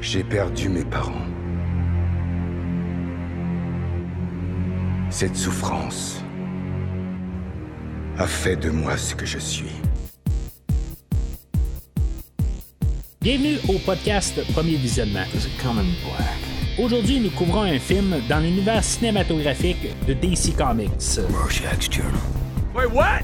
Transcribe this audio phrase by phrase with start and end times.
[0.00, 1.26] J'ai perdu mes parents.
[5.10, 6.22] Cette souffrance
[8.16, 9.72] a fait de moi ce que je suis.
[13.20, 15.24] Bienvenue au podcast Premier Visionnement.
[16.78, 21.18] Aujourd'hui, nous couvrons un film dans l'univers cinématographique de DC Comics.
[22.72, 23.22] Wait, what?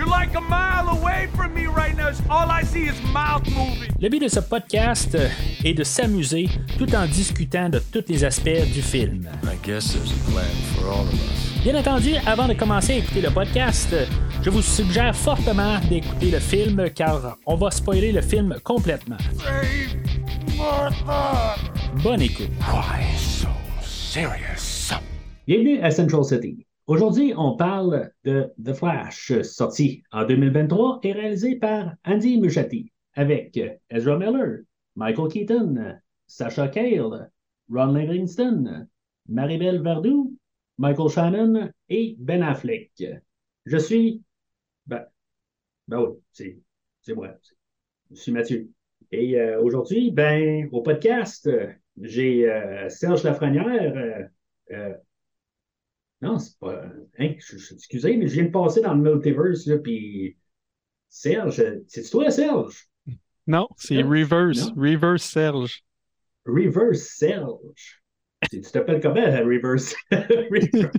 [0.00, 2.08] You're like a mile away from me right now.
[2.30, 3.90] All I see is mouth moving.
[4.00, 5.14] Le but de ce podcast
[5.62, 9.28] est de s'amuser tout en discutant de tous les aspects du film.
[9.44, 11.62] I guess there's a plan for all of us.
[11.62, 13.94] Bien entendu, avant de commencer à écouter le podcast,
[14.40, 19.18] je vous suggère fortement d'écouter le film car on va spoiler le film complètement.
[22.02, 22.48] Bonne écoute.
[22.72, 23.48] Why so
[23.82, 24.94] serious?
[25.46, 26.64] Bienvenue à Central City.
[26.86, 33.58] Aujourd'hui, on parle de The Flash, sorti en 2023 et réalisé par Andy Muschietti, avec
[33.90, 34.60] Ezra Miller,
[34.96, 37.30] Michael Keaton, Sacha Cale,
[37.70, 38.86] Ron Livingston,
[39.28, 40.36] Maribel Verdú,
[40.78, 42.92] Michael Shannon et Ben Affleck.
[43.66, 44.22] Je suis...
[44.86, 45.04] Ben,
[45.86, 46.18] ben oui,
[47.02, 47.34] c'est, moi.
[48.10, 48.70] Je suis Mathieu.
[49.12, 51.48] Et euh, aujourd'hui, ben, au podcast,
[52.00, 54.28] j'ai euh, Serge Lafrenière,
[54.72, 54.94] euh,
[56.22, 56.82] non, c'est pas.
[57.18, 60.36] Hein, excusez, mais je viens de passer dans le multiverse, là, puis.
[61.08, 62.88] Serge, c'est toi, Serge?
[63.46, 64.00] Non, c'est?
[64.02, 64.72] Reverse.
[64.76, 64.82] Non?
[64.82, 65.82] Reverse Serge.
[66.46, 68.00] Reverse Serge.
[68.48, 69.94] Tu t'appelles comment, la Reverse?
[70.10, 70.96] Reverse?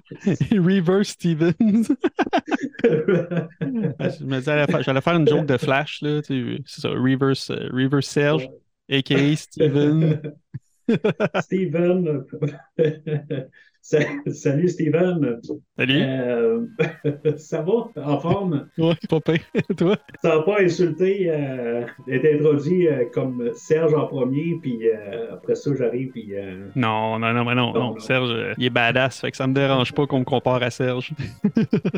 [0.51, 1.55] Reverse Stevens.
[2.83, 6.21] je me disais, j'allais faire- j'allais faire une joke de Flash, là.
[6.21, 8.49] tu sais, C'est ça, Reverse, euh, Reverse Serge,
[8.89, 9.35] a.k.a.
[9.35, 10.21] Steven.
[11.41, 12.25] Steven.
[13.83, 13.99] Sa-
[14.31, 15.39] Salut, Steven.
[15.77, 16.01] Salut.
[16.03, 16.65] Euh,
[17.37, 17.89] ça va?
[18.03, 18.67] En forme?
[18.77, 19.39] Ouais, pas pire.
[19.77, 19.97] Toi?
[20.21, 25.55] Ça va pas insulter euh, d'être introduit euh, comme Serge en premier, puis euh, après
[25.55, 26.35] ça, j'arrive, puis.
[26.35, 27.99] euh, Non, non, non, mais non, Non.
[27.99, 31.11] Serge, il est badass, fait que ça me dérange pas qu'on me compare à Serge.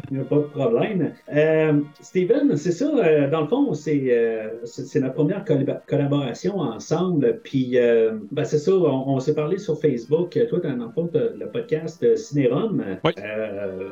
[0.09, 1.13] Il n'y a pas de problème.
[1.36, 5.81] Euh, Steven, c'est ça, euh, dans le fond, c'est euh, c'est c'est notre première collab-
[5.88, 7.41] collaboration ensemble.
[7.44, 10.38] Puis, euh, ben, c'est ça, on, on s'est parlé sur Facebook.
[10.50, 11.72] Toi, dans le fond, t'as le podcast
[12.03, 12.84] euh, Cinérum.
[13.03, 13.11] Oui.
[13.17, 13.89] Euh,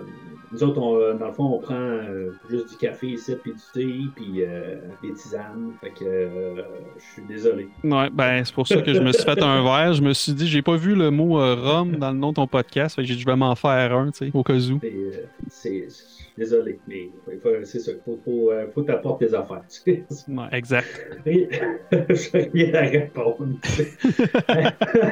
[0.52, 3.60] nous autres, on- dans le fond, on prend euh, juste du café ici, puis du
[3.74, 5.72] thé, puis euh, des tisanes.
[5.82, 6.62] Fait que euh,
[6.98, 7.70] je suis désolé.
[7.84, 9.94] Ouais, ben, c'est pour ça que je me suis fait un verre.
[9.94, 12.36] Je me suis dit, j'ai pas vu le mot euh, rhum dans le nom de
[12.36, 14.54] ton podcast, fait que j'ai dit, je vais m'en faire un, tu sais, au cas
[14.56, 14.80] où.
[15.50, 15.88] C'est,
[16.42, 17.12] désolé, mais
[17.64, 17.92] c'est ça.
[17.92, 19.64] Il faut, faut, euh, faut t'apporter tes affaires.
[20.28, 20.88] Ouais, exact.
[21.26, 23.56] J'ai rien à répondre.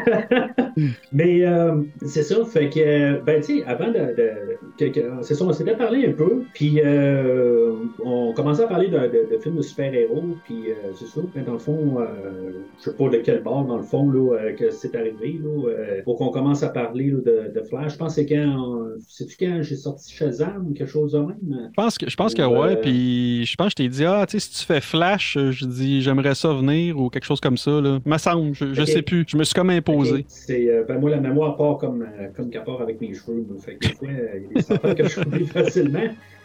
[1.12, 4.16] Mais euh, c'est ça, fait que, ben, tu sais, avant de.
[4.16, 8.68] de- que- que- c'est ça, on s'était parlé un peu, puis euh, on commençait à
[8.68, 12.00] parler de, de- de films de super-héros, puis euh, c'est ça, mais dans le fond,
[12.00, 15.70] euh, je sais pas de quel bord, dans le fond, là, que c'est arrivé, là,
[15.70, 17.94] euh, pour qu'on commence à parler là, de, de Flash.
[17.94, 18.86] Je pense que c'est quand.
[19.08, 21.70] Sais-tu quand j'ai sorti Shazam ou quelque chose de même?
[21.70, 22.60] Je pense que, je pense que Ouais.
[22.60, 25.38] ouais, puis je pense que je t'ai dit, ah, tu sais, si tu fais Flash,
[25.38, 28.00] euh, je dis, j'aimerais ça venir ou quelque chose comme ça, là.
[28.06, 29.26] Me semble, je, je sais plus.
[29.28, 30.26] Je me suis comme imposé.
[30.28, 33.46] C'est, euh, ben moi, la mémoire part comme, euh, comme qu'elle part avec mes cheveux.
[33.60, 36.00] Fait que des fois, euh, il y a des affaires que je oublie facilement.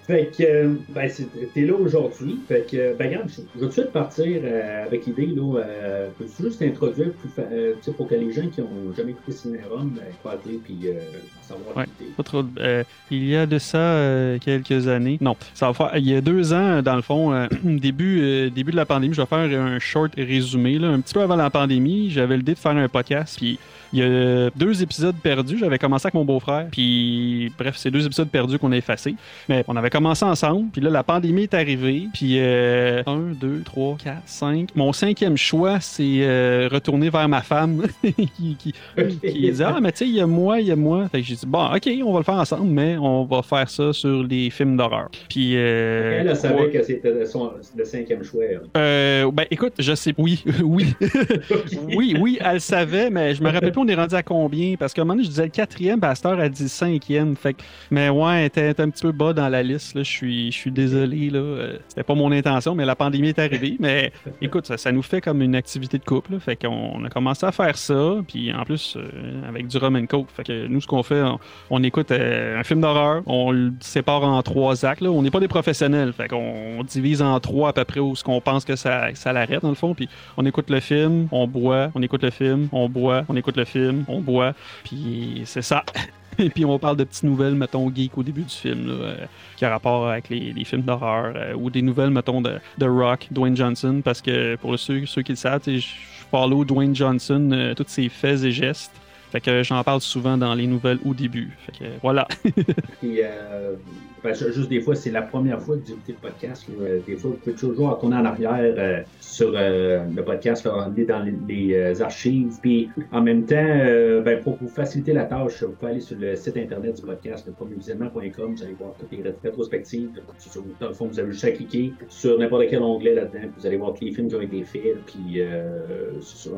[0.07, 1.11] Fait que, euh, ben,
[1.55, 2.39] t'es là aujourd'hui.
[2.47, 5.61] Fait que, ben, regarde, je, je vais tout de suite partir euh, avec l'idée, là.
[5.61, 9.91] Euh, Peux-tu juste introduire plus euh, pour que les gens qui ont jamais écouté Cinérum,
[9.97, 10.93] ben, pas appeler puis euh,
[11.41, 11.87] savoir Ouais.
[12.17, 15.17] Pas trop de- euh, il y a de ça euh, quelques années.
[15.23, 15.93] Non, ça va faire.
[15.97, 19.15] Il y a deux ans, dans le fond, euh, début, euh, début de la pandémie,
[19.15, 20.79] je vais faire un short résumé.
[20.79, 23.39] Là, un petit peu avant la pandémie, j'avais l'idée de faire un podcast.
[23.39, 23.59] Puis
[23.95, 25.59] il y a deux épisodes perdus.
[25.59, 26.67] J'avais commencé avec mon beau-frère.
[26.71, 29.15] Puis bref, c'est deux épisodes perdus qu'on a effacés.
[29.49, 30.69] Mais on avait commencé ensemble.
[30.73, 32.09] Puis là, la pandémie est arrivée.
[32.13, 34.71] Puis euh, un, deux, trois, quatre, cinq.
[34.75, 38.75] Mon cinquième choix, c'est euh, retourner vers ma femme qui, qui,
[39.23, 41.09] qui dit Ah, mais tu sais, il y a moi, il y a moi.
[41.09, 43.71] Fait que j'ai dit Bon, ok, on va le faire ensemble, mais on va faire
[43.71, 45.09] ça sur les films d'horreur.
[45.29, 45.53] Puis.
[45.57, 48.43] Euh, Elle, elle savait que c'était son- le cinquième choix.
[48.77, 50.95] Euh, ben écoute, je sais, oui, oui,
[51.95, 54.95] oui, oui, elle savait, mais je me rappelle plus on est rendu à combien, parce
[54.95, 57.37] qu'à un moment donné, je disais le quatrième, puis à cette heure, elle dit cinquième,
[57.37, 60.51] fait que, mais ouais, était un petit peu bas dans la liste, là, je suis,
[60.51, 64.13] je suis désolé, là, euh, c'était pas mon intention, mais la pandémie est arrivée, mais
[64.41, 67.45] écoute, ça, ça nous fait comme une activité de couple, là, fait qu'on a commencé
[67.45, 70.81] à faire ça, puis en plus, euh, avec du rum and coke, fait que nous,
[70.81, 71.39] ce qu'on fait, on,
[71.71, 75.31] on écoute euh, un film d'horreur, on le sépare en trois actes, là, on n'est
[75.31, 78.65] pas des professionnels, fait qu'on divise en trois à peu près où ce qu'on pense
[78.65, 82.03] que ça, ça l'arrête, dans le fond, puis on écoute le film, on boit, on
[82.03, 83.74] écoute le film, on boit, on écoute le film,
[84.09, 84.55] on boit,
[84.85, 85.85] puis c'est ça.
[86.39, 89.27] Et puis on parle de petites nouvelles, mettons, geek au début du film, là, euh,
[89.57, 93.29] qui a rapport avec les, films d'horreur, euh, ou des nouvelles, mettons, de, de Rock,
[93.31, 95.87] Dwayne Johnson, parce que pour ceux, ceux qui le savent, je
[96.31, 98.93] follow Dwayne Johnson, euh, tous ses faits et gestes.
[99.35, 101.51] Fait que j'en parle souvent dans les nouvelles au début.
[101.67, 102.29] Fait que voilà.
[103.01, 103.75] Puis, euh,
[104.23, 106.65] ben, ju- juste des fois, c'est la première fois que vous écoutez le podcast.
[106.81, 110.85] euh, des fois, vous pouvez toujours retourner en arrière euh, sur euh, le podcast, là,
[110.85, 112.53] aller dans les, les, archives.
[112.63, 116.17] Puis, en même temps, euh, ben, pour vous faciliter la tâche, vous pouvez aller sur
[116.17, 118.55] le site internet du podcast, le premiervisionnement.com.
[118.55, 120.11] Vous allez voir toutes les rét- rétrospectives.
[120.39, 123.41] Sur- Dans le fond, vous avez juste à cliquer sur n'importe quel onglet là-dedans.
[123.41, 125.05] puis Vous allez voir tous les films qui ont été faits.
[125.07, 126.13] Puis, euh,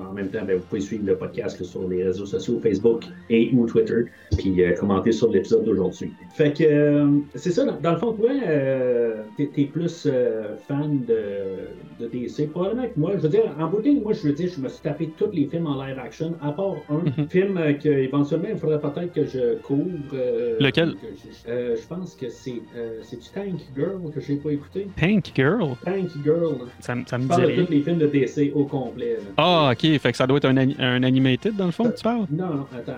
[0.08, 3.04] en même temps, ben, vous pouvez suivre le podcast là, sur les réseaux sociaux, Facebook
[3.30, 4.04] et ou Twitter
[4.36, 6.12] puis euh, commenter sur l'épisode d'aujourd'hui.
[6.34, 10.56] Fait que euh, c'est ça, dans, dans le fond, toi, euh, t'es, t'es plus euh,
[10.68, 11.68] fan de,
[11.98, 12.50] de DC.
[12.50, 14.60] Probablement que moi, je veux dire, en bout de ligne, moi, je veux dire, je
[14.60, 17.28] me suis tapé tous les films en live action, à part un Mhm.
[17.28, 20.10] film euh, que éventuellement, il faudrait peut-être que je couvre.
[20.14, 20.94] euh, Lequel?
[21.00, 24.50] que je, euh, je pense que c'est euh, c'est du Tank Girl que j'ai pas
[24.50, 24.88] écouté?
[24.96, 26.68] Tank Girl, Tank Girl.
[26.80, 29.16] ça, me- ça me Je dit parle de tous les films de DC au complet.
[29.36, 32.26] Ah, ok, fait que ça doit être un, un animated dans le fond, tu parles?
[32.30, 32.92] Non, non, attends.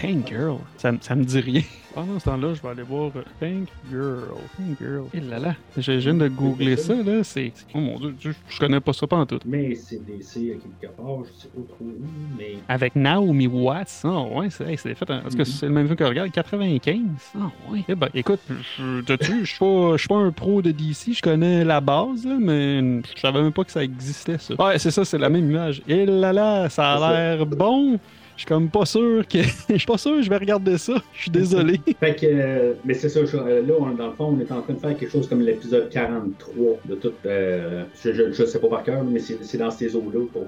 [0.00, 1.62] Tank Girl, ça, me- ça me dit rien.
[1.94, 4.22] Pendant ce temps-là, je vais aller voir euh, Tank Girl.
[4.56, 5.04] Tank Girl.
[5.12, 7.24] Eh là là, je viens de googler ça, là.
[7.24, 7.52] C'est.
[7.74, 9.40] Oh mon dieu, je, je connais pas ça pas en tout.
[9.44, 12.00] Mais c'est DC à quelque part, je sais pas trop où,
[12.38, 12.58] mais.
[12.68, 14.02] Avec Naomi Watts.
[14.04, 15.10] Ah ouais, c'est hey, fait.
[15.10, 15.44] en- Est-ce que Mhm.
[15.44, 16.98] c'est le même film que je regarde 95.
[17.36, 17.84] Ah ouais.
[17.88, 21.22] Eh ben, écoute, je- je suis pas, je suis pas un pro de DC, je
[21.22, 22.80] connais la base, là, mais
[23.14, 24.54] je savais même pas que ça existait, ça.
[24.62, 25.82] Ouais, c'est ça, c'est la même image.
[25.88, 27.98] Et là là, ça a l'air bon.
[28.40, 29.38] Je suis comme pas sûr que.
[29.68, 30.94] Je suis pas sûr que je vais regarder ça.
[31.12, 31.78] Je suis désolé.
[32.00, 34.72] Fait que, euh, mais c'est ça, euh, là, dans le fond, on est en train
[34.72, 37.12] de faire quelque chose comme l'épisode 43 de tout.
[37.26, 40.46] euh, je, je, je sais pas par cœur, mais c'est dans ces eaux-là pour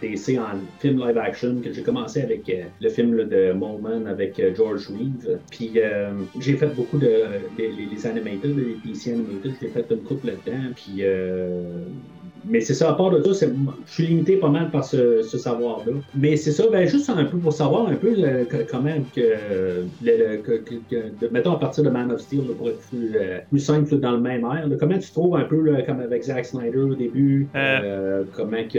[0.00, 2.50] DC en film live action que j'ai commencé avec
[2.80, 5.38] le film de Moleman avec George Reeves.
[5.50, 5.72] Puis
[6.40, 7.24] j'ai fait beaucoup de.
[7.58, 9.14] Les, les, les animated, les DC
[9.60, 10.72] j'ai fait une couple là-dedans.
[10.74, 11.02] Puis.
[12.46, 13.46] Mais c'est ça, à part de ça,
[13.86, 15.92] je suis limité pas mal par ce, ce savoir-là.
[16.14, 19.20] Mais c'est ça, ben juste un peu pour savoir un peu le- que- comment que,
[19.20, 22.68] le, le- que, que- que- de- mettons à partir de Man of Steel, là, pour
[22.68, 25.60] être plus, euh, plus simple dans le même air, là, comment tu trouves un peu
[25.62, 27.78] là, comme avec Zack Snyder au début, Euh.
[27.82, 28.78] euh, comment que,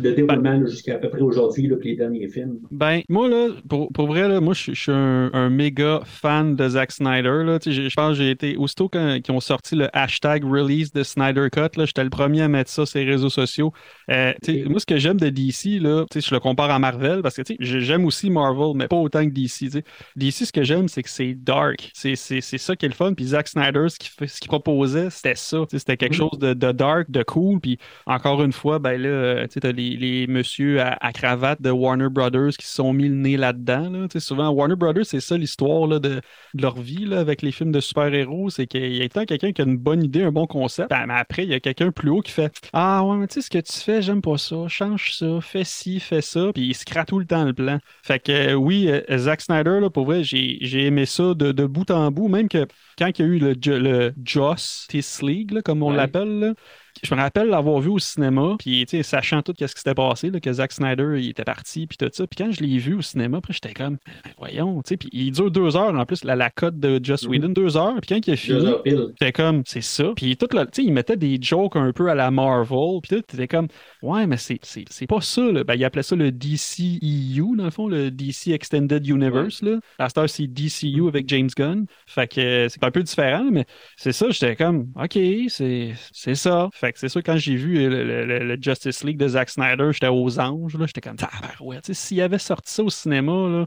[0.00, 2.58] le déroulement jusqu'à à peu près aujourd'hui, les derniers films?
[2.70, 6.92] Ben, moi, là, pour, pour vrai, moi, je suis- un, un méga fan de Zack
[6.92, 7.58] Snyder.
[7.64, 11.48] Je pense que j'ai été, aussitôt quand, qu'ils ont sorti le hashtag release de Snyder
[11.52, 13.72] Cut, j'étais le premier à mettre ça sur réseaux sociaux.
[14.10, 14.32] Euh.
[14.66, 18.04] Moi, ce que j'aime de DC, là, je le compare à Marvel, parce que j'aime
[18.04, 19.68] aussi Marvel, mais pas autant que DC.
[20.16, 21.90] DC, ce que j'aime, c'est que c'est dark.
[21.94, 23.14] C'est ça qui est le fun.
[23.14, 25.58] Puis Zack Snyder, ce qu'il proposait, c'était ça.
[25.70, 26.18] C'était quelque Mhm.
[26.18, 27.60] chose de, de dark, de cool.
[27.60, 31.70] Puis encore une fois, ben là, tu t'as les, les messieurs à, à cravate de
[31.70, 33.90] Warner Brothers qui se sont mis le nez là-dedans.
[33.90, 34.06] Là.
[34.18, 36.20] Souvent, Warner Brothers, c'est ça l'histoire de, de
[36.54, 38.50] leur vie là, avec les films de super-héros.
[38.50, 40.90] C'est qu'il y a tant quelqu'un qui a une bonne idée, un bon concept.
[40.90, 43.34] Ben, mais après, il y a quelqu'un plus haut qui fait Ah ouais, mais tu
[43.34, 44.68] sais, ce que tu fais, j'aime pas ça.
[44.68, 46.52] Change ça, fais ci, fais ça.
[46.52, 47.78] Puis il se crée tout le temps le plan.
[48.04, 51.66] Fait que euh, oui, euh, Zack Snyder, là, pour vrai, j'ai aimé ça de, de
[51.66, 52.28] bout en bout.
[52.28, 52.66] Même que
[52.98, 55.94] quand il y a eu le, le Justice League, là, comme on Ouais.
[55.94, 56.54] l'appelle,
[57.02, 59.94] je me rappelle l'avoir vu au cinéma, puis tu sais, sachant tout ce qui s'était
[59.94, 62.26] passé, là, que Zack Snyder il était parti, puis tout ça.
[62.26, 65.08] Puis quand je l'ai vu au cinéma, après j'étais comme, Ben, voyons, tu sais, puis
[65.12, 67.30] il dure deux heures en plus, la, la cote de Joss Mhm.
[67.30, 67.96] Whedon, deux heures.
[68.00, 68.66] Puis quand il a fini.
[68.84, 70.12] J'étais comme, c'est ça.
[70.16, 73.00] Puis tout le, tu sais, il mettait des jokes un peu à la Marvel.
[73.02, 73.68] Puis tout, t'étais comme,
[74.02, 74.58] ouais, mais c'est,
[75.06, 75.64] pas ça, là.
[75.64, 79.78] Ben, il appelait ça le DCEU, dans le fond, le DC Extended Universe, là.
[79.98, 81.86] À cette heure, c'est DCU avec James Gunn.
[82.06, 85.18] Fait que euh, c'est un peu différent, mais c'est ça, j'étais comme, OK,
[85.48, 86.68] c'est, c'est ça.
[86.72, 90.76] Fait c'est ça, quand j'ai vu le, Justice League de Zack Snyder, j'étais aux anges.
[90.86, 91.16] J'étais comme,
[91.60, 93.66] ouais, tu sais, s'il avait sorti ça au cinéma, là,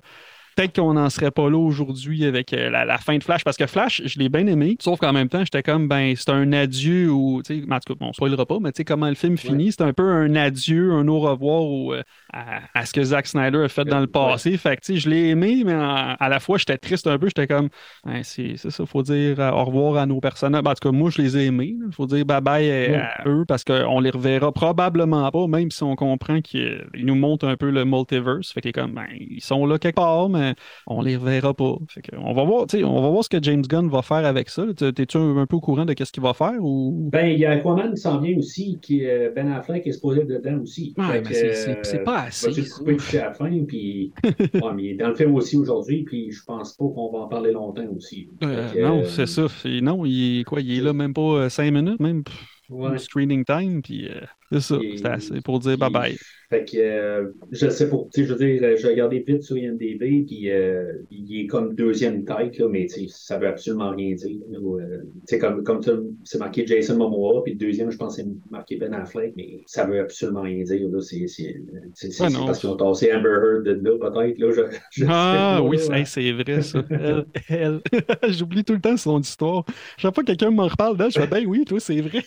[0.56, 3.58] Peut-être qu'on n'en serait pas là aujourd'hui avec euh, la, la fin de Flash, parce
[3.58, 6.52] que Flash, je l'ai bien aimé, sauf qu'en même temps, j'étais comme, ben, c'est un
[6.54, 9.16] adieu ou, tu sais, en tout cas, on spoilera pas, mais tu sais, comment le
[9.16, 12.02] film finit, c'est un peu un adieu, un au revoir euh,
[12.34, 14.58] à, à ce que Zack Snyder a fait dans le passé.
[14.58, 17.18] Fait que, tu sais, je l'ai aimé, mais en- à la fois, j'étais triste un
[17.18, 17.70] peu, j'étais comme,
[18.06, 20.62] ben, c'est ça, faut dire euh, au revoir à nos personnages.
[20.64, 22.96] Ben, en tout cas, moi, je les ai aimés, il faut dire bye-bye Ouais.
[22.98, 27.48] à eux, parce qu'on les reverra probablement pas, même si on comprend qu'ils nous montrent
[27.48, 28.52] un peu le multiverse.
[28.52, 30.41] Fait que, comme, ben, ils sont là quelque part, mais
[30.88, 31.76] on les reverra pas.
[31.90, 34.02] Fait que on va voir, tu sais, on va voir ce que James Gunn va
[34.02, 34.66] faire avec ça.
[34.76, 37.10] T'es- T'es-tu un, un peu au courant de qu'est-ce qu'il va faire ou?
[37.12, 40.24] Ben, il y a Aquaman qui s'en vient aussi, qui euh, Ben Affleck est supposé
[40.26, 40.94] dedans aussi.
[40.98, 42.78] Ouais, c'est- euh, pas assez, le ça.
[42.78, 44.14] couper jusqu'à la fin, puis.
[44.24, 47.20] ouais, mais il est dans le film aussi aujourd'hui, puis je pense pas qu'on va
[47.20, 48.30] en parler longtemps aussi.
[48.44, 49.48] Euh, que, non, euh, c'est ça.
[49.82, 52.24] Non, il est quoi, il est là même pas 5 minutes, même?
[52.24, 52.36] Pff,
[52.70, 52.98] Ouais.
[52.98, 54.22] screening time, puis euh,
[54.52, 56.18] C'est ça, c'est assez pour dire bye bye.
[56.50, 59.58] Fait que, euh, je sais pas, tu sais, je veux dire, j'ai regardé vite sur
[59.58, 64.38] IMDb, puis euh, il est comme deuxième tête, là, mais ça veut absolument rien dire.
[64.50, 64.60] là.
[64.82, 65.82] Euh, comme, comme
[66.26, 69.86] c'est marqué Jason Momoa, puis le deuxième, je pense, c'est marqué Ben Affleck, mais ça
[69.86, 70.90] veut absolument rien dire.
[70.90, 71.00] là.
[71.00, 71.56] C'est c'est-
[71.94, 72.46] c'est- c'est- Ouais, c'est non.
[72.46, 74.38] parce qu'ils ont tassé Amber Heard de là, peut-être.
[74.38, 76.04] Là, je, je Ah pas, oui, là.
[76.04, 76.84] c'est c'est vrai ça.
[78.30, 79.66] J'oublie tout le temps son histoire.
[79.98, 82.24] Chaque fois que quelqu'un m'en reparle d'elle, je fais ben oui, toi, c'est vrai.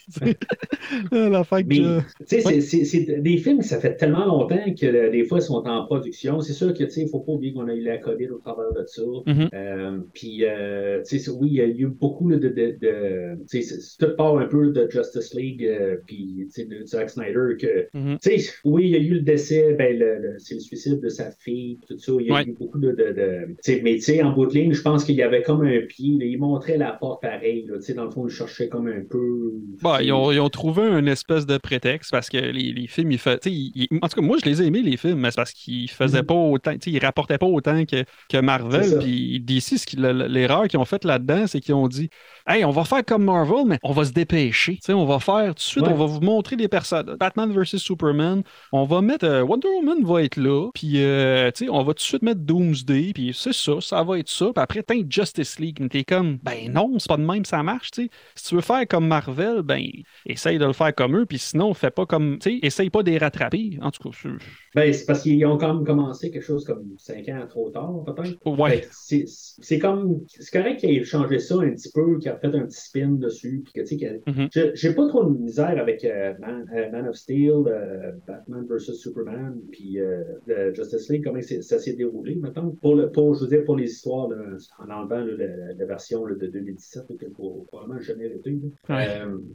[1.12, 2.02] Ah, La que.
[2.20, 5.42] Tu sais, c'est- c'est c'est des films, ça fait tellement longtemps que des fois, ils
[5.42, 6.40] sont en production.
[6.40, 8.28] C'est sûr que, tu sais, il ne faut pas oublier qu'on a eu la COVID
[8.30, 9.02] au travers de ça.
[9.26, 9.48] Mhm.
[9.52, 12.48] Euh, puis, euh, tu sais, oui, il y a eu beaucoup là, de.
[12.48, 16.64] de, de tu sais, tout part un peu de Justice League, euh, puis, tu sais,
[16.66, 17.88] de Zack Snyder, que.
[17.94, 18.18] Mhm.
[18.22, 21.00] Tu sais, oui, il y a eu le décès, ben, le, le- c'est le suicide
[21.00, 22.12] de sa fille, tout ça.
[22.20, 22.44] Il y a Ouais.
[22.46, 22.92] eu beaucoup de.
[22.92, 25.22] de, de- tu sais, mais, tu sais, en bout de ligne, je pense qu'il y
[25.22, 26.16] avait comme un pied.
[26.18, 27.66] là, il montrait la porte pareil.
[27.74, 29.52] Tu sais, dans le fond, il cherchait comme un peu.
[29.82, 33.12] Bah, ils, ont, ils ont trouvé un espèce de prétexte parce que les, les films,
[33.12, 34.96] ils fa- tu sais, ils- ils- en tout cas, moi, je les ai aimés, les
[34.96, 36.26] films, mais c'est parce qu'ils faisaient Mhm.
[36.26, 38.98] pas autant, ils rapportaient pas autant que, que C'est Marvel.
[38.98, 42.10] Puis DC, l'erreur qu'ils ont faite là-dedans, c'est qu'ils ont dit
[42.46, 44.78] Hey, on va faire comme Marvel, mais on va se dépêcher.
[44.90, 45.92] On va faire tout de suite, Ouais.
[45.92, 47.16] on va vous montrer des personnes.
[47.18, 51.78] Batman vs Superman, on va mettre euh, Wonder Woman va être là, puis euh, on
[51.82, 54.46] va tout de suite mettre Doomsday, puis c'est ça, ça va être ça.
[54.54, 57.62] Puis après, t'as Justice League, mais t'es comme Ben non, c'est pas de même, ça
[57.62, 58.10] marche, tu sais.
[58.34, 59.82] Si tu veux faire comme Marvel, ben
[60.26, 63.02] essaye de le faire comme eux, puis sinon, fais pas comme, tu sais, essaye pas
[63.02, 63.78] de les rattraper.
[63.80, 64.28] En tout cas, c'est-
[64.74, 68.02] Ben, c'est parce qu'ils ont quand même commencé quelque chose comme cinq ans trop tard,
[68.04, 68.36] peut-être.
[68.44, 68.82] Ouais.
[68.82, 70.20] que C'est comme.
[70.28, 73.62] C'est correct qu'il ait changé ça un petit peu, a fait un petit spin dessus.
[73.64, 74.70] Puis que, tu sais, que- Mhm.
[74.74, 78.92] j'ai- pas trop de misère avec euh, Man, euh, Man of Steel, euh, Batman vs
[78.94, 79.98] Superman, puis
[80.74, 82.74] Justice League, comment ça s'est déroulé, maintenant.
[82.80, 84.36] Pour, le, pour, je veux dire, pour les histoires, là,
[84.78, 88.58] en enlevant là, la, la version là, de 2017, là, que pour, probablement jamais été.
[88.88, 89.06] Ouais.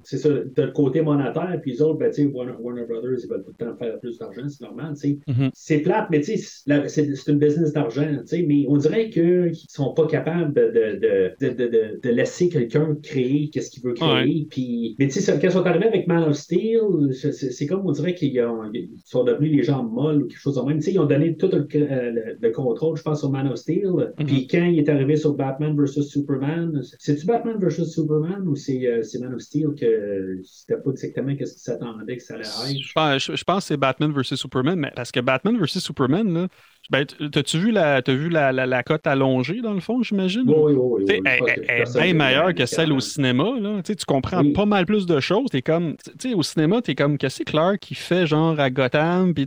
[0.03, 3.53] C'est ça, le côté monétaire, puis les autres, ben, Warner, Warner Brothers, ils veulent tout
[3.59, 5.19] le temps faire plus d'argent, c'est normal, tu sais.
[5.27, 5.49] Mhm.
[5.53, 9.51] C'est plate, mais tu sais, c'est une business d'argent, tu sais, mais on dirait qu'ils
[9.69, 13.83] sont pas capables de, de, de, de, de, de- de laisser quelqu'un créer qu'est-ce qu'il
[13.83, 14.47] veut créer.
[14.49, 16.79] Puis, mais tu sais, quand ils sont arrivés avec Man of Steel,
[17.13, 20.55] c'est comme on dirait qu'ils ont- ils sont devenus les gens molles ou quelque chose
[20.55, 20.77] de même.
[20.77, 23.47] Tu sais, ils ont donné tout le, euh, le- le contrôle, je pense, sur Man
[23.47, 24.13] of Steel.
[24.19, 24.25] Mhm.
[24.25, 28.85] Puis quand il est arrivé sur Batman vs Superman, c'est-tu Batman vs Superman ou c'est
[28.87, 32.43] euh, c'est Man of Steel que c'était pas exactement qu'est-ce qu'ils s'attendaient que ça allait
[32.43, 32.81] être?
[32.81, 35.79] Je pense, je- je pense que c'est Batman vs Superman, mais parce que Batman vs
[35.79, 36.47] Superman, là,
[36.89, 40.43] ben, t'as-tu vu la, t'as vu la, la, la cote allongée dans le fond, j'imagine?
[40.47, 41.21] Oui, oui, oui.
[41.25, 43.45] Elle, est bien meilleure que celle au cinéma.
[43.59, 43.81] Là.
[43.83, 44.53] Tu comprends Oui.
[44.53, 45.49] pas mal plus de choses.
[45.51, 45.95] T'es comme,
[46.33, 49.33] au cinéma, t'es comme, qu'est-ce que Clark qui fait genre à Gotham?
[49.33, 49.45] Puis,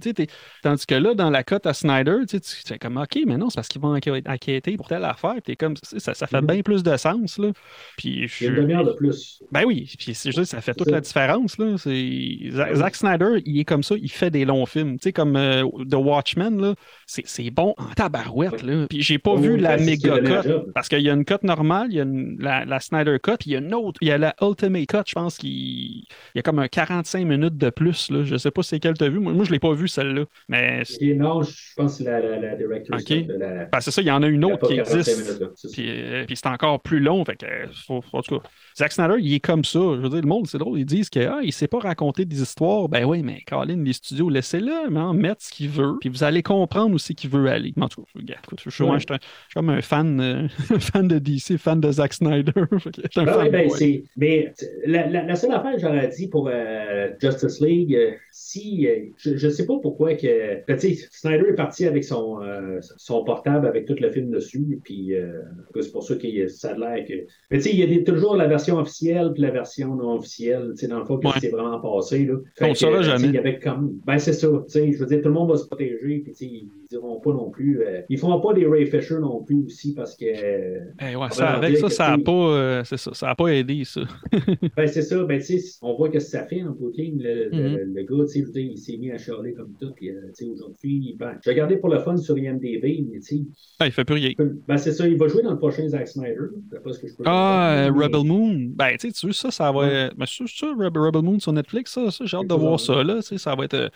[0.63, 3.57] tandis que là, dans la cote à Snyder, tu fais comme, OK, mais non, c'est
[3.57, 5.35] parce qu'ils vont enquê- enquêter pour telle affaire.
[5.45, 6.47] T'es comme, ça, ça fait Mhm.
[6.47, 7.39] bien plus de sens.
[7.39, 7.51] Là.
[7.97, 9.43] Puis, je- une demi-heure de plus.
[9.51, 10.93] ben oui, puis c'est juste, ça fait toute ça.
[10.95, 11.59] la différence.
[11.59, 11.75] Là.
[11.85, 12.75] Ben.
[12.75, 14.99] Zack Snyder, il est comme ça, il fait des longs films.
[14.99, 16.75] Tu sais, comme euh, The Watchmen, là,
[17.07, 18.63] c'est, c'est bon en tabarouette.
[18.63, 18.87] Là.
[18.89, 20.49] Puis j'ai pas vu la méga cut.
[20.75, 23.33] Parce qu'il y a une cut normale, il y a une- la, la Snyder cut,
[23.41, 25.51] puis il y a une autre, il y a la Ultimate cut, je pense qu'il
[25.53, 28.11] il y a comme un 45 minutes de plus.
[28.11, 28.23] Là.
[28.25, 29.19] Je sais pas c'est quelle t'as vu.
[29.19, 30.25] Moi, moi, je l'ai pas vu celle-là.
[30.49, 33.09] Mais Et non, je pense que c'est la, la, la director's Ok.
[33.09, 33.65] cut de la.
[33.67, 35.41] ben, c'est ça, il y en a une autre qui 45 existe.
[35.41, 35.53] minutes.
[35.73, 37.25] Puis, euh, puis c'est encore plus long.
[37.25, 37.47] Fait que,
[37.89, 39.79] en tout cas, Zack Snyder, il est comme ça.
[39.81, 40.79] Je veux dire, le monde, c'est drôle.
[40.79, 42.89] Ils disent qu'il ah, il sait pas raconter des histoires.
[42.89, 45.95] Ben oui, mais Colin, les studios, laissez-le hein, mettre ce qu'il veut.
[46.01, 47.73] Puis vous allez comprendre aussi qu'il veut aller.
[47.81, 48.91] En tout cas, regarde, écoute, je suis Ouais.
[48.91, 50.49] moi, je suis un- je suis comme un fan, euh,
[50.79, 52.53] fan de DC, fan de Zack Snyder.
[53.17, 53.71] Un Ben oui, ben, fanboy.
[53.79, 54.05] c'est.
[54.17, 54.53] Mais
[54.87, 58.87] la, la, la seule affaire que j'aurais dit pour euh, Justice League, euh, si.
[59.17, 60.65] je, je sais pas pourquoi que.
[60.67, 65.15] ben, Snyder est parti avec son, euh, son portable avec tout le film dessus, puis
[65.15, 65.41] euh,
[65.81, 67.15] c'est pour ça que ça a l'air que.
[67.51, 70.15] Mais tu sais, il y a des- toujours la version officielle puis la version non
[70.17, 71.33] officielle, tu sais, dans le fond, que Ouais.
[71.41, 72.35] c'est vraiment passé, là.
[72.61, 73.29] On le saura jamais.
[73.29, 74.01] Il y avait comme.
[74.07, 76.33] Ben, c'est ça, tu sais, je veux dire, tout le monde va se protéger, puis
[76.33, 77.81] tu sais, pas non plus.
[77.83, 80.25] euh, ils feront pas des Ray Fisher non plus aussi parce que.
[80.27, 82.97] euh, Eh ouais, ça, va avec dire ça, que ça a c'est- pas, euh, c'est
[82.97, 84.01] ça, ça a pas aidé, ça.
[84.77, 87.21] Ben, c'est ça, ben, tu sais, on voit que ça fait en coaching.
[87.23, 87.77] Le, le- Mhm.
[87.77, 89.93] le, le gars, tu sais, je veux dire, il s'est mis à chialer comme tout,
[89.95, 93.41] puis, euh, aujourd'hui, ben, j'ai regardé pour le fun sur IMDb, mais, tu sais,
[93.81, 94.33] Ah, il fait plus rien.
[94.69, 96.37] ben, c'est ça, il va jouer dans le prochain Zack Snyder,
[96.71, 98.73] d'après ce que je peux Ah, euh, comprendre, mais- Rebel Moon.
[98.75, 99.79] Ben, tu sais, tu veux, ça, ça va.
[99.81, 100.11] Ouais.
[100.17, 103.03] Ben, ça, ça, Rebel, Rebel Moon sur Netflix, ça, ça j'ai hâte de voir ça,
[103.03, 103.21] là.
[103.23, 103.91] Ça va être.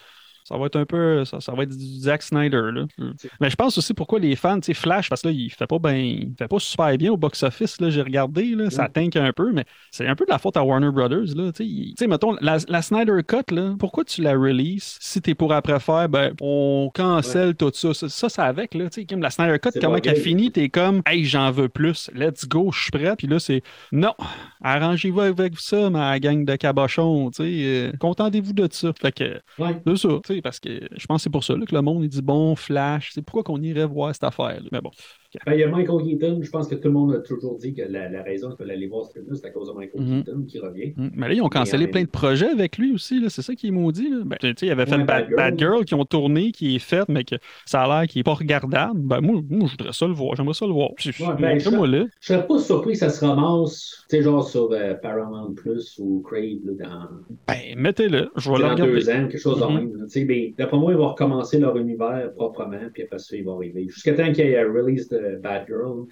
[0.47, 1.25] Ça va être un peu.
[1.25, 2.71] Ça, ça va être du Zack Snyder.
[2.73, 2.87] Là.
[3.41, 5.67] Mais je pense aussi pourquoi les fans, tu sais, Flash, parce que là, il fait
[5.67, 7.81] pas ben, il fait pas super bien au box-office.
[7.81, 10.57] Là, j'ai regardé, là, ça tank un peu, mais c'est un peu de la faute
[10.57, 11.35] à Warner Brothers.
[11.35, 15.35] Là, tu sais, mettons, la, la, Snyder Cut, là, pourquoi tu la releases si t'es
[15.35, 17.93] pour après faire, ben, on cancelle tout ça.
[17.93, 20.69] Ça, ça c'est avec, là, tu sais, comme la Snyder Cut, comment qu'elle finit, t'es
[20.69, 23.17] comme, hey, j'en veux plus, let's go, je suis prêt.
[23.17, 24.15] Puis là, c'est, non,
[24.62, 28.93] arrangez-vous avec ça, ma gang de cabochons, tu sais, euh, contentez-vous de ça.
[29.00, 31.64] Fait que, c'est ça, tu sais, parce que je pense que c'est pour ça là,
[31.66, 34.61] que le monde, il dit, bon, Flash, c'est pourquoi qu'on irait voir cette affaire.
[34.62, 34.69] Là.
[34.73, 34.90] Mais bon.
[35.45, 36.40] Ben, il y a Michael Keaton.
[36.43, 38.75] Je pense que tout le monde a toujours dit que la, la raison qu'il fallait
[38.75, 40.25] aller voir ce film c'est à cause de Michael mm -hmm.
[40.25, 40.93] Keaton qui revient.
[40.97, 41.11] Mm -hmm.
[41.14, 43.23] Mais là, ils ont cancellé plein de projets avec lui aussi.
[43.28, 44.09] C'est ça qui est maudit.
[44.11, 44.19] Là.
[44.25, 45.85] Ben, il avait fait Bad, Bad, Girl.
[45.85, 47.37] qui ont tourné, qui est fait, mais que
[47.73, 49.00] ça a l'air qu'il n'est pas regardable.
[49.11, 50.31] Ben, moi, moi, je voudrais ça le voir.
[50.37, 50.90] J'aimerais ça le voir.
[50.99, 51.71] Je, ouais, ben, je,
[52.21, 53.76] je serais pas surpris que ça se ramasse,
[54.09, 57.00] tu sais, genre sur euh, Paramount Plus ou Crave là, dans.
[57.49, 58.23] Ben, mettez-le.
[58.40, 58.93] Je vais le regarder.
[58.93, 59.81] deux ans, quelque chose mm -hmm.
[59.81, 60.09] de même.
[60.26, 63.87] Ben, d'après moi, ils vont recommencer leur univers proprement, puis après ça, ils vont arriver.
[63.88, 66.06] Jusqu'à temps qu'il y ait un release de Bad Girl.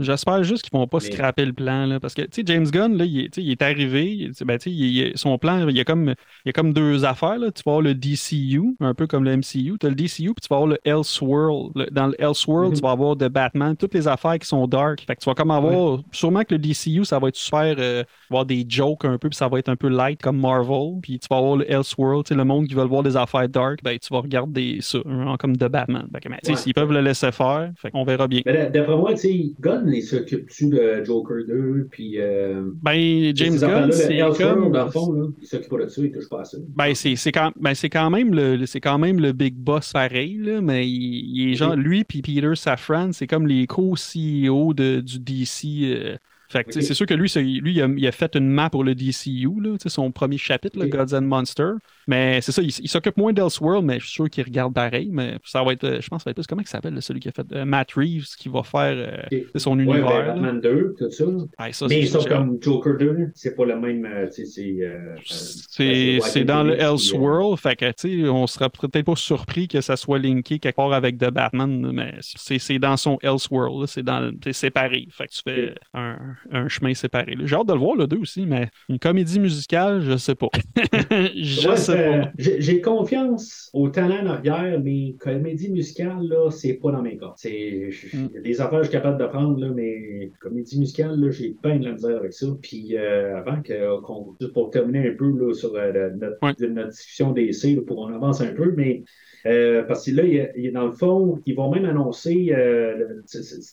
[0.00, 1.10] J'espère juste qu'ils vont pas mais...
[1.10, 1.86] scraper le plan.
[1.86, 4.30] Là, parce que James Gunn, là, il, est, il est arrivé.
[4.44, 6.10] Ben, il, son plan, il y, a comme,
[6.44, 7.38] il y a comme deux affaires.
[7.38, 7.50] Là.
[7.50, 9.78] Tu vas avoir le DCU, un peu comme le MCU.
[9.78, 11.72] Tu as le DCU, puis tu vas avoir le Elseworld.
[11.74, 12.76] Le, dans le Elseworld, mm -hmm.
[12.76, 15.00] tu vas avoir de Batman, toutes les affaires qui sont dark.
[15.06, 15.94] Fait que tu vas comme avoir.
[15.94, 16.00] Ouais.
[16.12, 17.76] Sûrement que le DCU, ça va être super.
[17.78, 21.00] Euh, avoir des jokes un peu, puis ça va être un peu light comme Marvel.
[21.02, 23.98] Puis tu vas avoir le Elseworld, le monde qui veut voir des affaires dark, ben,
[23.98, 26.06] tu vas regarder ça, hein, comme de Batman.
[26.12, 26.56] Fait que, ben, ouais.
[26.56, 28.42] S'ils peuvent le laisser faire, fait on verra bien.
[28.44, 32.14] D'après moi, tu sais, Gunn, s'occupe-tu de Joker 2, puis...
[32.18, 34.72] Euh, ben, James Gunn, c'est comme...
[34.72, 36.58] Dans le fond, là, il s'occupe pas de ça, il touche pas à ça.
[36.74, 40.88] Ben, c'est quand, ben, quand, même le, quand même le big boss pareil, là, mais
[40.88, 45.64] il, il est genre, lui puis Peter Safran, c'est comme les co-CEO du DC...
[45.82, 46.16] Euh,
[46.48, 46.82] fait que, okay.
[46.82, 49.60] c'est sûr que lui, lui il, a, il, a, fait une map pour le DCU,
[49.60, 50.88] là, son premier chapitre, okay.
[50.88, 51.76] le Gods and Monsters.
[52.06, 55.08] Mais c'est ça, il, il s'occupe moins d'Elseworld, mais je suis sûr qu'il regarde pareil.
[55.12, 57.28] Mais ça va être, je pense, ça va être plus, comment il s'appelle, celui qui
[57.28, 60.06] a fait euh, Matt Reeves, qui va faire euh, son ouais, univers.
[60.06, 61.24] Ben, Batman 2, tout ça.
[61.72, 64.04] Ça mais ça, comme Joker 2, c'est pas le même.
[64.04, 64.44] Euh, c'est
[64.80, 69.80] euh, c'est dans le Elseworld, fait que, tu sais, on sera peut-être pas surpris que
[69.80, 75.08] ça soit linké quelque part avec The Batman, mais c'est dans son Elseworld, c'est séparé.
[75.10, 76.16] Fait que tu fais un,
[76.50, 77.36] un chemin séparé.
[77.44, 80.48] J'ai hâte de le voir, le 2 aussi, mais une comédie musicale, je sais pas.
[81.10, 82.32] je ouais, sais pas.
[82.38, 87.34] J'ai confiance au talent en arrière, mais comédie musicale, là, c'est pas dans mes cas.
[87.44, 88.28] Il mm.
[88.34, 91.56] y a des affaires que je suis capable de prendre, là, mais comédie musicale, j'ai
[91.62, 92.46] pas de la misère avec ça.
[92.62, 96.68] Puis euh, avant que, qu'on, pour terminer un peu là, sur euh, notre, ouais.
[96.68, 99.04] notre, discussion d'essai, pour qu'on avance un peu, mais
[99.46, 103.22] euh, parce que là, il, il, dans le fond, ils vont même annoncer euh,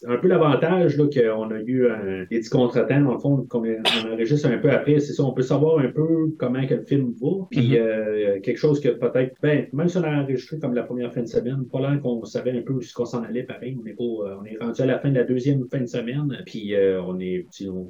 [0.07, 4.13] un peu l'avantage qu'on a eu un, des petits contretemps, dans le fond, qu'on on
[4.13, 4.99] enregistre un peu après.
[4.99, 7.47] C'est ça, on peut savoir un peu comment que le film va.
[7.51, 7.77] Puis mm -hmm.
[7.77, 11.21] euh, quelque chose que peut-être, ben, même si on a enregistré comme la première fin
[11.21, 13.77] de semaine, pas l'air qu'on savait un peu ce qu'on s'en allait pareil.
[13.81, 16.29] On est, pas, on est rendu à la fin de la deuxième fin de semaine.
[16.45, 17.87] Puis euh, on est on,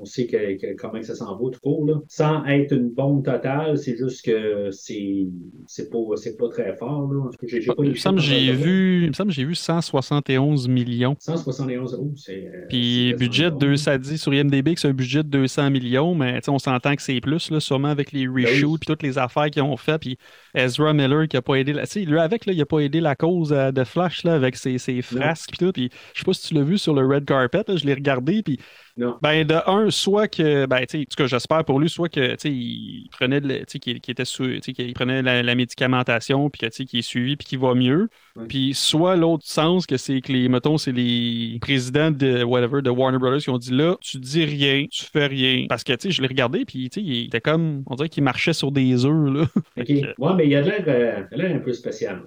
[0.00, 1.84] on, sait que, que, comment que ça s'en va tout court.
[1.86, 1.96] Là.
[2.08, 5.26] Sans être une bombe totale, c'est juste que c'est
[5.66, 5.98] c'est pas,
[6.38, 7.12] pas très fort.
[7.12, 7.21] Là.
[7.30, 11.16] Pas il me semble que j'ai vu, il me semble j'ai vu 171 millions.
[11.18, 12.46] 171 euros, c'est.
[12.46, 15.70] Euh, Puis budget de 200, ça dit sur IMDb que c'est un budget de 200
[15.70, 19.18] millions, mais on s'entend que c'est plus, là, sûrement avec les reshoots puis toutes les
[19.18, 19.98] affaires qu'ils ont fait.
[19.98, 20.18] Puis
[20.54, 21.84] Ezra Miller qui a pas aidé, la...
[21.94, 24.78] lui avec, là, il a pas aidé la cause euh, de Flash là, avec ses,
[24.78, 25.72] ses frasques puis tout.
[25.72, 27.94] Puis je sais pas si tu l'as vu sur le red carpet, là, je l'ai
[27.94, 28.58] regardé, puis
[28.96, 29.16] non.
[29.22, 32.32] Ben, de un, soit que, ben, tu sais, ce que j'espère pour lui, soit que,
[32.32, 36.66] tu sais, il prenait, sais, qu'il était sous, qu'il prenait la, la, médicamentation, puis que,
[36.66, 38.10] tu sais, qu'il est suivi, puis qu'il va mieux.
[38.36, 38.46] Ouais.
[38.48, 42.90] Puis, soit l'autre sens, que c'est que les, mettons, c'est les présidents de, whatever, de
[42.90, 45.66] Warner Brothers qui ont dit là, tu dis rien, tu fais rien.
[45.70, 48.10] Parce que, tu sais, je l'ai regardé, puis, tu sais, il était comme, on dirait
[48.10, 49.46] qu'il marchait sur des œufs, là.
[49.80, 49.88] OK.
[49.88, 52.24] ouais, mais il a l'air, euh, un peu spécial.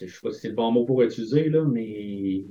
[0.00, 1.82] Je sais pas si c'est le bon mot pour utiliser, là, mais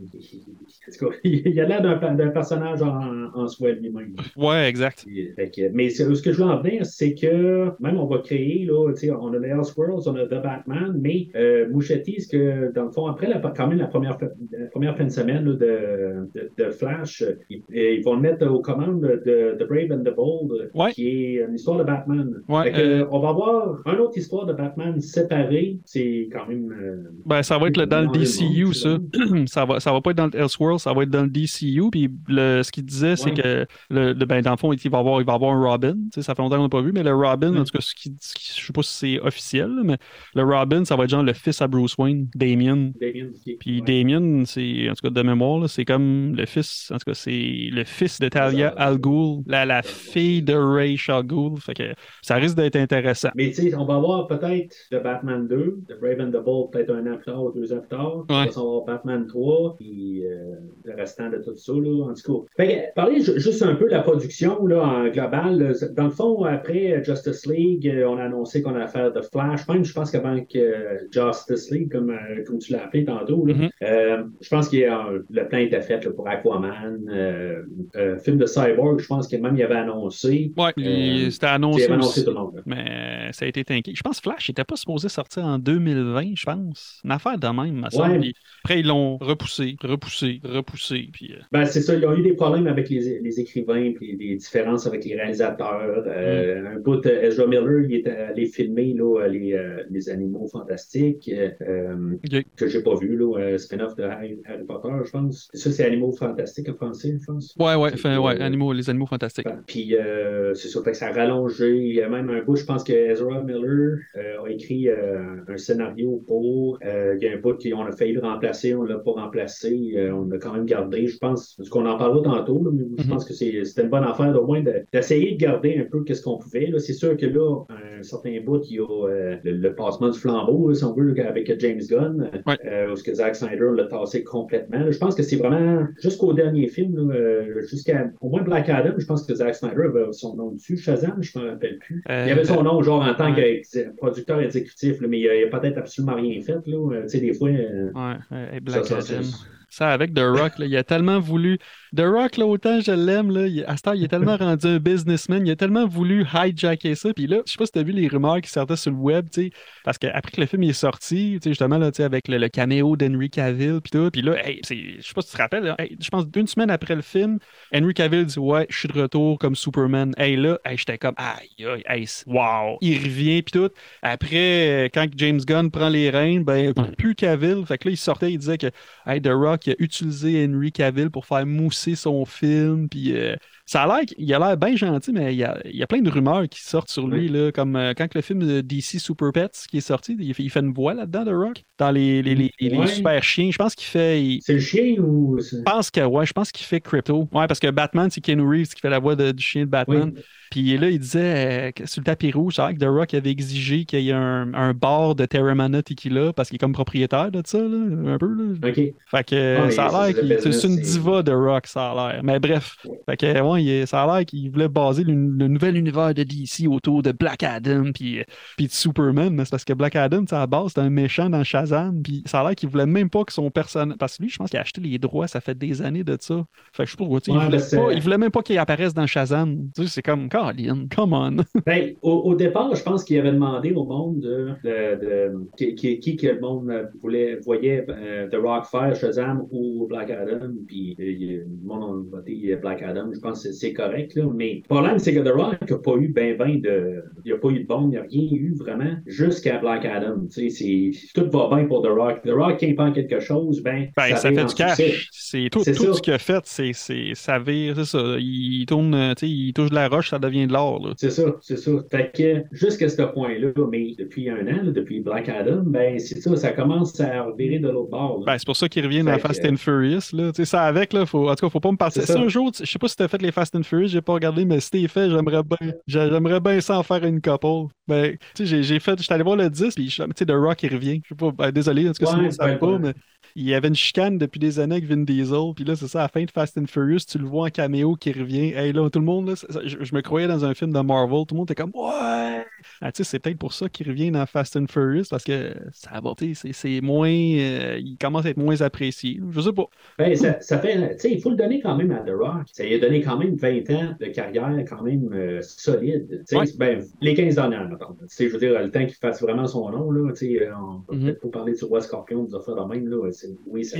[1.23, 4.15] il a l'air d'un personnage en, en soi lui-même.
[4.35, 5.05] Ouais, exact.
[5.05, 8.91] Que, mais ce que je veux en venir, c'est que même on va créer, là,
[9.19, 12.91] on a les Elseworlds, on a The Batman, mais euh, Mouchetti, ce que dans le
[12.91, 14.17] fond, après la, quand même la première,
[14.51, 18.45] la première fin de semaine là, de, de, de, Flash, ils, ils, vont le mettre
[18.47, 20.91] aux commandes de, The Brave and the Bold, ouais.
[20.91, 22.41] qui est une histoire de Batman.
[22.47, 23.05] Ouais, que, euh...
[23.11, 25.77] On va avoir une autre histoire de Batman séparée.
[25.85, 26.71] C'est quand même.
[26.71, 28.97] Euh, ben, ça va être le, dans le DCU, ça.
[29.47, 31.89] ça, va, ça va pas être dans le Elseworld, ça va être dans le DCU.
[31.91, 34.89] Puis le, ce qu'il disait, c'est que que le, le- ben, dans le fond, il
[34.89, 35.95] va avoir, il va avoir un Robin.
[36.15, 37.57] Ça fait longtemps qu'on n'a pas vu, mais le Robin, Mm.
[37.57, 39.97] en tout cas, ce qui, ce qui- je sais pas si c'est officiel, mais
[40.35, 42.91] le Robin, ça va être genre le fils à Bruce Wayne, Damien.
[42.99, 43.55] Damien, ok.
[43.59, 44.03] Puis Ouais.
[44.03, 47.69] Damien, c'est, en tout cas, de mémoire, c'est comme le fils, en tout cas, c'est
[47.71, 51.57] le fils de Talia Ça, Al Ghul, la, la fille de Ray Al Ghul.
[51.59, 53.29] Fait que ça risque d'être intéressant.
[53.35, 56.71] Mais tu sais, on va avoir peut-être The Batman 2, The Brave and the Bold
[56.71, 58.25] peut-être un an plus tard ou deux ans plus tard.
[58.29, 62.41] On va avoir Batman 3, puis euh, le restant de tout ça, là, en tout
[62.45, 62.47] cas.
[62.57, 65.75] Fait que, parlez ju- juste un peu la production, là, en global.
[65.95, 69.67] Dans le fond, après Justice League, euh, on a annoncé qu'on allait faire The Flash.
[69.67, 73.45] Même, je pense qu'avant que euh, Justice League, comme, euh, comme tu l'as appelé tantôt,
[73.45, 73.69] là, Mhm.
[73.83, 76.99] euh, je pense que le plan était fait là, pour Aquaman.
[77.09, 77.63] Euh,
[77.95, 80.51] euh, film de Cyborg, je pense que même il avait annoncé.
[80.57, 82.25] Euh, c'était Il annoncé avait annoncé aussi.
[82.25, 82.55] tout le monde.
[82.55, 82.61] là.
[82.65, 83.93] Mais ça a été tanké.
[83.95, 87.01] Je pense que Flash n'était pas supposé sortir en 2020, je pense.
[87.03, 88.11] Une affaire de même, me semble.
[88.13, 88.19] Ouais.
[88.19, 91.09] Puis après, ils l'ont repoussé, repoussé, repoussé.
[91.11, 94.35] Puis, Ben, c'est ça, ils ont eu des problèmes avec les, les écrivains, puis des
[94.35, 96.03] différences avec les réalisateurs.
[96.07, 100.47] Euh, Un bout, euh, Ezra Miller, il était allé filmer là, les, euh, les animaux
[100.47, 101.29] fantastiques,
[101.61, 102.43] euh, Ok.
[102.57, 105.49] que j'ai pas vu, là, euh, spin-off de Harry, Harry Potter, je pense.
[105.53, 107.55] Ça, c'est Animaux fantastiques en français, je pense.
[107.59, 109.47] Ouais, ouais, pour, ouais, animaux, les animaux fantastiques.
[109.67, 111.75] Puis euh, c'est sûr que ça a rallongé.
[111.77, 115.35] Il y a même un bout, je pense que Ezra Miller euh, a écrit euh,
[115.47, 116.79] un scénario pour.
[116.85, 119.93] euh, il y a un bout qu'on a failli le remplacer, on l'a pas remplacé,
[119.95, 121.53] euh, on l'a quand même gardé, je pense.
[121.57, 123.12] Parce qu'on en parlera tantôt, là, mais je Mhm.
[123.13, 126.21] Pense que c'était une bonne affaire au moins de- d'essayer de, garder un peu qu'est-ce
[126.21, 126.71] qu'on pouvait.
[126.79, 130.17] C'est sûr que là, un certain bout, il y a euh, le, le passement du
[130.19, 132.57] flambeau, là, si on veut, avec James Gunn, Ouais.
[132.65, 134.79] euh, où ce que Zack Snyder l'a tassé complètement.
[134.79, 134.91] là.
[134.91, 139.05] Je pense que c'est vraiment jusqu'au dernier film, euh, jusqu'à au moins Black Adam, je
[139.05, 140.77] pense que Zack Snyder avait son nom dessus.
[140.77, 142.03] Shazam, je ne me rappelle plus.
[142.09, 143.61] Il avait son nom genre en tant ouais.
[143.61, 146.59] que producteur exécutif, mais il n'a peut-être absolument rien fait.
[146.65, 147.01] Là.
[147.03, 147.49] Tu sais, des fois.
[147.49, 149.27] Ouais, Black ça, ça, Adam.
[149.69, 151.57] Ça, avec The Rock, là, il a tellement voulu.
[151.95, 154.65] The Rock, là, autant je l'aime, là, il- à ce temps, il est tellement rendu
[154.65, 157.13] un businessman, il a tellement voulu hijacker ça.
[157.13, 159.27] Puis là, je sais pas si t'as vu les rumeurs qui sortaient sur le web,
[159.31, 159.51] tu sais,
[159.83, 162.27] parce qu'après que le film il est sorti, tu sais, justement, là, tu sais, avec
[162.29, 165.33] le, le caméo d'Henry Cavill, puis tout, puis là, hey, je sais pas si tu
[165.37, 167.37] te rappelles, hey, je pense une semaine après le film,
[167.71, 170.13] Henry Cavill dit Ouais, je suis de retour comme Superman.
[170.17, 171.49] Hey, là, hey, j'étais comme Aïe,
[171.85, 172.79] aïe, c'est- wow.
[172.81, 173.69] Il revient, puis tout.
[174.01, 177.63] Après, quand James Gunn prend les rênes, ben, plus Cavill.
[177.67, 178.67] Fait que là, il sortait, il disait que
[179.05, 183.15] hey, The Rock il a utilisé Henry Cavill pour faire mousser son film, puis.
[183.17, 185.83] euh, ça a l'air qu'il a l'air bien gentil, mais il y a, il y
[185.83, 188.61] a plein de rumeurs qui sortent sur lui, là, comme euh, quand le film de
[188.61, 191.63] DC Super Pets qui est sorti, il fait, il fait une voix là-dedans, The Rock,
[191.79, 192.87] dans les, les, les, les- les Ouais.
[192.87, 193.49] super chiens.
[193.51, 194.21] Je pense qu'il fait.
[194.23, 195.39] il- C'est le chien ou.
[195.39, 197.27] je pense que ouais, je pense qu'il fait Crypto.
[197.31, 199.69] Ouais, parce que Batman, c'est Ken Reeves qui fait la voix de- du chien de
[199.69, 200.11] Batman.
[200.15, 200.21] Oui.
[200.51, 203.15] Puis là, il disait euh, que sur le tapis rouge, c'est vrai que The Rock
[203.15, 206.73] avait exigé qu'il y ait un, un bar de Terramana Tequila parce qu'il est comme
[206.73, 208.27] propriétaire de ça, là, un peu.
[208.27, 208.69] Là.
[208.69, 208.75] OK.
[208.75, 212.23] Fait que ça a l'air qu'il c'est une diva de Rock, ça a l'air.
[212.23, 212.75] Mais bref,
[213.09, 216.23] fait que ouais, il- ça a l'air qu'il voulait baser le, le nouvel univers de
[216.23, 218.21] DC autour de Black Adam puis,
[218.57, 219.33] puis de Superman.
[219.33, 222.01] Mais c'est parce que Black Adam, à la base, c'est un méchant dans Shazam.
[222.03, 223.97] Puis ça a l'air qu'il voulait même pas que son personnage.
[223.97, 226.17] Parce que lui, je pense qu'il a acheté les droits, ça fait des années de
[226.19, 226.43] ça.
[226.73, 228.57] Fait que je sais pas Ouais, il, voulait ben, pas- il voulait même pas qu'il
[228.57, 229.69] apparaisse dans Shazam.
[229.75, 231.37] Tu sais, c'est comme, Colin, come on.
[231.65, 235.75] Ben, au, au départ, je pense qu'il avait demandé au monde de, de- de- qui,
[235.75, 236.71] qui, qui que le monde
[237.01, 242.17] voulait, voyait euh, The Rock faire, Shazam ou Black Adam, puis euh, le monde a
[242.17, 243.09] voté Black Adam.
[243.13, 244.23] Je pense c'est- correct, là.
[244.33, 247.03] Mais le problème, c'est que The Rock n'a pas eu ben ben de.
[247.25, 249.83] Il n'y a pas eu de bombe, il n'y a rien eu vraiment jusqu'à Black
[249.85, 250.27] Adam.
[250.33, 252.21] Tu tout va bien pour The Rock.
[252.23, 255.09] The Rock, quand il prend quelque chose, ben, Ben, ça, fait du cash.
[255.11, 255.93] C'est tout, C'est tout ça.
[255.93, 258.15] ce qu'il a fait, c'est, c'est, ça vire, c'est ça.
[258.19, 260.93] Il tourne, tu il touche de la roche, ça devient de l'or.
[260.97, 261.71] C'est ça, c'est ça.
[261.89, 266.19] Fait que jusqu'à ce point-là, mais depuis un an, là, depuis Black Adam, ben c'est
[266.21, 268.23] ça, ça commence à revirer de l'autre bord.
[268.25, 270.31] Ben, c'est pour ça qu'il revient dans Fait Fast que- and Furious, là.
[270.31, 272.03] Tu ça avec, là, faut, en tout cas, faut pas me partir.
[272.03, 274.01] C'est un jour, tu- je sais pas si t'as fait les Fast and Furious, j'ai
[274.01, 277.21] pas regardé, mais si t'es fait, j'aimerais bien, j'ai- j'aimerais bien ça en faire une
[277.21, 277.73] couple.
[277.87, 280.63] Ben, tu sais, j'ai, fait, j'étais allé voir le 10, puis, tu sais, The Rock,
[280.63, 281.01] il revient.
[281.03, 282.93] Je sais pas, ben, désolé, en tout cas, Ouais, sinon, ça ben, pas, mais
[283.35, 285.99] il y avait une chicane depuis des années avec Vin Diesel, puis là, c'est ça,
[285.99, 288.53] à la fin de Fast and Furious, tu le vois en caméo qui revient.
[288.53, 289.33] Hey, là, tout le monde, là,
[289.65, 292.45] je, je me croyais dans un film de Marvel, tout le monde était comme, ouais!
[292.81, 295.53] Ah, tu sais, c'est peut-être pour ça qu'il revient dans Fast and Furious, parce que
[295.73, 296.13] ça va,
[296.53, 299.19] c'est, moins, euh, il commence à être moins apprécié.
[299.31, 299.65] Je sais pas.
[299.97, 302.43] Ben, ça, ça fait, tu sais, il faut le donner quand même à The Rock.
[302.51, 306.07] Ça lui a donné quand même 20 ans de carrière quand même euh, solide.
[306.09, 306.45] Tu sais, Ouais.
[306.57, 307.95] ben, les 15 dernières, mettons.
[308.07, 310.81] Sais, je veux dire, le temps qu'il fasse vraiment son nom, là, tu sais, on
[310.81, 311.03] peut Mhm.
[311.05, 313.11] peut-être pas parler du roi Scorpion, des affaires de même, là.
[313.27, 313.77] C'est- Oui, ça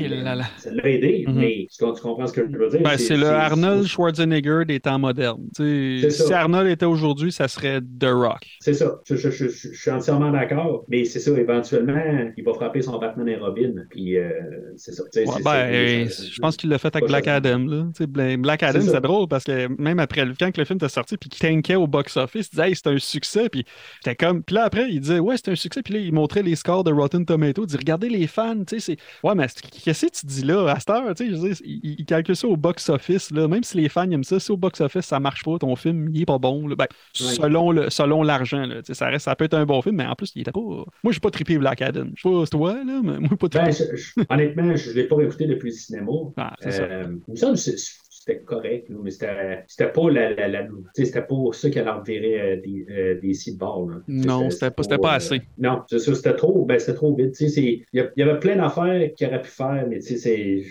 [0.71, 1.35] l'a aidé, Mhm.
[1.35, 2.81] mais tu, tu comprends ce que je veux dire?
[2.81, 5.41] Ben, c'est le Arnold Schwarzenegger des temps modernes.
[5.57, 5.63] Ça.
[6.09, 8.45] si Arnold était aujourd'hui, ça serait The Rock.
[8.59, 8.99] C'est ça.
[9.05, 10.85] Je, je- je- je- je suis entièrement d'accord.
[10.89, 12.01] Mais c'est ça, éventuellement,
[12.37, 13.73] il va frapper son Batman et Robin.
[13.89, 14.29] Puis euh,
[14.77, 15.03] c'est ça.
[15.15, 17.35] Ouais, ben, je pense qu'il l'a fait avec Black ça.
[17.35, 17.59] Adam.
[17.59, 17.85] Là.
[18.07, 21.17] Bla- Black Adam, C'est drôle parce que même après le quand le film était sorti,
[21.17, 23.49] puis qu'il tankait au box-office, il disait, hey, c'est un succès.
[23.49, 23.65] Puis
[24.03, 24.43] j'étais comme.
[24.43, 25.81] Puis là, après, il disait, ouais, c'est un succès.
[25.81, 27.63] Puis là, il montrait les scores de Rotten Tomato.
[27.63, 28.97] Il dit, regardez les fans, tu sais, c'est.
[29.27, 29.47] Ouais, mais
[29.83, 32.05] qu'est-ce que tu dis là, à cette heure, tu sais, je veux dire, il, il
[32.05, 33.47] calcule ça au box-office, là.
[33.47, 36.21] Même si les fans aiment ça, si au box-office, ça marche pas, ton film, il
[36.21, 36.75] est pas bon, là.
[36.75, 38.77] Ben, selon le, selon l'argent, là.
[38.77, 40.51] Tu sais, ça reste, ça peut être un bon film, mais en plus, il était
[40.51, 40.59] pas.
[40.59, 42.05] Moi, j'ai pas trippé Black Adam.
[42.15, 43.71] Je sais pas, toi, là, mais moi, pas Ben, trippé.
[43.71, 46.11] je- je- honnêtement, je ne l'ai pas écouté depuis le cinéma.
[46.37, 46.83] Ah, c'est ça.
[46.83, 50.67] Euh, il me semble que c'est- c'était correct, mais c'était c'était pas la, la, la-
[50.93, 54.01] c'était pas ça qui allait revirer euh, des, euh, des là.
[54.07, 55.41] Tu sais, Non, c'était pas- c'était pas euh, assez.
[55.57, 57.35] non, c'est ça, c'était trop, ben, c'était trop vite.
[57.39, 60.63] Il y, il avait plein d'affaires qu'il aurait pu faire, mais il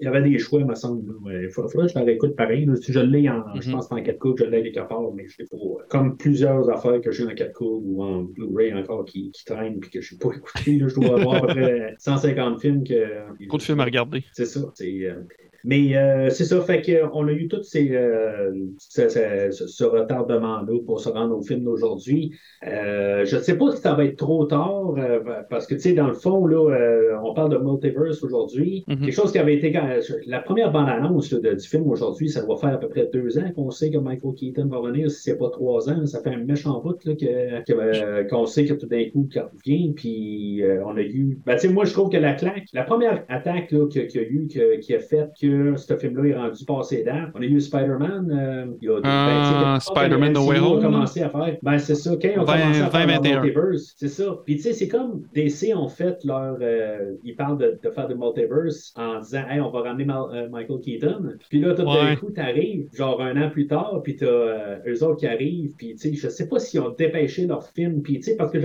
[0.00, 1.02] y avait des choix, me semble.
[1.42, 2.66] Il faudrait que je la réécoute pareil.
[2.66, 2.76] là.
[2.76, 3.74] Si je l'ai en, je Mhm.
[3.76, 5.56] pense en 4K, je l'ai quelque part, mais je l'ai pas.
[5.56, 9.80] euh, Comme plusieurs affaires que j'ai en 4K ou en Blu-ray encore qui, qui traînent
[9.80, 10.76] puis que je n'ai pas écouté.
[10.78, 10.88] là.
[10.88, 13.30] Je dois avoir à peu près 150 films que.
[13.44, 14.22] Beaucoup de films à regarder.
[14.32, 14.60] C'est ça.
[14.74, 15.14] c'est, euh,
[15.64, 19.84] Mais euh, c'est ça, fait qu'on a eu tout ces, euh, ce, ce- ce- ce
[19.84, 22.32] retardement-là pour se rendre au film d'aujourd'hui.
[22.66, 25.80] Euh, je ne sais pas si ça va être trop tard, euh, parce que, tu
[25.80, 28.84] sais, dans le fond, là, euh, on parle de multiverse aujourd'hui.
[28.88, 29.00] Mhm.
[29.00, 29.72] Quelque chose qui avait été...
[29.72, 29.88] quand-
[30.26, 33.70] La première bande-annonce du film aujourd'hui, ça doit faire à peu près deux ans qu'on
[33.70, 36.06] sait que Michael Keaton va revenir, si c'est pas trois ans.
[36.06, 39.92] Ça fait un méchant bout là, que- qu'on sait que tout d'un coup, qu'il revient,
[39.94, 41.38] puis euh, on a eu...
[41.44, 44.22] Ben, tu sais, moi, je trouve que la claque, la première attaque qu'il y a
[44.22, 44.48] eu,
[44.80, 48.66] qui a fait que ce film-là est rendu passé date, on a eu Spider-Man, euh,
[48.80, 49.00] il y a...
[49.04, 51.56] Ah, quand Spider-Man le No Way MCU a Home, commencé à faire...
[51.62, 53.40] Ben, c'est ça, quand ils ont 20, commencé à faire leur 2021.
[53.42, 54.38] multiverse, c'est ça.
[54.44, 56.56] Puis, tu sais, c'est comme DC ont fait leur...
[56.60, 60.28] euh, ils parlent de, de faire de multiverse en disant, hey, on va ramener Ma-
[60.32, 61.32] euh, Michael Keaton.
[61.48, 62.16] Puis là, tout d'un Ouais.
[62.16, 65.98] coup, t'arrives, genre un an plus tard, puis t'as eux autres qui arrivent, puis tu
[65.98, 68.58] sais, je sais pas s'ils ont dépêché leur film, puis tu sais, parce que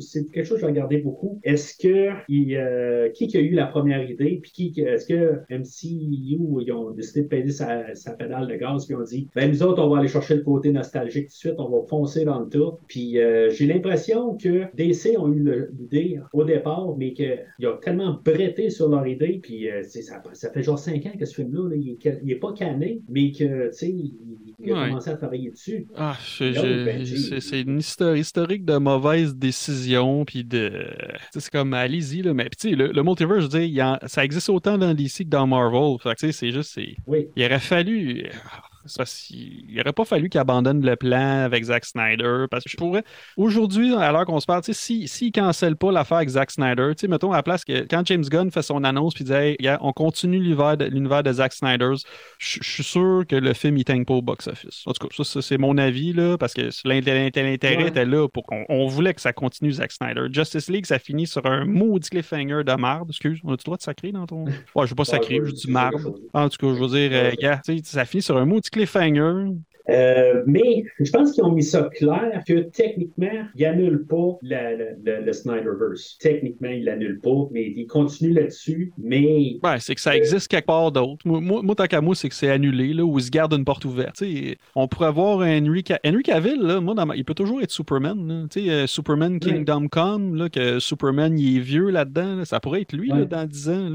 [0.00, 1.40] c'est quelque chose que j'ai regardé beaucoup.
[1.44, 5.40] Est-ce que, il, qui qui a eu la première idée, puis qui, est-ce que
[6.26, 7.84] Ils ont décidé de payer sa,
[8.18, 10.42] pédale de gaz, puis ils ont dit, ben nous autres, on va aller chercher le
[10.42, 12.76] côté nostalgique tout de suite, on va foncer dans le tas.
[12.88, 18.20] Puis euh, j'ai l'impression que DC ont eu l'idée au départ, mais qu'ils ont tellement
[18.24, 21.70] bretté sur leur idée, puis euh, ça, ça fait genre cinq ans que ce film-là,
[21.70, 23.94] là, il, est, pas cané, mais que, tu sais,
[24.62, 24.88] il a Ouais.
[24.88, 25.86] commencé à travailler dessus.
[25.96, 27.04] Ah, ben,
[27.40, 30.86] c'est une histoire historique de mauvaises décisions, puis de...
[31.32, 33.72] C'est comme, allez-y, là, mais puis tu sais, le, le multiverse, je veux dire, il
[33.74, 35.96] y en- ça existe autant dans DC que dans Marvel.
[36.02, 36.94] Fait que tu sais, c'est juste, c'est...
[37.06, 37.26] Oui.
[37.36, 38.28] Il aurait fallu...
[38.96, 42.46] parce qu'il il aurait pas fallu qu'il abandonne le plan avec Zack Snyder.
[42.50, 43.04] Parce que je pourrais.
[43.36, 46.92] Aujourd'hui, à l'heure qu'on se parle, s'il si, s'il cancelle pas l'affaire avec Zack Snyder,
[47.08, 49.92] mettons à la place que quand James Gunn fait son annonce puis dit Hey, on
[49.92, 51.92] continue l'univers de, de Zack Snyder,
[52.38, 54.82] je suis sûr que le film il tank pas au box-office.
[54.86, 57.88] En tout cas, ça, ça, c'est mon avis, là, parce que l'intérêt Ouais.
[57.88, 60.26] était là pour qu'on on voulait que ça continue Zack Snyder.
[60.30, 63.10] Justice League, ça finit sur un maudit cliffhanger de marde.
[63.10, 64.44] Excuse, on a-tu le droit de sacrer dans ton.
[64.44, 66.20] Ouais, je veux pas sacrer, Ouais, je dis chose.
[66.32, 69.62] En tout cas, je veux dire, euh, ça finit sur un maudit cliffhanger.
[69.90, 74.74] Euh, mais je pense qu'ils ont mis ça clair que techniquement, ils annulent pas la-
[74.74, 76.16] la- la- le Snyderverse.
[76.20, 78.92] Techniquement, ils l'annulent pas, mais ils continuent là-dessus.
[78.96, 81.18] Mais Ouais, c'est que ça existe quelque part d'autre.
[81.26, 83.52] Moi, moi, moi, tant qu'à moi, c'est que c'est annulé, là, ou ils se gardent
[83.54, 84.22] une porte ouverte.
[84.74, 87.60] On pourrait avoir un Henry, Ca- Henry Cavill, là, moi, dans ma- il peut toujours
[87.60, 88.26] être Superman.
[88.26, 88.46] là.
[88.50, 92.36] Tu sais, euh, Superman Kingdom Come, là, que Superman, il est vieux là-dedans.
[92.36, 92.44] là.
[92.44, 93.26] Ça pourrait être lui Ouais.
[93.26, 93.90] dans 10 ans.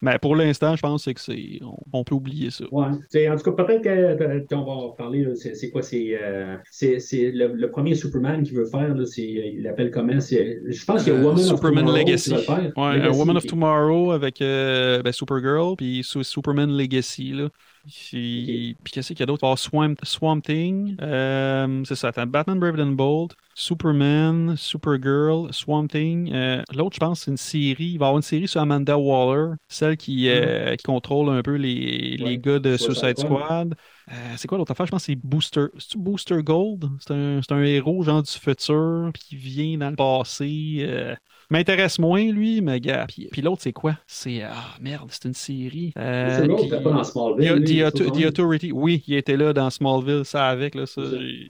[0.00, 2.64] Mais pour l'instant, je pense que c'est on, on peut oublier ça.
[2.72, 2.86] Ouais.
[2.86, 5.26] En tout cas, peut-être qu'on va en parler.
[5.34, 5.82] C'est quoi?
[5.82, 8.94] C'est euh, c'est- le, le premier Superman qui veut faire.
[8.94, 10.18] là, c'est- Il l'appelle comment?
[10.20, 12.30] Je pense qu'il y a Euh, Woman of Tomorrow Legacy.
[12.30, 12.72] qui va le faire.
[12.76, 13.46] Ouais, un Legacy, Woman of.
[13.46, 17.32] Tomorrow avec euh, ben, Supergirl, puis Su- Superman Legacy.
[17.32, 17.48] Là.
[17.86, 19.44] Puis, qu'est-ce qu'il y a d'autre?
[19.44, 20.96] Avoir Swamp, Swamp Thing.
[21.02, 26.32] euh, c'est ça, attends, Batman Brave and Bold, Superman, Supergirl, Swamp Thing.
[26.32, 27.84] Euh, L'autre, je pense, c'est une série.
[27.92, 31.42] Il va y avoir une série sur Amanda Waller, celle qui, euh, qui contrôle un
[31.42, 33.74] peu les, gars de Suicide Squad.
[34.10, 34.86] Euh, c'est quoi l'autre affaire?
[34.86, 35.66] Je pense que c'est Booster.
[35.96, 36.86] Booster Gold?
[37.00, 40.78] C'est un, un héros genre du futur, puis qui vient dans le passé.
[40.80, 41.14] euh,
[41.50, 43.06] m'intéresse moins, lui, mais gars.
[43.08, 43.96] Puis, puis l'autre, c'est quoi?
[44.06, 44.42] C'est.
[44.42, 45.92] Ah, merde, c'est une série.
[45.98, 47.64] Euh, C'est l'autre qui- pas dans Smallville.
[47.64, 48.26] The, lui.
[48.26, 51.02] Authority, oui, il était là dans Smallville, ça avec, là, ça,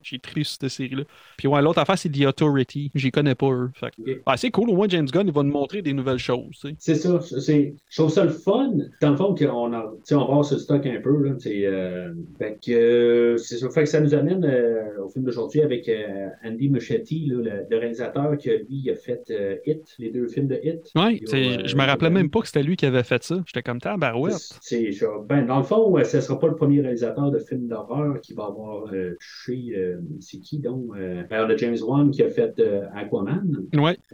[0.02, 1.04] j'ai- trié sur cette série-là.
[1.36, 3.70] Puis ouais, l'autre affaire, c'est The Authority, j'y connais pas eux.
[3.74, 3.92] Fait.
[4.26, 6.64] Ah, c'est cool, au moins James Gunn, il va nous montrer des nouvelles choses.
[6.78, 7.20] C'est ça.
[7.20, 8.72] c'est- Je trouve ça le fun.
[9.00, 11.22] Dans le fond, qu'on a, on va voir ce stock un peu.
[11.24, 13.68] Là, c'est, euh, fait que, euh, c'est ça.
[13.70, 17.50] Fait que ça nous amène euh, au film d'aujourd'hui avec euh, Andy Muschietti, là, le,
[17.70, 20.90] le réalisateur qui, lui, a fait euh, Hit, les deux films de Hit.
[21.26, 23.36] C'est- euh, je me rappelais même pas que c'était lui qui avait fait ça.
[23.46, 24.34] J'étais comme tabarouette.
[24.60, 27.38] C'est genre, ben, dans le fond, euh, ce ne sera pas le premier réalisateur de
[27.38, 29.74] films d'horreur qui va avoir euh, touché.
[29.76, 30.90] euh, c'est qui donc
[31.30, 32.60] Alors, le James Wan qui a fait
[32.94, 33.56] Aquaman.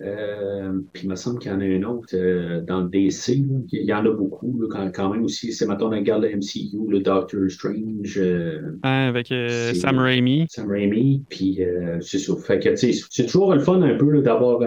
[0.01, 2.17] Euh, puis il me semble qu'il y en a un autre
[2.67, 3.37] dans le DC.
[3.49, 3.59] là.
[3.73, 5.53] Il y en a beaucoup là, quand, quand même aussi.
[5.53, 8.21] C'est maintenant on regarde le MCU, le Doctor Strange,
[8.83, 9.29] hein, avec
[9.75, 10.47] Sam Raimi.
[10.49, 11.25] Sam Raimi.
[11.29, 11.61] Puis
[12.01, 12.19] c'est.
[12.47, 14.61] Fait que sais, c'est toujours le fun un peu d'avoir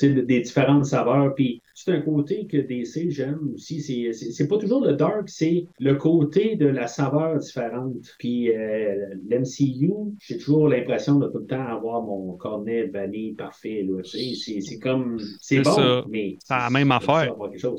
[0.00, 1.34] des différentes saveurs.
[1.34, 3.80] Puis c'est un côté que DC j'aime aussi.
[3.80, 7.94] C'est- C'est c'est pas toujours le dark, c'est le côté de la saveur différente.
[8.18, 13.86] Puis euh, l'MCU, j'ai toujours l'impression de tout le temps avoir mon cornet vanille parfait.
[14.04, 15.18] C'est c'est comme.
[15.40, 16.04] C'est bon, ça.
[16.08, 16.38] mais.
[16.44, 17.32] C'est la même affaire.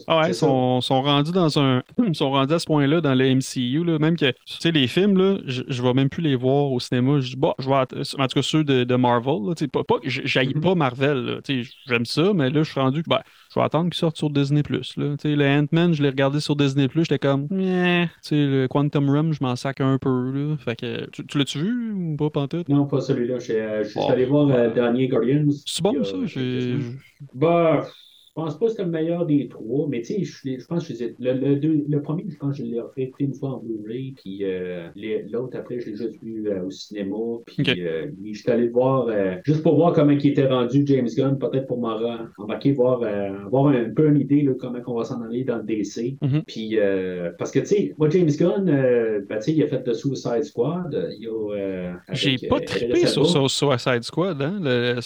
[0.07, 1.83] Ah ouais, sont, sont rendus dans un.
[2.07, 4.87] Ils sont rendus à ce point-là dans le MCU, là, même que, tu sais, les
[4.87, 7.19] films, là, je, je vais même plus les voir au cinéma.
[7.19, 7.85] Je dis, bon, je vais, en
[8.27, 10.61] tout cas, ceux de, de Marvel, là, pas, pas, j'haïs Mhm.
[10.61, 11.41] pas Marvel,
[11.87, 13.21] j'aime ça, mais là, je suis rendu que, ben,
[13.53, 14.61] je vais attendre qu'ils sortent sur Disney+.
[14.69, 14.79] Là.
[14.79, 17.47] Tu sais, le Ant-Man, je l'ai regardé sur Disney+, j'étais comme,
[18.21, 20.57] sais, le Quantum Realm, je m'en sac un peu, là.
[20.57, 22.69] Fait que, tu, tu l'as-tu vu ou pas, pantoute?
[22.69, 23.39] Non, pas celui-là.
[23.39, 24.09] Je euh, je suis Oh.
[24.09, 25.45] allé voir euh, le dernier Guardians.
[25.65, 26.27] C'est bon, a ça?
[26.27, 26.99] semaines.
[27.33, 27.87] Bah,
[28.35, 30.95] je pense pas que c'était le meilleur des trois, mais tu sais, je, pense que
[30.95, 33.49] je le, le, deux- le premier, je pense que je l'ai fait écouter une fois
[33.49, 34.87] en Blu-ray, puis euh,
[35.31, 37.15] l'autre après, je l'ai juste vu euh, au cinéma,
[37.45, 37.77] puis Ok.
[37.77, 41.07] euh, je suis allé le voir euh, juste pour voir comment il était rendu James
[41.15, 44.79] Gunn, peut-être pour m'en ra- embarquer, voir, euh, avoir un, peu une idée là, comment
[44.87, 46.17] on va s'en aller dans le DC.
[46.21, 46.41] Mhm.
[46.47, 49.67] Puis, euh, parce que tu sais, moi, James Gunn, euh, ben, tu sais, il a
[49.67, 54.41] fait The Suicide Squad, euh, J'ai pas trippé sur, sur Suicide Squad.
[54.41, 54.59] Hein?
[54.61, 54.99] Le-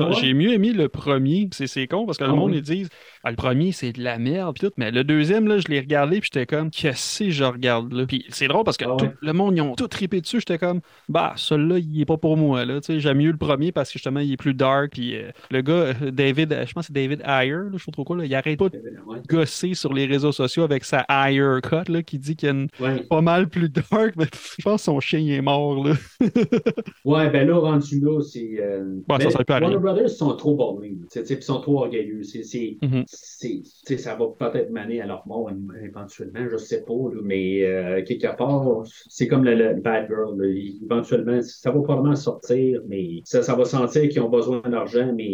[0.00, 0.14] Ah ouais?
[0.20, 1.48] J'ai mieux aimé le premier.
[1.52, 2.58] C'est c'est con parce que le Ah monde, ouais?
[2.58, 2.88] ils disent
[3.22, 4.54] ah, le premier, c'est de la merde.
[4.54, 4.72] Pis tout.
[4.76, 6.20] Mais le deuxième, là, je l'ai regardé.
[6.20, 8.04] Puis j'étais comme qu'est-ce que je regarde là?
[8.06, 10.40] Puis c'est drôle parce que Ah tout- le monde, ils ont tout trippé dessus.
[10.40, 12.64] J'étais comme bah, celui-là, il est pas pour moi.
[12.64, 12.80] là.
[12.80, 14.92] Tu sais, J'aime mieux le premier parce que justement, il est plus dark.
[14.92, 17.84] Puis euh, le gars, euh, David, euh, je pense que c'est David Ayer, là, je
[17.84, 19.18] sais trop quoi, là, il arrête pas de Ouais.
[19.28, 22.54] gosser sur les réseaux sociaux avec sa Ayer cut là, qui dit qu'il y a
[22.54, 23.02] une Ouais.
[23.08, 24.14] pas mal plus dark.
[24.16, 24.26] Mais
[24.58, 25.86] je pense que son chien il est mort.
[25.86, 25.94] Là.
[27.04, 28.56] Ouais, ben là, rendu là, c'est.
[28.60, 29.68] Euh, Bon, ça à rien.
[29.68, 30.90] Warner Brothers sont trop bornés.
[31.00, 31.06] là.
[31.12, 32.22] Tu sais, Ils sont trop orgueilleux.
[32.22, 32.42] C'est,
[32.78, 33.02] c'est, Mhm.
[33.06, 35.50] c'est- ça va peut-être mener à leur mort
[35.82, 36.92] éventuellement, je sais pas.
[36.94, 40.36] là, mais euh, quelque part, c'est comme le, le Bad Girl.
[40.40, 40.46] là.
[40.82, 45.28] Éventuellement, ça va probablement sortir, mais ça, ça va sentir qu'ils ont besoin d'argent, mais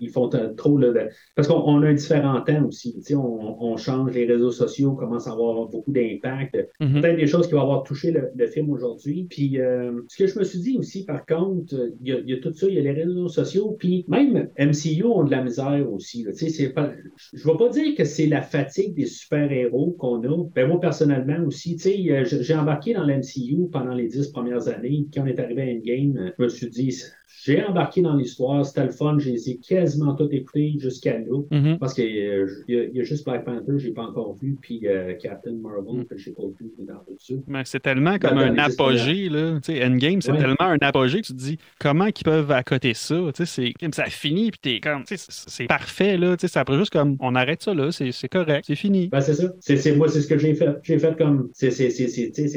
[0.00, 0.78] ils, font trop.
[0.78, 2.94] là, de- Parce qu'on on a un différent temps aussi.
[2.96, 7.00] Tu sais, On, on change les réseaux sociaux, commence à avoir beaucoup d'impact Mhm.
[7.00, 9.26] peut-être des choses qui vont avoir touché le, le film aujourd'hui.
[9.28, 12.28] Puis, euh, ce que je me suis dit aussi, par contre, il y, a, il
[12.30, 15.30] y a tout ça, il y a les réseaux sociaux, puis même MCU ont de
[15.30, 16.24] la misère aussi.
[16.24, 20.22] Tu sais, c'est je ne vais pas dire que c'est la fatigue des super-héros qu'on
[20.22, 20.48] a.
[20.54, 24.68] Ben, moi, personnellement aussi, tu sais, euh, j'ai embarqué dans l'MCU pendant les dix premières
[24.68, 25.06] années.
[25.12, 27.02] Quand on est arrivé à Endgame, je me suis dit,
[27.44, 31.40] j'ai embarqué dans l'histoire, c'était le fun, je les ai quasiment tout écoutés jusqu'à là.
[31.50, 31.78] Mhm.
[31.78, 34.80] Parce qu'il y, a- il y a juste Black Panther, j'ai pas encore vu, puis
[34.86, 36.04] euh, Captain Marvel, Mm.
[36.06, 37.34] que j'ai pas vu dans tout ça.
[37.46, 39.58] Mais c'est tellement comme un apogée, là.
[39.68, 40.38] Endgame, c'est Ouais.
[40.38, 43.16] tellement un apogée que tu te dis comment qu'ils peuvent accoter ça?
[43.34, 46.36] Tu sais, c'est- ça finit, puis t'es comme, c'est parfait, là.
[46.54, 49.08] Après juste comme, on arrête ça là, c'est correct, c'est fini.
[49.08, 49.52] Ben, c'est ça.
[49.60, 50.76] C'est, moi, c'est ce que j'ai fait.
[50.82, 51.50] J'ai fait comme.
[51.52, 51.72] C'est,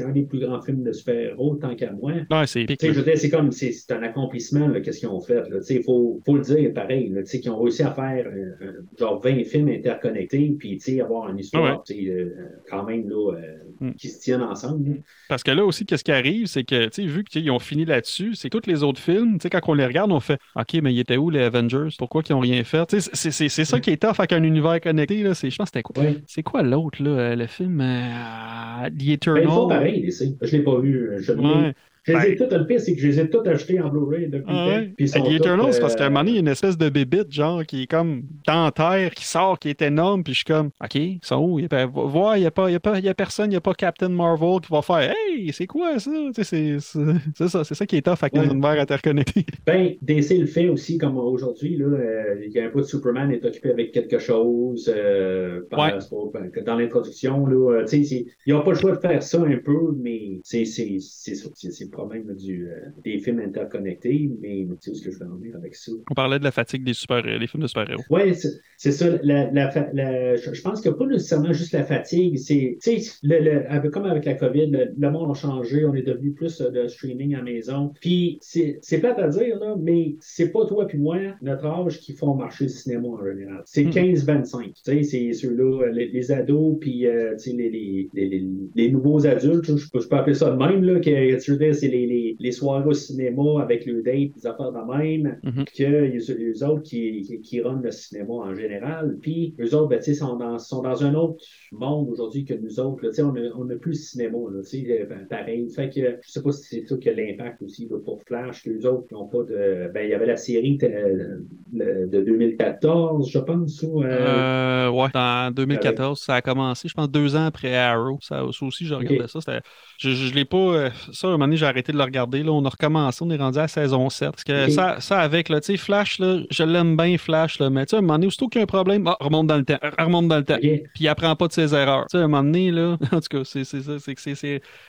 [0.06, 2.12] un des plus grands films de super-héros, tant qu'à moi.
[2.30, 6.42] Ouais, c'est comme, c'est, c'est un accomplissement, qu'est-ce qu'ils ont fait, il faut, faut le
[6.42, 10.80] dire pareil, là, qu'ils ont réussi à faire, euh, euh, genre 20 films interconnectés, puis,
[11.02, 12.10] avoir une histoire, Ouais.
[12.10, 12.30] euh,
[12.70, 13.42] quand même, là, euh,
[13.82, 13.92] Mm.
[13.96, 14.90] qui se tiennent ensemble.
[14.90, 14.96] là.
[15.28, 18.50] Parce que là aussi, qu'est-ce qui arrive, c'est que, vu qu'ils ont fini là-dessus, c'est
[18.50, 21.18] que tous les autres films, quand on les regarde, on fait, OK, mais ils étaient
[21.18, 21.90] où les Avengers?
[21.98, 22.90] Pourquoi qu'ils ont rien fait?
[23.00, 25.34] C'est- c'est c'est ça qui est tough avec un univers connecté, là.
[25.34, 26.04] C'est- Je pense que c'était quoi?
[26.04, 26.18] Ouais.
[26.28, 29.48] C'est quoi l'autre, là, le film The Ben, ils Eternal?
[29.48, 30.10] font pareil.
[30.42, 31.10] Je l'ai pas vu.
[31.20, 31.74] Je, l'ai- Ouais.
[32.06, 33.90] Je les ai Ben- tous, le pire, c'est que je les ai tous achetés en
[33.90, 34.86] Blu-ray depuis Ah le ouais?
[34.88, 36.36] temps, puis ils sont The Eternal, tous, c'est parce qu'à un euh, moment donné, il
[36.36, 39.70] y a une espèce de bébite, genre, qui est comme dans terre, qui sort, qui
[39.70, 41.60] est énorme, puis je suis comme, OK, ils sont où?
[41.60, 43.14] Il y a, voir, il n'y a, pas- il y a, pas- il y a
[43.14, 46.12] personne, il n'y a pas Captain Marvel qui va faire, Hey, c'est quoi ça?
[46.36, 48.48] Tu sais, c'est- ça, c'est ça qui est tough avec les Ouais.
[48.48, 49.46] univers interconnectés.
[49.66, 51.76] Ben, DC le fait aussi, comme aujourd'hui.
[51.78, 54.92] Là, euh, il y a un peu de Superman est occupé avec quelque chose.
[54.96, 55.94] Euh, Ouais.
[56.34, 59.22] ben, dans l'introduction, là, euh, tu sais, c'est- ils n'ont pas le choix de faire
[59.24, 61.50] ça un peu, mais c'est c'est- c'est ça.
[61.56, 64.30] C'est problème du, euh, des films interconnectés.
[64.42, 65.92] Mais tu sais est-ce que je vais en venir avec ça?
[66.12, 68.04] On parlait de la fatigue des super des films de super-héros.
[68.10, 68.34] Ouais,
[68.78, 69.08] c'est ça.
[69.24, 72.38] La, la, fa- la- je pense que pas nécessairement juste la fatigue.
[72.38, 75.86] C'est, tu sais, le, le- avec- comme avec la COVID, le, le monde a changé.
[75.86, 77.92] On est devenu plus euh, de streaming à maison.
[78.02, 82.00] Puis c'est c'est plate à dire là, mais c'est pas toi puis moi notre âge
[82.00, 83.62] qui font marcher le cinéma en général.
[83.66, 83.92] C'est Mhm.
[83.92, 84.74] 15-25.
[84.74, 88.44] Tu sais, c'est sur là, les, les ados, puis euh, tu sais, les, les, les,
[88.76, 91.58] les nouveaux adultes, je, peux- je peux appeler ça de même, là, que tu veux
[91.58, 95.40] dire, c'est les, les, les soirées au cinéma avec le date, des affaires de même,
[95.44, 95.66] Mhm.
[95.66, 99.18] que les, les autres qui, qui, qui runnent le cinéma en général.
[99.22, 102.54] Puis eux autres, ben, tu sais, sont dans, sont dans un autre monde aujourd'hui que
[102.54, 103.04] nous autres.
[103.04, 103.10] là.
[103.10, 105.70] Tu sais, on n'a on a plus le cinéma, là, tu sais, ben, pareil.
[105.70, 108.64] Fait que je sais pas si c'est ça qui a l'impact aussi là, pour Flash,
[108.64, 109.90] que les autres n'ont pas de.
[109.94, 111.40] Ben, il y avait la série euh,
[111.74, 114.04] de 2014, je pense, ou.
[114.04, 118.18] euh, Euh, ouais, en 2014, ça a commencé, je pense, deux ans après Arrow.
[118.22, 119.40] Ça, ça aussi, je regardais ça.
[119.42, 119.62] c'était-
[119.98, 120.58] Je, je, je l'ai pas.
[120.58, 122.44] euh, Ça, à un moment donné, j'ai arrêté de le regarder.
[122.44, 124.32] Là, on a recommencé, on est rendu à la saison 7.
[124.32, 127.70] Parce que ça, ça avec, là, tu sais, Flash, là, je l'aime bien, Flash, là,
[127.70, 129.66] mais à un moment donné, aussitôt qu'il y a un problème, ah, remonte dans le
[129.66, 130.58] temps, remonte dans le temps.
[130.94, 132.06] Puis il apprend pas de ses erreurs.
[132.10, 133.80] Tu sais, à un moment donné, là, en tout cas, c'est ça,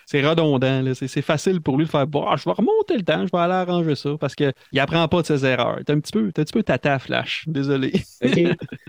[0.07, 0.83] c'est redondant.
[0.95, 3.43] C'est facile pour lui de faire, bon, ah, je vais remonter le temps, je vais
[3.43, 5.79] aller arranger ça, parce qu'il apprend pas de ses erreurs.
[5.87, 7.45] T'es un petit peu, un petit peu tata, Flash.
[7.47, 7.93] Désolé.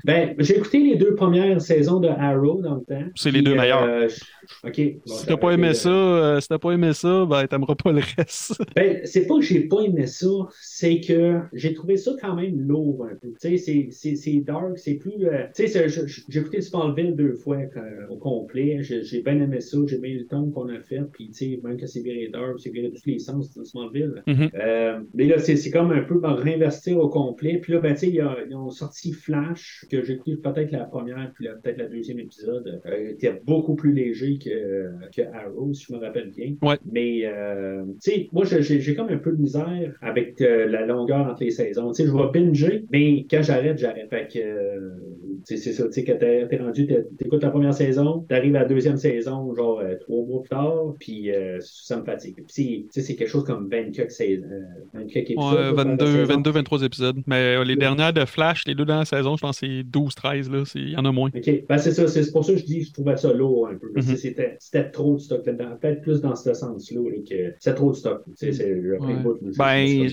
[0.03, 3.03] Ben, j'ai écouté les deux premières saisons de Arrow dans le temps.
[3.15, 3.83] C'est les deux meilleures.
[3.83, 4.93] euh, je- OK.
[5.05, 7.75] Bon, Si t'as pas aimé de- ça, euh, si t'as pas aimé ça, ben t'aimeras
[7.75, 8.55] pas le reste.
[8.75, 10.27] Ben, c'est pas que j'ai pas aimé ça,
[10.61, 13.33] c'est que j'ai trouvé ça quand même lourd un peu.
[13.41, 15.25] Tu sais, c'est- dark, c'est plus.
[15.25, 15.87] euh, tu sais,
[16.29, 18.79] j'ai écouté Smallville deux fois euh, au complet.
[18.83, 21.77] J'ai bien aimé ça, j'ai aimé le ton qu'on a fait, puis tu sais, même
[21.77, 24.23] que c'est viré dark, c'est viré de tous les sens dans Smallville.
[24.27, 24.49] Mhm.
[24.55, 27.59] Euh, mais là, c'est comme un peu dans réinvestir au complet.
[27.61, 31.31] Puis là, ben, tu sais, ils, ont- sorti Flash, que j'ai écouté peut-être la première,
[31.33, 35.93] puis peut-être la deuxième épisode, euh, était beaucoup plus léger que, que Arrow, si je
[35.97, 36.53] me rappelle bien.
[36.61, 36.77] Ouais.
[36.91, 41.27] Mais, euh, tu sais, moi, j'ai- comme un peu de misère avec euh, la longueur
[41.27, 41.91] entre les saisons.
[41.91, 44.09] Tu sais, je vais binger, mais quand j'arrête, j'arrête.
[44.09, 44.89] Fait que, euh,
[45.47, 48.25] tu sais, c'est ça, tu sais, quand t'es t'es rendu, t'es- t'écoutes la première saison,
[48.29, 52.03] t'arrives à la deuxième saison, genre euh, trois mois plus tard, puis euh, ça me
[52.03, 52.35] fatigue.
[52.53, 54.61] Puis, tu sais, c'est quelque chose comme 20 quelques sais- euh,
[54.93, 55.53] 20 quelques épisodes.
[55.53, 56.33] Ouais, là, par 22, saison.
[56.33, 57.17] 22, 23 épisodes.
[57.27, 57.79] Mais euh, les Ouais.
[57.79, 60.63] dernières de Flash, les deux dernières saisons, je pense que c'est 12, 13, là.
[60.75, 61.29] Il y en a moins.
[61.35, 61.63] OK.
[61.69, 62.07] Ben, c'est ça.
[62.07, 63.91] C'est pour ça que je dis je trouvais ça lourd un peu.
[64.15, 65.77] C'était c'était trop de stock là-dedans.
[65.87, 68.23] Peut-être plus dans ce sens-là là, que c'est trop de stock.
[68.37, 69.15] Tu sais, le Ouais.
[69.57, 70.07] Ben,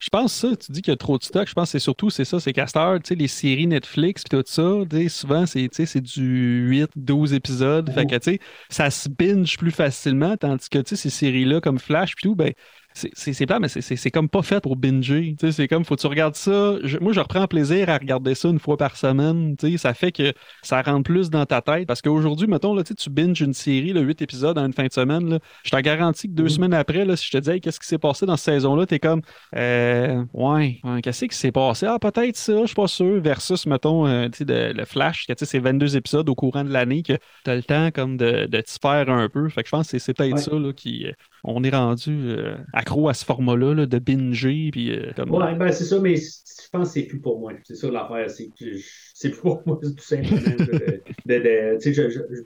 [0.00, 1.82] je pense ça, tu dis qu'il y a trop de stock, je pense que c'est
[1.82, 5.08] surtout, c'est ça, c'est heure, tu sais, les séries Netflix pis tout ça, tu sais,
[5.08, 9.08] souvent, c'est, tu sais, c'est du 8, 12 épisodes, fait que, tu sais, ça se
[9.08, 12.52] binge plus facilement, tandis que, tu sais, ces séries-là, comme Flash pis tout, ben,
[13.14, 16.06] c'est, plat, mais c'est, comme pas fait pour binger, tu c'est comme, faut que tu
[16.06, 19.76] regardes ça, je- moi, je reprends plaisir à regarder ça une fois par semaine, tu
[19.78, 20.32] ça fait que
[20.62, 23.92] ça rentre plus dans ta tête, parce qu'aujourd'hui, mettons, là, tu tu binges une série,
[23.92, 26.48] là, 8 épisodes en une fin de semaine, là, je t'en garantis que deux Mhm.
[26.48, 28.86] semaines après, là, si je te dis, Hey, qu'est-ce qui s'est passé dans cette saison-là,
[28.86, 29.20] t'es comme,
[29.54, 31.86] euh, ouais, qu'est-ce qui s'est passé?
[31.86, 33.20] Ah, peut-être ça, je suis pas sûr.
[33.20, 36.64] Versus, mettons, euh, tu sais, de- le Flash, que tu c'est 22 épisodes au courant
[36.64, 39.48] de l'année, que t'as le temps comme de, de t'y faire un peu.
[39.48, 40.40] Fait que je pense que c'est- peut-être Ouais.
[40.40, 41.12] ça, là, qui, euh,
[41.44, 45.30] on est rendu euh, accro à ce format-là, là, de binger, puis euh, comme...
[45.30, 47.52] Ouais, ben c'est ça, mais je pense que c'est plus pour moi.
[47.64, 48.86] C'est ça l'affaire, c'est que je-
[49.18, 50.38] c'est pour moi, tout simplement.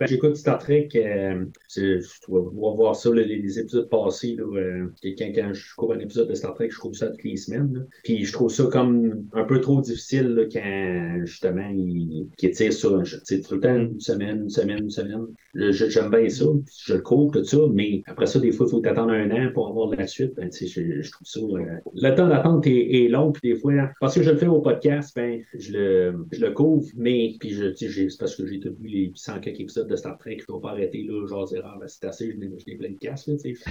[0.07, 1.45] j'écoute Star Trek, euh,
[1.75, 1.99] je
[2.29, 4.37] dois, voir ça, là, les, les épisodes passés.
[4.39, 7.25] Là, euh, quand, quand je couvre un épisode de Star Trek, je trouve ça toutes
[7.25, 7.73] les semaines.
[7.75, 7.81] là.
[8.05, 13.01] Puis je trouve ça comme un peu trop difficile quand justement il, qu'il tire sur
[13.01, 13.05] un.
[13.05, 15.27] Sais, tout le temps, une semaine, une semaine, une semaine.
[15.55, 16.45] J'aime bien ça,
[16.85, 19.51] je le couvre, tout ça, mais après ça, des fois, il faut t'attendre un an
[19.53, 20.37] pour avoir la suite.
[20.37, 21.41] Ben, je, je trouve ça.
[21.41, 24.47] euh, le temps d'attente est, est long, puis des fois, parce que je le fais
[24.47, 26.53] au podcast, ben, je le, je le
[26.97, 29.61] mais puis je, tu sais, j'ai- c'est parce que j'ai tout vu les 100 quelques
[29.61, 32.05] épisodes de Star Trek, je ne vais pas arrêter là, genre, c'est rare, ben, c'est
[32.07, 33.71] assez, je n'ai plein de casse, là, tu sais.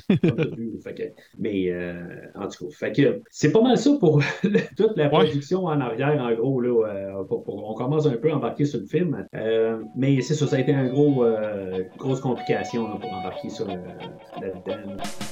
[1.37, 1.93] mais euh,
[2.35, 4.21] en tout cas, fait que c'est pas mal ça pour
[4.77, 5.09] toute la Ouais.
[5.25, 8.65] production en arrière, en gros, là, euh, pour- pour- on commence un peu à embarquer
[8.65, 12.87] sur le film, Euh, mais c'est ça, ça a été un gros, euh, grosse complication
[12.87, 15.28] là, pour embarquer sur là-dedans.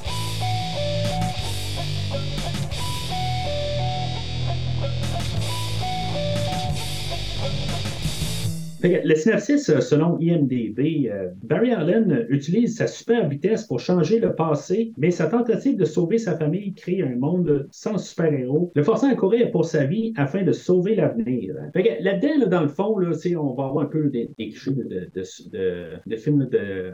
[8.83, 14.33] Le synopsis, euh, selon IMDB, euh, Barry Allen utilise sa super vitesse pour changer le
[14.35, 19.09] passé, mais sa tentative de sauver sa famille crée un monde sans super-héros, le forçant
[19.11, 21.55] à courir pour sa vie afin de sauver l'avenir.
[21.73, 24.49] Fait que là-dedans, là, dans le fond, là, on va avoir un peu des, des
[24.49, 25.09] clichés de, de,
[25.51, 26.47] de, de- films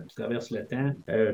[0.08, 0.92] qui traversent le temps.
[1.10, 1.34] Euh,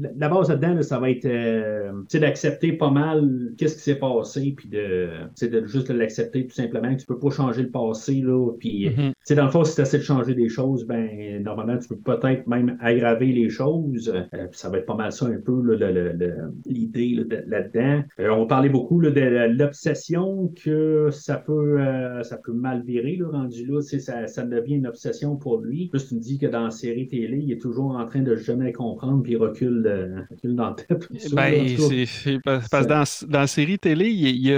[0.00, 3.98] la la base là-dedans, là, ça va être euh, d'accepter pas mal qu'est-ce qui s'est
[3.98, 5.08] passé, puis de,
[5.40, 9.34] de juste l'accepter tout simplement, tu peux pas changer le passé, là, puis tu sais,
[9.36, 13.26] dans le fond, essaies de changer des choses, ben, normalement, tu peux peut-être même aggraver
[13.32, 14.12] les choses.
[14.14, 16.34] Euh, ça va être pas mal ça un peu, le- le- le-
[16.66, 18.02] l'idée là, de- là-dedans.
[18.20, 19.20] Euh, on parlait beaucoup là, de
[19.56, 23.80] l'obsession que ça peut, euh, ça peut mal virer, là, rendu là.
[23.88, 25.88] Tu Ça, ça devient une obsession pour lui.
[25.88, 28.36] Plus tu me dis que dans la série télé, il est toujours en train de
[28.36, 31.08] jamais comprendre, puis il recule, recule dans la tête.
[31.34, 34.56] Ben, c'est c'est parce que dans, dans la série télé, il y a- il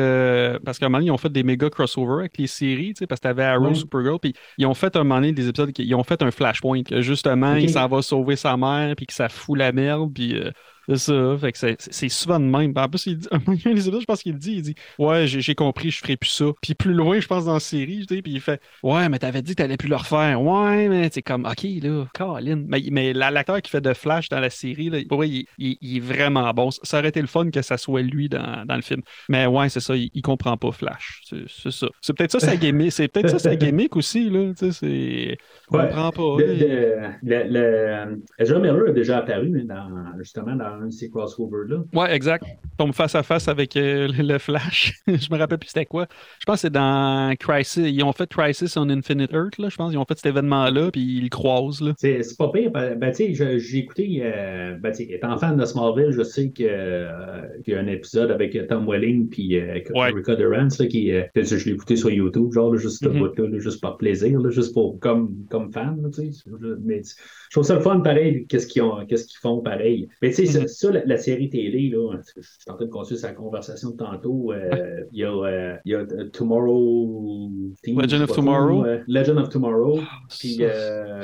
[0.56, 2.94] a, parce qu'à un moment donné, ils ont fait des méga crossovers avec les séries,
[2.94, 3.74] tu sais, parce que t'avais Arrow, Ouais.
[3.74, 6.30] Supergirl, puis ils ont fait un moment donné des épisodes qui ils ont fait un
[6.30, 7.62] flashpoint, que justement, Ok.
[7.62, 10.50] il s'en va sauver sa mère, puis que ça fout la merde, puis euh,
[10.88, 11.36] c'est ça.
[11.38, 12.72] Fait que c'est- souvent de même.
[12.76, 15.90] En plus, il dit, un je pense qu'il le dit, il dit Ouais, j'ai compris,
[15.90, 16.46] je ferai plus ça.
[16.62, 19.18] Puis plus loin, je pense, dans la série, tu sais, puis il fait Ouais, mais
[19.18, 20.40] t'avais dit que t'allais plus le refaire.
[20.40, 22.64] Ouais, mais c'est comme Ok, là, Colin.
[22.66, 25.96] Mais, mais la- l'acteur qui fait de Flash dans la série, là, il, il- il
[25.96, 26.70] est vraiment bon.
[26.70, 29.02] Ça aurait été le fun que ça soit lui dans, dans le film.
[29.28, 31.22] Mais ouais, c'est ça, il, il comprend pas Flash.
[31.28, 31.88] C'est ça.
[32.00, 32.92] C'est peut-être ça sa gimmick.
[32.92, 34.52] C'est peut-être ça sa gimmick aussi, là.
[34.58, 35.36] Tu sais,
[35.70, 35.80] Ouais.
[35.90, 36.36] comprend pas.
[36.38, 41.10] Le, le, le- Ezra Miller a déjà apparu hein, dans, justement dans un de ces
[41.10, 41.82] crossovers-là.
[41.94, 42.44] Ouais, exact.
[42.76, 44.94] Tombe face à face avec euh, le le Flash.
[45.06, 46.06] je me rappelle plus c'était quoi.
[46.40, 47.84] Je pense que c'est dans Crisis.
[47.90, 49.92] Ils ont fait Crisis on Infinite Earth, là, je pense.
[49.92, 51.92] Ils ont fait cet événement-là, puis ils le croisent, là.
[51.98, 52.70] C'est c'est pas pire.
[52.70, 56.22] Ben, ben, tu sais, j'ai écouté, euh, ben, tu sais, étant fan de Smallville, je
[56.22, 59.58] sais que, euh, qu'il y a un épisode avec Tom Welling puis
[59.94, 60.10] Ouais.
[60.10, 63.18] Erica Durance, là, qui, que je l'ai écouté sur YouTube, genre, là, juste, ce Mhm.
[63.18, 66.50] bout-là, là, juste par plaisir, là, juste pour, comme, comme fan, tu sais.
[66.84, 70.08] Mais je trouve ça le fun, pareil, qu'est-ce qu'ils ont, qu'est-ce qu'ils font, pareil.
[70.22, 73.18] Mais tu sais, ça- la, la série télé, là, je suis en train de continuer
[73.18, 77.50] sa conversation de tantôt, euh, il y a, euh, il y a euh, Tomorrow
[77.82, 78.82] Team, Legend je of Tomorrow.
[78.84, 80.00] trop, Legend of Tomorrow.
[80.38, 80.60] Puis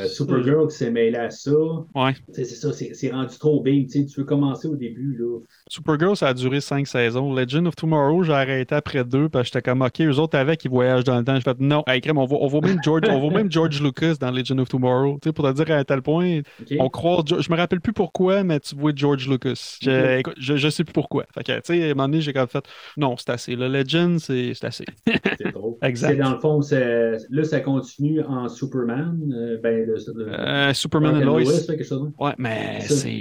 [0.08, 1.52] Supergirl qui s'est mêlé à ça.
[1.94, 2.12] Ouais.
[2.32, 3.88] C'est ça, c'est rendu trop big.
[3.88, 5.16] Tu veux commencer au début.
[5.18, 5.38] Là.
[5.68, 7.34] Supergirl, ça a duré cinq saisons.
[7.34, 10.64] Legend of Tomorrow, j'ai arrêté après deux parce que j'étais comme, OK, eux autres avec,
[10.64, 11.34] ils voyagent dans le temps.
[11.34, 13.80] J'ai fait, non, hey, crème, on voit, on voit même George, on voit même George
[13.82, 15.18] Lucas dans Legend of Tomorrow.
[15.34, 16.40] Pour te dire à tel point,
[16.78, 19.33] on croit, je me rappelle plus pourquoi, mais tu vois George Lucas.
[19.82, 21.24] Je, je, je sais plus pourquoi.
[21.34, 22.64] Fait que, tu sais, à un moment donné, j'ai comme fait,
[22.96, 23.56] non, c'est assez.
[23.56, 24.84] Le Legend, c'est c'est assez.
[25.38, 25.78] C'est trop.
[25.82, 26.10] Exact.
[26.10, 29.18] C'est dans le fond, c'est- là, ça continue en Superman.
[29.32, 31.42] euh, ben, le, le- Euh, Superman Mark and and Lois.
[31.44, 32.14] Même.
[32.18, 32.80] Ouais, mais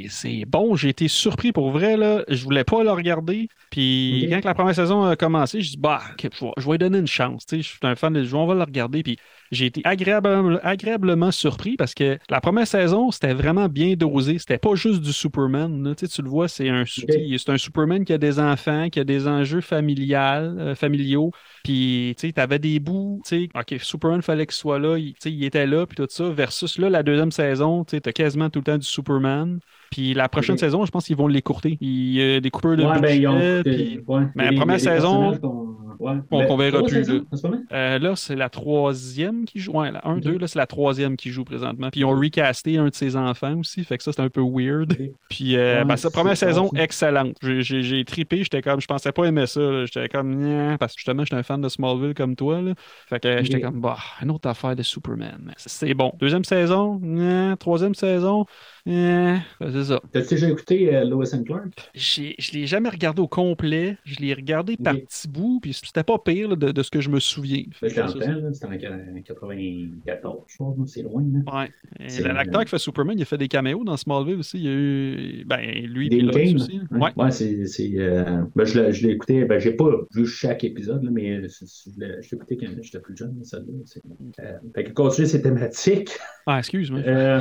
[0.09, 0.76] C'est bon.
[0.76, 1.97] J'ai été surpris pour vrai.
[1.97, 2.24] Là.
[2.28, 3.49] Je voulais pas le regarder.
[3.70, 4.30] Puis Ok.
[4.30, 6.99] quand la première saison a commencé, je dis bah, je vais, je vais lui donner
[6.99, 7.45] une chance.
[7.45, 9.03] Tu sais, je suis un fan de jeu, on va le regarder.
[9.03, 9.18] Puis
[9.53, 14.39] j'ai été agréable- agréablement surpris parce que la première saison, c'était vraiment bien dosé.
[14.39, 15.83] C'était pas juste du Superman.
[15.83, 15.95] là.
[15.95, 18.99] Tu, sais, tu le vois, c'est un, c'est un Superman qui a des enfants, qui
[18.99, 21.31] a des enjeux familiales, euh, familiaux.
[21.63, 25.13] Puis, tu sais, t'avais des bouts, tu sais, OK, Superman, fallait qu'il soit là, il,
[25.25, 28.49] il était là, puis tout ça, versus là, la deuxième saison, tu sais, t'as quasiment
[28.49, 29.59] tout le temps du Superman.
[29.93, 31.77] Puis la prochaine saison, je pense qu'ils vont l'écourter.
[31.79, 33.33] Il y a des coupeurs de Ouais, ben, ils ont.
[33.35, 34.23] budget, puis- ouais.
[34.35, 35.67] Mais la première saison, qu'on-
[35.99, 36.13] ouais.
[36.31, 37.57] on- Ben, qu'on verra plus, saisons, là.
[37.71, 39.73] Euh, là, c'est la troisième qui joue.
[39.73, 40.23] Ouais, la 1, Ok.
[40.23, 41.89] 2, là, c'est la troisième qui joue présentement.
[41.91, 44.41] Puis ils ont recasté un de ses enfants aussi, fait que ça, c'est un peu
[44.41, 44.97] weird.
[45.29, 46.81] Puis, euh, ben, sa première saison, ça.
[46.83, 47.37] excellente.
[47.43, 49.85] J'ai- trippé, j'étais comme, je pensais pas aimer ça.
[49.85, 52.61] J'étais comme, Nya parce que justement, j'étais un fan de Smallville comme toi.
[52.61, 52.73] Là.
[53.07, 55.53] Fait que j'étais comme, bah, une autre affaire de Superman.
[55.57, 56.11] C'est- c'est bon.
[56.19, 57.55] Deuxième saison, Nya.
[57.57, 58.45] troisième saison,
[58.86, 60.01] Que c'est ça.
[60.11, 61.67] T'as-tu déjà écouté euh, Lois and Clark?
[61.93, 63.97] J'ai- Je l'ai jamais regardé au complet.
[64.03, 65.05] Je l'ai regardé par Ok.
[65.05, 67.63] petits bouts, puis c'était pas pire là, de, de ce que je me souviens.
[67.79, 68.77] C'était que en ça, temps, là, c'était en
[69.23, 70.89] 94, je pense.
[70.91, 71.23] C'est loin.
[71.45, 71.59] Là.
[71.61, 71.69] Ouais.
[72.09, 74.57] C'est- L'acteur qui fait Superman, il a fait des caméos dans Smallville aussi.
[74.57, 75.43] Il y a eu.
[75.45, 76.25] Ben, lui, puis
[76.55, 76.81] aussi.
[76.91, 77.09] Ouais, Ouais.
[77.15, 77.65] Ouais, c'est.
[77.67, 79.45] c'est, euh, ben, je l'ai je l'ai écouté.
[79.45, 81.65] Ben, j'ai pas vu chaque épisode, là, mais c'est-
[81.95, 84.01] je l'ai écouté quand j'étais plus jeune, celle-là.
[84.41, 86.11] Euh, fait que continuer ces thématiques.
[86.45, 86.99] Ah, excuse-moi.
[87.01, 87.39] Euh,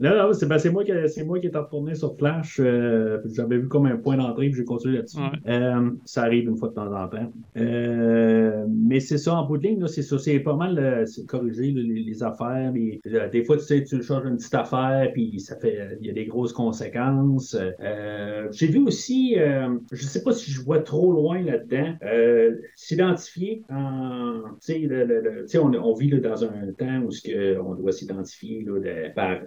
[0.00, 2.60] non, non, c'est ben, c'est moi, qui- c'est moi qui est retourné sur Flash.
[2.60, 5.18] euh, J'avais vu comme un point d'entrée, puis j'ai continué là-dessus.
[5.18, 5.52] Ouais.
[5.52, 7.32] Euh, ça arrive une fois de temps en temps.
[7.56, 10.18] Euh, mais c'est ça, en bout de ligne, là, c'est ça.
[10.18, 12.72] C'est pas mal c'est corriger là, les, les affaires.
[12.72, 13.00] les-
[13.32, 15.98] des fois, tu sais, tu changes une petite affaire, puis ça fait.
[16.00, 17.56] Il y a des grosses conséquences.
[18.52, 19.34] J'ai vu aussi,
[19.92, 21.94] je sais pas si je vois trop loin là-dedans,
[22.76, 24.42] s'identifier en.
[24.64, 24.88] Tu
[25.46, 27.10] sais, on, on vit là, dans un temps où
[27.64, 29.38] on doit s'identifier là, de- par.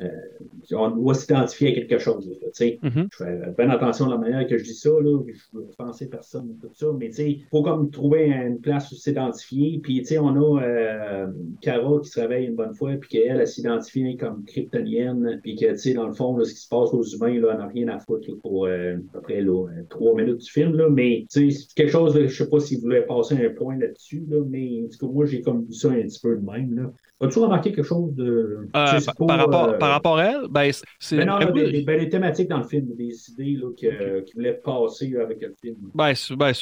[0.74, 2.30] on doit s'identifier à quelque chose.
[2.30, 2.38] là.
[2.84, 3.08] Mhm.
[3.12, 6.10] Je fais bien attention à la manière que je dis ça, là, je veux offenser
[6.10, 9.80] personne, tout ça, mais il faut comme trouver une place où s'identifier.
[9.82, 11.28] Puis, on a euh,
[11.62, 15.94] Cara qui se réveille une bonne fois, puis qu'elle, elle s'identifie comme kryptonienne, puis que,
[15.94, 18.30] dans le fond, là, ce qui se passe aux humains, là, n'a rien à foutre
[18.42, 22.20] pour euh, à peu près euh, trois minutes du film, là, mais, c'est quelque chose,
[22.20, 25.26] je sais pas s'il voulait passer un point là-dessus, là, mais, en tout cas, moi,
[25.26, 26.92] j'ai comme vu ça un petit peu de même.
[27.22, 28.24] As-tu remarqué quelque chose de.
[28.24, 31.26] Euh, par, pas, par rapport, par rapport à elle, ben, c'est- c'est.
[31.26, 34.53] ben non, des, des- les thématiques dans le film, des idées là, que- qui voulaient
[34.64, 35.76] passer avec le film.
[35.93, 36.53] Ben, ben,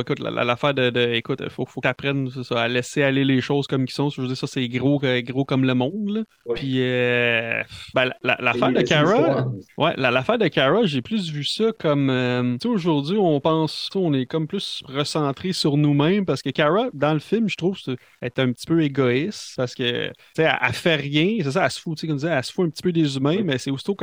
[0.00, 3.40] écoute, la- la- l'affaire de, de- écoute, faut, faut c'est ça, à laisser aller les
[3.40, 4.10] choses comme ils sont.
[4.10, 6.20] Je veux dire, ça, c'est gros, euh, gros comme le monde, là.
[6.46, 6.54] Ouais.
[6.54, 7.62] Puis, euh,
[7.94, 9.52] ben, la- la- l'affaire de l'histoire.
[9.78, 13.40] ouais, la- l'affaire de Kara, j'ai plus vu ça comme, euh, tu sais, aujourd'hui, on
[13.40, 17.56] pense, on est comme plus recentré sur nous-mêmes parce que Kara, dans le film, je
[17.56, 17.76] trouve,
[18.22, 21.64] est un petit peu égoïste parce que, tu sais, elle, elle fait rien, c'est ça,
[21.64, 23.42] elle se fout, tu sais, comme disait, elle se fout un petit peu des humains,
[23.44, 23.94] mais c'est aussitôt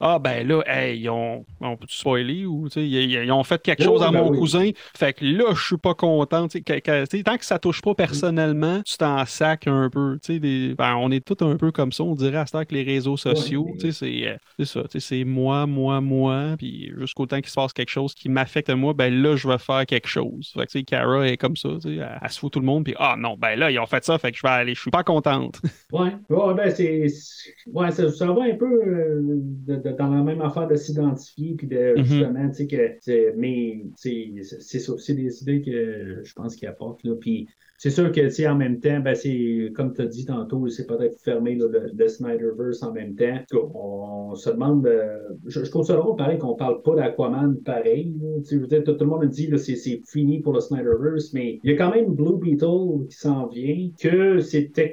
[0.00, 1.44] Ah, ben là, hey, ils ont.
[1.60, 4.30] On peut spoiler ou, tu sais, ils, ont fait quelque Oui, chose à ben mon
[4.30, 4.38] oui.
[4.38, 4.70] cousin.
[4.96, 6.48] Fait que là, je suis pas content.
[6.48, 10.18] Tu sais, que- tant que ça touche pas personnellement, tu t'en sacs un peu.
[10.22, 12.52] Tu sais, des- ben, on est tous un peu comme ça, on dirait à ce
[12.52, 13.76] temps que les réseaux sociaux.
[13.78, 14.82] Tu sais, c'est euh, c'est ça.
[14.84, 16.54] Tu sais, c'est moi, moi, moi.
[16.58, 19.58] Puis jusqu'au temps qu'il se passe quelque chose qui m'affecte moi, ben là, je vais
[19.58, 20.50] faire quelque chose.
[20.54, 21.70] Fait que, tu sais, Kara est comme ça.
[21.76, 22.84] Tu sais, elle, elle se fout tout le monde.
[22.84, 24.18] Puis ah non, ben là, ils ont fait ça.
[24.18, 24.74] Fait que je vais aller.
[24.74, 25.60] Je suis pas contente.
[25.92, 27.08] Ouais, ouais, ben c'est.
[27.08, 30.76] c'est- Ouais, ça, ça va un peu euh, de- de- dans la même affaire de
[30.76, 32.04] s'identifier, puis de Mhm.
[32.04, 32.96] justement, tu sais, que.
[33.00, 37.14] c'est- Mais c'est c'est ça, c'est des idées que je pense qu'ils apportent, là.
[37.20, 40.86] Puis c'est sûr que, en même temps, ben c'est, comme tu as dit tantôt, c'est
[40.86, 43.38] peut-être fermé, là, le, le Snyderverse en même temps.
[43.74, 44.86] On, se demande.
[44.86, 48.14] euh, je, je trouve ça drôle, pareil, qu'on parle pas d'Aquaman pareil,
[48.50, 51.32] je veux dire, tout, tout le monde dit, là, c'est c'est fini pour le Snyderverse,
[51.32, 54.38] mais il y a quand même Blue Beetle qui s'en vient, que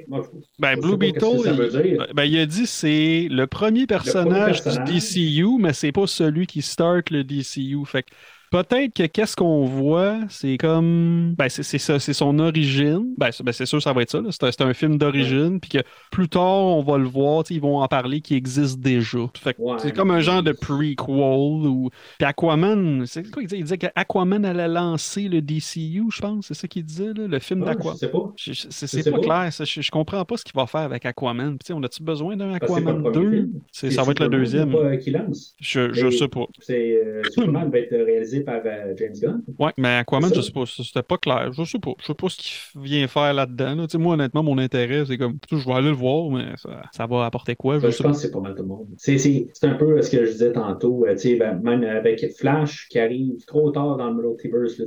[0.08, 2.06] moi, je- Ben, Blue que Beetle, ça veut il, dire.
[2.14, 4.88] ben, il a dit c'est le premier personnage, personnage.
[4.88, 7.84] du DCU, mais c'est pas celui qui start le DCU.
[7.86, 8.10] Fait que
[8.52, 11.34] peut-être que qu'est-ce qu'on voit, c'est comme.
[11.36, 13.14] Ben, c'est ça, c'est son origine.
[13.16, 14.20] Ben, c'est ben, c'est sûr, ça va être ça.
[14.30, 15.78] C'est un, film d'origine, puis que
[16.10, 19.18] plus tard, on va le voir, ils vont en parler qui existe déjà.
[19.58, 19.74] Ouais.
[19.78, 21.90] c'est comme un genre de prequel ou.
[22.18, 23.58] Puis Aquaman, c'est quoi il disait?
[23.58, 26.46] Il disait qu'Aquaman allait lancer le DCU, je pense.
[26.46, 27.96] C'est ça qu'il disait, là, le film Ah, je d'Aquaman.
[27.96, 29.18] C'est pas, pas.
[29.20, 29.52] clair.
[29.52, 29.64] ça.
[29.64, 31.56] Je, je comprends pas ce qu'il va faire avec Aquaman.
[31.58, 33.30] Puis, on a-tu besoin d'un pas Aquaman le premier 2?
[33.30, 33.52] film.
[33.70, 34.72] C'est- C'est Ça va être le deuxième.
[34.72, 35.54] pas, euh, qui lance.
[35.60, 36.46] Je, je sais pas.
[36.60, 39.42] C'est euh, Superman va être réalisé par euh, James Gunn.
[39.58, 40.64] Ouais, mais Aquaman, je sais pas.
[40.66, 41.52] C'était pas clair.
[41.52, 41.92] Je sais pas.
[42.00, 43.74] Je sais pas ce qu'il vient faire là-dedans.
[43.74, 43.86] là.
[43.98, 45.38] Moi, honnêtement, mon intérêt, c'est comme.
[45.50, 47.78] Je vais aller le voir, mais ça, ça va apporter quoi?
[47.78, 48.86] Je Ben, je pense que c'est pas mal tout le monde.
[48.96, 53.44] C'est un peu ce que je disais tantôt, euh, ben, même avec Flash qui arrive
[53.46, 54.78] trop tard dans le multiverse.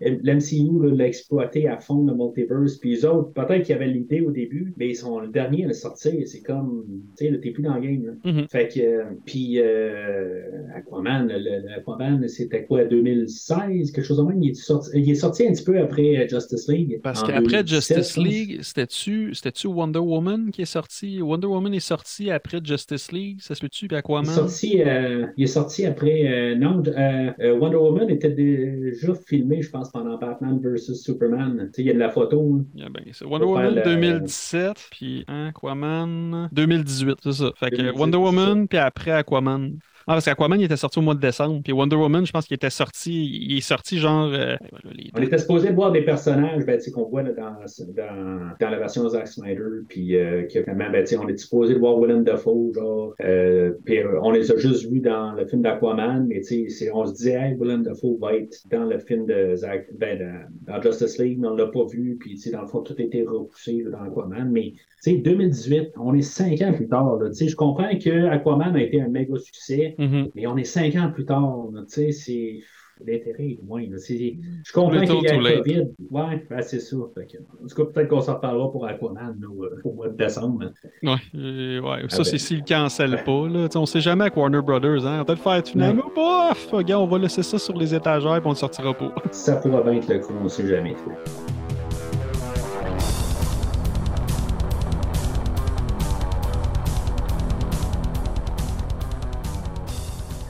[0.00, 4.30] L'MCU l'a exploité à fond le multiverse, puis les autres, peut-être qu'ils avaient l'idée au
[4.30, 6.12] début, mais ils sont le dernier à le sortir.
[6.26, 6.84] C'est comme,
[7.16, 8.06] tu sais, t'es plus dans le game.
[8.06, 8.32] là.
[8.32, 8.48] Mhm.
[8.48, 10.42] Fait que, euh, puis euh,
[10.74, 14.42] Aquaman, le, le Aquaman, c'était quoi, 2016, quelque chose de même?
[14.42, 17.00] Il est sorti, il est sorti un petit peu après euh, Justice League.
[17.02, 18.16] Parce qu'après 2017, Justice.
[18.16, 21.20] League, c'était-tu Wonder Woman qui est sorti?
[21.22, 23.88] Wonder Woman est sorti après Justice League, ça se peut-tu?
[23.88, 24.34] Puis Il est Aquaman?
[24.34, 26.26] sorti, euh, il est sorti après.
[26.28, 31.70] euh, non, euh, Wonder Woman était déjà filmé, je pense, pendant Batman vs Superman.
[31.72, 32.56] Tu sais, il y a de la photo.
[32.60, 32.64] hein.
[32.74, 37.52] Yeah, ben, Wonder Woman le- 2017, puis Aquaman 2018, c'est ça.
[37.56, 39.78] Fait que 2018, Wonder Woman, puis après Aquaman.
[40.06, 42.46] Ah, parce qu'Aquaman, il était sorti au mois de décembre, puis Wonder Woman, je pense
[42.46, 44.26] qu'il était sorti, il est sorti genre...
[44.32, 47.32] euh, voilà, les On était supposé voir des personnages ben, tu sais, qu'on voit là,
[47.32, 47.54] dans,
[47.94, 51.28] dans, dans la version de Zack Snyder, puis euh, que finalement, ben, tu sais, on
[51.28, 55.32] est supposé voir Willem Dafoe, genre, euh, puis euh, on les a juste vus dans
[55.32, 58.56] le film d'Aquaman, mais tu sais, c'est- on se disait, hey, Willem Dafoe va être
[58.70, 60.18] dans le film de Zack, ben,
[60.66, 62.80] dans, dans Justice League, mais on l'a pas vu, puis tu sais, dans le fond,
[62.80, 64.72] tout a été repoussé là, dans Aquaman, mais
[65.02, 68.26] tu sais, 2018, on est cinq ans plus tard, là, tu sais, je comprends que
[68.26, 70.30] Aquaman a été un méga succès, Mhm.
[70.34, 72.60] mais on est cinq ans plus tard, tu sais, c'est.
[73.06, 73.80] L'intérêt est loin.
[73.80, 73.96] là.
[73.98, 75.56] Je comprends Too little, qu'il y a too le.
[75.62, 75.82] COVID.
[76.10, 76.96] Ouais, ben, c'est ça.
[77.16, 79.48] Que, en tout cas, peut-être qu'on s'en reparlera pour Aquaman là,
[79.84, 80.70] au- mois de décembre.
[81.02, 82.02] Ouais, euh, ouais.
[82.10, 82.24] Ça, ben.
[82.24, 83.68] c'est s'ils le cancellent pas, là.
[83.68, 85.20] Tu sais, on sait jamais avec Warner Brothers, hein.
[85.22, 88.50] On peut-être faire finalement, bof, regarde, on va laisser ça sur les étagères, puis on
[88.50, 89.14] le sortira pas.
[89.30, 90.94] Ça pourra bien être le coup, on ne sait jamais.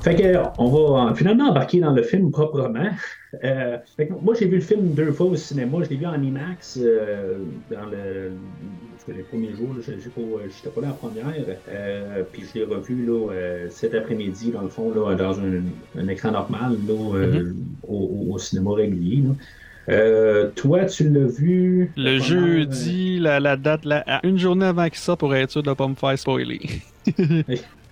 [0.02, 0.70] Fait que, on
[1.06, 2.88] va finalement embarquer dans le film proprement.
[3.44, 5.78] Euh, fait que moi, j'ai vu le film deux fois au cinéma.
[5.82, 8.40] Je l'ai vu en IMAX euh, dans le,
[9.08, 9.76] les premiers jours.
[9.80, 10.20] Je n'étais pas,
[10.74, 11.60] pas là la première.
[11.68, 15.64] Euh, puis je l'ai revu là, euh, cet après-midi, dans le fond, là, dans un,
[15.94, 17.96] un écran normal là, euh, au,
[18.30, 19.22] au- au cinéma régulier.
[19.22, 19.34] là.
[19.88, 21.90] Euh, toi, tu l'as vu?
[21.96, 25.50] Le comment, jeudi, la, la date, la, à une journée avant qu'il sorte pour être
[25.50, 26.60] sûr de ne pas me faire spoiler.
[27.18, 27.42] euh,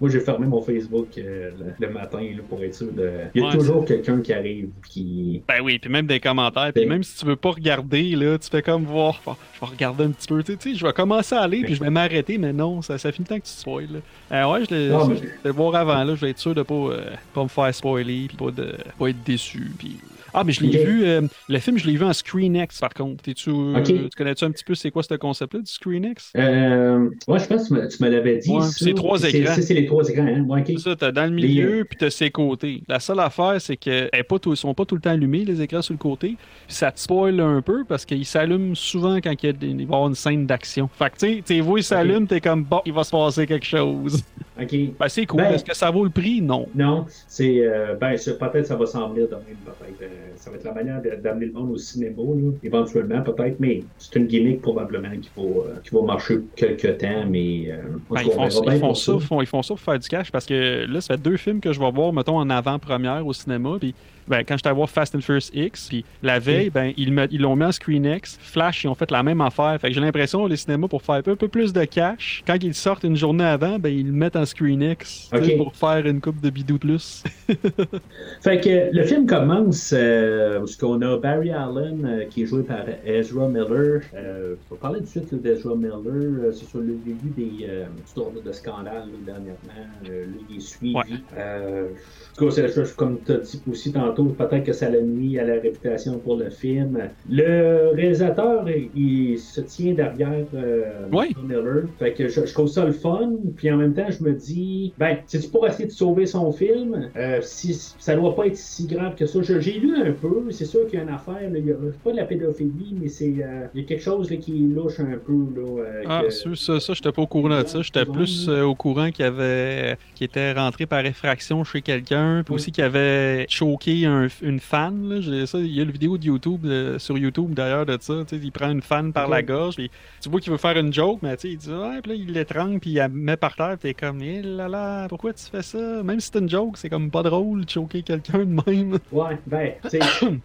[0.00, 3.10] Moi, j'ai fermé mon Facebook euh, le, le matin là, pour être sûr de.
[3.34, 5.42] Il y a Ouais, toujours quelqu'un qui arrive qui.
[5.48, 8.38] Ben oui, puis même des commentaires, puis Ben- même si tu veux pas regarder, là,
[8.38, 9.20] tu fais comme voir,
[9.54, 11.80] je vais regarder un petit peu, tu sais, je vais commencer à aller, puis je
[11.82, 13.88] vais m'arrêter, mais non, ça, ça finit temps que tu spoil.
[13.90, 13.98] là.
[14.36, 16.74] Euh, ouais, je mais- vais le voir avant, là, je vais être sûr de pas,
[16.74, 17.00] euh,
[17.34, 19.96] pas me faire spoiler, puis pas, de, pas être déçu, puis...
[20.40, 23.24] Ah, mais je l'ai vu, euh, le film, je l'ai vu en ScreenX, par contre.
[23.24, 23.82] T'es-tu, euh.
[23.82, 26.32] Tu connais-tu un petit peu c'est quoi ce concept-là du ScreenX?
[26.36, 28.50] Euh, ouais, je pense que tu me, tu me l'avais dit.
[28.50, 28.70] Ouais, ça.
[28.70, 29.54] c'est trois écrans.
[29.56, 30.44] C'est c'est les trois écrans, hein?
[30.48, 32.84] Ouais, ça, t'as dans le milieu, puis t'as ses côtés.
[32.86, 34.08] La seule affaire, c'est qu'ils
[34.54, 36.36] sont pas tout le temps allumés, les écrans sur le côté.
[36.66, 39.76] Puis ça te spoil un peu parce qu'ils s'allument souvent quand il, y a il
[39.76, 40.88] va y avoir une scène d'action.
[40.98, 43.46] Fait que tu sais, tes voix ils s'allument, t'es comme bon, il va se passer
[43.46, 44.22] quelque chose.
[44.60, 44.74] OK.
[44.98, 45.42] Ben, c'est cool.
[45.42, 46.40] Ben- Est-ce que ça vaut le prix?
[46.42, 46.66] Non.
[46.74, 50.10] Non, c'est euh, ben peut-être ça va s'emmener de même, peut-être.
[50.36, 54.16] Ça va être la manière d'amener le monde au cinéma, là, éventuellement, peut-être, mais c'est
[54.16, 57.70] une gimmick probablement qui va, euh, qui va marcher quelques temps, mais
[58.10, 60.46] Ben, ils, font, ils, font ça, font- ils font ça pour faire du cash parce
[60.46, 63.76] que là, ça fait deux films que je vais voir, mettons, en avant-première au cinéma.
[63.80, 63.94] Puis
[64.28, 67.26] ben, quand j'étais à voir Fast and Furious X, puis la veille, ben, ils me-
[67.30, 68.38] ils l'ont mis en Screen X.
[68.40, 69.76] Flash, ils ont fait la même affaire.
[69.80, 72.42] Fait que j'ai l'impression, les cinémas, pour faire un peu, un peu plus de cash,
[72.46, 75.52] quand ils sortent une journée avant, ben, ils le mettent en Screen X tu sais,
[75.52, 75.56] Ok.
[75.58, 77.22] pour faire une coupe de bidou plus.
[78.42, 82.62] Fait que le film commence euh, où on a Barry Allen euh, qui est joué
[82.62, 84.00] par Ezra Miller.
[84.14, 85.98] Euh, je vais parler tout de suite d'Ezra Miller.
[86.06, 89.56] Euh, c'est sur le début des euh, histoires de scandale dernièrement.
[90.04, 90.94] Lui, il est suivi.
[90.94, 91.02] Ouais.
[91.42, 95.00] En tout cas, c'est- je- comme tu as dit aussi tantôt, peut-être que ça l'a
[95.00, 96.98] nuit à la réputation pour le film.
[97.30, 101.34] Le réalisateur, il se tient derrière euh, Oui.
[101.42, 101.84] Miller.
[101.98, 103.32] Fait que je, je trouve ça le fun.
[103.56, 107.10] Puis en même temps, je me dis, ben, c'est pour essayer de sauver son film.
[107.16, 109.40] Euh, si ça doit pas être si grave que ça.
[109.42, 110.50] J'ai lu un peu.
[110.50, 111.50] C'est sûr qu'il y a une affaire.
[111.50, 114.02] là, il y a pas de la pédophilie, mais c'est euh, il y a quelque
[114.02, 115.82] chose là, qui louche un peu là.
[115.82, 117.82] euh, Ah, que- ça, ça, ça j'étais pas au courant de ça.
[117.82, 122.52] J'étais plus euh, au courant qu'il avait qu'il était rentré par effraction chez quelqu'un, puis
[122.54, 122.56] Oui.
[122.56, 125.08] aussi qu'il avait choqué un- une fan.
[125.08, 125.20] Là.
[125.20, 128.14] J'ai- Ça, il y a une vidéo de YouTube euh, sur YouTube d'ailleurs de ça.
[128.32, 129.90] Il prend une fan par la gorge, puis
[130.20, 132.14] tu vois qu'il veut faire une joke, mais tu sais, il dit ouais, puis là
[132.16, 135.32] il l'étrangle, puis il la met par terre, puis t'es comme eh là là, pourquoi
[135.32, 136.02] tu fais ça?
[136.02, 138.98] Même si c'est une joke, c'est comme pas drôle de choquer quelqu'un de même.
[139.12, 139.72] Ouais, ben,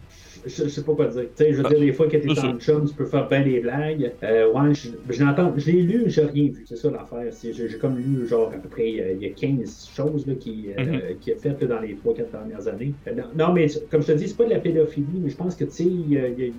[0.46, 1.22] je, je sais pas quoi dire.
[1.22, 3.28] Tu sais, je veux dire, des fois, quand t'es Ah, en chum, tu peux faire
[3.28, 4.16] bien des blagues.
[4.22, 6.64] Euh, ouais, je, je l'entends, je l'ai lu, j'ai rien vu.
[6.66, 7.30] C'est ça l'affaire.
[7.42, 10.70] J'ai comme lu, genre, à peu près, euh, il y a 15 choses là, qui,
[10.72, 11.18] euh, Mhm.
[11.18, 12.96] qui a fait là, dans les 3-4 dernières années.
[13.08, 15.36] Euh, non, non, mais comme je te dis, c'est pas de la pédophilie, mais je
[15.36, 16.56] pense que, tu sais, il y a, il y y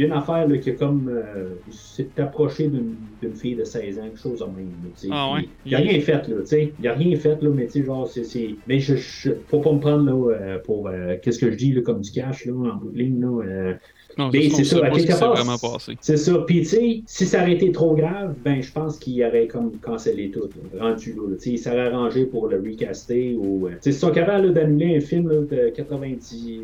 [0.00, 1.08] y a une affaire là, qui a comme.
[1.08, 4.78] euh, s'est approché d'une d'une fille de 16 ans, quelque chose de même.
[4.82, 5.08] là, tu sais.
[5.10, 5.42] Ah ouais?
[5.64, 6.74] Il y a rien fait, là, tu sais.
[6.78, 8.24] Il y a rien fait, là, mais tu sais, genre, c'est.
[8.24, 9.30] c'est- Mais je, je.
[9.48, 10.88] Faut pas me prendre, là, pour.
[10.88, 13.42] euh, Qu'est-ce que je dis, là, comme du cash, là, en bout de ligne, là.
[13.44, 13.74] euh,
[14.18, 15.80] Non, mais ça, c'est ça, à quelque part.
[16.00, 16.38] C'est ça.
[16.46, 19.72] Puis, tu sais, si ça aurait été trop grave, ben, je pense qu'il aurait comme
[19.78, 21.34] cancellé tout, là, rendu là.
[21.36, 23.66] Tu sais, il s'aurait arrangé pour le recaster ou.
[23.66, 26.60] euh, Tu sais, ils sont capables d'annuler un film là, de 90,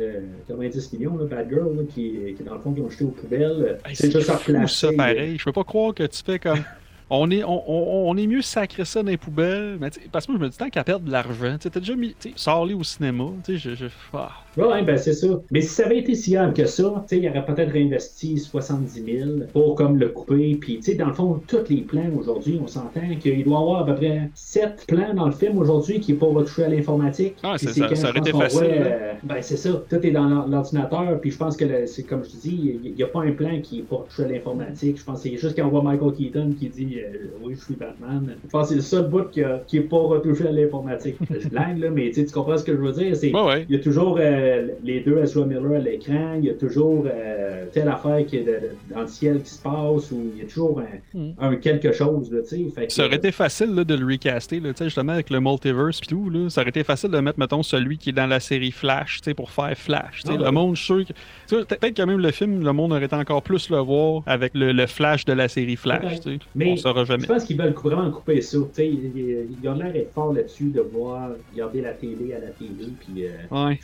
[0.00, 3.04] euh, 90 millions, là, Bad Girl, là, qui, qui, dans le fond, qui ont jeté
[3.04, 3.78] aux poubelles.
[3.86, 5.36] Hey, c'est juste fou, ça, pareil.
[5.38, 6.58] Je peux pas croire que tu fais comme.
[7.10, 9.78] On est, on, on, on est mieux sacrer ça dans les poubelles.
[9.80, 12.14] Mais parce que moi, je me dis, tant qu'à perdre de l'argent, tu déjà mis.
[12.36, 13.30] Sors-les au cinéma.
[13.48, 13.56] Je.
[13.74, 14.30] je ah.
[14.66, 15.28] Ouais, ben c'est ça.
[15.50, 18.38] Mais si ça avait été si grave que ça, tu sais, il aurait peut-être réinvesti
[18.38, 20.56] 70 000 pour comme le couper.
[20.60, 23.60] Puis, tu sais, dans le fond, tous les plans aujourd'hui, on s'entend qu'il doit y
[23.62, 26.68] avoir à peu près 7 plans dans le film aujourd'hui qui n'est pas retouché à
[26.68, 27.36] l'informatique.
[27.42, 28.74] Ah, c'est- ça- quand ça aurait été facile, voit, là.
[28.86, 29.84] euh, ben c'est ça.
[29.88, 31.20] Tout est dans l'or- l'ordinateur.
[31.20, 33.60] Puis je pense que c'est comme je te dis, il n'y a pas un plan
[33.62, 34.98] qui n'est pas retouché à l'informatique.
[34.98, 37.64] Je pense que c'est juste quand on voit Michael Keaton qui dit euh, Oui, je
[37.64, 38.36] suis Batman.
[38.44, 39.40] Je pense que c'est le seul bout qui
[39.76, 41.16] n'est pas retouché à l'informatique.
[41.30, 43.14] je blague, là, mais tu sais, tu comprends ce que je veux dire?
[43.16, 43.66] C'est Ouais, ouais.
[43.68, 44.47] il y a toujours euh,
[44.82, 48.44] les deux Ezra Miller à l'écran, il y a toujours euh, telle affaire qui est
[48.44, 51.30] de- dans le ciel qui se passe, ou il y a toujours un, Mm.
[51.38, 52.64] un quelque chose, là, tu sais.
[52.74, 55.30] Fait que- Ça aurait été facile là, de le recaster, là, tu sais, justement avec
[55.30, 56.28] le multiverse et tout.
[56.30, 59.20] Là, ça aurait été facile de mettre, mettons, celui qui est dans la série Flash
[59.20, 60.22] tu sais, pour faire Flash.
[60.26, 60.52] Ah le ouais.
[60.52, 61.06] monde, je suis
[61.46, 64.52] sûr Peut-être que même le film, le monde aurait été encore plus le voir avec
[64.54, 66.18] le, le Flash de la série Flash.
[66.54, 67.22] Mais On saura jamais.
[67.22, 68.58] Je pense qu'ils veulent vraiment couper ça.
[68.58, 72.34] Tu sais, il, il- il a l'air d'être fort là-dessus de voir, regarder la télé
[72.34, 73.24] à la télé, puis...
[73.26, 73.78] euh, Ouais.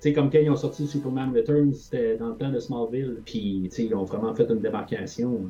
[0.00, 3.16] Tu sais, comme quand ils ont sorti Superman Returns, c'était dans le temps de Smallville,
[3.24, 5.40] puis ils ont vraiment fait une démarcation.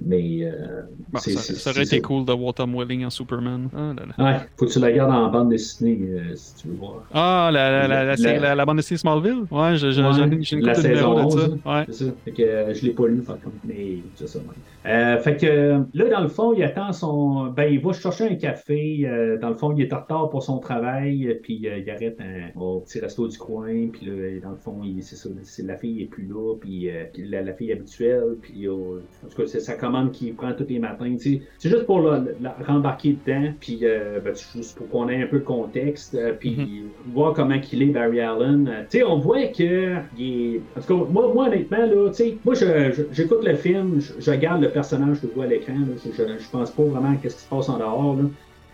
[0.00, 0.82] Mais euh,
[1.12, 3.68] Bon, c'est- ça, aurait été cool de voir Tom Welling en Superman.
[3.74, 4.24] Ah, là, là.
[4.24, 7.02] Ouais, faut que tu la regardes en bande dessinée euh, si tu veux voir.
[7.12, 9.44] Ah, la, la, la, la, bande dessinée Smallville?
[9.50, 11.48] Ouais, j'ai Ouais, une la couple de numéros de saison ça.
[11.48, 11.84] 11, Ouais.
[11.88, 12.12] C'est ça.
[12.24, 14.38] Fait que euh, je l'ai pas lu, par contre, mais c'est ça.
[14.38, 14.44] ouais.
[14.86, 17.46] Euh, fait que là, dans le fond, il attend son.
[17.46, 19.00] Ben, il va chercher un café.
[19.04, 21.38] euh, dans le fond, il est en retard pour son travail.
[21.42, 23.88] Puis euh, il arrête un, au petit resto du coin.
[23.92, 25.28] Puis là, dans le fond, il- c'est ça.
[25.64, 26.54] la fille est plus là.
[26.60, 28.36] Puis euh, la, la fille habituelle.
[28.40, 31.16] Puis euh, en tout cas, c'est sa commande qu'il prend tous les matins.
[31.16, 31.42] tu sais.
[31.58, 33.52] C'est juste pour la, la- rembarquer dedans.
[33.60, 36.14] Puis euh, ben, juste pour qu'on ait un peu de contexte.
[36.14, 38.86] euh, puis voir comment qu'il est, Barry Allen.
[38.90, 40.62] Tu sais, on voit que il est.
[40.76, 44.00] En tout cas, moi, moi honnêtement, là, tu sais, moi, je- je- j'écoute le film,
[44.00, 45.74] je, je regarde le personnage que je vois à l'écran.
[46.04, 48.16] Je, je pense pas vraiment à ce qui se passe en dehors.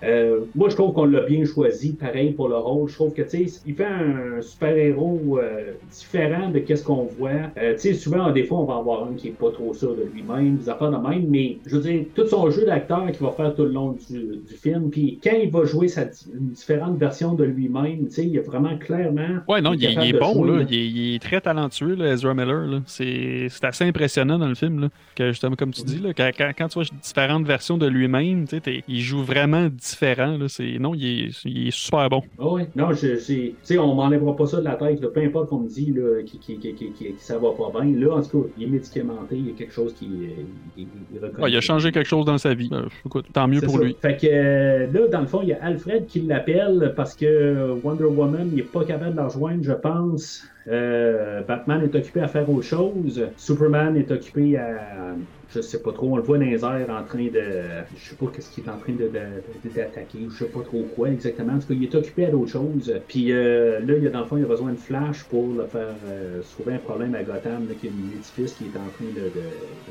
[0.03, 2.89] Euh, moi, je trouve qu'on l'a bien choisi, pareil pour le rôle.
[2.89, 7.31] Je trouve que, tu sais, il fait un super-héros euh, différent de qu'est-ce qu'on voit.
[7.59, 9.95] Euh, tu sais, souvent, des fois, on va avoir un qui est pas trop sûr
[9.97, 13.25] de lui-même, des affaires de même, mais je veux dire, tout son jeu d'acteur qu'il
[13.25, 16.51] va faire tout le long du, du film, puis quand il va jouer sa une
[16.51, 19.39] différente version de lui-même, tu sais, il est vraiment clairement.
[19.49, 20.67] Ouais, non, il, est- il est bon, jouer, là.
[20.69, 22.67] Il, est, il est très talentueux, là, Ezra Miller.
[22.67, 22.81] là.
[22.87, 26.69] C'est assez impressionnant dans le film, là, que justement, comme tu dis, là, quand, quand-
[26.69, 29.92] tu vois différentes versions de lui-même, tu sais, il joue vraiment différent.
[30.39, 30.49] Là.
[30.49, 32.23] C'est- Non, il est, il est super bon.
[32.39, 35.09] Ah oui, non, je, sais, on m'enlèvera pas ça de la tête, là.
[35.09, 37.95] peu importe qu'on me dit là, qui, qui, qui, qui, ça va pas bien.
[37.99, 40.43] Là, en tout cas, il est médicamenté, il y a quelque chose qui euh,
[40.77, 40.83] il,
[41.15, 42.69] il- il a changé quelque chose dans sa vie.
[42.73, 43.85] Euh, écoute, tant mieux pour ça.
[43.85, 43.97] lui.
[44.01, 47.77] Fait que euh, là, dans le fond, il y a Alfred qui l'appelle parce que
[47.83, 50.45] Wonder Woman n'est pas capable de la rejoindre, je pense.
[50.69, 53.27] Euh, Batman est occupé à faire autre chose.
[53.37, 55.15] Superman est occupé à.
[55.55, 57.85] Je sais pas trop, on le voit dans les airs en train de.
[57.93, 60.63] Je sais pas qu'est-ce qu'il est en train de, de- de- d'attaquer, je sais pas
[60.63, 61.53] trop quoi exactement.
[61.55, 62.93] En tout cas, il est occupé à d'autres choses.
[63.07, 65.53] Puis euh, là, il y a, dans le fond, il a besoin de Flash pour
[65.55, 68.77] le faire euh, trouver un problème à Gotham, là, y a un édifice qui est
[68.77, 69.31] en train de,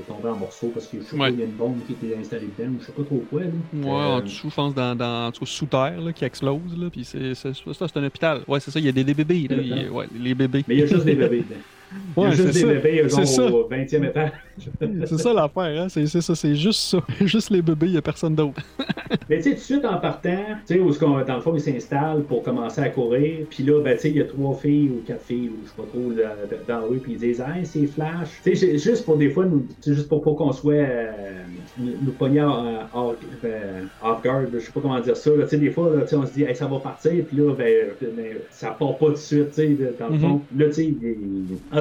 [0.07, 1.27] tomber en morceaux parce que je sais Ouais.
[1.27, 3.43] pas, il y a une bombe qui était installée dedans, je sais pas trop quoi.
[3.43, 3.49] Là.
[3.73, 6.25] Ouais, Euh, en dessous, je pense, dans, dans, en tout cas, sous terre, là, qui
[6.25, 8.43] explose, là, puis c'est, ça, c'est un hôpital.
[8.47, 10.35] Ouais, c'est ça, il y a des, des bébés, là, il y a- ouais, les
[10.35, 10.63] bébés.
[10.67, 11.61] Mais il y a juste des bébés dedans.
[11.93, 12.67] Il y a Ouais, juste c'est des ça.
[12.67, 13.45] bébés, C'est ça.
[13.51, 14.31] au 20e étage.
[15.05, 15.89] C'est ça l'affaire, hein?
[15.89, 16.99] c'est, c'est ça, c'est juste ça.
[17.21, 18.61] Juste les bébés, il y a personne d'autre.
[19.29, 21.41] Mais tu sais, tout de suite en partant, tu sais, où ce qu'on- dans le
[21.41, 23.47] fond, ils s'installent pour commencer à courir.
[23.49, 25.69] Puis là, ben, tu sais, il y a trois filles ou quatre filles, ou je
[25.69, 26.35] sais pas trop, là,
[26.67, 28.41] dans la rue, puis ils disent, hey, c'est Flash.
[28.43, 29.45] Tu sais, ju- juste pour des fois,
[29.81, 31.43] c'est juste pour pas qu'on soit, euh,
[31.77, 35.31] nous, pogner off, euh, off guard, je sais pas comment dire ça.
[35.31, 37.95] Tu sais, des fois, là, on se dit, hey, ça va partir, puis là, ben,
[38.15, 40.19] ben, ça part pas tout de suite, tu sais, dans le Mhm.
[40.19, 40.47] fond.
[40.55, 40.97] Là, tu sais,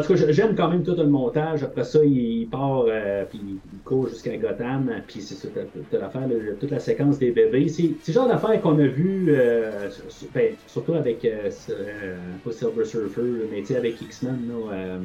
[0.00, 1.62] en tout cas, j'aime quand même tout le montage.
[1.62, 5.98] Après ça, il part, euh, puis il court jusqu'à Gotham, puis c'est ça, t'as- t'as
[5.98, 7.68] l'affaire, là, toute la séquence des bébés.
[7.68, 12.38] C'est c'est le genre d'affaire qu'on a vu, euh, sur- ben, surtout avec, euh, euh,
[12.42, 15.00] pas Silver Surfer, là, mais tu sais, avec X-Men, là, euh,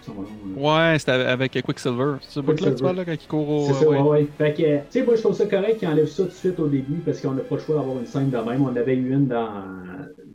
[0.00, 0.40] son nom.
[0.46, 0.92] là.
[0.92, 2.16] Ouais, c'était avec Quicksilver.
[2.22, 3.66] C'est ce que tu parles, là, quand il court au.
[3.66, 4.00] C'est ça, ouais.
[4.00, 4.34] ouais.
[4.38, 6.58] Fait que, tu sais, moi, je trouve ça correct qu'ils enlèvent ça tout de suite
[6.60, 8.62] au début parce qu'on n'a pas le choix d'avoir une scène de même.
[8.62, 9.64] On avait eu une dans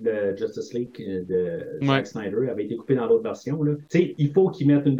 [0.03, 2.05] le Justice League euh, de Zack Ouais.
[2.05, 3.61] Snyder, avait été coupée dans l'autre version.
[3.63, 3.73] Là.
[3.93, 4.97] Il faut qu'ils mettent une,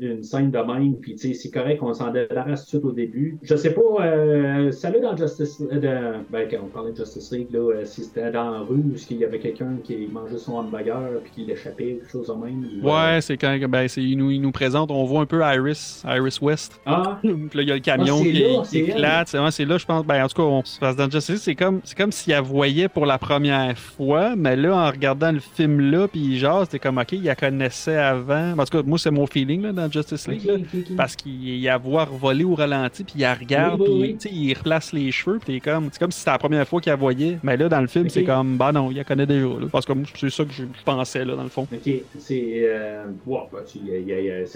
[0.00, 3.38] une scène de même, puis c'est correct qu'on s'en débarrasse tout de suite au début.
[3.42, 6.96] Je sais pas, euh, ça là dans Justice euh, de, ben, quand on parlait de
[6.96, 10.08] Justice League, là, euh, si c'était dans la rue ou s'il y avait quelqu'un qui
[10.10, 12.64] mangeait son hamburger puis qui l'échappait, quelque chose de même.
[12.84, 16.02] euh, Ouais, c'est quand ben, il, nous, il nous présente, on voit un peu Iris,
[16.06, 16.80] Iris West.
[16.86, 19.28] Ah, Puis là, il y a le camion Ah, c'est qui, là, qui éclate.
[19.28, 20.04] C'est, ouais, là, je pense.
[20.06, 22.30] Ben, en tout cas, on se passe dans Justice League, c'est comme, c'est comme si
[22.32, 26.62] elle voyait pour la première fois, mais là, en regardant le film là, puis genre,
[26.64, 28.52] c'était comme, OK, il la connaissait avant.
[28.58, 30.44] En tout cas, moi, c'est mon feeling là, dans Justice League.
[30.46, 30.54] là.
[30.96, 34.30] Parce qu'il y a voir voler au ralenti, puis il la regarde, Oui, oui, puis
[34.32, 34.38] oui.
[34.48, 36.96] il replace les cheveux, puis comme, c'est comme si c'était la première fois qu'il la
[36.96, 37.38] voyait.
[37.42, 39.46] Mais là, dans le film, c'est comme, bah non, il la connaît déjà.
[39.46, 39.66] Là.
[39.70, 41.66] Parce que moi, c'est ça que je pensais, là, dans le fond.
[41.72, 43.58] OK, c'est euh, ouais, bah,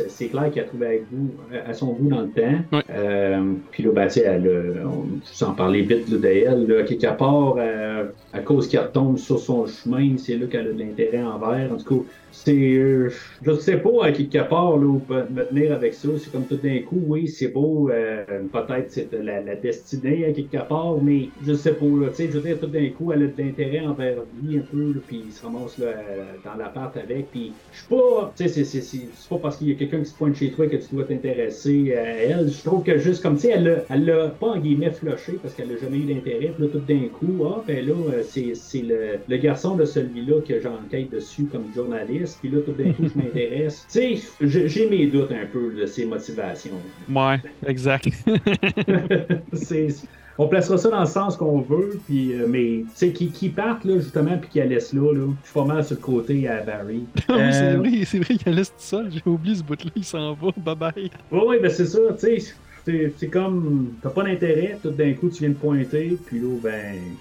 [0.09, 1.31] c'est clair qu'elle a trouvé avec vous,
[1.67, 2.59] à son goût dans le temps.
[2.77, 2.83] Ouais.
[2.91, 6.83] Euh, puis là, ben, tu sais, elle a- on s'en parlait vite là, d'elle, là,
[6.85, 10.79] quelque part, euh, à cause qu'elle retombe sur son chemin, c'est là qu'elle a de
[10.79, 11.73] l'intérêt envers.
[11.73, 13.11] En tout cas, c'est, euh,
[13.43, 16.09] je sais pas, à quelque part, là, où me tenir avec ça.
[16.19, 20.33] C'est comme tout d'un coup, oui, c'est beau, euh, peut-être c'est la, la destinée à
[20.33, 23.13] quelque part, mais je sais pas, là, tu sais, je veux dire, tout d'un coup,
[23.13, 26.97] elle a de l'intérêt envers lui un peu, puis il se ramasse là, dans l'appart
[26.97, 30.07] avec, puis je suis pas, tu sais, c'est- pas parce qu'il y a quelqu'un qui
[30.11, 32.49] se pointe chez toi que tu dois t'intéresser à elle.
[32.49, 35.39] Je trouve que juste comme, tu sais, elle l'a- elle l'a pas en guillemets flushé
[35.39, 38.23] parce qu'elle a jamais eu d'intérêt, puis là, tout d'un coup, ah, ben là, euh,
[38.23, 42.73] c'est c'est le, le garçon de celui-là que j'enquête dessus comme journaliste, puis là, tout
[42.73, 43.87] d'un coup, je m'intéresse.
[43.93, 46.71] Tu sais, j'ai mes doutes un peu de ses motivations.
[47.11, 48.09] Ouais, exact.
[49.53, 49.89] c'est
[50.39, 53.85] on placera ça dans le sens qu'on veut, puis euh, mais sais qui, qui partent
[53.85, 55.27] là justement puis qui la laissent là, là.
[55.43, 57.05] Je suis pas mal sur le côté à Barry.
[57.29, 59.11] Ah oui, c'est Euh, vrai, c'est vrai qu'il laisse tout seul.
[59.13, 60.49] J'ai oublié ce bout-là, il s'en va.
[60.57, 61.11] Bye bye.
[61.31, 62.55] Oui, oui, ben c'est ça, tu sais.
[62.85, 67.17] C'est comme, t'as pas d'intérêt, tout d'un coup tu viens de pointer, puis là, ben,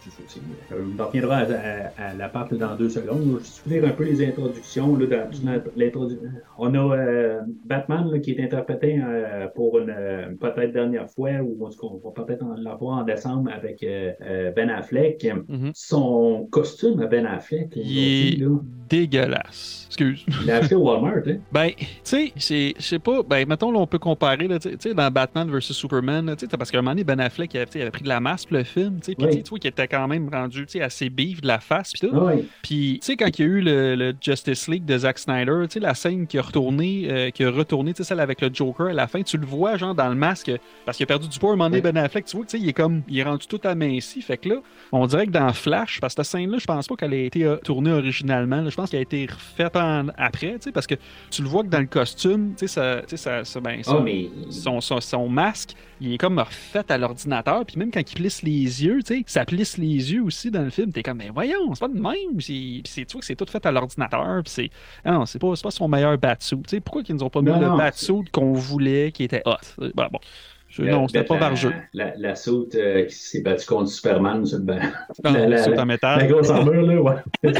[0.72, 3.40] euh, on reviendra à, à, à l'appart là, dans deux secondes.
[3.44, 4.96] Je finir un peu les introductions.
[4.96, 5.30] Là, dans,
[5.76, 6.20] l'introdu-
[6.58, 11.30] On a euh, Batman là, qui est interprété euh, pour une euh, peut-être dernière fois,
[11.44, 15.28] ou en on va peut-être en l'avoir en décembre avec euh, euh, Ben Affleck.
[15.48, 15.72] Mhm.
[15.76, 18.60] Son costume à Ben Affleck, Il est aujourd'hui, là,
[18.92, 19.80] dégueulasse.
[19.88, 20.26] Excuse.
[20.46, 21.38] Il au Walmart, hein?
[21.52, 24.70] Ben, tu sais, c'est- je sais pas, ben, mettons, là, on peut comparer, là, tu
[24.80, 27.58] sais- dans Batman vs Superman, tu sais, parce qu'à un moment donné, Ben Affleck, il
[27.58, 29.28] avait, tu sais, il avait pris de la masse pour le film, tu sais, puis
[29.28, 29.44] Oui.
[29.44, 32.08] tu vois qu'il était quand même rendu, tu sais, assez bif de la face, puis
[32.08, 32.16] tout.
[32.16, 32.48] Ah oui.
[32.62, 35.64] Puis, tu sais, quand il y a eu le, le Justice League de Zack Snyder,
[35.64, 38.40] tu sais, la scène qui a retourné, euh, qui a retourné, tu sais, celle avec
[38.40, 40.52] le Joker à la fin, tu le vois, genre, dans le masque,
[40.86, 41.82] parce qu'il a perdu du poids à un moment donné.
[41.82, 44.22] Ben Affleck, tu vois, tu sais, il est comme, il est rendu tout aminci.
[44.22, 44.56] Fait que là,
[44.94, 47.44] on dirait que dans Flash, parce que cette scène-là, je pense pas qu'elle ait été
[47.44, 50.96] euh, tournée originalement, je pense qu'elle a été refaite en- après, tu sais, parce que
[51.30, 54.30] tu le vois que dans le costume, tu sais, ça, ça, ben, Ah, son- mais.
[54.50, 57.66] son, son, son masque, il est comme refait à l'ordinateur.
[57.66, 60.64] Puis même quand il plisse les yeux, tu sais, ça plisse les yeux aussi dans
[60.64, 60.92] le film.
[60.92, 62.38] T'es comme, mais voyons, c'est pas de même.
[62.38, 64.42] Puis tu vois que c'est tout fait à l'ordinateur.
[64.44, 64.70] Puis c'est.
[65.06, 66.58] Ah non, c'est pas, pas son meilleur batsuit.
[66.64, 69.24] Tu sais, pourquoi qu'ils nous ont pas mis Non, le non, batsuit qu'on voulait, qui
[69.24, 69.56] était hot?
[69.96, 70.20] Ben, bon.
[70.70, 71.74] Je- non, c'était pas la, vargeux.
[71.94, 74.80] La, la saute euh, qui s'est battue contre Superman le banc.
[75.26, 76.20] Ah, la- la- la- en métal.
[76.20, 77.16] La grosse armure, là, ouais.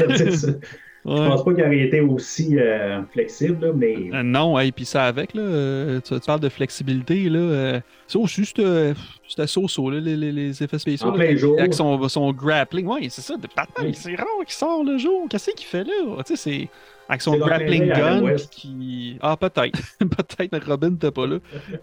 [1.04, 1.16] C'est ça.
[1.16, 1.28] Je Ouais.
[1.28, 3.96] pense pas qu'il aurait été aussi euh, flexible, là, mais.
[4.12, 7.80] Euh, non, et puis ça avec, là, euh, tu, tu parles de flexibilité, là.
[8.06, 11.08] ça aussi, c'était so-so, là, les, les, les effets spéciaux.
[11.08, 11.58] En là, plein jour.
[11.58, 12.86] Avec son, son grappling.
[12.86, 13.94] Ouais, c'est ça, de Batman, Oui.
[13.94, 15.26] c'est rare qu'il sort le jour.
[15.28, 15.92] Qu'est-ce qu'il fait là?
[16.24, 16.68] Tu sais, c'est.
[17.08, 19.16] Avec son grappling gun qui.
[19.20, 19.78] Ah, peut-être.
[19.98, 21.36] peut-être, Robin n'était pas là.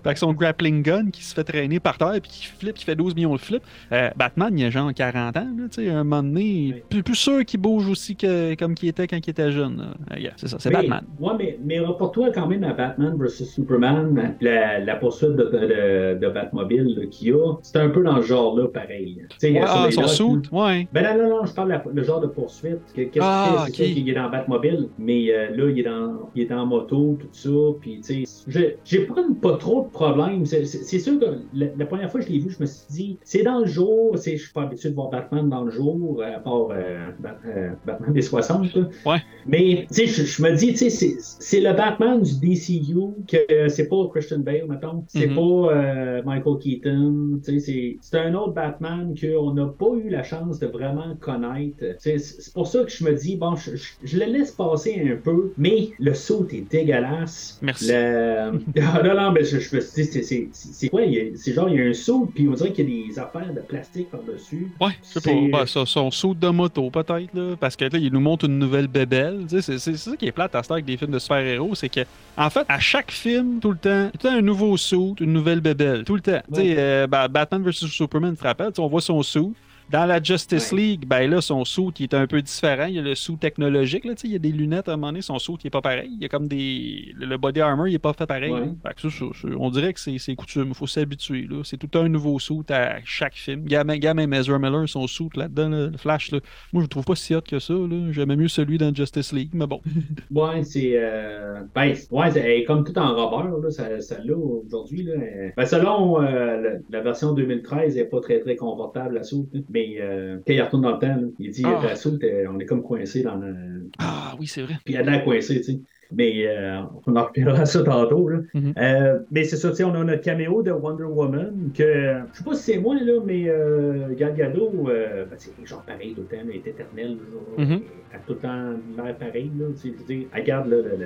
[0.04, 2.96] Que son grappling gun qui se fait traîner par terre puis qui flippe, qui fait
[2.96, 3.64] 12 millions de flips.
[3.92, 7.16] Euh, Batman, il a genre 40 ans, là, tu sais, un moment donné, plus, plus
[7.16, 9.94] sûr qu'il bouge aussi que comme qu'il était quand il était jeune.
[10.18, 11.04] yeah, c'est ça, c'est Batman.
[11.20, 16.20] Ouais, mais, mais rapporte-toi quand même à Batman vs Superman, la, la poursuite de, de,
[16.20, 19.22] de Batmobile qu'il y a, c'est un peu dans le genre-là, pareil.
[19.44, 20.88] Ouais, ah, son suit, ouais.
[20.94, 22.80] Ben non, non, non, je parle de le genre de poursuite.
[22.96, 23.74] Que- Qu'est-ce Ah, fait?
[23.74, 27.18] C'est qu'il est dans Batmobile, mais euh, là, il est, dans, il est en moto,
[27.20, 27.50] tout ça.
[27.82, 30.46] Puis, tu sais, je- j'ai pas, pas trop de problèmes.
[30.46, 30.66] C'est
[31.00, 33.44] sûr que la, la première fois que je l'ai vu, je me suis dit, c'est
[33.44, 34.16] dans le jour.
[34.18, 37.70] Je suis pas habitué de voir Batman dans le jour, à part euh, Bat- euh,
[37.86, 38.74] Batman des 60.
[38.76, 38.90] là.
[39.06, 39.18] Ouais.
[39.46, 42.96] Mais, tu sais, je, me dis, tu sais, c'est- le Batman du DCU,
[43.28, 45.04] que euh, c'est pas Christian Bale, mettons.
[45.08, 45.36] C'est Mhm.
[45.36, 47.40] pas euh, Michael Keaton.
[47.44, 51.84] Tu sais, c'est- un autre Batman qu'on n'a pas eu la chance de vraiment connaître.
[52.00, 54.99] C'est c'est pour ça que je me dis, bon, je, je- je le laisse passer
[55.08, 57.58] un peu, mais le saut est dégueulasse.
[57.62, 57.88] Merci.
[57.90, 58.52] Le...
[58.82, 61.02] Ah, non, non, mais je, je me suis dit, c'est- quoi?
[61.36, 63.54] C'est genre, il y a un saut, puis on dirait qu'il y a des affaires
[63.54, 64.72] de plastique par-dessus.
[64.82, 65.60] Ouais, C'est- pas.
[65.60, 67.56] Ben, ça- son saut de moto, peut-être, là.
[67.60, 69.46] Parce que là, il nous montre une nouvelle bébelle.
[69.50, 71.76] C'est ça qui est plate à ce avec des films de super-héros.
[71.76, 72.02] C'est que,
[72.38, 75.34] en fait, à chaque film, tout le temps, tout le temps un nouveau saut, une
[75.34, 76.04] nouvelle bébelle.
[76.04, 76.40] Tout le temps.
[76.54, 79.22] Tu sais, euh, ben, Batman vs Superman, tu te rappelles, tu sais, on voit son
[79.24, 79.54] saut.
[79.92, 80.80] Dans la Justice Ouais.
[80.80, 82.86] League, ben là, son saut est un peu différent.
[82.86, 84.94] Il y a le saut technologique, là, tu sais, il y a des lunettes à
[84.94, 86.10] un moment donné, son saut qui est pas pareil.
[86.14, 87.14] Il y a comme des.
[87.18, 88.52] Le body armor, il est pas fait pareil.
[88.52, 88.70] Ouais.
[88.86, 91.48] Fait que ça, ça, ça, on dirait que c'est c'est coutume, il faut s'habituer.
[91.50, 91.62] là.
[91.64, 93.66] C'est tout un nouveau saut à chaque film.
[93.66, 96.40] Gamin, gamin Ezra Miller, son saut là-dedans, là, le Flash, là.
[96.74, 97.74] moi je le trouve pas si hot que ça.
[97.74, 98.12] là.
[98.12, 99.82] J'aimais mieux celui dans Justice League, mais bon.
[100.32, 100.92] Ouais, c'est.
[100.94, 105.04] Euh, ben, ouais, est comme tout en rubber, là, ça, ça l'a aujourd'hui.
[105.04, 105.14] Là.
[105.58, 109.50] Ben, selon euh, la, version 2013, elle n'est pas très très confortable, la soute.
[109.54, 109.60] là.
[109.80, 111.82] Mais euh, quand il retourne dans le temps, là, il dit Ah.
[111.86, 113.90] euh, on est comme coincé dans le.
[113.98, 114.76] Ah oui, c'est vrai.
[114.84, 115.82] Puis il a de l'air coincé, tu sais.
[116.12, 118.28] Mais euh, on en reviendra à ça tantôt.
[118.30, 118.40] Là.
[118.54, 118.74] Mhm.
[118.80, 121.84] Euh, mais c'est ça, tu sais, on a notre caméo de Wonder Woman, que
[122.32, 125.86] je sais pas si c'est moi, là, mais euh, Gal Gadot, euh, ben, c'est genre
[125.86, 127.18] pareil tout le temps, elle est éternelle.
[127.58, 127.64] là.
[127.64, 127.82] Mhm.
[128.12, 129.54] Elle a tout le temps l'air pareil.
[129.56, 130.98] Là, tu sais, je veux dire, elle garde là, le-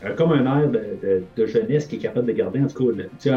[0.00, 2.60] le- comme un air de, de, de jeunesse qui est capable de garder.
[2.60, 3.30] En tout cas, sais,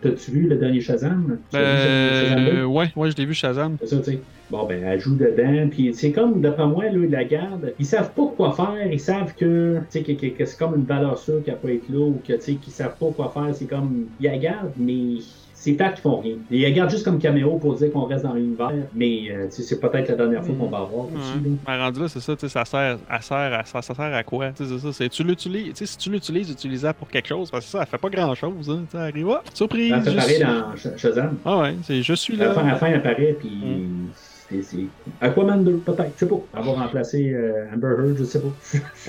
[0.00, 1.40] t'as-tu vu le dernier Shazam?
[1.52, 1.58] Deux?
[1.58, 3.76] Euh, ouais, ouais, je l'ai vu Shazam.
[3.80, 4.24] C'est ça, tu sais.
[4.50, 7.72] Bon, ben, elle joue dedans, puis c'est comme, d'après moi, là, ils la gardent.
[7.78, 10.74] Ils savent pas quoi faire, ils savent que, tu sais, que, que- que c'est comme
[10.74, 13.30] une valeur sûre qu'elle peut être là, ou que, tu sais, qu'ils savent pas quoi
[13.32, 13.54] faire.
[13.54, 15.18] C'est comme, ils la gardent, mais
[15.54, 16.36] c'est pas qu'ils font rien.
[16.50, 19.56] Ils la gardent juste comme caméo pour dire qu'on reste dans l'univers, mais, euh, tu
[19.56, 21.50] sais, c'est peut-être la dernière fois qu'on va avoir aussi, Ouais.
[21.50, 21.56] là.
[21.68, 24.12] Mais rendu là, c'est ça, tu sais, ça sert, elle sert à, ça, ça sert
[24.14, 24.50] à quoi?
[24.52, 27.28] Tu sais, c'est ça, c'est, tu l'utilises, tu sais, si tu l'utilises, utilise-la pour quelque
[27.28, 29.90] chose, parce que ça, elle fait pas grand-chose, hein, tu sais, elle arrive, ah, surprise!
[29.90, 31.36] Pareil suis- dans Sh- Shazam.
[31.44, 32.70] Ah ouais, c'est je suis À la fin, à là.
[32.72, 34.08] la fin, elle apparaît, puis Mm.
[34.62, 34.76] C'est-
[35.20, 36.36] Aquaman 2, peut-être, je sais pas.
[36.56, 38.48] Elle va remplacer euh, Amber Heard, je sais pas.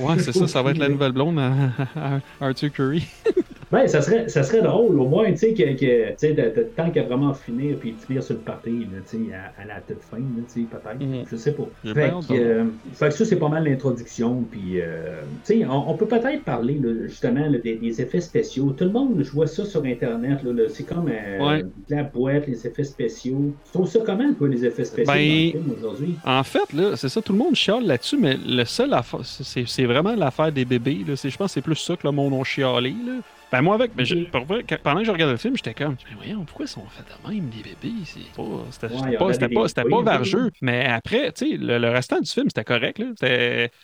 [0.02, 1.52] Ouais, c'est ça, ça va être la nouvelle blonde à,
[1.96, 3.08] à Arthur Curry.
[3.72, 6.42] Ben, ça serait, ça serait drôle, au moins, tu sais, que, que, tu sais, de,
[6.56, 9.66] de- tant qu'à vraiment finir puis finir sur le party, là, tu sais, à, à
[9.66, 11.00] la toute fin, là, tu sais, peut-être.
[11.00, 11.24] Mhm.
[11.32, 11.64] Je sais pas.
[11.84, 15.66] Fait que, de euh, fait que ça, c'est pas mal l'introduction, puis, euh, tu sais,
[15.66, 18.72] on, on peut peut-être parler, là, justement, là, des, des effets spéciaux.
[18.78, 21.64] Tout le monde, je vois ça sur Internet, là, là, c'est comme euh, Ouais.
[21.90, 23.54] la boîte, les effets spéciaux.
[23.66, 26.16] Tu trouves ça comment, toi, les effets spéciaux Ben, dans le film aujourd'hui?
[26.26, 29.66] En fait, là, c'est ça, tout le monde chiale là-dessus, mais le seul affaire, c'est,
[29.68, 31.16] c'est vraiment l'affaire des bébés, là.
[31.16, 33.14] C'est, je pense que c'est plus ça que le monde a chialé, là.
[33.52, 34.32] Ben moi avec, je- Ok.
[34.32, 36.70] pour vrai, quand- pendant que je regardais le film, j'étais comme, mais voyons, pourquoi ils
[36.70, 37.96] sont faits de même, les bébés?
[38.06, 40.52] C'était Ouais, pas, c'était des- pas, c'était pas vargeux.
[40.62, 43.00] Mais après, tu sais, le, le restant du film, c'était correct.
[43.00, 43.08] Là.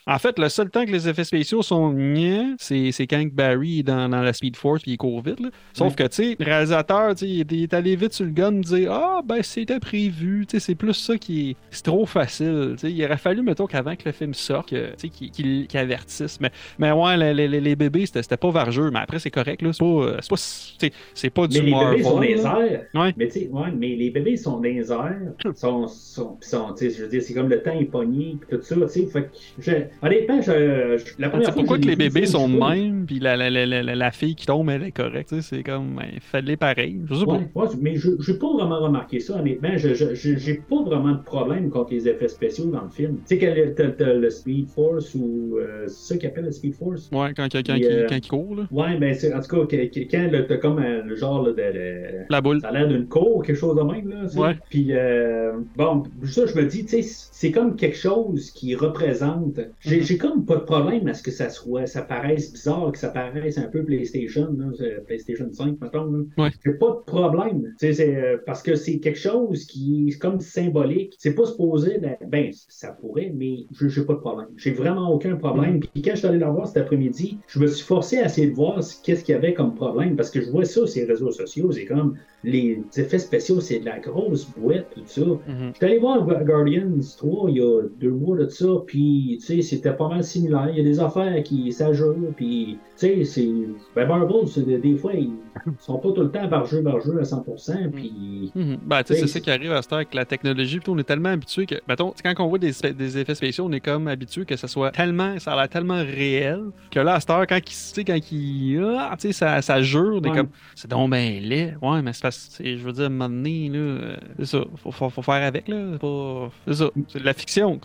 [0.07, 3.79] En fait, le seul temps que les effets spéciaux sont niais, c'est c'est quand Barry
[3.79, 5.39] est dans, dans la Speed Force puis il court vite.
[5.39, 5.49] là.
[5.73, 5.95] Sauf Ouais.
[5.95, 8.91] que, tu sais, le réalisateur, tu sais, il, est- allé vite sur le gun, dire
[8.93, 10.45] Ah, ben c'était prévu.
[10.47, 11.55] Tu sais, c'est plus ça qui est.
[11.71, 12.75] C'est trop facile.
[12.77, 15.77] Tu sais, il aurait fallu, mettons, qu'avant que le film sorte, tu sais, qu'il qu'il
[15.79, 16.39] avertisse.
[16.39, 18.89] Mais, mais ouais, les, les- les- les bébés, c'était c'était pas vargeux.
[18.91, 19.56] Mais après, c'est correct.
[19.61, 19.73] Là.
[19.73, 21.91] C'est pas, euh, c'est pas, c'est pas du Mais les Marvel.
[21.97, 22.59] bébés sont dans les là.
[22.61, 22.85] airs.
[22.93, 23.13] Ouais.
[23.17, 25.33] Mais ouais, mais les bébés sont dans les airs.
[25.55, 28.75] Sont, sont, sont, sais, je veux dire, c'est comme le temps est pogné, tout ça.
[28.87, 29.27] Fait que,
[29.59, 32.57] je, honnêtement, je, je- la Tu première fois pourquoi que l'ai les bébés sont de
[32.57, 35.33] même, puis la, la, la, la, fille qui tombe, elle est correcte.
[35.41, 37.01] C'est comme, ben, faites-les pareil.
[37.09, 37.39] Je sais pas.
[37.55, 39.75] Ouais, mais je n'ai pas vraiment remarqué ça, honnêtement.
[39.77, 43.17] Je j'ai pas vraiment de problème contre les effets spéciaux dans le film.
[43.27, 45.57] Tu sais, que t'as le Speed Force ou.
[45.57, 47.09] euh, c'est ça qu'ils appellent le Speed Force?
[47.11, 48.63] Ouais, quand, quand, quand, il, euh, quand il court, là.
[48.71, 51.41] Ouais, ben, c'est- en tout cas, que- que- quand là, t'as comme euh, le genre
[51.45, 51.55] là, de.
[51.55, 52.59] de- La boule.
[52.61, 54.25] Ça a l'air d'une cour, quelque chose de même, là.
[54.35, 54.57] Ouais.
[54.69, 59.59] Puis, euh, bon, ça, je me dis, tu sais, c'est comme quelque chose qui représente.
[59.79, 62.97] J'ai j'ai comme pas de problème à ce que ça soit, ça paraisse bizarre, que
[62.97, 66.11] ça paraisse un peu PlayStation, là, c'est PlayStation 5, mettons.
[66.11, 66.23] Là.
[66.37, 66.49] Ouais.
[66.65, 67.73] J'ai pas de problème.
[67.79, 71.13] Tu sais, c'est, euh, parce que c'est quelque chose qui est comme symbolique.
[71.17, 74.47] C'est pas supposé d'être- Ben, ça pourrait, mais j'ai pas de problème.
[74.57, 75.75] J'ai vraiment aucun problème.
[75.75, 75.79] Mhm.
[75.93, 78.47] Puis quand je suis allé la voir cet après-midi, je me suis forcé à essayer
[78.49, 80.15] de voir ce- qu'est-ce qu'il y avait comme problème.
[80.15, 81.71] Parce que je vois ça sur les réseaux sociaux.
[81.71, 82.17] C'est comme
[82.47, 85.21] les effets spéciaux, c'est de la grosse boîte, tout ça.
[85.21, 85.71] Mhm.
[85.73, 89.45] J'étais allé voir Gu- Guardians 3 il y a deux mois de ça, puis tu
[89.45, 90.69] sais, c'était pas mal similaire.
[90.71, 93.49] Il y a des affaires qui s'ajoutent, puis tu sais, c'est.
[93.95, 95.31] Ben, Marvel, c'est des, fois, ils
[95.79, 98.51] sont pas tout le temps barjeux, barjeux à 100%, puis.
[98.55, 98.77] Mhm.
[98.85, 100.79] Ben, tu sais, c'est ça qui arrive à cette heure avec la technologie.
[100.79, 102.69] Puis on est tellement habitué que, mettons, quand on voit des,
[103.17, 106.61] effets spéciaux, on est comme habitué que ça soit tellement, ça a l'air tellement réel
[106.91, 109.61] que là, à cette heure, quand il, tu sais, quand il, ah, tu sais, ça,
[109.61, 110.37] ça jure, on est Ouais.
[110.37, 111.75] comme, c'est donc ben laid.
[111.81, 115.09] Ouais, mais c'est parce sais, je veux dire, donné, là, euh, c'est ça, faut, faut,
[115.09, 115.91] faut faire avec, là.
[115.93, 117.79] C'est pas, c'est ça, c'est de la fiction.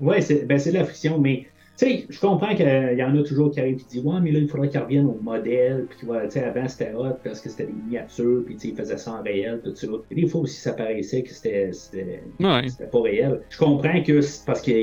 [0.00, 1.46] Ouais, c'est ben, c'est de la fiction, mais.
[1.78, 2.66] Sais, je comprends qu'il
[2.98, 4.80] y en a toujours qui arrivent et qui disent Ouais, mais là, il faudrait qu'ils
[4.80, 5.86] reviennent au modèle.
[5.88, 8.42] Puis, voilà, tu sais, avant, c'était hot parce que c'était des miniatures.
[8.44, 9.86] Puis, tu sais, ils faisaient ça en réel, tout ça.
[10.10, 12.68] Et des fois aussi, ça paraissait que c'était c'était- ouais.
[12.68, 13.42] c'était pas réel.
[13.48, 14.74] Je comprends que c'est parce qu'il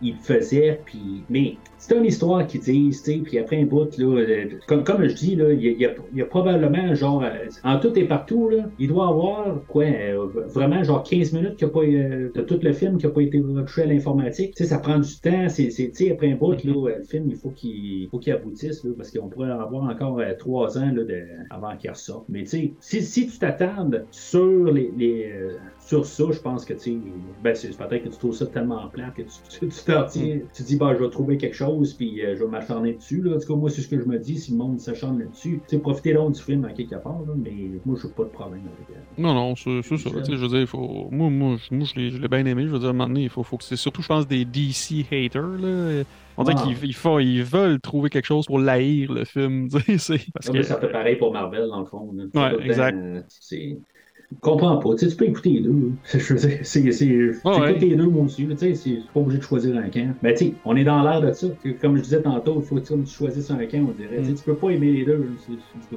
[0.00, 3.66] il le faisait, puis mais c'est une histoire qu'ils disent, tu sais, puis après un
[3.66, 6.22] bout, là, euh, comme, comme je dis, là, il y, a- il y a, y
[6.28, 11.02] probablement, genre, euh, en tout et partout, là, il doit avoir, quoi, euh, vraiment, genre
[11.02, 13.82] 15 minutes qu'il y a pas, de tout le film qui n'a pas été retouché
[13.82, 14.54] à l'informatique.
[14.56, 17.30] Tu sais, ça prend du temps, c'est, c'est- tu sais, après un euh, le film,
[17.30, 21.02] il faut qu'il aboutisse, parce qu'on pourrait en avoir encore euh, trois ans, là,
[21.50, 22.28] avant qu'il ressorte.
[22.28, 26.64] Mais tu sais, si, si tu t'attardes sur les, les, euh, sur ça, je pense
[26.64, 27.00] que tu
[27.44, 30.40] ben, c'est peut-être que tu trouves ça tellement plat que tu tu- tu t'en tiens,
[30.52, 33.22] tu te dis, bah, je vais trouver quelque chose, puis euh, je vais m'acharner dessus.
[33.22, 33.36] Là.
[33.36, 35.60] En tout cas, moi, c'est ce que je me dis, si le monde s'acharne là-dessus.
[35.68, 37.52] Tu sais, profitez donc du film en quelque part, là, mais
[37.84, 39.94] moi, je n'ai pas de problème avec euh, Non, non, c'est ça.
[39.94, 41.06] tu sais, Je veux dire, il faut.
[41.12, 42.64] Moi, moi, je- moi je l'ai bien aimé.
[42.64, 44.26] Je veux dire, à un moment donné, il faut, faut que c'est surtout, je pense,
[44.26, 45.46] des DC haters.
[45.46, 46.02] Là.
[46.38, 46.62] On dirait Ah.
[46.66, 49.68] qu'ils ils font- ils veulent trouver quelque chose pour l'haïr, le film.
[49.86, 50.62] tu Parce que.
[50.62, 52.12] ça fait pareil pour Marvel, dans le fond.
[52.12, 52.24] là.
[52.58, 52.96] Ouais, exact.
[52.98, 53.78] euh, C'est.
[54.40, 54.90] Comprends pas.
[54.96, 55.92] Tu sais, tu peux écouter les deux.
[56.12, 56.90] Je veux dire, c'est.
[56.90, 57.78] c'est- J'écoute ouais.
[57.78, 58.44] les deux, moi aussi.
[58.46, 60.14] Tu sais, c'est pas obligé de choisir un camp.
[60.20, 61.46] Mais tu sais, on est dans l'air de ça.
[61.80, 64.18] Comme je disais tantôt, il faut que tu choisisses un camp, on dirait.
[64.18, 65.30] Tu sais, Tu peux pas aimer les deux.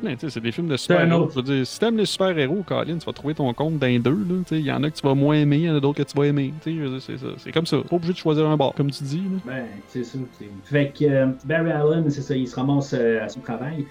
[0.04, 1.24] Ouais, tu sais, c'est des films de super-héros.
[1.24, 1.32] autre.
[1.32, 4.12] Je veux dire, si t'aimes les super-héros, Colin, tu vas trouver ton compte d'un deux.
[4.12, 4.60] là, tu sais.
[4.60, 6.08] Il y en a que tu vas moins aimer, il y en a d'autres que
[6.10, 6.54] tu vas aimer.
[6.66, 7.28] dire, C'est ça.
[7.38, 7.78] C'est comme ça.
[7.80, 9.18] Pas obligé de choisir un bord, comme tu dis.
[9.18, 9.38] là.
[9.46, 10.20] Ben, c'est ça.
[10.66, 13.86] Fait que euh, Barry Allen, c'est ça, il se ramasse euh, à son travail.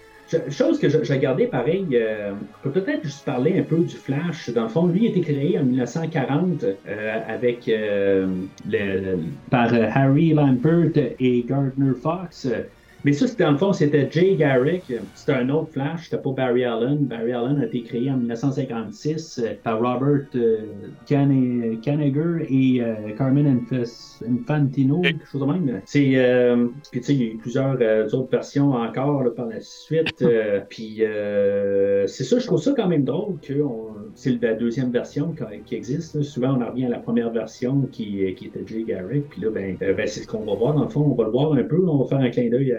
[0.50, 4.50] Chose que j'ai regardé pareil, euh, peut-être juste parler un peu du Flash.
[4.50, 8.26] Dans le fond, lui a été créé en 1940 euh, avec euh,
[8.68, 9.16] le,
[9.48, 12.46] par Harry Lampert et Gardner Fox.
[13.04, 14.92] Mais ça, c'était dans le fond, c'était Jay Garrick.
[15.14, 16.98] C'était un autre Flash, c'était pas Barry Allen.
[17.06, 20.58] Barry Allen a été créé en 1956 euh, par Robert euh,
[22.48, 23.60] et euh, Carmen
[24.28, 25.80] Infantino, quelque chose de même.
[25.84, 29.30] C'est, euh, puis tu sais, il y a eu plusieurs euh, autres versions encore là,
[29.30, 30.22] par la suite.
[30.22, 33.54] euh, puis euh, c'est ça, je trouve ça quand même drôle que
[34.14, 35.34] c'est la deuxième version
[35.66, 36.14] qui, existe.
[36.14, 36.22] là.
[36.22, 39.28] Souvent, on en revient à la première version qui, qui était Jay Garrick.
[39.30, 41.02] Puis là, ben, euh, ben, c'est ce qu'on va voir dans le fond.
[41.02, 41.86] On va le voir un peu.
[41.86, 42.78] On va faire un clin d'œil à,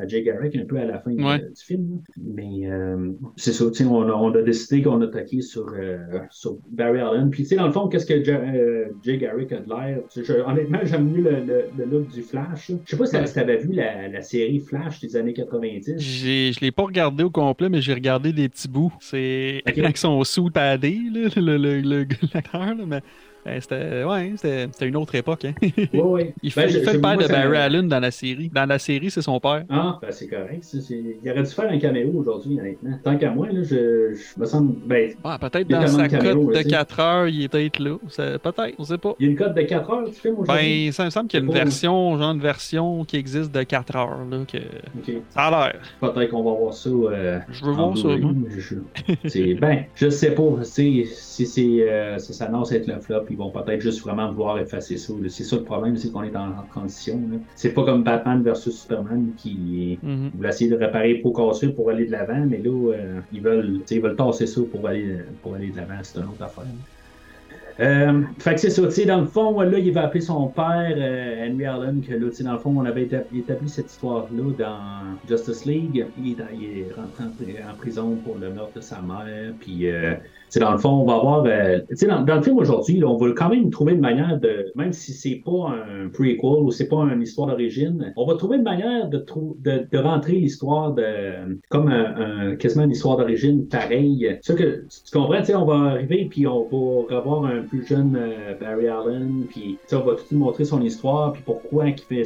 [0.00, 1.38] à Jay Garrick un peu à la fin du- Ouais.
[1.38, 2.00] du film.
[2.20, 5.98] Mais euh, c'est ça, tu sais, on, a- on a décidé qu'on attaquait sur, euh,
[6.30, 7.30] sur Barry Allen.
[7.30, 10.00] Puis tu sais, dans le fond, qu'est-ce que Ja- euh, Jay Garrick a de l'air?
[10.46, 12.70] Honnêtement, j'aime mieux le, le, le look du Flash.
[12.84, 13.24] Je sais pas si Ouais.
[13.24, 15.94] tu avais vu la, la série Flash des années 90.
[15.98, 18.92] J'ai- Je l'ai pas regardé au complet, mais j'ai regardé des petits bouts.
[19.00, 23.00] C'est là, le, le, le, l'acteur, là, mais
[23.60, 25.44] c'était ouais, c'était une autre époque.
[25.44, 25.52] Hein.
[25.92, 26.34] Ouais, ouais.
[26.42, 28.50] Il Ben, fait, il fait je- le père moi, de Barry Allen dans la série.
[28.54, 29.64] Dans la série, c'est son père.
[29.68, 30.64] Ah, ben c'est correct.
[30.90, 32.98] Il aurait dû faire un caméo aujourd'hui, honnêtement.
[33.02, 34.74] Tant qu'à moi, là, je, je me semble.
[34.86, 36.68] Ben, Ouais, peut-être dans sa cote de aussi.
[36.68, 37.96] 4 heures, il est peut-être là.
[38.38, 39.14] Peut-être, on sait pas.
[39.18, 40.84] il y a une cote de 4 heures, tu filmes aujourd'hui?
[40.86, 43.62] Ben, ça me semble qu'il y a une version, genre une version qui existe de
[43.62, 44.58] 4 heures, là, que
[45.30, 45.80] ça a l'air.
[46.00, 46.88] Peut-être qu'on va voir ça.
[46.90, 48.32] euh, Je veux voir ça, moi.
[49.60, 50.62] ben, je sais pas.
[50.62, 54.96] sais, Si euh, ça s'annonce être le flop, ils vont peut-être juste vraiment vouloir effacer
[54.98, 55.12] ça.
[55.28, 57.20] C'est ça le problème, c'est qu'on est en, transition.
[57.54, 60.30] C'est pas comme Batman versus Superman qui Mhm.
[60.34, 63.80] voulait essayer de réparer pour casser pour aller de l'avant, mais là, euh, ils veulent,
[63.90, 65.94] ils veulent tasser ça pour aller, pour aller de l'avant.
[66.02, 66.64] C'est une autre affaire.
[67.80, 70.48] Euh, fait que c'est ça, tu sais, dans le fond, là, il va appeler son
[70.48, 74.52] père, euh, Henry Allen, que là, dans le fond, on avait établi, établi cette histoire-là
[74.58, 76.06] dans Justice League.
[76.14, 77.24] Il est, dans- il est rentré
[77.62, 80.14] en prison pour le meurtre de sa mère, puis, euh,
[80.54, 81.78] sais, dans le fond, on va avoir, euh,
[82.08, 85.12] dans, dans le film aujourd'hui, on va quand même trouver une manière de, même si
[85.12, 89.08] c'est pas un prequel ou c'est pas une histoire d'origine, on va trouver une manière
[89.08, 94.38] de, trou- de, de rentrer l'histoire de, comme un, un- quasiment une histoire d'origine pareille.
[94.42, 98.54] Ça que, tu comprends, on va arriver puis on va revoir un plus jeune euh,
[98.58, 102.22] Barry Allen, puis on va tout lui montrer son histoire, puis pourquoi il fait,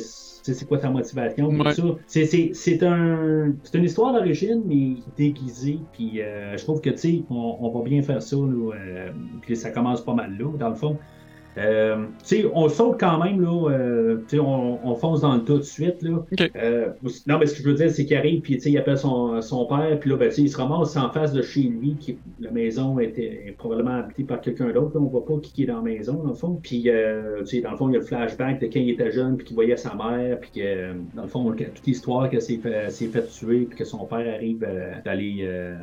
[0.55, 1.73] c'est quoi sa motivation, Ouais.
[1.75, 1.83] ça?
[2.07, 7.25] C'est, un, c'est une histoire d'origine, mais déguisée, puis euh, je trouve que, tu sais,
[7.31, 10.69] on, on va bien faire ça, là, euh, puis ça commence pas mal là, dans
[10.69, 10.99] le fond.
[11.59, 15.35] Euh, tu sais, on saute quand même, là, euh, tu sais, on, on fonce dans
[15.35, 16.19] le tout de suite, là.
[16.31, 16.51] Ok.
[16.57, 16.89] Euh,
[17.27, 18.99] non, mais ce que je veux dire, c'est qu'il arrive, puis tu sais, il appelle
[18.99, 21.63] son, son père, puis là, ben, tu sais, il se ramasse en face de chez
[21.63, 25.53] lui, qui la maison était probablement habitée par quelqu'un d'autre, là, on voit pas qui,
[25.53, 26.61] qui est dans la maison, dans le fond.
[26.63, 28.91] Puis, euh, tu sais, dans le fond, il y a le flashback de quand il
[28.91, 32.43] était jeune, puis qu'il voyait sa mère, puis que, dans le fond, toute l'histoire qu'elle
[32.43, 35.75] s'est fait, s'est fait tuer, puis que son père arrive euh, d'aller euh,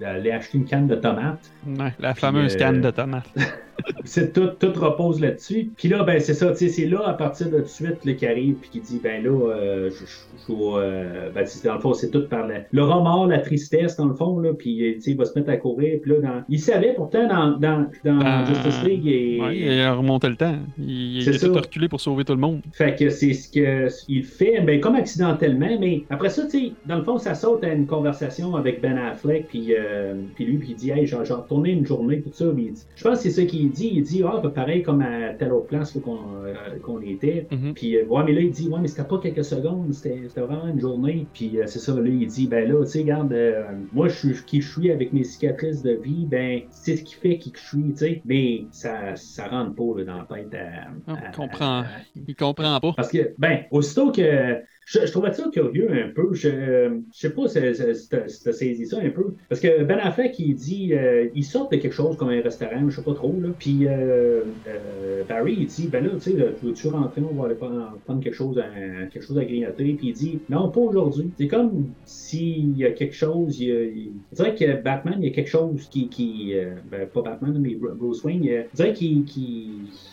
[0.00, 1.50] d'aller acheter une canne de tomates.
[1.66, 3.30] Ouais, la fameuse canne de tomate.
[4.04, 5.70] C'est tout, tout repose là-dessus.
[5.76, 8.04] Puis là, ben c'est ça, tu sais, c'est là à partir de tout de suite
[8.04, 11.66] là, qu'il arrive puis qui dit ben là, euh, je, je, je euh, ben c'est-
[11.66, 14.52] dans le fond c'est tout par le, le remords, la tristesse dans le fond là,
[14.54, 15.98] puis euh, tu sais il va se mettre à courir.
[16.02, 19.80] Puis là, dans, il savait pourtant dans dans, dans Dans- Justice League et Ouais, il
[19.80, 20.56] a remonté le temps.
[20.78, 22.60] Il, il tout reculé pour sauver tout le monde.
[22.72, 26.72] Fait que c'est ce que il fait, ben comme accidentellement, mais après ça, tu sais,
[26.86, 30.58] dans le fond, ça saute à une conversation avec Ben Affleck, puis euh, puis lui,
[30.58, 32.44] puis il dit, hey, j'ai retourné une journée, tout ça.
[32.54, 33.90] mais je pense que c'est ça qu'il dit.
[33.94, 37.48] Il dit, ah, ben, pareil comme à telle autre place qu'on euh, qu'on était.
[37.50, 37.74] Mhm.
[37.74, 40.68] Puis, euh, ouais, mais là, il dit, ouais, mais c'était pas quelques secondes, c'était vraiment
[40.68, 41.28] une journée.
[41.32, 44.14] Puis, euh, c'est ça, là, il dit, ben là, tu sais, regarde, euh, moi, je
[44.32, 47.52] suis qui je suis avec mes cicatrices de vie, ben, c'est ce qui fait qui
[47.52, 48.22] que je suis, tu sais.
[48.24, 50.88] Mais ça, ça rentre pas là, dans la tête à.
[51.24, 51.80] Il comprend.
[51.80, 51.86] à-
[52.26, 52.92] Il comprend pas.
[52.94, 54.62] parce que, ben, aussitôt que.
[54.86, 56.32] Je, je trouvais ça curieux un peu.
[56.34, 56.48] Je,
[57.12, 57.54] je sais pas si,
[58.10, 59.34] t'as si t'as saisi ça un peu.
[59.48, 60.92] Parce que Ben Affleck, il dit.
[60.94, 63.50] euh, il sort de quelque chose comme un restaurant, je sais pas trop, là.
[63.58, 67.54] Puis euh, euh, Barry, il dit Ben là, tu sais, veux-tu rentrer On va aller
[67.56, 69.94] prendre, prendre quelque, chose à, quelque chose à grignoter.
[69.96, 71.32] Puis il dit Non, pas aujourd'hui.
[71.38, 73.58] C'est comme s'il y a quelque chose.
[73.60, 76.08] Il, il- je dirais que Batman, il y a quelque chose qui.
[76.10, 78.44] qui euh, ben, pas Batman, mais Bruce Wayne.
[78.44, 79.24] il- Je dirais qu'il.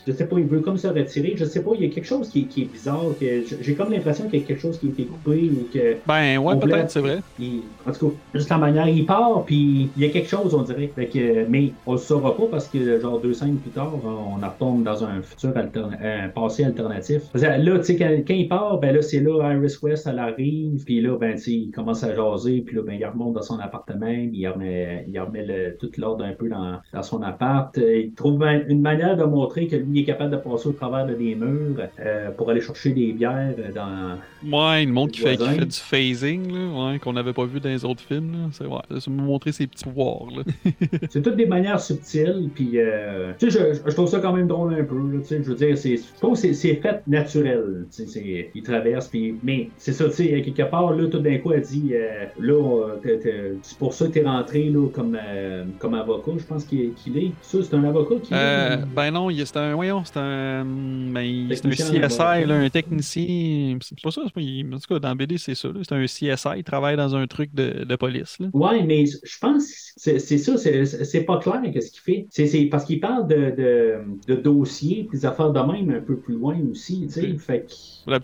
[0.07, 1.35] je sais pas, il veut comme se retirer.
[1.35, 3.15] Je sais pas, il y a quelque chose qui, qui est bizarre.
[3.19, 6.01] J'ai comme l'impression qu'il y a quelque chose qui a été coupé ou que.
[6.05, 7.21] Ben ouais, peut-être, c'est vrai.
[7.37, 10.53] il- en tout cas, juste la manière, il part, puis il y a quelque chose,
[10.53, 10.91] on dirait.
[10.95, 14.35] Fait que, mais on le saura pas parce que, genre, deux scènes plus tard, on
[14.35, 17.23] retombe dans un futur alterna- un passé alternatif.
[17.33, 20.83] Là, tu sais, quand, quand il part, ben là, c'est là, Iris West, elle arrive,
[20.85, 23.41] puis là, ben, tu sais, il commence à jaser, puis là, ben, il remonte dans
[23.41, 27.75] son appartement, il remet, il remet le- tout l'ordre un peu dans, dans son appart.
[27.77, 30.73] Il trouve un- une manière de montrer que lui, il est capable de passer au
[30.73, 34.19] travers de des murs euh, pour aller chercher des bières dans,
[34.51, 37.59] Ouais, le monde qui fait, qui fait du phasing, là, ouais, qu'on n'avait pas vu
[37.59, 38.49] dans les autres films.
[38.51, 40.27] C'est ouais, c'est me montrer ses petits pouvoirs.
[40.35, 40.43] Là.
[41.09, 44.47] C'est toutes des manières subtiles, puis euh, tu sais, je, je trouve ça quand même
[44.47, 44.95] drôle un peu.
[44.95, 47.85] là, Tu sais, je veux dire, c'est, je trouve que c'est, c'est fait naturel.
[47.95, 51.19] Tu sais, c'est, il traverse, puis mais c'est ça, tu sais, quelque part là, tout
[51.19, 55.17] d'un coup, elle dit, euh, là, euh, c'est pour ça que t'es rentré là comme
[55.21, 57.31] euh, comme avocat, je pense qu'il, est.
[57.41, 58.33] Ça, c'est un avocat qui.
[58.33, 62.55] Euh, est, ben non, il- c'est un, voyons, c'est un, ben, c'est un CSI, là,
[62.55, 63.77] un technicien.
[63.81, 65.69] C'est pas ça, c'est pas, il- en tout cas, dans BD, c'est ça.
[65.83, 68.37] C'est un CSI, il travaille dans un truc de, de police.
[68.53, 69.67] Ouais, mais je pense
[70.03, 72.27] que c'est ça, c'est pas clair qu'est-ce qu'il fait.
[72.29, 73.95] C'est parce qu'il parle de, de,
[74.27, 77.31] de dossiers, puis des affaires de même un peu plus loin aussi, tu sais.
[77.31, 77.39] Ok.
[77.39, 77.71] Fait que.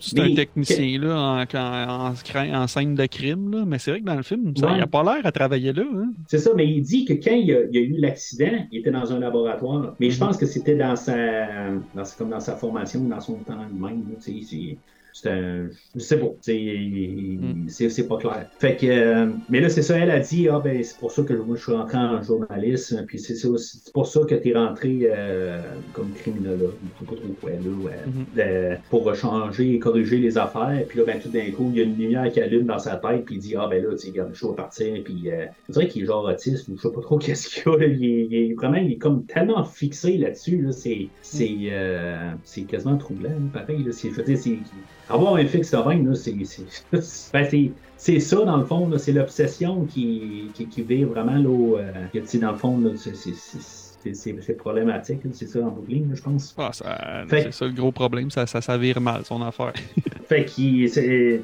[0.00, 3.64] C'est un technicien là, en, en, en, scrin- en scène de crime, là.
[3.66, 4.72] mais c'est vrai que dans le film, ça, Ouais.
[4.78, 5.84] il a pas l'air à travailler là.
[5.94, 6.12] Hein?
[6.26, 8.66] C'est ça, mais il dit que quand il y a, il y a eu l'accident,
[8.72, 9.94] il était dans un laboratoire.
[10.00, 10.26] Mais je Mhm.
[10.26, 13.80] pense que c'était dans sa, dans sa- comme dans sa formation, dans son temps même.
[13.80, 14.16] là,
[15.22, 15.68] c'est- c'est un.
[15.94, 16.28] Je sais pas.
[16.42, 18.46] C'est c'est pas clair.
[18.58, 18.86] Fait que.
[18.86, 21.56] euh, mais là, c'est ça, elle a dit, ah ben, c'est pour ça que moi,
[21.56, 23.04] je suis rentré en journalisme.
[23.06, 26.78] Puis c'est c'est pour ça que tu es rentré euh, comme criminologue.
[26.94, 27.70] Je sais pas trop quoi, là.
[27.70, 27.92] ouais,
[28.38, 30.84] euh, pour changer et corriger les affaires.
[30.88, 32.96] Puis là, ben, tout d'un coup, il y a une lumière qui allume dans sa
[32.96, 33.24] tête.
[33.24, 35.02] Puis il dit, ah ben là, tu sais, je vais partir.
[35.04, 37.70] Puis euh, on dirait qu'il est genre autiste ou je sais pas trop qu'est-ce qu'il
[37.72, 37.78] y a.
[37.78, 37.86] là.
[37.86, 40.62] Il, est, il est vraiment, il est comme tellement fixé là-dessus.
[40.62, 40.72] Là.
[40.72, 41.70] C'est, c'est,
[42.44, 43.82] c'est quasiment troublant, là, pareil.
[43.84, 43.92] Là.
[43.92, 44.58] C'est, je veux dire, c'est,
[45.08, 45.74] avoir un fixe
[46.14, 46.34] c'est,
[47.32, 51.78] ben, c'est, c'est ça, dans le fond, c'est l'obsession qui, qui, qui vire vraiment, là,
[51.80, 53.14] euh, dans le fond, c'est,
[54.00, 56.54] c'est, problématique, c'est ça en bout de ligne, là, je pense.
[56.56, 59.72] Ah, c'est ça le gros problème, ça, ça, ça vire mal son affaire.
[60.28, 60.90] Fait qu'il,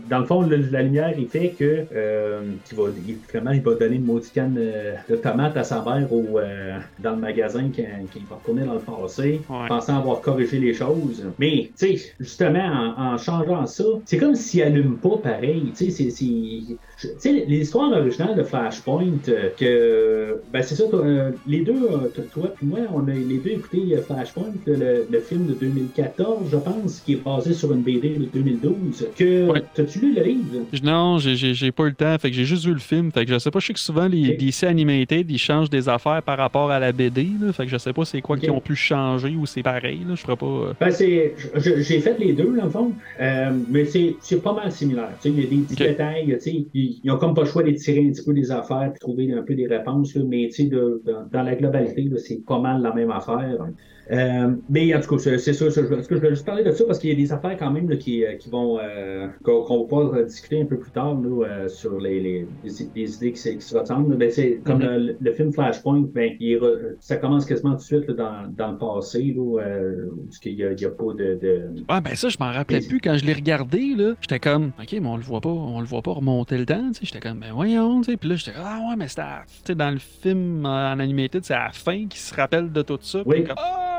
[0.06, 3.62] dans le fond, le- la lumière, il fait que, euh, qu'il va, il, finalement, il
[3.62, 7.20] va donner une maudite canne euh, de tomates à sa mère au, euh, dans le
[7.20, 7.70] magasin
[8.14, 9.68] il va retourner dans le passé, Ouais.
[9.68, 11.32] pensant avoir corrigé les choses.
[11.38, 15.72] Mais, tu sais, justement, en, en changeant ça, c'est comme s'il allume pas pareil.
[15.72, 21.32] Tu sais, c'est- tu sais, l'histoire originale de Flashpoint, euh, que, ben, c'est ça, euh,
[21.44, 25.46] les deux, euh, toi puis moi, on a les deux écouté Flashpoint, le, le film
[25.46, 29.10] de 2014, je pense, qui est basé sur une BD de 2012.
[29.16, 29.62] Que, Ouais.
[29.74, 30.66] t'as-tu lu le livre?
[30.82, 33.10] Non, j'ai- pas eu le temps, fait que j'ai juste vu le film.
[33.12, 34.36] Fait que je sais pas, je sais que souvent les Ok.
[34.38, 37.76] DC Animated, ils changent des affaires par rapport à la BD, là, fait que je
[37.78, 38.42] sais pas c'est quoi Ok.
[38.42, 40.72] qui ont pu changer ou c'est pareil, là, je ferais pas...
[40.80, 45.16] Ben, c'est, j'ai fait les deux, dans le fond, euh, mais c'est, pas mal similaire.
[45.20, 47.42] Tu sais, il y a des petits détails, tu sais, ils, ils ont comme pas
[47.42, 50.22] le choix d'étirer un petit peu des affaires puis trouver un peu des réponses, là,
[50.26, 51.02] mais de-
[51.32, 53.68] dans, la globalité, c'est pas mal la même affaire.
[54.10, 55.68] Euh, mais en tout cas, c'est ça.
[55.68, 56.84] je, je vais juste parler de ça?
[56.84, 59.62] Parce qu'il y a des affaires quand même là, qui, euh, qui vont euh, qu'on
[59.62, 62.82] va pouvoir euh, discuter un peu plus tard là, euh, sur les, les, les,
[63.16, 64.14] idées qui, se- qui se ressemblent.
[64.16, 64.84] Ben, c'est comme Mhm.
[64.88, 66.60] le, le film Flashpoint, ben, il
[67.00, 70.56] ça commence quasiment tout de suite là, dans, dans le passé, là, euh, parce qu'il
[70.56, 71.62] n'y a, il y a pas de, de...
[71.88, 74.14] Ah ben ça, je m'en rappelais plus quand je l'ai regardé, là.
[74.20, 76.88] J'étais comme, ok, mais on le voit pas, on le voit pas remonter le temps,
[76.92, 77.00] tu sais.
[77.06, 78.16] J'étais comme, ben voyons, tu sais.
[78.16, 81.44] Puis là, j'étais ah ouais, mais c'était, à- tu sais, dans le film en animated,
[81.44, 83.20] c'est à la fin qu'il se rappelle de tout ça.
[83.24, 83.44] Puis Oui.
[83.44, 83.93] comme, ah!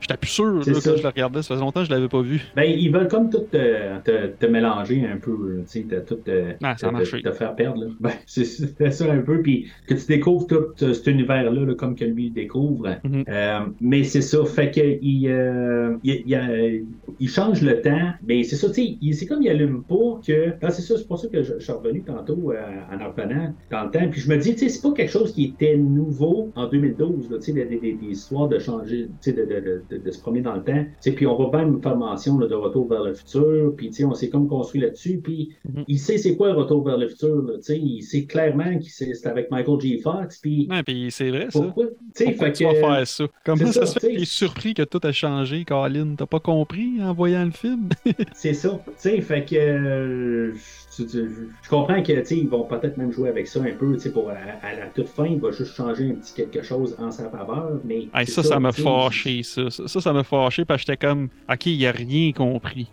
[0.00, 0.96] J'étais plus sûr, là, C'est quand ça.
[0.96, 2.40] je le regardais, ça faisait longtemps que je l'avais pas vu.
[2.54, 6.16] Ben, ils veulent comme tout te, te, te mélanger un peu, tu sais, te- tout
[6.16, 7.84] te, Ah, ça a te- faire perdre.
[7.84, 7.90] Là.
[8.00, 11.94] Ben, c'est ça un peu, puis que tu découvres tout euh, cet univers-là, là, comme
[11.94, 12.96] que lui découvre.
[13.04, 13.24] Mhm.
[13.28, 16.78] Euh, mais c'est ça, fait que il, euh, il, il, euh,
[17.18, 20.52] il change le temps, mais c'est ça, tu sais, c'est comme il allume pas que.
[20.62, 22.60] Ah, c'est ça, c'est pour ça que je, je suis revenu tantôt euh,
[22.92, 25.10] en en revenant dans le temps, puis je me dis, tu sais, c'est pas quelque
[25.12, 28.58] chose qui était nouveau en 2012, là, tu sais, des, des- des- des histoires de
[28.58, 30.84] changer, tu sais, de, de, de, de- de se promener dans le temps.
[30.84, 33.90] Tu sais, puis on va même faire mention là, de Retour vers le futur, puis
[34.04, 35.84] on s'est comme construit là-dessus, puis Mhm.
[35.88, 39.50] il sait c'est quoi Retour vers le futur, là, il sait clairement que c'est avec
[39.50, 39.98] Michael J.
[40.00, 41.60] Fox, puis Ouais, puis c'est vrai, ça.
[41.60, 42.64] pourquoi, fait tu que...
[42.64, 43.24] vas faire ça?
[43.44, 46.14] Comment ça, ça, se fait qu'il est surpris que tout a changé, Colin?
[46.16, 47.88] T'as pas compris en voyant le film?
[48.34, 48.80] C'est ça.
[48.86, 50.52] Tu sais, fait que euh,
[50.98, 54.30] je, comprends que tu sais, ils vont peut-être même jouer avec ça un peu, pour
[54.30, 57.28] à, à la toute fin, il va juste changer un petit quelque chose en sa
[57.28, 59.70] faveur, mais Hey, ça, ça m'a fâché, ça.
[59.70, 62.88] Ça, ça m'a fâché parce que j'étais comme, OK, il a rien compris.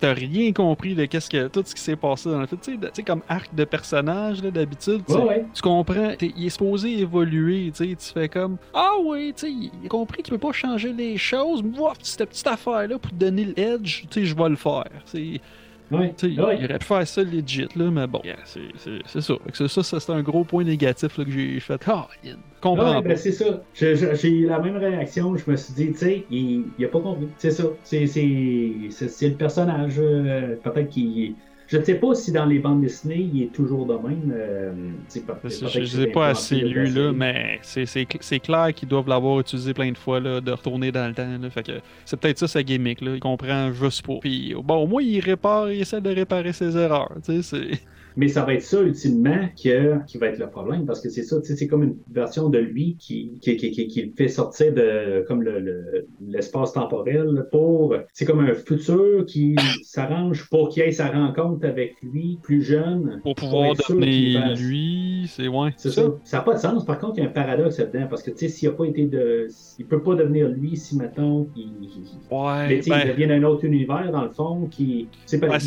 [0.00, 2.58] T'as rien compris de qu'est-ce que, tout ce qui s'est passé dans le film.
[2.62, 5.44] Tu sais, comme arc de personnage, d'habitude, tu sais, Ouais, ouais.
[5.52, 9.88] tu comprends, il est supposé évoluer, tu fais comme, ah oui, tu sais, il a
[9.88, 14.04] compris qu'il peut pas changer les choses, mais cette petite affaire-là pour te donner l'edge,
[14.10, 14.84] tu sais, je vais le faire.
[15.90, 16.14] Sais, Ouais.
[16.28, 18.60] Il aurait pu faire ça legit, là, mais bon, yeah, c'est
[19.20, 19.34] ça.
[19.44, 21.80] Fait que ça, ça, c'est un gros point négatif là, que j'ai fait.
[21.88, 23.08] Ah, il comprend Ouais, pas.
[23.08, 23.62] ben c'est ça.
[23.74, 25.36] J'ai eu la même réaction.
[25.36, 27.28] Je me suis dit, tu sais, il, il a pas compris.
[27.38, 27.64] C'est ça.
[27.82, 29.94] C'est c'est- c'est- c'est le personnage.
[29.98, 31.34] euh, Peut-être qu'il.
[31.70, 34.32] Je ne sais pas si dans les bandes dessinées, il est toujours de même.
[34.34, 37.86] euh, peut- Je peut-être je que les ai c'est pas assez lus, là, mais c'est-
[37.86, 41.06] c'est cl- c'est clair qu'ils doivent l'avoir utilisé plein de fois, là, de retourner dans
[41.06, 41.38] le temps.
[41.40, 43.00] Là, fait que c'est peut-être ça sa gimmick.
[43.00, 43.12] Là.
[43.14, 44.14] Il comprend juste pas.
[44.20, 47.12] Puis, bon, au moins, il répare, il essaie de réparer ses erreurs.
[47.24, 47.80] Tu sais, c'est...
[48.20, 51.22] Mais ça va être ça, ultimement, que, qui va être le problème, parce que c'est
[51.22, 54.12] ça, tu sais, c'est comme une version de lui qui, qui, qui, qui, qui le
[54.14, 57.96] fait sortir de comme le, le- l'espace temporel pour.
[58.12, 63.20] C'est comme un futur qui s'arrange pour qu'il ait sa rencontre avec lui plus jeune.
[63.22, 65.70] Pour pouvoir devenir lui, c'est ouais.
[65.78, 66.02] C'est ça.
[66.24, 66.84] Ça n'a pas de sens.
[66.84, 68.84] Par contre, il y a un paradoxe là-dedans, parce que, tu sais, s'il n'a pas
[68.84, 69.46] été de.
[69.78, 71.70] Il peut pas devenir lui si, mettons, il.
[72.30, 75.08] Ouais, Mais, ben, il devient d'un autre univers, dans le fond, qui.
[75.24, 75.48] C'est pas.
[75.48, 75.58] Ouais,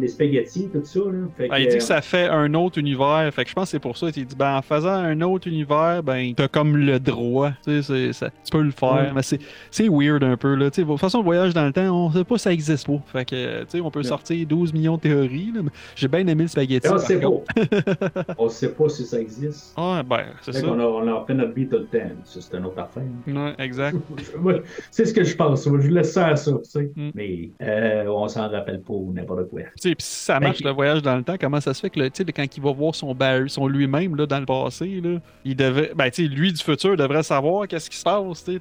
[0.00, 1.28] les spaghettis, tout ça, là.
[1.36, 3.28] Fait ben, il dit que ça fait un autre univers.
[3.32, 4.08] Fait que je pense que c'est pour ça.
[4.14, 7.52] Il dit, ben, en faisant un autre univers, ben, t'as comme le droit.
[7.64, 9.12] Tu sais, ça- tu peux le faire.
[9.14, 10.70] Mais c'est, weird un peu, là.
[10.70, 12.52] Tu sais, de toute façon, le voyage dans le temps, on sait pas si ça
[12.52, 13.00] existe pas.
[13.06, 15.52] Fait que, tu sais, on peut sortir 12 millions conspirations théories.
[15.96, 16.88] J'ai bien aimé le spaghetti.
[16.88, 18.34] on sait pas.
[18.38, 19.74] on sait pas si ça existe.
[19.76, 20.62] Ah, ben, c'est ça.
[20.62, 22.10] qu'on a, on a fait notre vie tout le temps.
[22.24, 23.02] Ça, c'est une autre affaire.
[23.26, 23.96] Ouais, exact.
[24.90, 25.66] C'est ce que je pense.
[25.66, 26.52] Moi, Je laisse ça à ça.
[26.52, 27.10] Mm.
[27.14, 29.62] Mais euh, on s'en rappelle pas ou n'importe quoi.
[29.62, 31.80] Tu sais, puis si ça marche Ben, le voyage dans le temps, comment ça se
[31.80, 35.00] fait que, là, quand il va voir son Barry, son lui-même là, dans le passé,
[35.02, 38.44] là, il devait, ben, tu sais, lui du futur devrait savoir qu'est-ce qui se passe,
[38.44, 38.60] c'est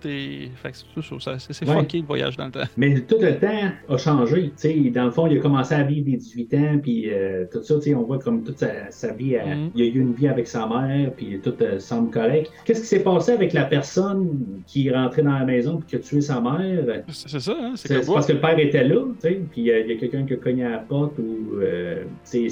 [1.02, 1.76] ça, ça, c'est c'est Ouais.
[1.80, 2.64] fucké le voyage dans le temps.
[2.78, 4.46] Mais tout le temps a changé.
[4.50, 7.46] Tu sais, dans le fond, il a commencé à vivre des 18 ans, puis euh,
[7.52, 9.72] tout ça, tu sais, on voit comme toute sa, sa vie, Mhm.
[9.76, 12.52] il a eu une vie avec sa mère, puis tout euh, semble correct.
[12.66, 15.96] Qu'est-ce qui s'est passé avec la personne qui est rentrée dans la maison puis qui
[15.96, 17.02] a tué sa mère?
[17.10, 19.92] C'est ça, hein, c'est parce que le père était là, tu sais, puis euh, il
[19.92, 22.04] y a quelqu'un qui a cogné à la porte ou euh,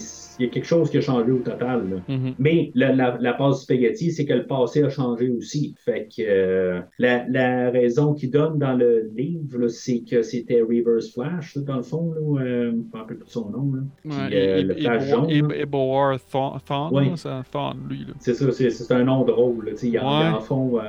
[0.09, 1.89] c'est- il y a quelque chose qui a changé au total.
[1.89, 2.15] là.
[2.15, 2.33] Mhm.
[2.39, 5.75] Mais la, la, la passe du spaghetti, c'est que le passé a changé aussi.
[5.77, 11.11] Fait que euh, la, la raison qu'il donne dans le livre, c'est que c'était Reverse
[11.13, 12.13] Flash, dans le fond.
[12.13, 13.73] Là, euh, je ne me rappelle plus de son nom.
[13.73, 13.81] Là.
[14.01, 15.27] Puis, Ouais, le flash jaune.
[16.91, 17.11] Ouais.
[17.51, 18.05] Thon, lui.
[18.19, 19.73] C'est ça, c'est, un nom drôle.
[19.81, 19.99] Il Ouais.
[20.05, 20.81] en fond, euh,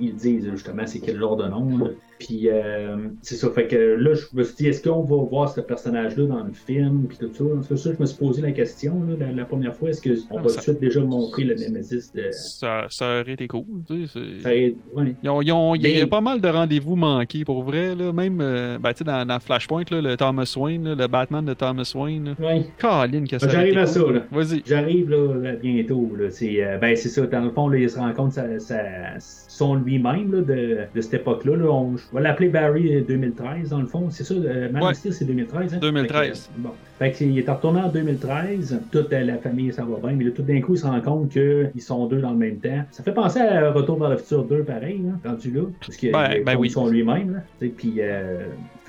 [0.00, 1.78] ils, disent justement c'est quel genre de nom.
[1.78, 1.86] là.
[2.18, 3.48] Puis euh, c'est ça.
[3.50, 6.52] Fait que là, je me suis dit, est-ce qu'on va voir ce personnage-là dans le
[6.52, 7.06] film?
[7.08, 7.32] Puis tout
[7.62, 7.76] ça?
[7.76, 9.90] Ça, je me suis posé la question là, la, la première fois.
[9.90, 12.28] Est-ce qu'on Ah, va ça- tout de suite déjà montrer le Nemesis de.
[12.32, 14.12] Ça, ça aurait été cool, tu sais.
[14.12, 15.14] c'est- Ça aurait- ouais.
[15.22, 17.94] Ils ont- ils ont- Il y a pas mal de rendez-vous manqués pour vrai.
[17.94, 18.12] Là.
[18.12, 21.44] Même euh, ben, tu sais, dans, dans Flashpoint, là, le Thomas Wayne, là, le Batman
[21.44, 22.34] de Thomas Wayne.
[22.40, 22.64] Ouais.
[22.78, 23.88] Colin, que ça aurait J'arrive à cool.
[23.92, 24.20] ça, là.
[24.30, 24.62] Vas-y.
[24.66, 26.10] J'arrive là, bientôt.
[26.18, 26.30] Là.
[26.30, 27.26] C'est, euh, ben, c'est ça.
[27.26, 31.00] Dans le fond, là, il se rend compte sa, sa- son lui-même là, de, de
[31.00, 31.56] cette époque-là.
[31.56, 31.66] Là.
[31.70, 34.08] On, je vais l'appeler Barry euh, 2013, dans le fond.
[34.10, 34.94] C'est ça, euh, Man Ouais.
[34.94, 35.74] c'est 2013.
[35.74, 35.78] Hein?
[35.80, 36.10] 2013.
[36.46, 36.70] Fait que, euh, bon.
[37.00, 38.82] Fait qu'il est retourné en 2013.
[38.92, 40.14] Toute euh, la famille, ça va bien.
[40.16, 42.56] Mais là, tout d'un coup, il se rend compte qu'ils sont deux dans le même
[42.58, 42.82] temps.
[42.90, 45.62] Ça fait penser à Retour vers le futur 2, pareil, là, rendu là.
[45.80, 46.68] Parce que Ben, il- ben oui.
[46.68, 47.40] sont lui-même.
[47.58, 48.40] Puis, euh,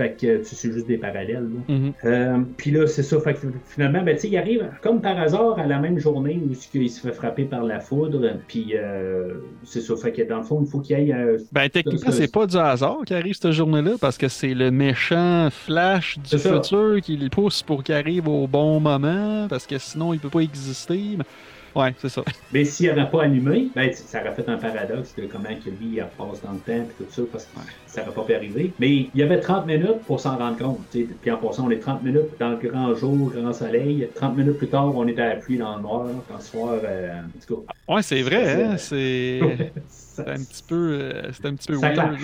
[0.02, 1.48] fait que tu c'est juste des parallèles.
[1.68, 1.74] Là.
[1.76, 1.94] Mhm.
[2.06, 3.20] Euh, puis là, c'est ça.
[3.20, 6.40] Fait que finalement, ben, tu sais, il arrive comme par hasard à la même journée
[6.44, 8.38] où il se fait frapper par la foudre.
[8.48, 9.34] Puis euh,
[9.64, 9.96] c'est ça.
[9.96, 11.14] Fait que dans le fond, il faut qu'il y ait.
[11.14, 14.72] euh, Ben, techniquement, c'est pas du hasard qui arrive cette journée-là parce que c'est le
[14.72, 19.78] méchant Flash du futur qui le pousse pour qu'il arrive au bon moment parce que
[19.78, 21.00] sinon il peut pas exister.
[21.18, 21.24] Mais-
[21.76, 22.24] Ouais, c'est ça.
[22.52, 25.88] Mais s'il n'aurait pas allumé, ben, ça aurait fait un paradoxe de comment que lui
[25.96, 27.52] il repasse dans le temps et tout ça, parce que
[27.86, 28.74] ça n'aurait pas pu arriver.
[28.80, 30.86] Mais il y avait 30 minutes pour s'en rendre compte.
[30.90, 34.10] Puis en passant, on est 30 minutes dans le grand jour, grand soleil.
[34.14, 36.80] 30 minutes plus tard, on est à la pluie dans le noir, quand le soir.
[36.84, 38.78] Euh, en tout cas, Ouais, c'est vrai, hein?
[38.78, 39.40] C'est.
[40.26, 42.18] C'est un petit peu, euh, c'est un petit peu Ça weird.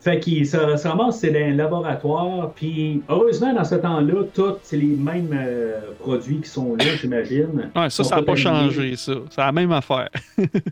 [0.00, 4.76] Fait qu'il se, se ramasse, c'est un laboratoire, puis heureusement, dans ce temps-là, tous c'est
[4.76, 7.70] les mêmes euh, produits qui sont là, j'imagine.
[7.74, 9.14] Ouais, ça, ça n'a pas changé, ça.
[9.30, 10.08] C'est la même affaire.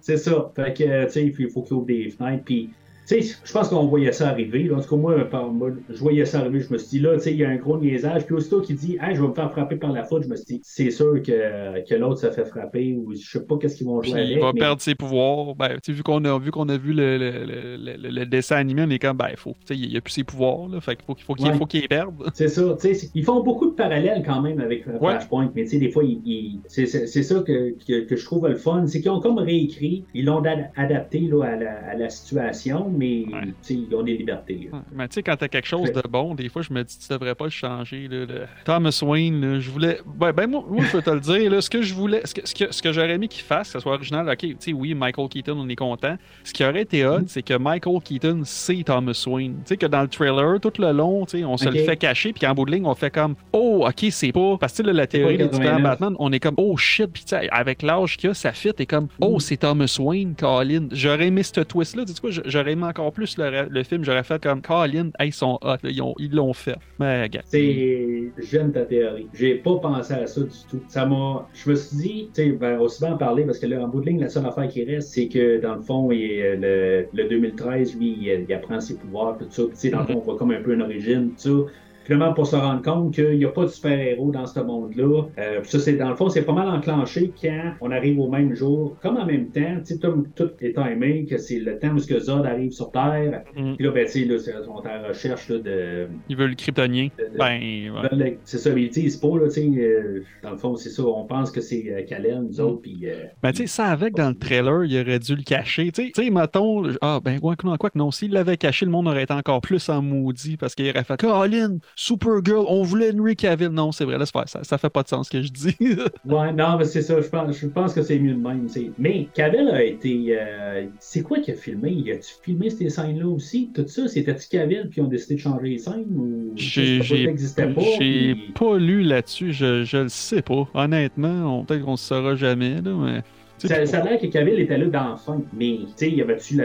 [0.01, 0.51] C'est ça.
[0.55, 2.71] Fait que, tu sais, il faut qu'il ouvre des fenêtres, puis...
[3.07, 4.63] Tu sais, je pense qu'on voyait ça arriver.
[4.65, 4.77] Là.
[4.77, 6.61] En tout cas, moi, par- moi, je voyais ça arriver.
[6.61, 8.25] Je me suis dit, là, tu sais, il y a un gros niaisage.
[8.25, 10.37] Puis aussitôt qu'il dit, hey, je vais me faire frapper par la foudre, je me
[10.37, 13.77] suis dit, c'est sûr que, que l'autre se fait frapper ou je sais pas qu'est-ce
[13.77, 14.43] qu'ils vont Puis jouer il avec.
[14.43, 15.55] va mais- perdre ses pouvoirs.
[15.55, 18.83] Ben, tu sais, vu qu'on a vu qu'on a vu le, le, le, dessin animé,
[18.87, 20.81] on est comme ben, faut, tu sais, il a plus ses pouvoirs, là.
[20.81, 21.55] Fait qu'il faut qu'il faut qu'il Ouais.
[21.55, 22.15] faut qu'il les perde.
[22.35, 25.11] C'est ça, tu sais, c'est- ils font beaucoup de parallèles quand même avec euh, Ouais.
[25.13, 28.49] Flashpoint, mais tu sais, des fois, ils, ils- c'est ça que, que, que je trouve
[28.49, 31.95] le fun, c'est qu'ils ont comme réécrit, ils l'ont ad- adapté là, à, la, à
[31.97, 33.53] la situation, mais Ouais.
[33.71, 34.69] ils ont des libertés.
[34.73, 36.99] Ouais, Mais tu sais, quand t'as quelque chose de bon, des fois, je me dis,
[36.99, 38.09] tu devrais pas le changer.
[38.09, 39.99] Là, le- Thomas Wayne, là, je voulais.
[40.07, 42.35] Ben, ben, moi, moi, je peux te le dire, là, ce que je voulais, ce
[42.35, 44.57] que, ce que, ce que j'aurais aimé qu'il fasse, que ce soit original, ok, tu
[44.59, 46.17] sais, oui, Michael Keaton, on est content.
[46.45, 49.55] Ce qui aurait été hot, c'est que Michael Keaton, c'est Thomas Wayne.
[49.59, 51.97] Tu sais, que dans le trailer, tout le long, tu sais, on se le fait
[51.97, 54.57] cacher, puis en bout de ligne, on fait comme, oh, ok, c'est pas.
[54.59, 55.83] Parce que là, la théorie des différents 89.
[55.83, 59.09] Batman, on est comme, oh shit, puis avec l'âge qu'il a, ça fit, et comme,
[59.21, 60.89] oh, c'est Thomas Wayne, Colin.
[60.93, 64.25] J'aurais aimé ce twist-là, tu sais quoi, j'aurais aimé encore plus le, le film, j'aurais
[64.25, 66.77] fait comme, Colin, hey, ils sont hot, ils ont- ils l'ont fait.
[66.99, 67.47] Mais, regarde.
[67.49, 68.33] C'est.
[68.39, 69.29] J'aime ta théorie.
[69.33, 70.85] J'ai pas pensé à ça du tout.
[70.89, 71.49] Ça m'a.
[71.53, 73.89] Je me suis dit, tu sais, ben, aussi bien en parler, parce que là, en
[73.89, 77.09] bout de ligne, la seule affaire qui reste, c'est que dans le fond, euh, le,
[77.13, 79.63] le 2013, lui, il, il apprend ses pouvoirs, tout ça.
[79.65, 81.73] Tu sais, dans le fond, on voit comme un peu une origine, tout ça.
[82.05, 85.23] Finalement, pour se rendre compte qu'il n'y a pas de super-héros dans ce monde-là.
[85.39, 88.55] Euh, ça, c'est dans le fond, c'est pas mal enclenché quand on arrive au même
[88.55, 91.91] jour, comme en même temps, tu sais, tout, tout est timé, que c'est le temps
[91.95, 93.43] où ce que Zod arrive sur Terre.
[93.57, 93.77] Mhm.
[93.77, 97.09] Puis là, ben, tu sais, on est en recherche là, de, Ils veulent le kryptonien.
[97.39, 98.39] Ben, ouais.
[98.45, 101.03] C'est ça, mais ils disent pas, là, tu sais, euh, dans le fond, c'est ça,
[101.05, 102.99] on pense que c'est euh, Kal-El, nous autres, puis...
[103.05, 105.91] euh, Ben, tu sais, ça avec dans le trailer, il aurait dû le cacher.
[105.93, 108.57] Tu sais- tu sais, mettons, ah, ben, quoi, que non, quoi que non, s'il l'avait
[108.57, 112.65] caché, le monde aurait été encore plus en maudit parce qu'il aurait fait, Colin, Supergirl,
[112.69, 113.69] on voulait Henry Cavill.
[113.69, 114.49] Non, c'est vrai, laisse faire.
[114.49, 115.77] Ça, ça fait pas de sens ce que je dis.
[115.81, 117.21] ouais, non, mais c'est ça.
[117.21, 118.67] Je pense, je pense que c'est mieux de même.
[118.67, 118.91] t'sais.
[118.99, 120.37] Mais Cavill a été.
[120.39, 121.91] euh, c'est quoi qu'il a filmé?
[121.93, 123.71] Il a-tu filmé ces scènes-là aussi?
[123.75, 127.05] Tout ça, c'était-tu Cavill, puis ils ont décidé de changer les scènes ou J'ai ça
[127.05, 130.69] j'ai- n'existait pas j'ai puis- pas lu là-dessus, je, je le sais pas.
[130.75, 133.23] Honnêtement, on- peut-être qu'on le saura jamais, là, mais.
[133.59, 136.21] Ça, ça a l'air que Cavill était là dans la fin, mais tu sais, y
[136.21, 136.57] avait-tu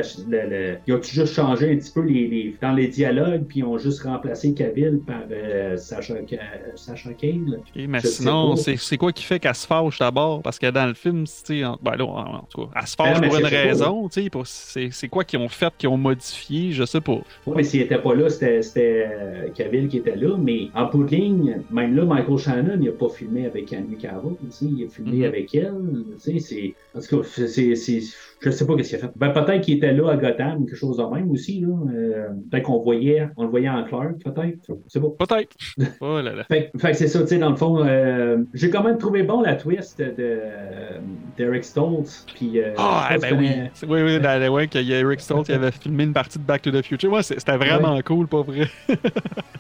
[1.11, 4.53] juste changé un petit peu les, les- dans les dialogues, puis ils ont juste remplacé
[4.53, 6.39] Cavill par euh, Sacha, Ca-
[6.75, 7.09] Sacha?
[7.11, 7.23] Ok,
[7.87, 10.41] mais Je sinon, c'est c'est quoi qui fait qu'elle se fâche d'abord?
[10.41, 12.95] Parce que dans le film, tu sais, en, ben là, en, tout cas, elle se
[12.97, 14.29] Ben fâche mais pour une raison, tu sais.
[14.29, 17.13] pour- C'est c'est quoi qu'ils ont fait, qu'ils ont modifié, je sais pas.
[17.45, 18.61] Ouais, mais s'il était pas là, c'était
[19.07, 22.89] euh, Cavill qui était là, mais en bout de ligne, même là, Michael Shannon, il
[22.89, 25.23] a pas filmé avec Henry Cavill, tu sais, il a filmé Mhm.
[25.25, 25.73] avec elle,
[26.13, 26.75] tu sais, c'est...
[26.93, 27.75] En tout cas, c'est-
[28.41, 29.11] Je sais pas qu'est-ce qu'il a fait.
[29.15, 31.67] Ben, peut-être qu'il était là à Gotham, quelque chose de même aussi, là.
[31.93, 34.59] Euh, peut-être qu'on voyait, on le voyait en Clark, peut-être.
[34.87, 35.25] C'est pas.
[35.25, 35.55] Peut-être.
[36.01, 36.43] oh là là.
[36.45, 39.23] Fait, fait que c'est ça, tu sais, dans le fond, euh, j'ai quand même trouvé
[39.23, 40.99] bon la twist de euh,
[41.37, 42.25] d'Eric Stoltz.
[42.33, 43.49] Puis, Ah, eh ben oui.
[43.87, 46.43] Oui, oui, dans, ouais, qu'il y a Eric Stoltz qui avait filmé une partie de
[46.43, 47.11] Back to the Future.
[47.11, 48.67] Ouais, c'était vraiment cool, pas vrai.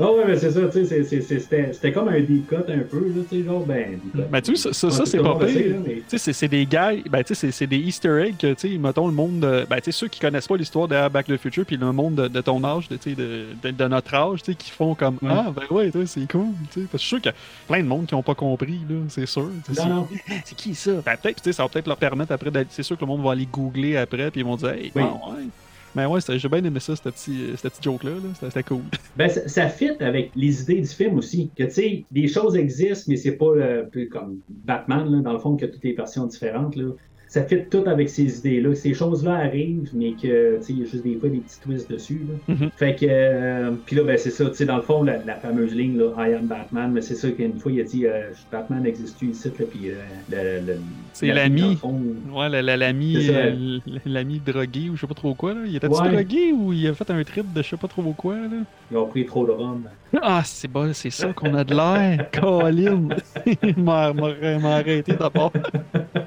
[0.01, 3.21] Ah ouais, mais c'est ça, tu sais, c'était comme un deep cut un peu, là,
[3.29, 3.99] tu sais, genre, ben.
[4.31, 5.75] Ben, tu sais, ça, ça, c'est pas pire.
[6.07, 8.55] Tu sais, c'est- des gars, ben, tu sais, c'est- c'est des Easter eggs que, tu
[8.57, 11.25] sais, mettons le monde, de, ben, tu sais, ceux qui connaissent pas l'histoire de Back
[11.25, 14.43] to the Future, puis le monde de, de ton âge, de, de, de, notre âge,
[14.43, 15.29] tu sais, qui font comme, Ouais.
[15.31, 16.87] ah, ben ouais, c'est cool, tu sais.
[16.89, 17.35] Parce que je suis sûr qu'il y a
[17.67, 19.49] plein de monde qui ont pas compris, là, c'est sûr.
[19.77, 20.07] Non, non.
[20.45, 20.91] c'est- qui ça?
[21.05, 23.07] Ben, peut-être, tu sais, ça va peut-être leur permettre après, d'aller- c'est sûr que le
[23.07, 25.01] monde va aller googler après, puis ils vont dire, hey, Oui.
[25.03, 25.43] bon, ouais.
[25.95, 28.17] Mais ouais, j'ai bien aimé ça, ce petit, ce petit joke-là, là.
[28.39, 28.81] C'était- cool.
[29.17, 31.49] Ben, ça, ça fit avec les idées du film aussi.
[31.57, 35.21] Que, tu sais, des choses existent, mais c'est pas euh, un peu comme Batman, là,
[35.21, 36.91] dans le fond, que toutes les versions différentes, là.
[37.29, 38.73] Ça fit tout avec ces idées-là.
[38.73, 41.59] Ces choses-là arrivent, mais que, tu sais, il y a juste des fois des petits
[41.61, 42.55] twists dessus, là.
[42.55, 42.69] Mhm.
[42.75, 45.35] Fait que, euh, puis là, ben, c'est ça, tu sais, dans le fond, la, la
[45.35, 48.31] fameuse ligne, là, I am Batman, mais c'est ça qu'une fois, il a dit, euh,
[48.51, 49.93] Batman existe-tu ici, puis euh,
[50.31, 50.79] le- le-
[51.13, 51.77] C'est la- l'ami.
[52.33, 53.29] Ouais, la- la- l'ami
[54.05, 55.59] l'ami drogué ou je sais pas trop quoi, là.
[55.67, 56.09] Il était-tu Ouais.
[56.11, 58.63] drogué ou il a fait un trip de je sais pas trop quoi, là?
[58.91, 59.83] Ils ont pris trop de rhum.
[60.19, 62.27] Ah, c'est bon, c'est ça qu'on a de l'air.
[62.41, 63.09] Colin!
[63.63, 64.11] Il m'a
[64.75, 65.53] arrêté d'abord.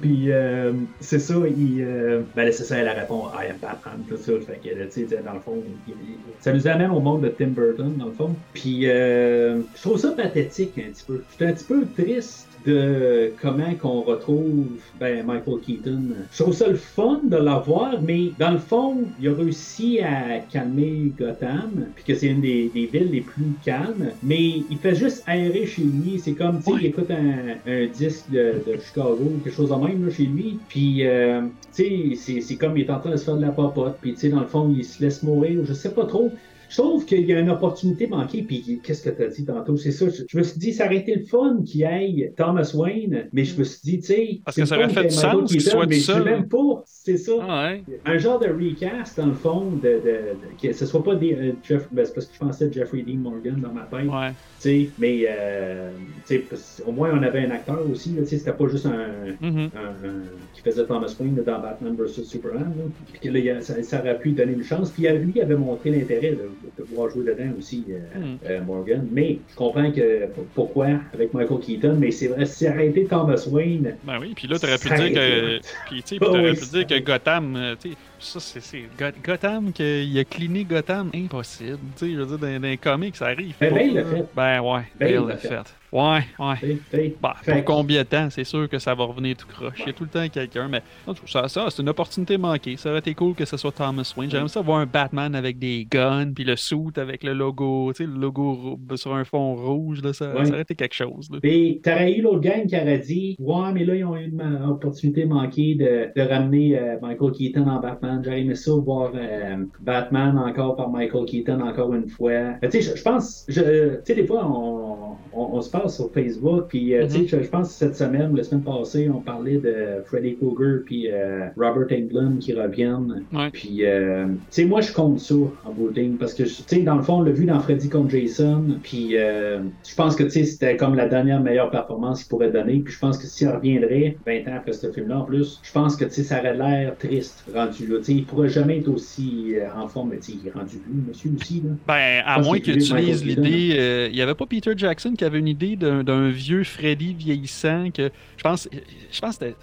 [0.00, 4.16] Puis euh, c'est ça, il, euh, ben c'est ça, elle répond I am Batman, tout
[4.16, 4.32] ça.
[4.40, 7.28] Fait que, tu sais, dans le fond, il- il- ça nous amène au monde de
[7.30, 8.44] Tim Burton, dans le fond.
[8.52, 11.24] Puis euh, je trouve ça pathétique un petit peu.
[11.28, 16.08] J'étais un petit peu triste de comment qu'on retrouve ben, Michael Keaton.
[16.30, 20.40] Je trouve ça le fun de l'avoir, mais dans le fond, il a réussi à
[20.40, 24.94] calmer Gotham, puis que c'est une des, des villes les plus calmes, mais il fait
[24.94, 26.18] juste aérer chez lui.
[26.20, 29.74] C'est comme, tu sais, il écoute un, un disque de, de Chicago, quelque chose de
[29.76, 33.16] même là, chez lui, puis, euh, tu sais, c'est- comme il est en train de
[33.16, 35.64] se faire de la popote, puis, tu sais, dans le fond, il se laisse mourir,
[35.64, 36.34] je sais pas trop.
[36.68, 39.76] Je trouve qu'il y a une opportunité manquée, puis qu'est-ce que tu as dit tantôt?
[39.78, 42.70] C'est ça, je, je me suis dit, ça aurait été le fun qu'il ait Thomas
[42.74, 44.40] Wayne, mais je me suis dit, tu sais...
[44.44, 46.24] Parce que ça aurait fait du sens qu'il soit mais tout seul.
[46.24, 47.32] même pas, c'est ça.
[47.48, 47.82] Ah ouais.
[48.04, 51.32] Un genre de recast, dans le fond, de, de, de- que ce soit pas des,
[51.32, 54.28] euh, Jeff, ben, c'est parce que je pensais Jeffrey Dean Morgan dans ma tête, Ouais.
[54.30, 55.90] tu sais, mais euh,
[56.26, 58.68] tu sais, parce- au moins on avait un acteur aussi, là, tu sais, c'était pas
[58.68, 59.70] juste un, Mhm.
[59.74, 60.22] un- un-
[60.54, 62.84] qui faisait Thomas Wayne là, dans Batman vs Superman, là.
[63.12, 65.90] puis que là, ça, ça aurait pu donner une chance, puis lui il avait montré
[65.90, 66.42] l'intérêt là,
[66.76, 68.38] de pouvoir jouer dedans aussi, euh, Mm.
[68.48, 73.04] euh, Morgan, mais je comprends que pourquoi avec Michael Keaton, mais c'est vrai, si été
[73.06, 75.60] Thomas Wayne, Ben oui, puis là, t'aurais pu dire que.
[75.88, 78.60] Puis, tu Oh oui, pu dire que Gotham, euh, tu ça, c'est.
[78.60, 81.78] c'est Go- Gotham, qu'il a cleané Gotham, impossible.
[81.96, 83.54] Tu sais, je veux dire, dans, dans les comics, ça arrive.
[83.60, 84.24] Ben, pas, Bale l'a fait.
[84.34, 85.48] Ben ouais, Bale Bale l'a l'a fait.
[85.48, 85.74] fait.
[85.92, 87.12] Ouais, ouais.
[87.20, 89.78] Bah, pour combien de temps, c'est sûr que ça va revenir tout croche.
[89.80, 90.82] Il y a tout le temps quelqu'un, mais
[91.26, 92.76] ça, ça c'est une opportunité manquée.
[92.76, 94.30] Ça aurait été cool que ce soit Thomas Wayne.
[94.30, 98.04] J'aimerais ça voir un Batman avec des guns, puis le suit avec le logo, tu
[98.04, 100.44] sais, le logo sur un fond rouge, là, ça, Ouais.
[100.44, 101.30] ça aurait été quelque chose.
[101.30, 101.38] Là.
[101.82, 105.24] T'aurais eu l'autre gang qui aurait dit Ouais, mais là, ils ont eu une opportunité
[105.24, 108.20] manquée de, de ramener euh, Michael Keaton en Batman.
[108.24, 112.54] J'aurais aimé ça voir euh, Batman encore par Michael Keaton encore une fois.
[112.62, 116.64] Tu sais, je, pense, tu sais, des fois, on, on, on se parle sur Facebook,
[116.68, 119.58] puis euh, tu sais, je, je pense que cette semaine, la semaine passée, on parlait
[119.58, 123.22] de Freddy Krueger puis euh, Robert Englund qui reviennent.
[123.32, 123.50] Ouais.
[123.52, 126.96] Puis, euh, tu sais, moi, je compte ça en ligne, parce que, tu sais, dans
[126.96, 130.44] le fond, on l'a vu dans Freddy contre Jason, puis je pense que, tu sais,
[130.44, 134.16] c'était comme la dernière meilleure performance qu'il pourrait donner, puis je pense que s'il reviendrait,
[134.26, 136.96] 20 ans après ce film-là en plus, je pense que, tu sais, ça aurait l'air
[136.98, 137.98] triste rendu là.
[137.98, 140.76] Tu sais, il pourrait jamais être aussi en forme, mais tu sais, il est rendu
[140.76, 141.70] vieux, monsieur aussi, là.
[141.86, 143.76] Ben, à moins qu'il utilise l'idée.
[143.78, 147.90] euh, Il y avait pas Peter Jackson qui avait une idée d'un vieux Freddy vieillissant
[147.90, 148.68] que je pense,
[149.10, 149.54] je pense que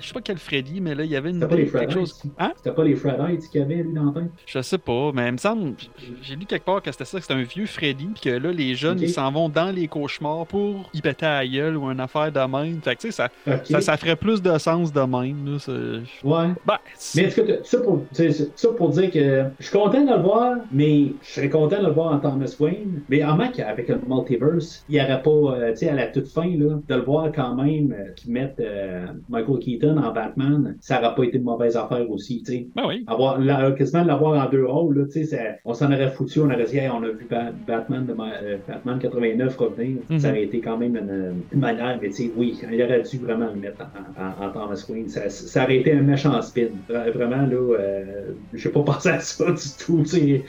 [0.00, 1.92] je sais pas quel Freddy, mais là, il y avait une C'était pas les quelque
[1.92, 2.22] chose.
[2.38, 2.52] Hein?
[2.56, 4.28] C'était pas les Fred Heights qu'il y avait, lui, dans le temps.
[4.46, 5.74] Je sais pas, mais il me semble,
[6.22, 8.52] j'ai lu quelque part que c'était ça, que c'était un vieux Freddy, puis que là,
[8.52, 11.90] les jeunes, ils s'en vont dans les cauchemars pour y péter à la gueule ou
[11.90, 12.80] une affaire de même.
[12.82, 13.28] Fait que, tu sais, ça,
[13.64, 16.00] ça, ça ferait plus de sens de même, là.
[16.24, 16.52] Ouais.
[16.66, 16.78] Ben,
[17.14, 20.56] Mais est-ce que ça pour, ça pour dire que je suis content de le voir,
[20.72, 23.02] mais je serais content de le voir en Thomas Wayne.
[23.08, 26.06] Mais en mec, avec un multiverse, il n'y aurait pas, euh, tu sais, à la
[26.06, 30.12] toute fin, là, de le voir quand même, euh, qu'ils mettent euh, Michael Keaton en
[30.12, 32.68] Batman, ça n'aurait pas été une mauvaise affaire aussi, tu sais.
[32.74, 33.04] ben oui.
[33.06, 36.40] Avoir, la- quasiment l'avoir en deux rôles, là, tu sais, ça- on s'en aurait foutu,
[36.40, 40.18] on aurait dit, Hey, on a vu Ba- Batman, de, euh, Batman 89 revenir, Mhm.
[40.18, 43.18] ça aurait été quand même une, une manière, mais tu sais, oui, il aurait dû
[43.18, 43.82] vraiment le mettre
[44.16, 47.76] en, en- en Thomas Wayne, ça, ça aurait été un méchant spin, Vra- vraiment, là,
[47.78, 50.44] euh, j'ai pas pensé à ça du tout, tu sais.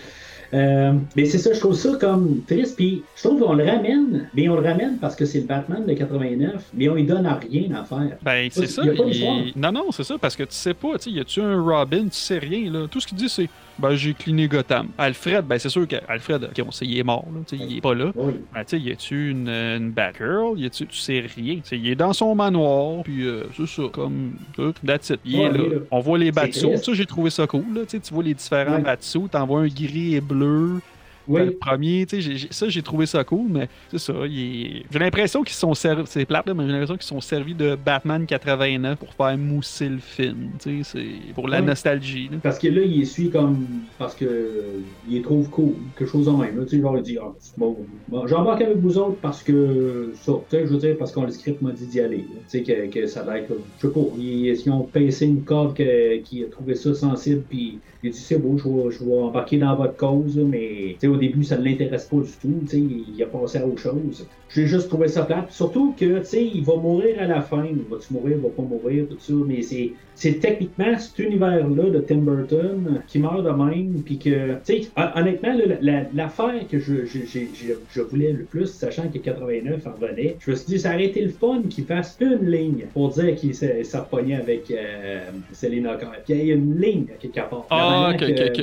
[0.54, 2.76] Euh, mais c'est ça, je trouve ça comme triste.
[2.76, 5.86] Puis je trouve qu'on le ramène, mais on le ramène parce que c'est le Batman
[5.86, 8.18] de 89, mais on lui donne à rien à faire.
[8.22, 8.84] Ben, c'est ça.
[8.86, 9.54] Il.
[9.56, 12.04] Non, non, c'est ça, parce que tu sais pas, tu sais, y a-tu un Robin,
[12.04, 12.88] tu sais rien, là.
[12.90, 13.50] Tout ce qu'il dit, c'est,
[13.80, 14.88] ben, j'ai cliné Gotham.
[14.98, 17.78] Alfred, ben, c'est sûr qu'Alfred, ok, on sait, il est mort, là, tu sais, il
[17.78, 18.12] est pas là.
[18.16, 18.34] Oui.
[18.54, 21.56] Ben, tu sais, y a-tu une, une Batgirl, y a-tu, tu sais rien.
[21.56, 25.20] Tu sais, il est dans son manoir, puis euh, c'est ça, comme, tout, that's it.
[25.26, 25.64] Il Ouais, est là.
[25.92, 27.82] On voit les Batsuits, ça, j'ai trouvé ça cool, là.
[27.88, 28.82] Tu vois les différents Ouais.
[28.82, 30.80] Batsuits, t'en vois un gris et bleu.
[31.28, 31.56] Ben, Le Oui.
[31.60, 34.14] premier, tu sais, j'ai- j'ai- ça, j'ai trouvé ça cool, mais c'est ça.
[34.28, 37.76] J'ai l'impression qu'ils sont servis, c'est plate, là, mais j'ai l'impression qu'ils sont servis de
[37.76, 42.30] Batman 89 pour faire mousser le film, tu sais, c'est pour la nostalgie.
[42.32, 42.38] là.
[42.42, 43.66] Parce que là, il suit comme.
[43.98, 44.26] Parce que.
[44.26, 44.62] euh,
[45.10, 45.74] Il les trouve cool.
[45.98, 46.58] Quelque chose en même.
[46.58, 46.64] là.
[46.66, 47.18] Tu sais, genre, il dit.
[47.22, 47.78] Ah, bon,
[48.10, 50.12] bon, j'embarque avec vous autres parce que.
[50.22, 50.34] Ça.
[50.50, 52.26] Tu sais, je veux dire, parce que le script m'a dit d'y aller.
[52.50, 53.54] Tu sais, que, que ça a l'air que.
[53.80, 54.00] Je sais pas.
[54.18, 57.44] Ils, ils ont pincé une corde qui a trouvé ça sensible.
[57.50, 60.38] Puis il dit c'est beau, je vais, je vais embarquer dans votre cause.
[60.38, 60.96] Mais.
[61.00, 62.60] Tu sais, au début, ça ne l'intéresse pas du tout.
[62.62, 62.80] Tu sais,
[63.16, 64.26] il a passé à autre chose.
[64.50, 65.52] J'ai juste trouvé ça plate.
[65.52, 67.64] Surtout que, tu sais, il va mourir à la fin.
[67.90, 69.34] Va-tu mourir, va pas mourir, tout ça.
[69.46, 74.02] Mais c'est, c'est techniquement cet univers-là de Tim Burton qui meurt de même.
[74.06, 77.50] Puis que, tu sais, hon- honnêtement, là, la- la- l'affaire que je, je, j'ai-
[77.92, 81.06] je voulais le plus, sachant que 89 en revenait, je me suis dit, ça aurait
[81.08, 83.54] été le fun qu'il fasse une ligne pour dire qu'il
[84.00, 85.20] repogné avec euh,
[85.52, 86.08] Selena Kyle.
[86.26, 87.66] Qu'il y ait une ligne à quelque part.
[87.70, 88.12] Ah,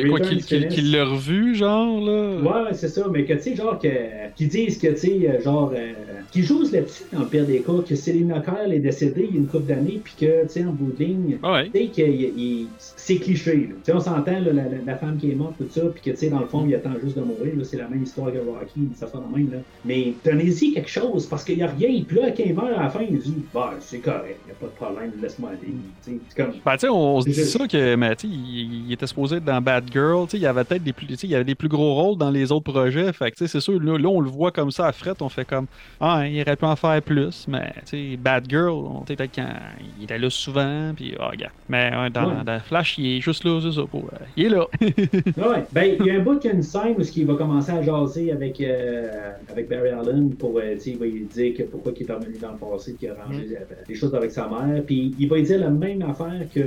[0.09, 0.75] quoi, qu'il qu'il- finisse.
[0.75, 2.39] qu'il l'a revu, genre, là?
[2.45, 3.89] Ouais, c'est ça, mais que, tu sais, genre, que,
[4.37, 5.93] qu'ils disent que, tu sais, euh, genre, euh,
[6.31, 9.39] qu'ils jouent là-dessus, dans le pire des cas, que Selena Kyle est décédée il y
[9.39, 11.71] a une couple d'années, puis que, tu sais, en bout de ligne, ouais.
[11.73, 12.66] tu sais, qu'il- il-
[13.07, 13.95] c'est cliché, là.
[13.95, 16.31] On s'entend, la, la- la femme qui est morte, tout ça, puis que, tu sais,
[16.31, 19.09] dans le fond, il attend juste de mourir, c'est la même histoire que Rocky, ça
[19.09, 19.59] fait la même, là.
[19.85, 22.83] Mais donnez-y quelque chose, parce qu'il y a rien, puis là, quand il meurt à
[22.85, 25.61] la fin, il dit, bah, c'est correct, y a pas de problème, laisse-moi aller,
[26.03, 26.55] tu sais, c'est comme...
[26.65, 29.45] Ben, tu sais, on se dit ça que, mais, tu il, il était supposé être
[29.45, 31.55] dans Bad Girl, tu sais, il y avait peut-être des plus, il y avait des
[31.55, 34.09] plus gros rôles dans les autres projets, fait que, tu sais, c'est sûr, là, là,
[34.09, 35.67] on le voit comme ça à fret, on fait comme,
[36.01, 39.17] ah, il aurait pu en faire plus, mais, tu sais, Bad Girl, on tu sais,
[39.17, 39.53] peut-être quand
[39.99, 41.53] il était là souvent, puis, ah, regarde.
[41.69, 42.45] Mais, ouais, dans, Ouais.
[42.45, 44.66] dans Flash, il est juste là, c'est ça, pour, euh, il est là.
[44.81, 47.71] Ouais, ben, il y a un bout qui a une scène où il va commencer
[47.73, 49.09] à jaser avec, euh,
[49.51, 52.53] avec Barry Allen pour, euh, il va lui dire que pourquoi il est revenu dans
[52.53, 53.75] le passé, qu'il a arrangé Mm.
[53.89, 56.62] les choses avec sa mère, puis il va lui dire la même affaire que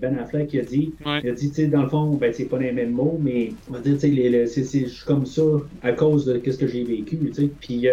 [0.00, 0.92] Ben Affleck a dit.
[1.04, 1.20] Ouais.
[1.24, 3.50] Il a dit, tu sais, dans le fond, ben, c'est pas les mêmes mots, mais
[3.68, 4.08] on va dire, tu
[4.46, 5.42] sais, je suis comme ça
[5.82, 7.50] à cause de ce que j'ai vécu, tu sais.
[7.60, 7.86] Puis,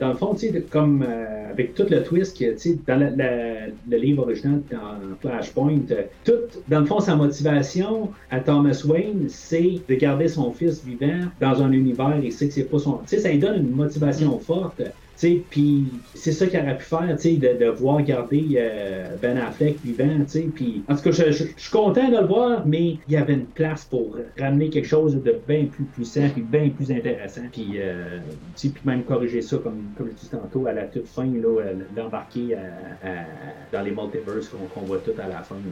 [0.00, 1.04] dans le fond, tu sais, comme
[1.50, 5.78] avec tout le twist que, tu sais, dans la- la- le livre original, dans Flashpoint,
[6.24, 6.32] tout,
[6.68, 11.62] dans le fond, sa motivation à Thomas Wayne, c'est de garder son fils vivant dans
[11.62, 12.98] un univers, il sait que c'est pas son...
[13.04, 14.78] Tu sais, ça lui donne une motivation forte.
[14.78, 18.54] Tu sais, puis c'est ça qu'il aurait pu faire, tu sais, de, de voir garder
[18.58, 22.08] euh, Ben Affleck vivant, tu sais, puis en tout cas, je, je- je suis content
[22.10, 25.66] de le voir, mais il y avait une place pour ramener quelque chose de bien
[25.66, 28.20] plus puissant, puis bien plus intéressant, puis, euh,
[28.56, 31.26] tu sais, puis même corriger ça, comme, comme je disais tantôt, à la toute fin,
[31.26, 35.60] là, euh, d'embarquer à- dans les multiverses qu'on voit tout à la fin.
[35.60, 35.70] là.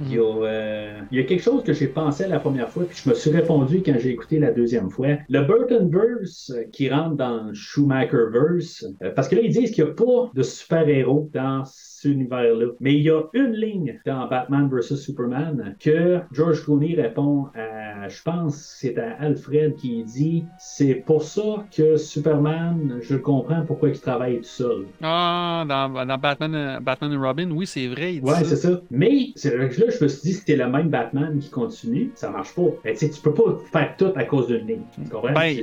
[0.00, 2.84] Il y, a, euh, il y a quelque chose que j'ai pensé la première fois,
[2.84, 5.08] puis je me suis répondu quand j'ai écouté la deuxième fois.
[5.28, 9.84] Le Burtonverse euh, qui rentre dans le Schumacherverse, euh, parce que là, ils disent qu'il
[9.84, 11.64] n'y a pas de super-héros dans
[12.08, 12.66] univers-là.
[12.80, 14.96] Mais il y a une ligne dans Batman vs.
[14.96, 21.22] Superman que George Clooney répond à, je pense, c'est à Alfred qui dit c'est pour
[21.22, 24.86] ça que Superman, je comprends pourquoi il travaille tout seul.
[25.02, 28.56] Ah, dans, dans Batman, euh, Batman et Robin, oui, c'est vrai, il dit Ouais, c'est
[28.56, 28.80] ça.
[28.90, 32.10] Mais c'est vrai que là, je me suis dit, c'était le même Batman qui continue,
[32.14, 32.62] ça marche pas.
[32.84, 34.82] Ben, tu peux pas faire tout à cause d'une ligne.
[34.94, 35.32] Tu comprends?
[35.32, 35.56] Ben,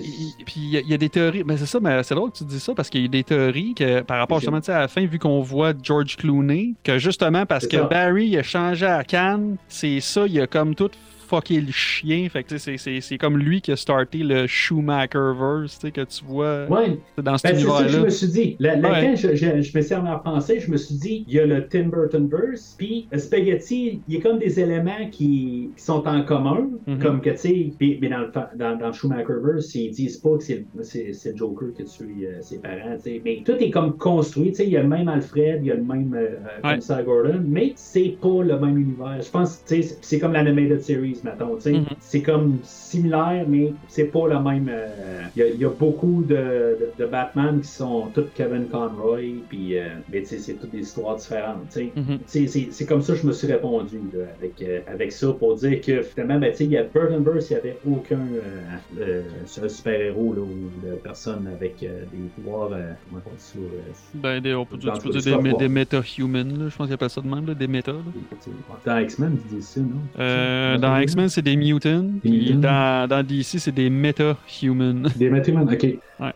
[0.46, 1.44] puis il y, a- il y a des théories.
[1.44, 3.24] Ben, c'est ça, mais c'est drôle que tu dis ça parce qu'il y a des
[3.24, 6.35] théories que par rapport justement à la fin, vu qu'on voit George Clooney,
[6.84, 7.78] que justement parce que.
[7.90, 10.92] Barry il a changé à Cannes, c'est ça, il a comme tout
[11.28, 12.28] fucké le chien.
[12.30, 16.66] Fait que c'est- comme lui qui a starté le Schumacherverse, tu sais, que tu vois
[16.70, 18.00] Ouais, dans cet Ben, c'est ça que je univers-là.
[18.06, 18.56] me suis dit.
[18.60, 19.16] La, la- Ouais.
[19.16, 21.68] Je, je, je me suis à penser, je me suis dit, il y a le
[21.68, 26.70] Tim Burtonverse, puis Spaghetti, il y a comme des éléments qui, qui sont en commun,
[26.88, 27.00] Mhm.
[27.00, 30.44] comme que, tu sais, puis- mais dans le, dans, dans Schumacherverse, ils disent pas que
[30.44, 30.66] c'est
[31.32, 33.22] le Joker qui tue euh, ses parents, tu sais.
[33.24, 35.72] Mais tout est comme construit, tu sais, il y a le même Alfred, il y
[35.72, 36.28] a le même euh,
[36.64, 36.72] Ouais.
[36.72, 39.22] commissaire Gordon, mais c'est pas le même univers.
[39.22, 41.56] Je pense, tu sais, c'est comme l'animated series, mettons.
[41.66, 41.86] Mhm.
[42.00, 44.70] C'est comme similaire, mais c'est pas le même.
[44.70, 48.26] euh, Il y, a- il y a beaucoup de, de, de Batman qui sont tous
[48.34, 51.76] Kevin Conroy, puis euh, mais c'est toutes des histoires différentes.
[51.76, 52.20] Mhm.
[52.26, 55.82] C'est- comme ça que je me suis répondu là, avec, euh, avec ça pour dire
[55.82, 58.20] que finalement, ben, il y a Burtonverse, il n'y avait aucun
[59.68, 62.70] super-héros ou de personne avec des pouvoirs.
[63.10, 63.60] comment on dit ça
[64.16, 67.10] Ben, des, on peut, dire- tu peux des, des méta-humans, là, je pense qu'ils appellent
[67.10, 67.92] ça de même, là, des méta.
[67.92, 68.00] là.
[68.86, 70.02] Dans X-Men, ils disent ça, non?
[70.78, 72.60] Dans X-Men, c'est des mutants, Des mutants.
[72.60, 75.10] dans, dans DC, c'est des méta-humans.
[75.16, 75.84] Des Batman, ok.
[76.20, 76.34] Ouais.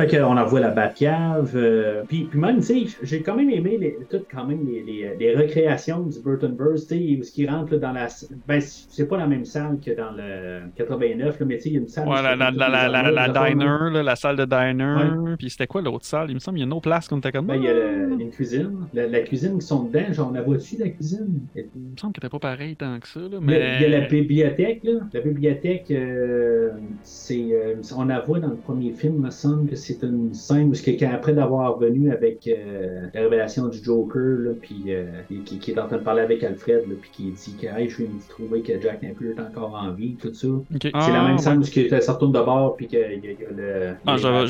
[0.00, 1.52] Fait qu'on envoie la Batcave.
[1.56, 4.82] euh, puis, puis même, tu sais, j'ai quand même aimé les, toutes quand même les,
[4.82, 8.08] les, les recréations du Burtonverse, tu sais, où ce qui rentre là, dans la.
[8.46, 11.72] Ben, c'est pas la même salle que dans le 89, là, mais tu sais, il
[11.74, 12.08] y a une salle.
[12.08, 15.36] Ouais, la, la, la, la, la, diner, là, la salle de diner.
[15.38, 16.30] Puis c'était quoi l'autre salle?
[16.30, 17.46] Il me semble qu'il y a une autre place qu'on était comme.
[17.46, 18.72] Ben, il y a le- une cuisine.
[18.94, 21.40] La, la cuisine qui sont dedans, genre, on la voit-tu, la cuisine?
[21.54, 23.20] Il me semble qu'elle était pas pareil tant que ça.
[23.20, 23.76] Là, Il y a- mais...
[23.80, 24.92] Il y a la bibliothèque, là.
[25.12, 26.70] La bibliothèque, euh,
[27.02, 30.32] c'est, euh, on la voit dans le premier film, il me semble que c'est une
[30.34, 34.52] scène où, ce que, quand- après d'avoir venu avec euh, la révélation du Joker, là,
[34.60, 37.32] puis euh, et qui, qui est en train de parler avec Alfred, là, puis qui
[37.32, 40.32] dit que hey, je viens de trouver que Jack Napier est encore en vie, tout
[40.34, 40.48] ça.
[40.80, 41.42] C'est Ah, la même ouais.
[41.42, 43.94] scène où il se retourne de bord, puis qu'il y a, il y a le.
[44.06, 44.46] Ah, j'avais-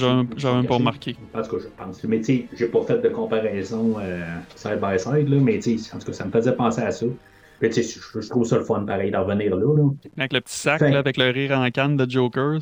[0.57, 1.17] même pas remarqué.
[1.33, 2.03] En tout cas, je pense.
[2.05, 5.79] Mais tu sais, j'ai pas fait de comparaison euh, side by side, là, mais tu
[5.79, 7.07] sais, en tout cas, ça me faisait penser à ça.
[7.61, 9.75] Tu sais, je, je trouve ça le fun, pareil, d'en revenir là.
[9.77, 9.91] là.
[10.19, 12.59] Avec le petit sac, là, avec le rire en canne de Joker.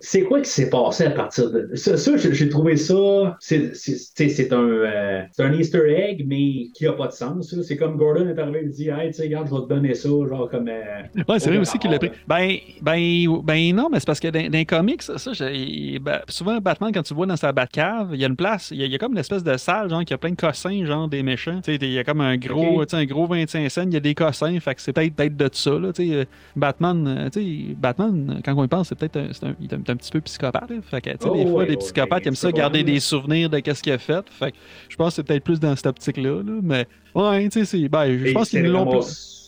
[0.00, 1.96] c'est quoi qui s'est passé à partir de ça?
[1.96, 3.36] ça, j'ai trouvé ça.
[3.38, 7.54] C'est un, euh, c'est un Easter egg, mais qui a pas de sens.
[7.62, 9.94] C'est comme Gordon est arrivé et dit Hey, tu sais, regarde, je vais te donner
[9.94, 10.68] ça, genre comme.
[10.68, 12.10] euh, Ouais, c'est vrai au aussi qu'il l'a pris.
[12.26, 15.14] Ben, ben, ben non, mais c'est parce que dans, dans les comics, ça,
[16.00, 18.70] ben, souvent Batman, quand tu le vois dans sa Batcave, il y a une place,
[18.70, 20.36] il y a, y a comme une espèce de salle, genre, qui a plein de
[20.36, 21.60] cossins, genre, des méchants.
[21.62, 22.86] Tu sais, il y a comme un gros, Ok.
[22.86, 25.14] tu sais, un gros 25 cents, il y a des cossins, fait que c'est peut-être
[25.14, 26.14] peut-être de ça, là, tu sais.
[26.14, 26.24] euh,
[26.56, 29.74] Batman, euh, tu sais, Batman, quand on y pense, c'est peut-être un, un, il est
[29.74, 30.76] un, un petit peu psychopathe, là.
[30.82, 32.52] Fait que, tu sais, Oh, des fois, ouais, les ouais, psychopathes, ben, ils aiment ça
[32.52, 34.24] garder des souvenirs de qu'est-ce qu'il a fait.
[34.30, 34.56] Fait que
[34.88, 37.88] je pense que c'est peut-être plus dans cette optique-là, là, mais, ouais, tu sais, c'est,
[37.88, 39.00] ben, je pense qu'ils l'ont vraiment-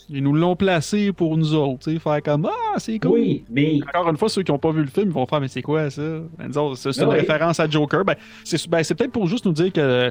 [0.08, 3.12] ils nous l'ont placé pour nous autres, tu sais, faire comme Ah, c'est cool.
[3.12, 3.78] Oui, mais.
[3.88, 5.62] Encore une fois, ceux qui n'ont pas vu le film, ils vont faire Mais c'est
[5.62, 6.02] quoi ça?
[6.38, 7.14] Ben, C'est une oui.
[7.16, 8.04] référence à Joker.
[8.04, 8.14] Ben,
[8.44, 10.10] c'est ben, peut-être pour juste nous dire que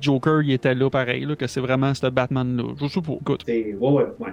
[0.00, 2.64] Joker il était là pareil, là, que c'est vraiment ce Batman-là.
[2.80, 3.12] Je sais pas.
[3.20, 3.42] Écoute.
[3.46, 4.32] c'est- Ouais, ouais, ouais.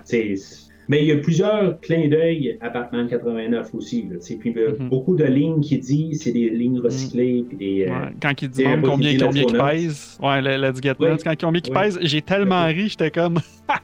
[0.90, 4.08] Mais il y a plusieurs clins d'œil à Batman 89 aussi.
[4.10, 4.90] Là, puis Mhm.
[4.90, 7.44] beaucoup de lignes qui disent, c'est des lignes recyclées.
[7.48, 9.60] Puis des, euh, Ouais, Quand il dit et un même bout combien, qui dit combien
[10.22, 10.96] ouais, le, Let's Get.
[11.00, 11.78] Nuts, quand combien il Oui.
[11.82, 13.40] pèse, j'ai tellement ri, j'étais comme.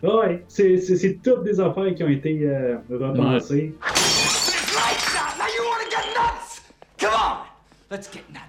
[0.00, 3.74] Ouais, c'est toutes des affaires qui ont été euh, repensées.
[7.00, 7.36] Come on!
[7.90, 8.47] Let's get nuts.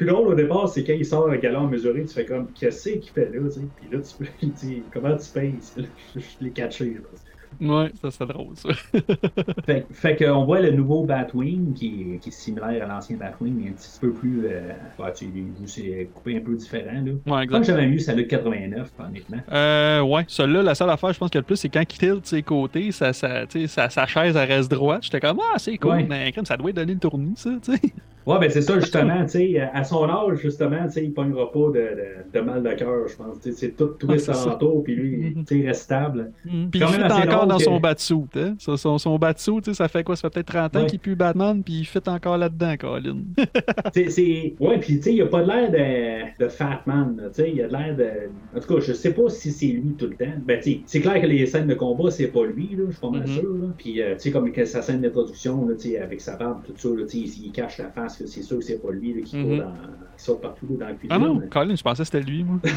[0.00, 2.88] Plus drôle au départ, c'est quand il sort un galon mesuré, tu fais comme, qu'est-ce
[2.88, 3.60] qu'il fait là, tu sais?
[3.76, 5.54] Puis là, tu peux, il dit, comment tu payes?
[5.76, 7.20] Je, je l'ai catché, pense.
[7.60, 8.70] Ouais, ça c'est drôle ça.
[9.66, 13.68] Fait, fait qu'on voit le nouveau Batwing qui, qui est similaire à l'ancien Batwing, mais
[13.68, 14.46] un petit peu plus.
[14.46, 15.26] Euh, ouais, tu
[15.66, 16.92] c'est coupé un peu différent.
[16.92, 17.00] Là.
[17.02, 17.58] Ouais, Je pense exact.
[17.58, 19.38] que j'avais mieux celle de 89, honnêtement.
[19.52, 22.24] Euh, ouais, celui-là, la seule affaire, je pense a le plus, c'est quand il tilt
[22.24, 25.02] ses côtés, ça, ça, sa, sa chaise, elle reste droite.
[25.02, 26.06] J'étais comme, ah, c'est cool, Ouais.
[26.08, 27.80] mais ça doit donner le tournis, ça, tu sais.
[28.26, 31.50] Ouais, ben c'est ça, justement, tu sais, à son âge, justement, tu sais, il pognera
[31.50, 33.40] pas de, de, de mal de cœur, je pense.
[33.40, 34.42] Tu sais, C'est tout twist ça.
[34.42, 35.44] alentour, puis lui, Mhm.
[35.44, 36.32] tu sais, il reste stable.
[36.44, 38.54] Puis il fit encore dans que- son batsuit, hein.
[38.58, 40.16] Son, son, son batsuit, tu sais, ça fait quoi?
[40.16, 40.86] Ça fait peut-être 30 ans Ouais.
[40.86, 43.16] qu'il pue Batman, puis il fit encore là-dedans, Colin.
[43.94, 47.28] C'est- c'est- Ouais, puis tu sais, il a pas l'air de, de Fat Man, là,
[47.28, 48.56] tu sais, il a l'air de...
[48.56, 50.32] En tout cas, je sais pas si c'est lui tout le temps.
[50.44, 52.92] Ben, tu sais, c'est clair que les scènes de combat, c'est pas lui, là, je
[52.92, 53.26] suis pas mal Mhm.
[53.26, 53.66] sûr, là.
[53.78, 56.74] Puis, euh, tu sais, comme sa scène d'introduction, là, tu sais, avec sa barbe, tout
[56.76, 58.90] ça, là, tu sais, il, il cache la face, que c'est sûr que c'est pas
[58.90, 59.44] lui, là, qui, Mhm.
[59.44, 59.76] court dans...
[60.20, 61.08] qui sort partout, dans la cuisine.
[61.10, 62.58] Ah non, Colin, je pensais que c'était lui, moi.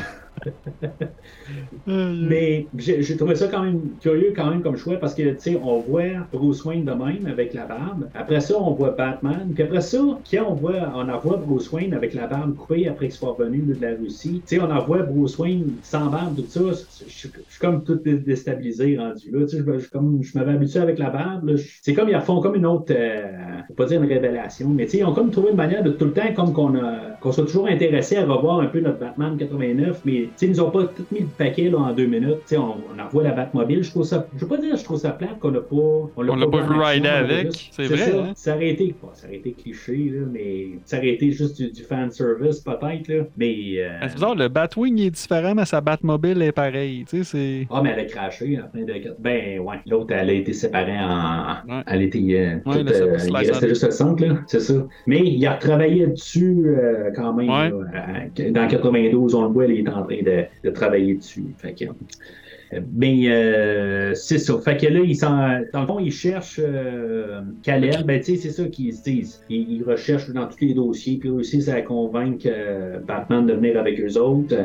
[1.88, 5.36] Euh, Mais j'ai trouvé ça quand même curieux quand même comme choix parce que tu
[5.40, 8.10] sais on voit Bruce Wayne de même avec la barbe.
[8.16, 9.52] Après ça on voit Batman.
[9.54, 12.88] Puis après ça quand on voit on en voit Bruce Wayne avec la barbe coupée
[12.88, 14.42] après qu'il soit revenu de la Russie.
[14.48, 16.62] Tu sais on en voit Bruce Wayne sans barbe tout ça.
[17.08, 17.30] Je suis
[17.62, 19.46] comme tout dé- déstabilisé rendu là.
[19.46, 21.56] Tu sais je, comme m'avais habitué avec la barbe.
[21.84, 22.92] C'est comme ils font comme une autre.
[22.96, 25.58] Euh, faut pas dire une révélation mais tu sais ils ont comme comme trouvé une
[25.58, 28.68] manière de tout le temps, comme qu'on a qu'on soit toujours intéressé à revoir un
[28.68, 31.94] peu notre Batman 89, mais ils nous ont pas tout mis le paquet là, en
[31.94, 32.38] deux minutes.
[32.54, 33.84] On, on en voit la Batmobile.
[33.84, 35.76] Je trouve ça, je veux pas dire, je trouve ça plate qu'on l'a pas,
[36.16, 38.32] On l'a pas vu rider avec, c'est vrai, Ça, hein?
[38.36, 41.72] ça aurait été, bon, ça aurait été cliché là, mais ça aurait été juste du,
[41.72, 43.28] du fan service peut-être.
[43.38, 47.06] Mais euh, Ah, C'est bizarre, le Batwing est différent, mais sa Batmobile est pareille.
[47.08, 47.68] C'est.
[47.70, 48.94] Ah, mais elle a craché en fin de.
[49.20, 49.76] Ben, ouais.
[49.88, 51.56] L'autre, elle a été séparée en.
[51.68, 51.84] Ouais.
[51.88, 52.20] Elle était.
[52.20, 54.36] euh, Ouais, toute, euh, il restait juste le centre, là.
[54.48, 54.74] C'est ça.
[55.08, 57.50] Mais il a retravaillé dessus euh, quand même.
[57.50, 57.70] Ouais.
[57.70, 58.52] là.
[58.52, 61.46] Dans 92, on le voit, il est en train de, de travailler dessus.
[61.58, 61.86] Fait que.
[61.86, 64.58] euh, Mais euh, c'est ça.
[64.60, 68.04] Fait que là, il s'en, dans le fond, il cherche euh, Kal-El.
[68.06, 69.44] Ben, tu sais, c'est ça qu'ils se disent.
[69.50, 73.80] Ils, ils recherchent dans tous les dossiers, puis réussissent à convaincre euh, Batman de venir
[73.80, 74.56] avec eux autres.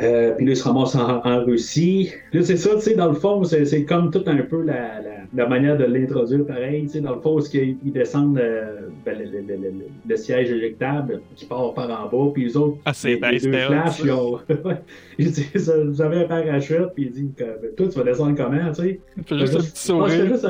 [0.00, 2.10] Euh, puis là, ils se ramassent en, en Russie.
[2.32, 5.00] Là, c'est ça, tu sais, dans le fond, c'est, c'est comme tout un peu la,
[5.00, 6.82] la, la manière de l'introduire pareil.
[6.82, 9.86] Tu sais, dans le fond, ce qu'ils ils descendent euh, ben, le, le- le- le-
[10.08, 13.50] le siège éjectable qui part par en bas, puis les autres, Ah, les, les deux
[13.58, 14.38] flashs, ils ont...
[15.18, 18.68] ils disent, vous avez un parachute, puis disent, que, ben, toi, tu vas descendre comment,
[18.72, 19.00] tu sais?
[19.16, 20.44] Il fait juste un petit Moi, je juste.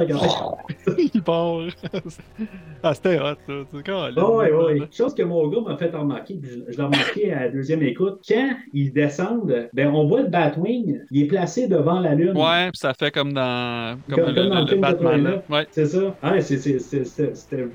[1.15, 1.59] Il part.
[2.83, 3.53] ah, c'était hot, ça.
[3.73, 4.81] C'est quand ouais, ouais.
[4.91, 7.83] Chose que mon gars m'a fait remarquer, puis je, je l'ai remarqué à la deuxième
[7.83, 12.37] écoute, quand ils descendent, ben on voit le Batwing, il est placé devant la Lune.
[12.37, 13.97] Ouais, puis ça fait comme dans.
[14.09, 15.23] Comme, Comme- le, comme dans le le film Batman.
[15.25, 15.35] 89.
[15.51, 15.57] là.
[15.57, 15.67] Ouais.
[15.71, 16.17] C'est ça.
[16.23, 17.05] Ah, c'est- c'est- c'est-
[17.35, 17.67] c'était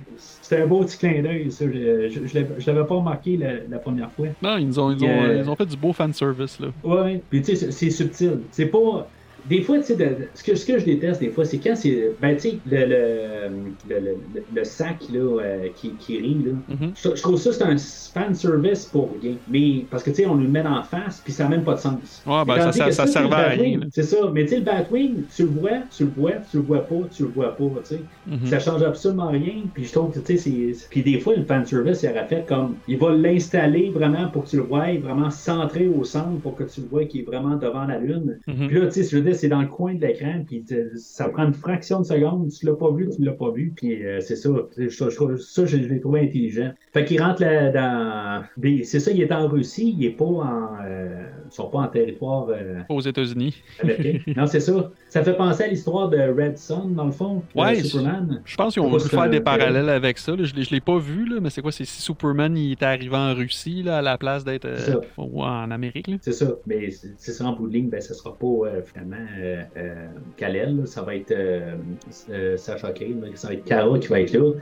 [0.50, 1.66] c'était- un beau petit clin d'œil, ça.
[1.66, 4.28] Je, je, je l'avais- je l'avais pas remarqué la, la première fois.
[4.42, 5.34] Non, ils ont, ils, ont, Yeah.
[5.44, 6.68] ils ont fait du beau fanservice, là.
[6.84, 8.40] Ouais, puis tu sais, c'est subtil.
[8.52, 9.08] C'est pas.
[9.50, 12.16] Des fois, tu sais, ce, que, ce que je déteste, des fois, c'est quand c'est.
[12.20, 16.52] Ben, tu sais, le, le, le, le, sac, là, euh, qui, qui rit, là.
[16.68, 16.94] Mhm.
[16.96, 17.76] Je, je trouve ça, c'est un
[18.14, 19.38] fan service pour rien.
[19.48, 21.64] Mais, parce que, tu sais, on nous le met en face, puis ça n'a même
[21.64, 22.22] pas de sens.
[22.28, 23.80] Ouais, ben, ça, ça, servait à rien.
[23.92, 24.18] C'est ça.
[24.32, 27.08] Mais, tu sais, le Batwing, tu le vois, tu le vois, tu le vois pas,
[27.12, 28.08] tu le vois pas, tu sais.
[28.28, 28.46] Mhm.
[28.46, 29.64] Ça change absolument rien.
[29.74, 30.88] Puis je trouve que, tu sais, c'est.
[30.92, 32.82] Puis des fois, le fan service, il aurait fait comme.
[32.86, 36.66] Il va l'installer vraiment pour que tu le vois, vraiment centré au centre pour que
[36.66, 38.40] tu le vois qui est vraiment devant la Lune.
[38.46, 38.68] Mhm.
[38.68, 40.64] Puis là, tu sais, je veux dire, c'est dans le coin de l'écran, puis
[40.96, 42.50] ça prend une fraction de seconde.
[42.52, 43.74] Tu l'as pas vu, tu l'as pas vu.
[43.76, 44.50] Puis euh, c'est ça.
[44.90, 46.72] Ça, je, l'ai trouvé intelligent.
[46.94, 48.44] Fait qu'il rentre là, dans.
[48.58, 50.70] mais C'est ça, il est en Russie, il est pas en.
[50.86, 52.48] euh, Ils sont pas en territoire.
[52.50, 53.56] euh, Aux États-Unis.
[54.36, 54.92] non, c'est ça.
[55.10, 58.42] Ça fait penser à l'histoire de Red Son, dans le fond, de Ouais, Superman.
[58.46, 60.36] Je pense qu'ils ont voulu faire des parallèles avec ça.
[60.36, 60.44] là.
[60.44, 61.72] Je l'ai- je l'ai pas vu, là, mais c'est quoi?
[61.72, 65.00] C'est si Superman il était arrivé en Russie là, à la place d'être euh, ça.
[65.18, 66.10] en Amérique.
[66.22, 66.54] C'est ça.
[66.68, 69.64] Mais c'est c'est ça en bout de ligne, ben, ce sera pas euh, finalement euh,
[69.78, 70.08] euh,
[70.38, 73.16] Kal-El, ça va être euh, Sacha là.
[73.36, 74.54] ça va être Kara qui va être là.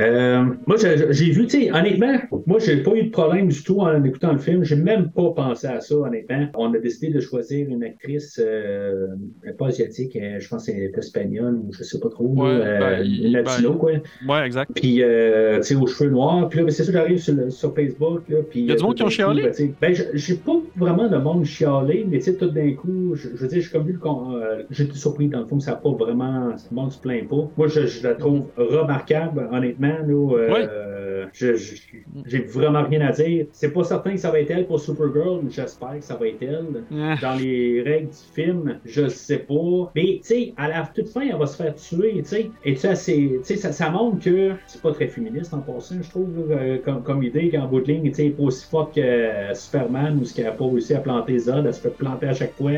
[0.00, 2.14] Euh, moi, j'ai vu, tu sais, honnêtement,
[2.46, 4.62] moi, j'ai pas eu de problème du tout en écoutant le film.
[4.62, 6.46] J'ai même pas pensé à ça, honnêtement.
[6.54, 9.08] On a décidé de choisir une actrice, euh,
[9.58, 12.78] pas asiatique, euh, je pense qu'elle est espagnole ou je sais pas trop, Ouais, euh,
[12.78, 13.92] ben, il- une latino, ben, quoi.
[14.28, 14.70] Ouais, exact.
[14.74, 16.48] Puis, euh, tu sais, aux cheveux noirs.
[16.48, 18.22] Puis là, ben, c'est ça, j'arrive sur, sur Facebook.
[18.28, 19.42] Là, puis, Y a du euh, monde qui ont chialé?
[19.50, 23.14] coup, ben, Ben, j'ai pas vraiment de monde chialé, mais tu sais, tout d'un coup,
[23.16, 23.98] je, je veux dire, je suis comme vu
[24.70, 26.48] J'étais surpris, dans le fond, que ça n'a pas vraiment.
[26.48, 27.50] Le monde se plaint pas.
[27.56, 29.87] Moi, je, je la trouve remarquable, honnêtement.
[29.88, 31.26] Là, euh,
[32.26, 33.46] J'ai vraiment rien à dire.
[33.52, 36.28] C'est pas certain que ça va être elle pour Supergirl, mais j'espère que ça va
[36.28, 39.90] être elle Ah, dans les règles du film, je sais pas.
[39.94, 42.50] Mais, tu sais, à la toute fin, elle va se faire tuer, tu sais.
[42.64, 46.48] Et tu sais, ça, ça montre que c'est pas très féministe en passant, je trouve,
[46.48, 49.00] là, euh, comme, comme idée, qu'en bout de ligne, tu sais, pas aussi forte que
[49.00, 52.26] euh, Superman ou ce qu'elle a pas réussi à planter Zod, elle se fait planter
[52.26, 52.70] à chaque fois.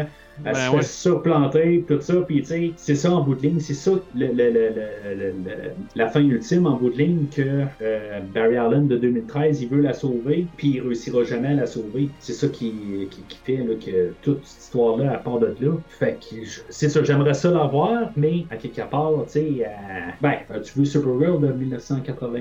[0.44, 0.82] Elle Ben se ouais.
[0.82, 3.92] fait surplanter, tout ça, puis tu sais, c'est ça en bout de ligne, c'est ça
[4.14, 8.20] le, le- le- le- le- le- la fin ultime en bout de ligne que euh,
[8.22, 12.14] Barry Allen de 2013, il veut la sauver, puis il réussira jamais à la sauver.
[12.18, 15.78] C'est ça qui, qui, qui fait là, que toute cette histoire-là, à part de là.
[15.88, 19.64] Fait que je- c'est ça, j'aimerais ça la voir, mais à quelque part, tu sais,
[19.66, 22.38] euh, ben, as-tu vu Supergirl de 1980?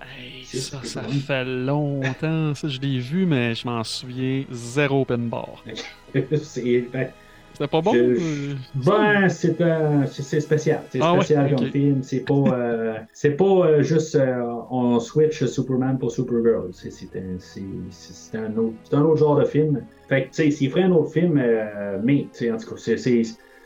[0.00, 2.54] hey, C'est ça, ça fait longtemps.
[2.54, 5.64] Ça, je l'ai vu, mais je m'en souviens zéro open bar.
[6.42, 7.08] c'est, ben,
[7.52, 7.92] C'était pas bon?
[7.92, 10.82] Je- euh, Ben, c'est spécial.
[10.90, 12.02] C'est Ah ouais, spécial comme film.
[12.02, 14.18] C'est pas, euh, c'est pas euh, juste
[14.70, 16.70] on switch Superman pour Supergirl.
[16.72, 19.82] C'est un, un autre, c'est un autre genre de film.
[20.08, 21.34] Fait que, tu sais, s'il ferait un autre film,
[22.02, 23.22] mais, tu sais, en tout cas, c'est-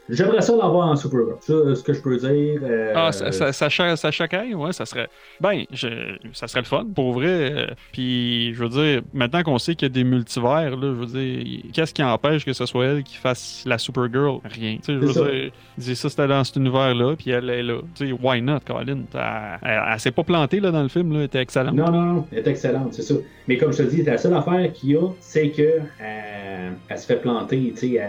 [0.08, 1.36] j'aimerais ça l'avoir en Supergirl.
[1.40, 2.60] Ça, ce que je peux dire.
[2.62, 5.08] euh, Ah, ça, ça, Sacha, Sacha Cain, ouais, ça serait.
[5.40, 5.88] Ben, je,
[6.32, 7.26] ça serait le fun, pour vrai.
[7.52, 10.86] euh, Puis, je veux dire, maintenant qu'on sait qu'il y a des multivers, là, je
[10.86, 14.76] veux dire, qu'est-ce qui empêche que ce soit elle qui fasse la Supergirl Rien.
[14.76, 15.24] Tu sais, je veux ça.
[15.30, 17.78] dire, dire ça, c'était dans cet univers-là, puis elle est là.
[17.94, 19.00] Tu sais, why not, Colin?
[19.14, 19.20] Elle,
[19.62, 21.74] elle, elle s'est pas plantée là, dans le film, là, elle était excellente.
[21.74, 23.14] Non, non, non, elle est excellente, c'est ça.
[23.48, 26.98] Mais comme je te dis, la seule affaire qu'il y a, c'est que euh, elle
[26.98, 28.06] se fait planter, tu sais, à-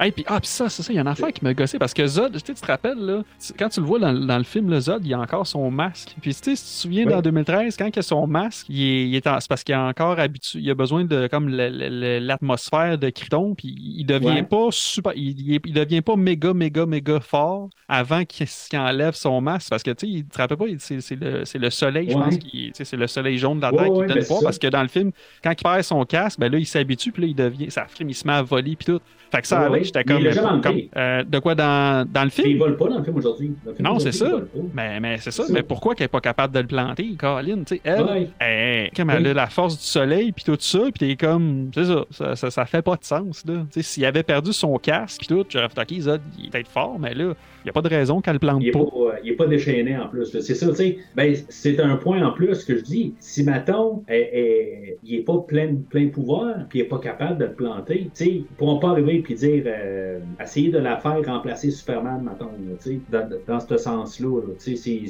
[0.00, 1.54] à- Hey, puis, ah, puis ça, c'est ça, il y a une affaire qui m'a
[1.54, 3.22] gossé parce que Zod, tu te rappelles, là,
[3.58, 6.14] quand tu le vois dans, dans le film, le Zod, il a encore son masque.
[6.20, 7.12] Puis, tu sais, si tu te souviens, Ouais.
[7.12, 9.74] dans 2013, quand il a son masque, il est, il est en- c'est parce qu'il
[9.74, 13.74] est encore habitué, il a besoin de, comme, le- le- le- l'atmosphère de Krypton, puis
[13.78, 14.42] il devient Ouais.
[14.42, 18.78] pas super, il, il, est- il devient pas méga, méga, méga fort avant qu'il qu'il
[18.78, 21.58] enlève son masque parce que, tu sais, il te rappelle pas, c'est c'est le, c'est
[21.58, 24.42] le soleil, je pense, qui, c'est le soleil jaune de la Terre qui donne c'est
[24.42, 25.10] parce que dans le film,
[25.42, 28.10] quand il perd son casque, ben là, il s'habitue, puis là, il devient, ça frime,
[28.10, 29.00] il se met à voler, puis tout.
[29.34, 32.46] Fait que ça allait, j'étais comme, comme, euh, de quoi dans, dans le Puis il
[32.50, 32.58] film?
[32.60, 33.52] vole pas dans le film aujourd'hui.
[33.64, 34.30] Film Non, c'est ça.
[34.72, 35.42] Mais, mais c'est ça.
[35.42, 35.52] C'est ça.
[35.52, 37.64] Mais pourquoi qu'elle est pas capable de le planter, Caroline?
[37.64, 38.28] Tu sais, elle, Ouais.
[38.38, 39.28] elle, comme elle Oui.
[39.30, 42.50] a la force du soleil, puis tout ça, puis t'es comme, c'est ça, ça, ça,
[42.50, 43.54] ça fait pas de sens, là.
[43.72, 46.50] Tu sais, s'il avait perdu son casque, puis tout, j'aurais fait, ok, Zod, il est
[46.50, 47.32] peut-être fort, mais là,
[47.64, 48.80] il y a pas de raison qu'elle le plante Il pas.
[48.84, 50.38] pas, euh, il est pas déchaîné en plus.
[50.40, 50.98] C'est ça, tu sais.
[51.14, 53.14] Ben, c'est un point en plus que je dis.
[53.20, 57.38] Si Maton, est, est- il est pas plein, plein pouvoir, puis il est pas capable
[57.38, 60.98] de le planter, tu sais, ils pourront pas arriver puis dire, euh, essayer de la
[60.98, 62.50] faire remplacer Superman, Maton,
[62.82, 64.40] tu sais, dans, dans ce sens-là.
[64.46, 64.54] là.
[64.62, 65.02] Tu sais,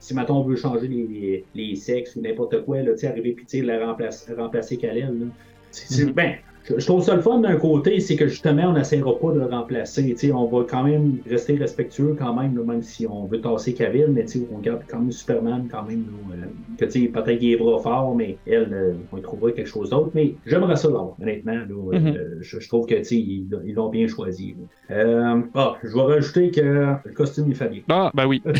[0.00, 3.32] si Maton veut changer les, les, les sexes ou n'importe quoi, là, tu sais, arriver
[3.32, 5.26] puis la remplacer, remplacer Kal-El, là.
[5.70, 6.12] C'est- Mhm.
[6.12, 6.32] Ben,
[6.76, 9.46] je, trouve ça le fun d'un côté, c'est que justement, on n'essaiera pas de le
[9.46, 10.14] remplacer.
[10.34, 14.08] On va quand même rester respectueux quand même, là, même si on veut tasser Cavill,
[14.10, 16.04] mais on garde quand même Superman quand même.
[16.06, 16.46] là, euh,
[16.78, 20.10] que peut-être qu'il est bras fort, mais elle, euh, on y trouvera quelque chose d'autre.
[20.14, 21.52] Mais j'aimerais ça là, honnêtement.
[21.54, 22.14] Là, euh, Mhm.
[22.40, 24.54] je, je trouve que ils l'ont bien choisi.
[24.90, 26.60] Euh, ah, je vais rajouter que
[27.04, 27.80] le costume fait bien.
[27.88, 28.42] Ah, ben oui.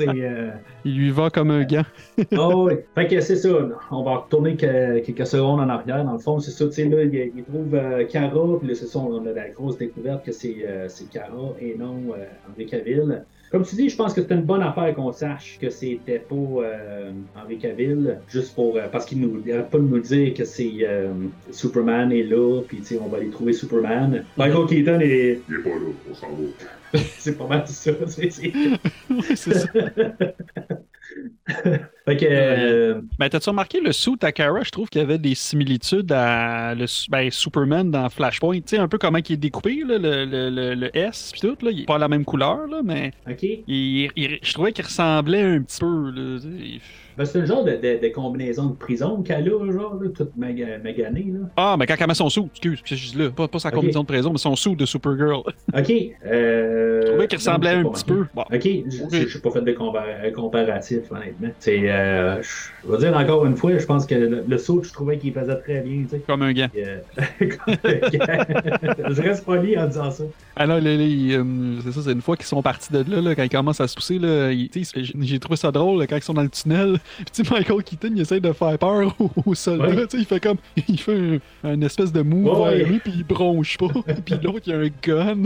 [0.00, 0.50] Euh,
[0.84, 1.82] il lui va comme un gant.
[2.36, 2.74] ah oui.
[2.94, 3.48] Fait que c'est ça.
[3.90, 6.04] On va retourner que- quelques secondes en arrière.
[6.04, 6.66] Dans le fond, c'est ça.
[6.66, 9.48] Tu sais, là, il, il trouve euh, Cara, puis là, c'est ça, on a la
[9.50, 13.24] grosse découverte que c'est euh, c'est Cara et non euh, Henri Cavill.
[13.50, 16.34] Comme tu dis, je pense que c'est une bonne affaire qu'on sache que c'était pas
[16.36, 20.44] euh, Henri Cavill, juste pour euh, parce qu'il nous arrête pas de nous dire que
[20.44, 21.12] c'est euh,
[21.50, 24.24] Superman est là, puis tu sais, on va aller trouver Superman.
[24.38, 26.98] Michael Keaton est, Il est pas là, on s'en va.
[27.18, 27.92] c'est pas mal ça.
[28.06, 28.52] c'est- c'est-
[29.34, 29.68] c'est ça.
[32.04, 34.62] Fait que euh, Ben, t'as-tu remarqué le suit à Kara?
[34.62, 38.56] Je trouve qu'il y avait des similitudes à le, ben, Superman dans Flashpoint.
[38.56, 41.40] Tu sais, un peu comment il est découpé, là, le, le, le, le S, pis
[41.40, 41.56] tout.
[41.62, 41.70] Là.
[41.70, 43.42] Il est pas la même couleur, là, mais ok.
[43.42, 46.10] il, il- je trouvais qu'il ressemblait un petit peu.
[46.10, 46.38] Là.
[47.16, 50.36] Ben, c'est un genre de, de, de combinaison de prison qu'elle a, genre, là, toute
[50.36, 51.40] maga- maganée, là.
[51.56, 53.30] Ah, mais quand elle met son sou, excuse, je là?
[53.30, 55.42] Pas, pas sa combinaison de prison, mais son sou de Supergirl.
[55.76, 55.92] OK.
[56.26, 57.02] Euh...
[57.02, 58.26] Je trouvais qu'il ressemblait non, un petit peu.
[58.34, 58.42] Bon.
[58.42, 61.48] OK, je n'ai pas fait de compar- comparatif, honnêtement.
[61.68, 65.18] Euh, je vais dire encore une fois, je pense que le, le saut, je trouvais
[65.18, 66.04] qu'il faisait très bien.
[66.26, 66.68] Comme un gant.
[66.72, 66.98] Puis, euh,
[67.40, 70.24] je reste poli en disant ça.
[70.54, 73.42] Ah il, euh, c'est ça, c'est une fois qu'ils sont partis de là, là, quand
[73.42, 74.20] ils commencent à se pousser,
[75.20, 76.98] j'ai trouvé ça drôle là, quand ils sont dans le tunnel.
[77.32, 79.86] Puis Michael Keaton, il essaie de faire peur aux, aux soldats.
[79.88, 80.06] Ouais.
[80.06, 80.58] tu sais, Il fait comme.
[80.88, 82.78] Il fait un, un espèce de move Ouais.
[82.78, 83.86] vers lui, puis il bronche pas.
[84.24, 85.42] puis l'autre, il a un gun.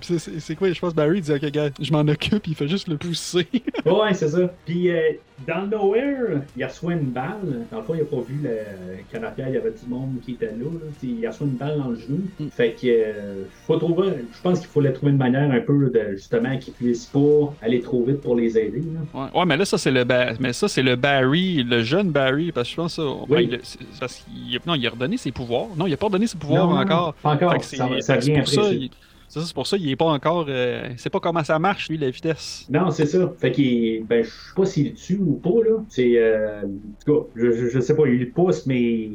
[0.00, 2.68] Puis c'est quoi, je pense, Barry il dit, ok, gars, je m'en occupe, il fait
[2.68, 3.48] juste le pousser.
[3.84, 4.52] Ouais, c'est ça.
[4.64, 5.00] Puis, euh,
[5.46, 7.66] dans le Nowhere, il reçoit une balle.
[7.70, 10.32] Dans le fond, il n'a pas vu le canapé, il y avait du monde qui
[10.32, 10.52] était là.
[10.64, 10.90] là.
[11.02, 12.20] Il reçoit une balle dans le genou.
[12.40, 12.46] Mm.
[12.48, 16.12] Fait que, euh, faut trouver, je pense qu'il fallait trouver une manière un peu de,
[16.14, 18.82] justement, qu'ils puissent pas aller trop vite pour les aider.
[19.14, 19.20] là.
[19.20, 22.10] Ouais, ouais, mais là, ça, c'est le, Ba- mais ça, c'est le Barry, le jeune
[22.10, 23.02] Barry, parce que je pense ça.
[23.28, 23.46] Oui.
[23.46, 25.66] ben, il- c'est parce qu'il a- non, il a redonné ses pouvoirs.
[25.76, 27.14] Non, il a pas redonné ses pouvoirs Non, encore.
[27.14, 27.52] Pas encore.
[27.52, 28.46] Fait que c'est ça, vient après.
[28.54, 28.72] ça, ça.
[28.72, 28.90] il-
[29.28, 30.46] c'est ça, c'est pour ça il est pas encore.
[30.48, 32.66] euh, il sait pas comment ça marche, lui, la vitesse.
[32.70, 33.32] Non, c'est ça.
[33.38, 34.04] Fait qu'il.
[34.06, 35.78] Ben, je sais pas s'il le tue ou pas, là.
[35.88, 36.12] C'est.
[36.16, 36.62] Euh...
[36.62, 39.08] En tout cas, je, je, je sais pas, il le pousse, mais.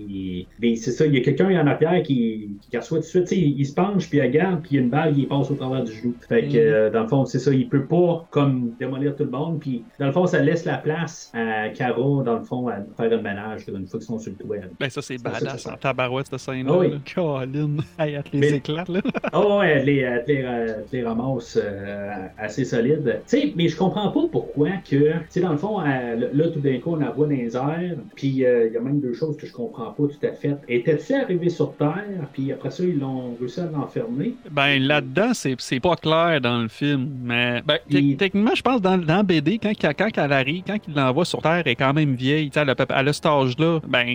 [0.61, 3.31] Mais c'est ça, il y a quelqu'un en arrière qui, qui reçoit tout de suite.
[3.31, 5.49] Il, il se penche, puis il regarde, puis il y a une balle qui passe
[5.51, 6.13] au travers du genou.
[6.27, 6.55] Fait que, Mhm.
[6.57, 9.83] euh, dans le fond, c'est ça, il peut pas, comme, démolir tout le monde, puis
[9.99, 13.21] dans le fond, ça laisse la place à Caro, dans le fond, à faire un
[13.21, 14.57] ménage, là, une fois qu'ils sont sur le toit.
[14.79, 15.73] Ben, ça, c'est C'est ça, badass c'est ça.
[15.73, 16.71] en tabarouette, cette scène-là.
[16.73, 16.89] Ah oui.
[17.13, 17.77] Colin.
[17.97, 19.01] Elle les Mais- éclate, là.
[19.33, 23.19] Oh ouais, elle les, les, les ramasse euh, assez solide.
[23.27, 26.47] Tu sais, mais je comprends pas pourquoi que, tu sais, dans le fond, elle- là,
[26.49, 28.99] tout d'un coup, on la voit dans les airs, puis euh, il y a même
[28.99, 30.55] deux choses que je comprends pas tout à fait.
[30.67, 32.03] Était-tu arrivé sur Terre,
[32.33, 34.33] puis après ça, ils l'ont réussi à l'enfermer?
[34.49, 37.09] Ben, là-dedans, c'est pas clair dans le film.
[37.23, 40.93] Mais, ben, Il- techniquement, je pense dans, dans BD, quand, quand, elle arrive, quand il
[40.95, 42.49] l'envoie sur Terre, elle est quand même vieille.
[42.49, 43.79] Tu sais, Elle elle a cet âge-là.
[43.87, 44.07] Ben,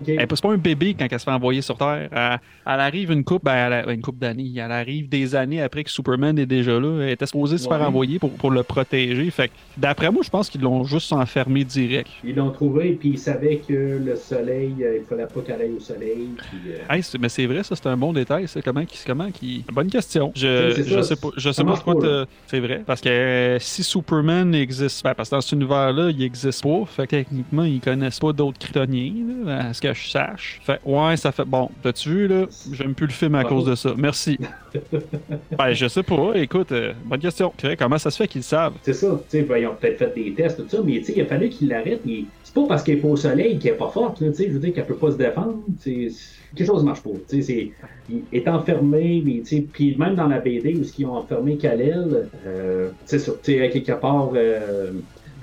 [0.00, 0.08] Ok.
[0.08, 2.08] Elle c'est pas un bébé quand elle se fait envoyer sur Terre.
[2.12, 4.50] Elle, elle arrive une coupe, ben, elle a- une coupe d'années.
[4.56, 7.00] Elle arrive des années après que Superman est déjà là.
[7.02, 7.86] Elle était supposée se faire Ouais.
[7.86, 9.30] envoyer pour, pour le protéger.
[9.30, 12.08] Fait d'après moi, je pense qu'ils l'ont juste enfermé direct.
[12.22, 13.72] Ils l'ont trouvé, puis ils savaient que
[14.04, 16.28] le soleil, euh, il fallait pas qu'elle aille au soleil.
[16.36, 18.46] Puis, euh, Hey, mais c'est vrai, ça, c'est un bon détail.
[18.48, 18.60] Ça.
[18.62, 19.64] Comment, qui- comment qui...
[19.72, 20.32] Bonne question.
[20.34, 22.26] Je, je ça, sais pas, je sais pas marche quoi pas, te- là.
[22.46, 22.82] C'est vrai.
[22.86, 26.84] Parce que euh, si Superman existe, ben, parce que dans cet univers-là, il existe pas.
[26.86, 29.14] Fait que techniquement, ils connaissent pas d'autres Kryptoniens,
[29.48, 30.60] à ce que je sache.
[30.64, 31.44] Fait ouais, ça fait.
[31.44, 32.46] Bon, t'as-tu vu, là?
[32.72, 33.56] J'aime plus le film à Bravo.
[33.56, 33.92] cause de ça.
[33.96, 34.38] Merci.
[35.58, 36.32] Ben, je sais pas.
[36.34, 37.52] Écoute, euh, bonne question.
[37.78, 38.74] Comment ça se fait qu'ils savent?
[38.82, 41.48] C'est ça, ben, ils ont peut-être fait des tests, tout ça, mais il a fallu
[41.48, 42.00] qu'il l'arrête.
[42.04, 44.44] mais C'est pas parce qu'elle est pas au soleil qu'elle est pas forte, là, je
[44.48, 45.58] veux dire qu'elle peut pas se défendre.
[45.84, 47.10] Quelque chose ne marche pas.
[47.28, 47.72] c'est-
[48.08, 49.42] Il est enfermé, mais
[49.72, 54.30] puis même dans la BD où ils ont enfermé Kalel, euh, c'est ça, quelque part.
[54.34, 54.92] euh,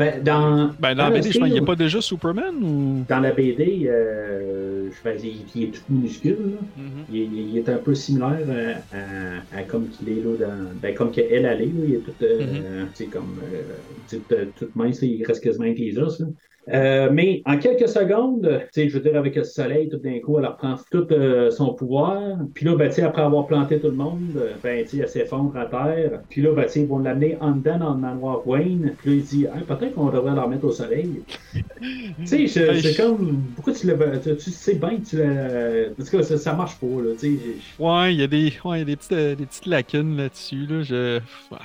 [0.05, 2.63] ben, dans, Ben, dans dans la BD, je pense qu'il n'y a pas déjà Superman
[2.63, 3.05] ou?
[3.07, 6.59] Dans la BD, euh, je vais dire, il est tout minuscule, là.
[6.75, 7.05] Mhm.
[7.09, 10.75] Il, est- il est un peu similaire euh, à, à comme qu'il est là dans.
[10.79, 11.85] Ben, comme qu'elle elle est, là.
[11.85, 12.15] Il est tout.
[12.21, 13.39] Euh, tu sais, comme.
[13.43, 16.27] Euh, tu sais, tout- tout mince, là, il reste quasiment avec les os, là.
[16.69, 20.19] Euh, mais en quelques secondes, tu sais, je veux dire, avec le soleil, tout d'un
[20.19, 22.21] coup, elle reprend tout euh, son pouvoir.
[22.53, 25.09] Puis là, ben, tu sais, après avoir planté tout le monde, ben, tu sais, elle
[25.09, 26.21] s'effondre à terre.
[26.29, 28.93] Puis là, ben, tu sais, ils vont l'amener en dedans dans le manoir Wayne.
[28.99, 31.23] Puis là, il dit, Hey, peut-être qu'on devrait la remettre au soleil.
[31.53, 31.63] tu
[32.25, 35.89] sais, Ben, c'est je- comme, pourquoi tu le tu, tu sais bien que tu l'as.
[35.89, 37.41] En tout cas, ça, ça marche pas, là, tu sais.
[37.43, 39.65] j'ai- Ouais, il y a des, ouais, il y a des, petites, euh, des petites
[39.65, 40.67] lacunes là-dessus.
[40.69, 40.83] Là.
[40.83, 41.19] Je...
[41.51, 41.57] Ah,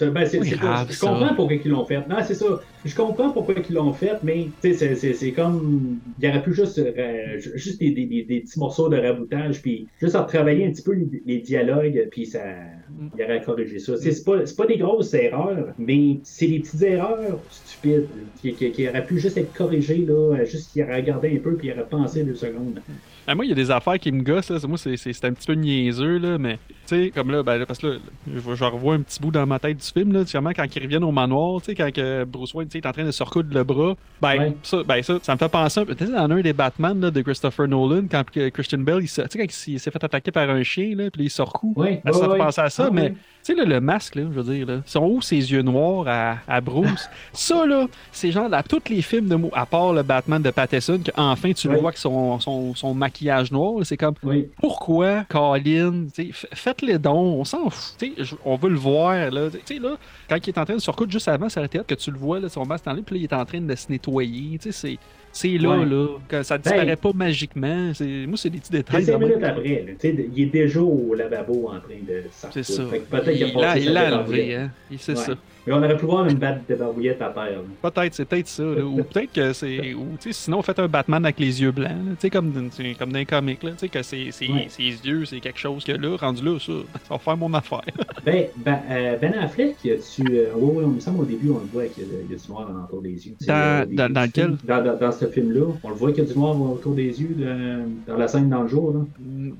[0.00, 1.98] Ben, c'est, grave, je comprends pourquoi ils l'ont fait.
[2.08, 2.46] Non, c'est ça.
[2.84, 6.00] Je comprends pourquoi ils l'ont fait, mais c'est, comme.
[6.18, 9.60] Il y aurait pu juste, euh, ju- juste des, des, des, petits morceaux de raboutage,
[9.62, 12.40] puis juste à retravailler un petit peu les, les dialogues, puis ça.
[13.16, 13.96] Il aurait corrigé ça.
[13.96, 18.06] C'est pas, pas des grosses erreurs, mais c'est des petites erreurs stupides
[18.40, 20.44] qui, qui, qui auraient pu juste être corrigées, là.
[20.44, 22.80] Juste qu'il aurait regardé un peu, puis il aurait pensé deux secondes.
[23.30, 24.48] Ah, moi, il y a des affaires qui me gossent.
[24.48, 24.58] Là.
[24.66, 27.78] Moi, c'est, un petit peu niaiseux, là, mais tu sais, comme là, ben, là, parce
[27.78, 27.96] que là,
[28.34, 30.20] je, je revois un petit bout dans ma tête du film, là,
[30.56, 33.10] quand ils reviennent au manoir, tu sais, quand que Bruce Wayne est en train de
[33.10, 33.94] se recoudre le bras.
[34.22, 34.56] Ben, Ouais.
[34.62, 35.94] ça, ben ça, ça me fait penser un peu.
[35.94, 39.20] Tu sais, dans un des Batman là, de Christopher Nolan, quand Christian Bell, il se-
[39.22, 41.74] tu sais, quand il s'est- fait attaquer par un chien, là, puis il se recoue.
[41.76, 44.14] Ouais, Ben, ça ouais, fait penser à ça, Ah, mais tu sais, là, le masque,
[44.16, 47.08] là, je veux dire, là, sont où ses yeux noirs à, à Bruce?
[47.32, 50.50] ça, là, c'est genre dans tous les films de mots, à part le Batman de
[50.50, 54.48] Pattinson, qu'enfin tu le vois que son, son, son maquillage noir, c'est comme, Oui.
[54.60, 57.96] pourquoi, Colin, tu sais, f- faites-les dons, on s'en fout,
[58.44, 59.96] on veut le voir, là, tu sais, là,
[60.28, 62.10] quand il est en train de se juste avant, ça aurait été hâte que tu
[62.10, 63.90] le vois, là, son masque en lui, puis là, il est en train de se
[63.90, 64.98] nettoyer, tu sais, c'est...
[65.32, 65.84] C'est là, Ouais.
[65.86, 67.92] là, que ça disparaît pas magiquement.
[67.94, 68.26] C'est...
[68.26, 69.04] Moi, c'est des petits détails.
[69.04, 69.28] C'est de même.
[69.28, 70.10] minutes après, là.
[70.34, 72.86] Il est déjà au lavabo en train de C'est ça.
[72.86, 74.70] Fait que peut-être qu'il a il l'a, enlevé, hein.
[74.98, 75.16] C'est Ouais.
[75.24, 75.34] ça.
[75.68, 77.60] Mais on aurait pu voir une batte de barbouillette à terre.
[77.82, 78.62] Peut-être, c'est peut-être ça.
[78.62, 78.82] là.
[78.82, 79.92] Ou peut-être que c'est.
[79.92, 81.90] Ou, sinon, faites un Batman avec les yeux blancs.
[82.18, 83.62] sais, comme, dans- comme dans les comics.
[83.62, 83.72] Là.
[83.72, 84.66] Tu sais, que c'est, c'est- Ouais.
[84.70, 87.82] ses yeux, c'est quelque chose que là, rendu là, ça, ça va faire mon affaire.
[88.24, 89.90] Ben, ben, euh, ben Affleck, tu.
[90.30, 92.30] Euh, oui, oui, on me semble au début, on le voit qu'il y a, il
[92.30, 93.34] y a du noir alentour des yeux.
[93.46, 94.56] Dans- euh, des- dans- dans lequel?
[94.64, 95.66] dans, dans, dans ce film-là.
[95.84, 97.36] On le voit qu'il y a du noir autour des yeux
[98.06, 98.92] dans la scène dans le jour.
[98.92, 99.00] Là.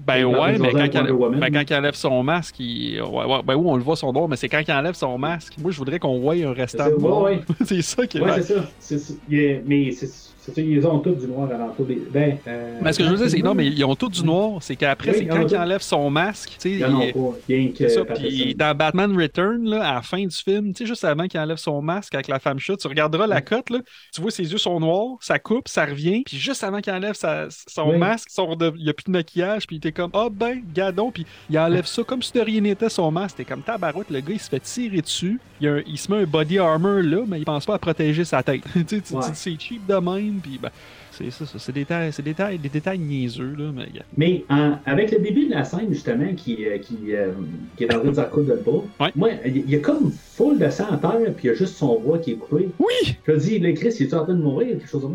[0.07, 1.05] Ben ouais, mais journée quand,
[1.39, 3.01] ben, quand il enlève son masque, il...
[3.01, 5.17] ouais, ouais, ben oui, on le voit son noir, mais c'est quand il enlève son
[5.19, 5.55] masque.
[5.61, 7.23] Moi, je voudrais qu'on voie un restant C'est ça, noir.
[7.23, 7.45] ouais, ouais.
[7.67, 8.21] c'est ça qui est.
[8.21, 8.43] Ouais,
[8.81, 9.15] c'est ça.
[9.29, 10.09] Mais c'est,
[10.49, 12.03] c'est ça, ils ont tous du noir alentour des.
[12.13, 14.23] Ben, euh, Mais ce que je veux dire, c'est non, mais ils ont tout du
[14.25, 14.59] noir.
[14.63, 15.55] C'est qu'après, Oui, c'est ils quand il tout.
[15.55, 17.75] enlève son masque, tu sais, Il y en il- pas.
[17.79, 21.05] Que ça, puis dans Batman Return, là, à la fin du film, tu sais, juste
[21.05, 23.79] avant qu'il enlève son masque avec la femme chat, tu regarderas la cote, là,
[24.15, 27.15] tu vois ses yeux sont noirs, ça coupe, ça revient, puis juste avant qu'il enlève
[27.15, 27.99] sa- son Oui.
[27.99, 31.11] masque, son il n'y a plus de maquillage, puis il était comme, ah ben, gadon,
[31.11, 34.21] puis il enlève ça comme si de rien n'était son masque, t'es comme tabarouette, le
[34.21, 37.39] gars, il se fait tirer dessus, il, un- se met un body armor là, mais
[37.41, 38.63] il pense pas à protéger sa tête.
[38.89, 39.23] tu sais, Ouais.
[39.35, 40.71] c'est cheap de même, puis ben,
[41.11, 43.89] c'est ça, ça, c'est des détails, des détails, des détails niaiseux, là, mais.
[44.17, 44.45] Mais
[44.87, 47.33] avec le début de la scène, justement, qui, euh, qui, euh,
[47.77, 49.13] qui est en train de se recoudre le bras, Ouais.
[49.17, 51.77] moi, il y a comme full de sang à terre, puis il y a juste
[51.77, 52.69] son bras qui est coupé.
[52.79, 53.17] Oui!
[53.27, 55.09] Je me dis, le Chris, il est en train de mourir, quelque chose de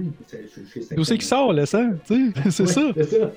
[0.73, 2.81] je sais D'où c'est qui sort le sang, tu sais, c'est Ouais, ça.
[2.95, 3.31] C'est ça.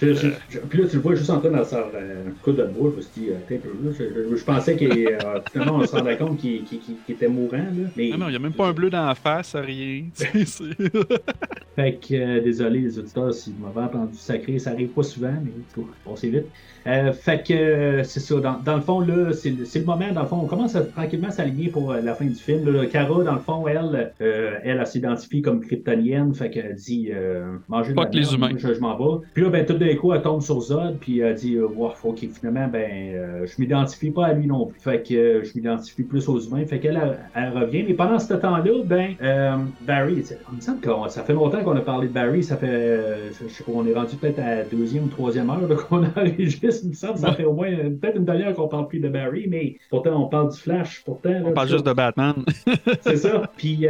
[0.00, 2.62] Je- je- je- puis là, tu le vois juste en train de se euh, coudre
[2.62, 5.18] le bras, je me suis dit, euh, un peu, là, je, pensais qu'il euh,
[5.52, 6.64] finalement, on se rendait compte qu'il
[7.08, 7.88] était mourant, là.
[7.96, 10.04] Mais, Ah non, il n'y a même pas un bleu dans la face, rien.
[11.76, 15.34] Fait que, euh, désolé les auditeurs si vous m'avez entendu sacrer, ça arrive pas souvent,
[15.42, 16.46] mais cas, passez vite.
[16.86, 20.22] Euh, fait que, euh, c'est ça, dans, dans le fond, là, c'est le, moment, dans
[20.22, 22.70] le fond, on commence à tranquillement s'aligner pour euh, la fin du film.
[22.70, 27.10] Là, Cara, dans le fond, elle, euh, elle, elle, s'identifie comme kryptonienne, fait qu'elle dit,
[27.12, 28.50] euh, mangez de la Fuck les humains.
[28.56, 29.26] Je, m'en vais.
[29.34, 32.18] Puis là, ben, tout d'un coup, elle tombe sur Zod, puis elle dit, wow, ok,
[32.32, 34.80] finalement, ben, euh, je m'identifie pas à lui non plus.
[34.80, 36.64] Fait que euh, je m'identifie plus aux humains.
[36.66, 37.84] Fait qu'elle, elle, elle revient.
[37.86, 40.16] Mais pendant ce temps-là, ben, euh, Barry,
[40.52, 42.42] me semble que ça fait longtemps qu'on a parlé de Barry.
[42.42, 45.50] Ça fait, euh, je sais pas, on est rendu peut-être à la deuxième ou troisième
[45.50, 46.80] heure qu'on enregistre.
[46.82, 49.46] Il me semble ça fait au moins peut-être une demi-heure qu'on parle plus de Barry,
[49.48, 51.02] mais pourtant, on parle du Flash.
[51.04, 52.34] Pourtant, là, On parle juste de Batman.
[53.00, 53.42] c'est ça.
[53.56, 53.86] Puis,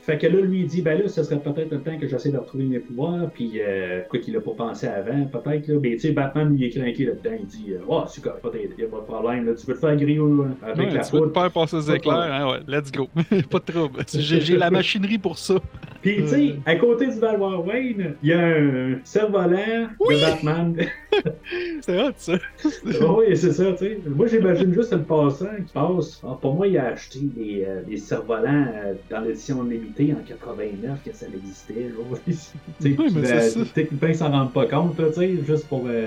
[0.00, 2.30] fait que là, lui, il dit, ben là, ce serait peut-être le temps que j'essaie
[2.30, 3.30] de retrouver mes pouvoirs.
[3.32, 3.60] Puis,
[4.08, 5.78] quoi qu'il a pas pensé avant, peut-être, là.
[5.82, 7.36] Mais, tu sais, Batman, lui, il est craqué là-dedans.
[7.40, 9.52] Il dit, euh, oh, c'est correct, pas t'aider, y a pas de problème, là.
[9.54, 10.20] Tu veux te faire griller
[10.62, 11.32] avec Ouais, la tu veux foudre.
[11.32, 13.08] te faire passer des éclairs, hein, ouais, let's go.
[13.50, 14.00] pas de trouble.
[14.12, 15.54] J'ai j'ai la machinerie pour ça.
[16.02, 20.76] Puis, tu sais, à côté du Valois Wayne, il y a un cerf-volant de Batman.
[21.82, 22.34] C'est hot, ça.
[22.84, 23.98] oui, c'est ça, tu sais.
[24.06, 26.22] Moi, j'imagine juste le passant qui passe.
[26.24, 30.22] Ah, pour moi, il a acheté des, euh, des cerfs-volants euh, dans l'édition limitée en
[30.26, 31.90] 89 que ça existait.
[32.24, 32.50] Tu sais,
[32.80, 33.60] Oui, mais c'est ça.
[33.74, 35.86] Peut-être que ben, ils s'en rendent pas compte, tu sais, juste pour.
[35.86, 36.06] euh,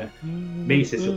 [0.68, 1.12] Mais c'est ça.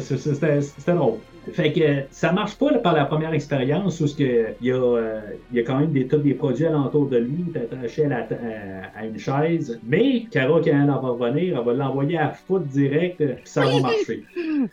[0.00, 1.20] C'est- c'est- C'était c'était drôle.
[1.52, 4.72] Fait que ça marche pas là, par la première expérience où ce que, il, y
[4.72, 5.20] a, euh,
[5.52, 8.04] il y a quand même des, tous des produits alentour de lui, il est attaché
[8.06, 9.80] à, la à- à une chaise.
[9.86, 13.62] Mais Cara, quand elle va revenir, elle va l'envoyer à foot direct, euh, puis ça
[13.64, 14.22] va marcher.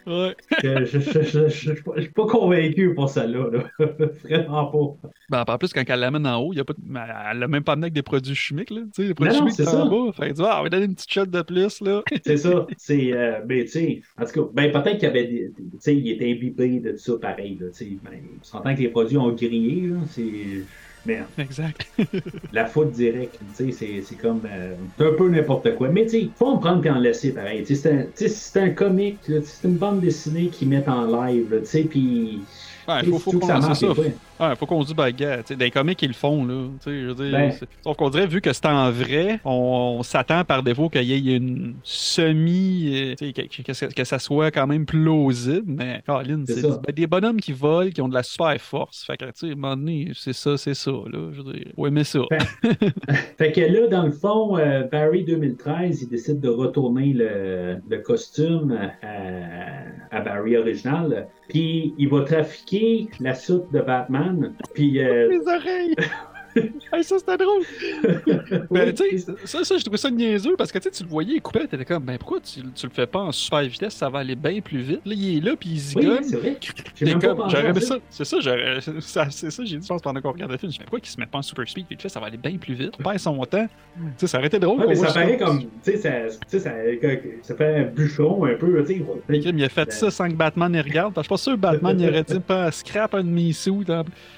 [0.05, 0.35] Ouais.
[0.61, 3.49] Que je, je, je, je- je suis pas- convaincu pour celle-là.
[3.51, 3.63] là.
[4.23, 5.09] Vraiment pas.
[5.29, 7.47] Ben, en plus, quand elle l'amène en haut, y a pas de- ben, elle l'a
[7.47, 8.81] même pas amené avec des produits chimiques, là.
[8.97, 9.85] Les produits Non, chimiques c'est ça.
[9.85, 10.11] bas.
[10.13, 12.01] Fait tu vois, on va donner une petite shot de plus, là.
[12.25, 12.65] C'est ça.
[12.77, 15.95] C'est, euh, ben, tu sais, en tout cas, ben, peut-être qu'il y avait tu sais,
[15.95, 17.97] il était imbibé de ça pareil, là, tu sais.
[18.03, 20.63] Ben, on s'entend que les produits ont grillé, c'est,
[21.05, 21.25] merde.
[21.37, 21.85] Exact.
[22.53, 25.89] La faute directe, tu sais, c'est, c'est comme, euh, un peu n'importe quoi.
[25.89, 27.63] Mais, tu sais, faut en prendre puis en laisser pareil.
[27.63, 30.89] Tu sais, c'est un, sais, c'est un comic, là, c'est une bande dessinée qu'ils mettent
[30.89, 32.41] en live, tu sais, puis.
[32.87, 33.87] Ouais, faut, que ça marche ça.
[34.39, 36.67] Ouais, faut qu'on dise, tu sais, des comics, ils le font, là.
[36.85, 37.31] Je veux dire.
[37.31, 37.51] Ben.
[37.83, 41.13] Sauf qu'on dirait, vu que c'est en vrai, on, on s'attend par défaut qu'il y
[41.33, 42.91] ait une semi.
[42.93, 47.07] euh, que, que, ça- que ça soit quand même plausible, mais, Caroline, C'est ben, des
[47.07, 49.03] bonhommes qui volent, qui ont de la super force.
[49.05, 51.29] Fait que, tu sais, à un moment donné, c'est ça, c'est ça, là.
[51.31, 52.19] Je veux dire, ouais, mais ça.
[53.37, 57.97] Fait que là, dans le fond, euh, Barry 2013, il décide de retourner le, le
[57.99, 61.27] costume à, à Barry original.
[61.49, 64.26] Puis il va trafiquer la soute de Batman.
[64.73, 65.95] Puis euh, Mes oreilles!
[66.93, 67.63] Hey, ça, c'était drôle!
[68.71, 71.03] Ben, oui, tu sais, ça, ça, je trouvais ça niaiseux parce que tu sais, tu
[71.03, 73.61] le voyais, il coupait, t'étais comme, ben pourquoi tu, tu le fais pas en super
[73.63, 75.01] vitesse, ça va aller bien plus vite.
[75.05, 77.19] Là, il est là, puis il oui, zigonne.
[77.19, 77.97] comme, pensé j'aurais aimé ça.
[78.09, 78.25] C'est
[79.01, 80.71] ça, c'est ça, j'ai dit, je pense, pendant qu'on regarde le film.
[80.71, 81.85] Je me pourquoi qu'il se met pas en super speed?
[81.89, 82.01] Vite?
[82.01, 82.93] Fait, ça va aller bien plus vite.
[82.99, 83.67] Il perd son temps.
[83.95, 84.79] Tu sais, ça aurait été drôle.
[84.79, 86.59] Ouais, mais ça paraît comme, tu sais, ça, ça,
[87.41, 89.05] ça fait un bûcheron un peu, tu sais.
[89.29, 91.13] Il a fait ça sans que Batman y regarde.
[91.13, 93.29] Parce que je suis pas sûr que Batman il aurait dit pas scrap un de
[93.29, 93.83] mes sous.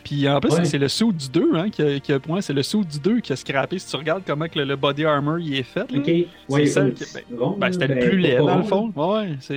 [0.03, 2.63] Puis en plus, c'est le sou du 2, hein, qui qui a- ouais, c'est le
[2.63, 3.77] sou du 2 qui a scrappé.
[3.79, 5.89] Si tu regardes comment que le, le body armor il est fait.
[5.91, 5.99] là.
[5.99, 6.07] Ok,
[6.49, 8.91] ouais, celle ouais, qui- c'est rond, Ben, c'était le ben, plus laid, dans le fond.
[8.95, 9.53] Ouais, c'est,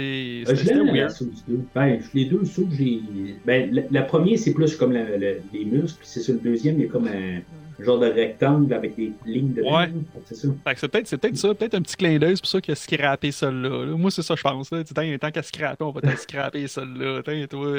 [0.46, 1.10] Euh, c'était, la weird.
[1.10, 1.58] soupe du.
[1.74, 3.00] Ben, les deux sous que j'ai.
[3.46, 6.40] Ben, le, le premier, c'est plus comme la- le- les muscles, puis c'est sur le
[6.40, 7.40] deuxième, il y a comme un,
[7.82, 9.76] genre de rectangle avec des lignes dedans.
[9.78, 9.90] Ouais.
[10.26, 10.48] C'est ça.
[10.48, 12.72] Que c'est peut-être, c'est peut-être ça, peut-être un petit clin d'œil, c'est pour ça qu'il
[12.72, 13.86] a scrappé celle-là.
[13.86, 13.96] là.
[13.96, 14.70] Moi, c'est ça, je pense.
[14.70, 14.84] Là.
[14.84, 17.22] Tant, tant qu'à scraper, on va t'en scraper celle-là.
[17.24, 17.76] Tant, toi.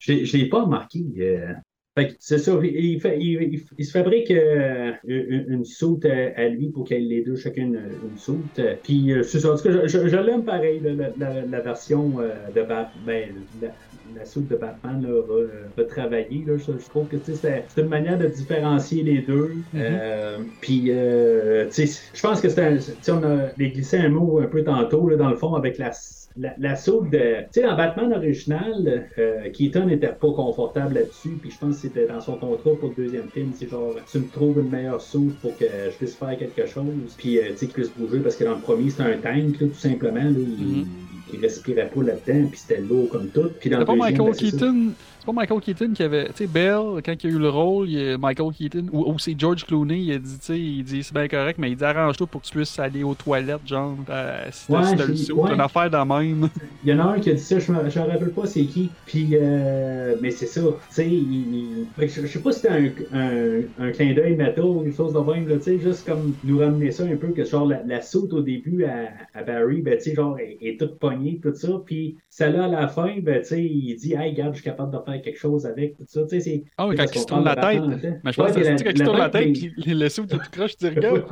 [0.00, 1.04] Je je l'ai pas remarqué.
[1.20, 1.52] euh.
[1.96, 6.04] Fait que c'est ça, il, fait- il- il- il se fabrique euh, une, une soute
[6.06, 8.58] à, lui pour ait les deux chacun une, une soute.
[8.58, 11.12] euh, Puis euh, c'est ça, en tout cas, je, je- je l'aime pareil, la, la-
[11.46, 13.68] la- version euh, de Batman, ben, la,
[14.12, 16.44] la soute de Batman là, re- retravaillée.
[16.44, 19.64] Là, je, je trouve que c'est c'est une manière de différencier les deux.
[19.74, 25.08] Euh, puis euh, je pense que c'est On a glissé un mot un peu tantôt,
[25.08, 25.92] là, dans le fond, avec la
[26.36, 27.42] la, la soude de.
[27.52, 31.82] Tu sais, dans Batman original, euh, Keaton n'était pas confortable là-dessus, puis je pense que
[31.82, 33.52] c'était dans son contrat pour le deuxième film.
[33.54, 36.84] C'est genre, tu me trouves une meilleure soude pour que je puisse faire quelque chose,
[37.16, 39.60] puis euh, tu sais, qu'il puisse bouger, parce que dans le premier, c'était un tank,
[39.60, 40.24] là, tout simplement.
[40.24, 40.86] Là, il, Mhm.
[41.32, 43.50] il respirait pas là-dedans, puis c'était lourd comme tout.
[43.60, 44.36] Puis dans le pas Michael ben.
[44.36, 44.92] Keaton.
[45.26, 46.26] C'est pas Michael Keaton qui avait.
[46.28, 49.18] Tu sais, Bell, quand il a eu le rôle, il a Michael Keaton, ou, ou
[49.18, 51.76] c'est George Clooney, il a dit, tu sais, il dit, c'est bien correct, mais il
[51.76, 55.14] dit, arrange-toi pour que tu puisses aller aux toilettes, genre, euh, si Ouais, t'as le
[55.34, 55.50] ouais.
[55.54, 56.50] une affaire de même.
[56.82, 58.96] Il y en a un qui a dit ça, je me rappelle pas c'est qui.
[59.04, 62.60] Puis, euh, mais c'est ça, tu sais, il- il- fait que je, sais pas si
[62.60, 65.78] c'était un, un, un clin d'œil métal ou quelque chose de même, là, tu sais,
[65.78, 69.08] juste comme nous ramener ça un peu, que genre la, la saute au début à,
[69.34, 71.68] à Barry, ben, tu sais, genre, est, est toute pognée, tout ça.
[71.84, 74.92] Puis, celle-là, à la fin, ben, tu sais, il dit, hey, regarde, je suis capable
[74.96, 76.64] de faire quelque chose avec, tout ça, tu sais, c'est.
[76.76, 78.20] Ah oui, quand il se tourne la de tête.
[78.24, 80.38] Mais je pense que c'est quand il se tourne la tête, puis le saut, tout
[80.50, 81.24] croche, tu dis, regarde.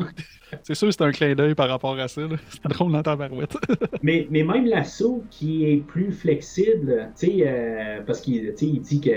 [0.63, 2.23] C'est sûr, c'est un clin d'œil par rapport à ça.
[2.51, 3.57] C'est drôle dans ta barouette.
[4.03, 9.01] Mais, mais même l'assaut qui est plus flexible, tu sais, euh, parce qu'il il dit
[9.01, 9.11] que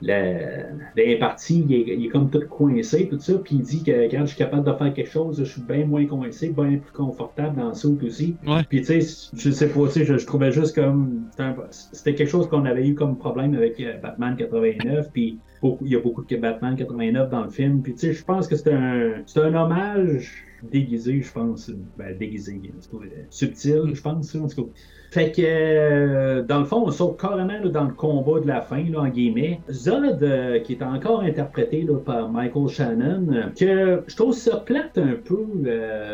[0.00, 0.64] le-
[0.96, 4.20] l'imparti, il est, il est comme tout coincé, tout ça, puis il dit que quand
[4.20, 7.56] je suis capable de faire quelque chose, je suis bien moins coincé, bien plus confortable
[7.56, 8.36] dans le saut aussi.
[8.46, 8.62] Ouais.
[8.68, 11.24] Puis tu sais, je sais pas, je, je trouvais juste comme,
[11.70, 15.38] c'était quelque chose qu'on avait eu comme problème avec euh, Batman 89, puis
[15.82, 18.48] il y a beaucoup de Batman 89 dans le film, puis tu sais, je pense
[18.48, 21.70] que c'est un, c'est un hommage déguisé, je pense.
[21.98, 22.60] Ben, déguisé,
[22.94, 22.98] euh,
[23.30, 24.70] subtil, je pense, en tout cas.
[25.10, 28.82] Fait que, euh, dans le fond, on saute carrément dans le combat de la fin,
[28.90, 29.60] là, en guillemets.
[29.70, 33.26] Zod, euh, qui est encore interprété par Michael Shannon,
[33.58, 35.46] que je trouve ça plate un peu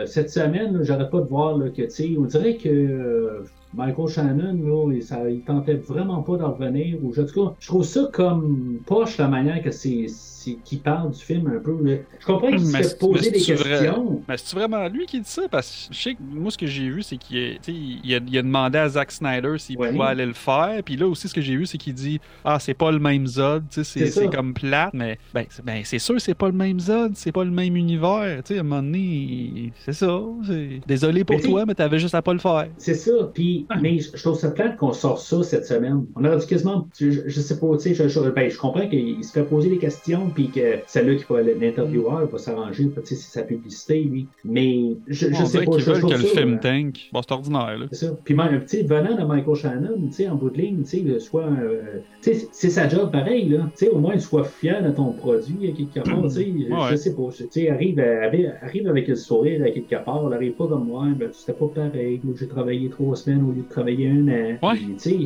[0.07, 0.83] cette semaine.
[0.83, 5.77] J'arrête pas de voir que, tu sais, on dirait que Michael Shannon, là, il, tentait
[5.77, 7.03] vraiment pas d'en revenir.
[7.05, 10.07] Ou, en tout cas, je trouve ça comme poche la manière que c'est-
[10.65, 11.77] qui parle du film un peu.
[11.83, 11.97] là.
[12.19, 13.57] Je comprends qu'il se Mais fait poser des vrai?
[13.71, 14.23] questions.
[14.29, 15.43] Mais c'est vraiment lui qui dit ça?
[15.51, 18.39] Parce que je sais que moi, ce que j'ai vu, c'est qu'il il a, il
[18.39, 19.91] a demandé à Zack Snyder s'il Ouais.
[19.93, 20.83] pouvait aller le faire.
[20.85, 23.27] Puis là aussi, ce que j'ai vu, c'est qu'il dit Ah, c'est pas le même
[23.27, 24.91] Zod, c'est comme plate.
[24.95, 27.77] Mais ben, c'est ben, c'est sûr, c'est pas le même Zod, c'est pas le même
[27.77, 28.43] univers.
[28.45, 30.21] Tu sais, à un moment donné, c'est ça.
[30.87, 32.69] Désolé pour Mais toi, mais t'avais juste à pas le faire.
[32.79, 33.12] C'est ça.
[33.35, 36.05] Puis, mais je trouve ça plate qu'on sort ça cette semaine.
[36.17, 38.89] On aurait dû quasiment, je, je sais pas, tu sais, je, je, ben, je comprends
[38.89, 43.01] qu'il se fait poser des questions, puis que celle-là qui va l'intervieweur va s'arranger, tu
[43.05, 44.27] sais, c'est sa publicité, lui.
[44.44, 45.78] Mais je, sais pas.
[45.78, 47.11] je veulent que le film euh, tank.
[47.12, 47.86] Bon, c'est ordinaire, là.
[47.93, 48.16] C'est ça.
[48.24, 51.05] Puis même, tu sais, venant de Michael Shannon, tu sais, en bout de ligne, tu
[51.05, 53.69] sais, soit, euh, tu sais, c'est sa job pareil, là.
[53.77, 56.52] Tu sais, au moins, sois fier de ton produit, à quelque part, tu sais.
[56.90, 57.28] Je sais pas.
[57.36, 61.28] Tu sais, arrive, arrive, avec le sourire à quelque part, n'arrive pas comme moi, ben,
[61.32, 62.20] c'était pas pareil.
[62.39, 64.69] J'ai travaillé trois semaines au lieu de travailler un an.
[64.69, 64.78] Ouais.
[64.78, 65.19] Tu sais,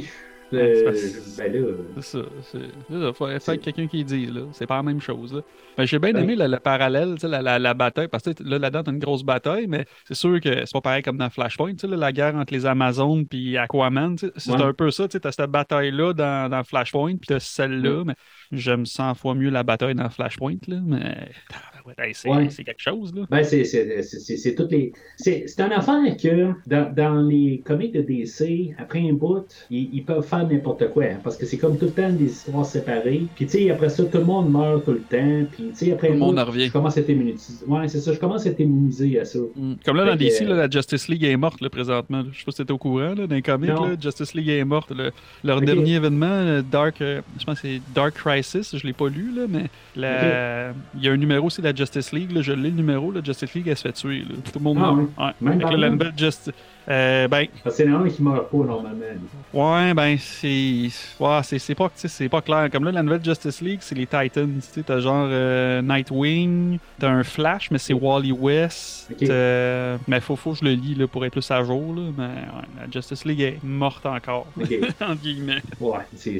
[0.56, 0.92] euh,
[1.38, 1.68] ben là.
[2.00, 2.18] C'est ça.
[2.42, 3.12] Ça.
[3.12, 4.42] Faut, être quelqu'un qui dise, là.
[4.52, 5.40] C'est pas la même chose, là.
[5.76, 8.22] Ben, j'ai bien Ben- aimé le, le parallèle, tu sais, la, la, la bataille, parce
[8.24, 11.18] que là, là-dedans, t'as une grosse bataille, mais c'est sûr que c'est pas pareil comme
[11.18, 14.62] dans Flashpoint, tu sais, là, la guerre entre les Amazones puis Aquaman, c'est Ouais.
[14.62, 18.14] un peu ça, tu sais, t'as cette bataille-là dans, dans Flashpoint, puis t'as celle-là, mais
[18.52, 21.30] j'aime 100 fois mieux la bataille dans Flashpoint, là, mais
[21.98, 22.48] hey, c'est Ouais.
[22.50, 23.22] c'est quelque chose, là.
[23.30, 24.92] Ben, c'est, c'est, c'est, c'est, c'est toutes les.
[25.16, 29.90] C'est, c'est une affaire que dans, dans les comics de DC, après un bout, ils,
[29.92, 31.04] ils peuvent faire n'importe quoi.
[31.04, 33.22] hein, parce que c'est comme tout le temps des histoires séparées.
[33.34, 35.46] Puis, tu sais, après ça, tout le monde meurt tout le temps.
[35.52, 37.64] Puis, tu sais, après Tout le un monde bout, je commence à être immunisé.
[37.66, 38.12] Ouais, c'est ça.
[38.12, 39.38] Je commence à être immunisé à ça.
[39.54, 39.74] Mm.
[39.84, 42.22] Comme là, dans que, DC, euh, là, la Justice League est morte là, présentement.
[42.32, 43.86] Je sais pas si t'étais au courant, là, dans les comics, Non.
[43.88, 44.90] là, Justice League est morte.
[44.90, 45.10] là.
[45.42, 49.08] Leur dernier événement, euh, Dark, euh, je pense que c'est Dark Crisis, je l'ai pas
[49.08, 49.64] lu, là, mais
[49.96, 52.76] la- il y a un numéro aussi de la Justice League, là, je l'ai le
[52.76, 54.20] numéro, la Justice League, elle se fait tuer.
[54.20, 54.34] là.
[54.44, 54.96] Tout le monde Ah, meurt.
[54.98, 55.06] oui.
[55.24, 55.32] Ouais.
[55.40, 56.52] Même là, nouvelle Justice.
[56.88, 59.04] Euh, ben, que c'est un qui meurt pas normalement.
[59.54, 60.88] ouais, ben, c'est.
[61.18, 61.90] Ouais, c'est pas,
[62.30, 62.68] pas clair.
[62.70, 64.60] Comme là, la nouvelle Justice League, c'est les Titans.
[64.86, 69.10] T'as genre euh, Nightwing, t'as un Flash, mais c'est Wally West.
[69.22, 71.94] Euh, mais faut, faut que je le lis là, pour être plus à jour.
[71.94, 74.46] Là, mais ouais, la Justice League est morte encore.
[75.00, 75.62] Entre guillemets.
[75.80, 76.38] Ouais, c'est.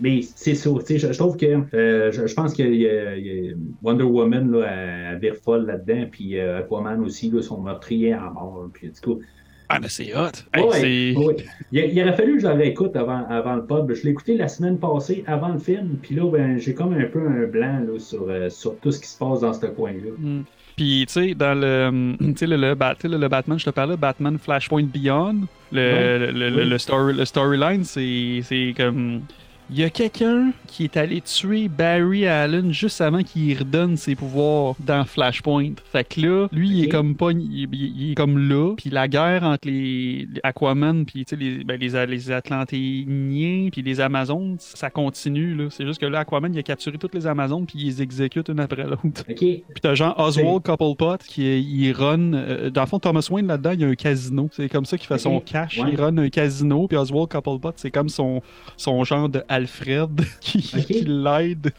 [0.00, 2.88] Mais c'est ça, tu sais, je, je trouve que euh, je, je pense que y
[2.88, 7.42] a- y a Wonder Woman là, elle, elle vire folle là-dedans, puis Aquaman aussi, là,
[7.42, 8.68] son meurtrier en mort.
[8.72, 9.20] Puis, du coup,
[9.68, 10.28] Ah, mais c'est hot.
[10.52, 11.36] Hey, ouais, c'est- ouais.
[11.72, 13.92] Il, il aurait fallu que je la réécoute avant, avant le pub.
[13.94, 17.04] Je l'ai écouté la semaine passée, avant le film, puis là, ben, j'ai comme un
[17.06, 20.10] peu un blanc là, sur, euh, sur tout ce qui se passe dans ce coin-là.
[20.18, 20.42] Mm.
[20.76, 24.38] Puis, tu sais, dans le, sais, le, le, Bat- le- Batman, je te parlais, Batman
[24.38, 25.42] Flashpoint Beyond,
[25.72, 26.18] le, Ouais.
[26.32, 26.68] le, le, Oui.
[26.68, 29.22] le story, le storyline, c'est c'est comme.
[29.70, 34.14] Il y a quelqu'un qui est allé tuer Barry Allen juste avant qu'il redonne ses
[34.14, 35.72] pouvoirs dans Flashpoint.
[35.90, 38.74] Fait que là, lui, il est comme pas, il, est comme là.
[38.76, 44.56] Puis la guerre entre les, Aquaman, puis les, ben, les, les Atlanténiens, puis les Amazones,
[44.58, 45.54] ça continue.
[45.54, 45.68] là.
[45.70, 48.48] C'est juste que là, Aquaman, il a capturé toutes les Amazones, puis il les exécute
[48.48, 49.02] une après l'autre.
[49.28, 49.36] OK?
[49.38, 52.32] Puis t'as genre Oswald Cobblepot qui est- il run.
[52.34, 54.48] euh, dans le fond, Thomas Wayne là-dedans, il y a un casino.
[54.52, 55.78] C'est comme ça qu'il fait son cash.
[55.78, 55.90] Ouais.
[55.92, 56.86] Il run un casino.
[56.86, 58.42] Puis Oswald Cobblepot, c'est comme son,
[58.76, 61.72] son genre de Alfred qui, l'aide.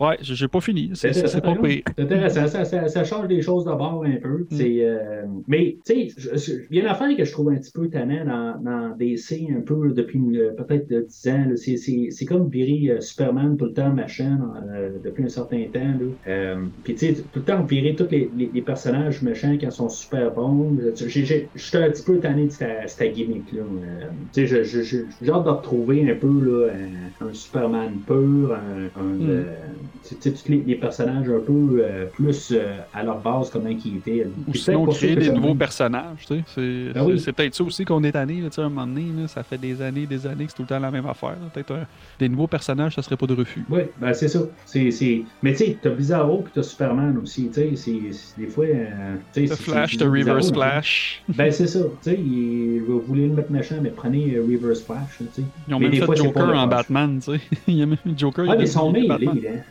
[0.00, 0.90] Ouais, j'ai pas fini.
[0.94, 1.82] C'est C'est c'est pas intéressant, pire.
[1.96, 4.38] C'est intéressant, ça, ça, ça change des choses d'abord un peu.
[4.38, 4.46] Mm.
[4.50, 7.72] C'est, euh, mais, tu sais, il y a une affaire que je trouve un petit
[7.72, 11.44] peu tannant dans, dans DC un peu depuis euh, peut-être euh, 10 ans.
[11.50, 11.56] là.
[11.56, 14.38] C'est, c'est, c'est comme virer euh, Superman tout le temps machin
[14.72, 15.94] euh, depuis un certain temps.
[16.26, 19.70] Euh, Puis, tu sais, tout le temps virer tous les, les, les personnages méchants qui
[19.70, 20.76] sont super bons.
[20.94, 23.60] J'ai, j'ai, je suis un petit peu tanné de cette, cette gimmick-là.
[23.62, 26.68] Euh, tu sais, j'ai hâte de retrouver un peu là,
[27.20, 29.26] un, un Superman pur, un, un, Mm.
[29.28, 29.44] euh,
[30.02, 33.96] sais, tous les, les personnages un peu euh, plus euh, à leur base, comment ils
[33.96, 34.26] étaient.
[34.46, 36.24] Ou sinon créer des nouveaux personnages.
[36.26, 36.44] tu sais.
[36.54, 37.18] C'est Ben oui.
[37.18, 38.40] c'est- peut-être ça aussi qu'on est tanné.
[38.40, 40.50] là, tu sais, À un moment donné, là, ça fait des années des années que
[40.50, 41.30] c'est tout le temps la même affaire.
[41.30, 41.48] là.
[41.52, 41.86] Peut-être un-
[42.18, 43.64] des nouveaux personnages, ça serait pas de refus.
[43.70, 44.40] Oui, ben c'est ça.
[44.66, 45.22] C'est, c'est...
[45.42, 47.48] Mais tu sais, t'as Bizarro puis t'as Superman aussi.
[47.48, 48.64] Tu sais, c'est, c'est- des fois.
[48.66, 51.22] euh, tu sais, Flash, Bizarro, Reverse Flash.
[51.28, 51.80] Ben c'est ça.
[52.02, 52.82] Tu sais, il...
[52.86, 55.18] vous voulez le mettre méchant, mais prenez Reverse Flash.
[55.18, 55.42] Tu sais.
[55.68, 56.66] Ils ont Mais même des fait fois, Joker en.
[56.66, 57.40] Batman, tu sais.
[57.68, 58.44] Il y a même Joker.
[58.44, 59.28] il Ah, est mais ils sont mêlés.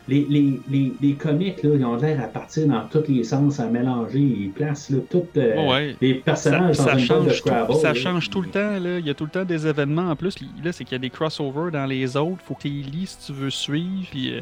[0.08, 3.60] Les, les, les, les comics, là, ils ont l'air à partir dans tous les sens,
[3.60, 4.20] à mélanger.
[4.20, 5.96] Ils placent là, tous euh, Ouais.
[6.02, 8.80] les Ça, personnages ça dans une boîte de change, tout, ça change tout le temps.
[8.80, 9.00] Là.
[9.00, 10.36] Il y a tout le temps des événements en plus.
[10.64, 12.42] Là, c'est qu'il y a des crossovers dans les autres.
[12.46, 14.08] faut que tu les lis si tu veux suivre.
[14.12, 14.42] Puis, euh,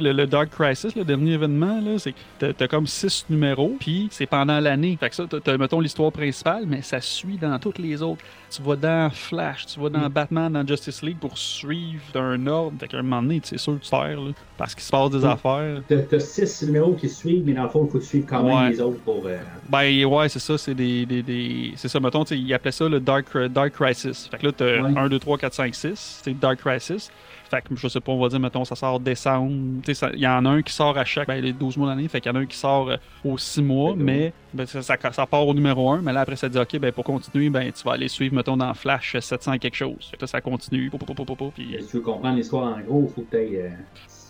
[0.00, 3.76] le, le Dark Crisis, le dernier événement, là, c'est que t'as, comme six numéros.
[3.80, 4.96] Puis c'est pendant l'année.
[4.98, 8.22] Fait que ça, t'as, mettons, l'histoire principale, mais ça suit dans toutes les autres.
[8.54, 12.76] tu vas dans Flash, tu vas dans Batman, dans Justice League pour suivre un ordre.
[12.78, 15.10] Fait qu'à un moment donné, c'est sûr que tu perds, là, parce qu'il se passe
[15.10, 15.24] des Mm.
[15.24, 15.82] affaires.
[15.88, 18.70] T'as six numéros qui suivent, mais dans le fond, il faut suivre quand même Ouais.
[18.70, 19.24] les autres pour.
[19.26, 19.36] euh,
[19.68, 23.00] Ben ouais, c'est ça, c'est des, des, des- C'est ça, mettons, ils appelaient ça le
[23.00, 24.28] Dark, Dark Crisis.
[24.30, 24.98] Fait que là, t'as Ouais.
[24.98, 27.10] 1, 2, 3, 4, 5, 6, c'est Dark Crisis.
[27.54, 29.52] Fait que je sais pas, on va dire, mettons, ça sort décembre.
[29.86, 32.08] Il y en a un qui sort à chaque, ben, les 12 mois d'année.
[32.08, 34.82] Fait qu'il y en a un qui sort euh, aux 6 mois, mais ben, ça,
[34.82, 36.02] ça, ça part au numéro 1.
[36.02, 38.56] Mais là, après, ça dit, OK, ben, pour continuer, ben, tu vas aller suivre, mettons,
[38.56, 40.08] dans Flash 700 quelque chose.
[40.10, 40.90] Fait que là, ça continue.
[40.90, 43.36] pou, pou, puis, Si tu veux comprendre l'histoire en gros, il faut que tu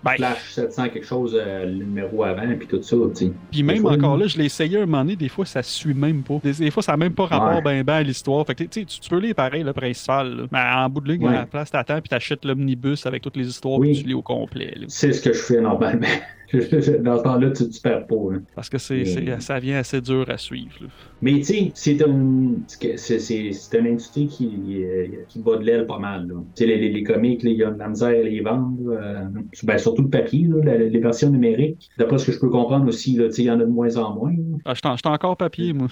[0.05, 0.13] Ben.
[0.17, 2.97] Flash 700 quelque chose, euh, le numéro avant, puis tout ça.
[3.15, 3.33] tu sais.
[3.51, 5.95] Puis même fois, encore là, je l'ai essayé un moment donné, des fois ça suit
[5.95, 6.39] même pas.
[6.45, 7.63] Des, des fois ça n'a même pas rapport Ouais.
[7.63, 8.45] ben ben à l'histoire.
[8.47, 10.37] Fait que tu tu peux lire pareil le principal.
[10.37, 10.43] là.
[10.53, 11.31] Mais en bout de ligne, Ouais.
[11.37, 13.93] à la place, t'attends puis t'achètes l'omnibus avec toutes les histoires Oui.
[13.93, 14.75] puis tu lis au complet.
[14.89, 16.07] C'est ce que je fais normalement.
[16.53, 18.15] Dans ce temps-là, tu ne perds pas.
[18.33, 18.43] hein.
[18.55, 19.05] Parce que c'est,
[19.41, 20.75] ça vient assez dur à suivre.
[20.83, 20.87] là.
[21.25, 25.65] Mais tu sais, c'est une, c'est, c'est, c'est une industrie qui, euh, qui bat de
[25.65, 26.27] l'aile pas mal.
[26.29, 26.35] là.
[26.55, 28.91] Tu sais, les, les, les comics, il y a de la misère à les vendre.
[28.91, 29.25] euh,
[29.63, 31.89] ben, surtout le papier, là, la- les versions numériques.
[31.97, 34.35] D'après ce que je peux comprendre aussi, il y en a de moins en moins.
[34.67, 35.89] Ah, j'étais, j'étais encore papier, moi.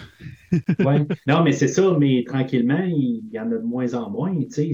[0.85, 1.07] Ouais.
[1.27, 4.71] Non, mais c'est ça, mais tranquillement, il y en a de moins en moins, c'est...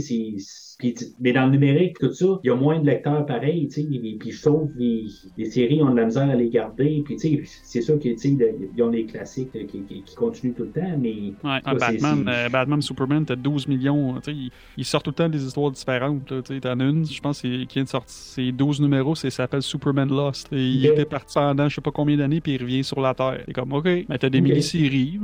[0.78, 4.16] Puis, mais dans le numérique, tout ça, il y a moins de lecteurs pareils, et
[4.18, 5.06] puis je trouve les,
[5.36, 8.08] les séries ont de la misère à les garder, puis tu sais, c'est sûr que,
[8.08, 11.32] tu sais, le- ils ont des classiques qui, qui, qui continuent tout le temps, mais...
[11.44, 14.14] Ouais, un Batman, euh, Batman Superman, t'as 12 millions.
[14.20, 16.24] tu sais, Il, il sort tout le temps des histoires différentes.
[16.26, 18.10] T'en as une, je pense, qui vient de sortir.
[18.14, 20.52] C'est 12 numéros, ça s'appelle Superman Lost.
[20.52, 20.92] Et il Ok.
[20.92, 23.42] était parti pendant je sais pas combien d'années, puis il revient sur la Terre.
[23.46, 24.44] C'est comme, OK, mais t'as des Ok.
[24.44, 25.18] mini-séries.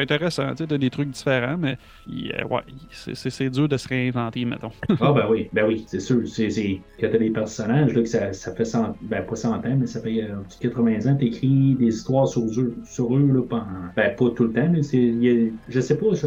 [0.00, 1.78] C'est- intéressant, tu sais, t'as des trucs différents, mais
[2.08, 4.70] euh, ouais, c'est- dur de se réinventer, mettons.
[5.00, 6.26] Ah ben oui, ben oui, c'est sûr.
[6.26, 6.48] C'est.
[6.98, 9.86] Quand t'as des personnages, là, que ça, ça fait 100, ben pas 100 ans, mais
[9.86, 13.64] ça fait euh, 80 ans, t'écris des histoires sur eux, sur eux là, pendant...
[13.94, 15.54] Ben pas tout le temps, mais c'est...
[15.68, 16.26] je sais pas, je,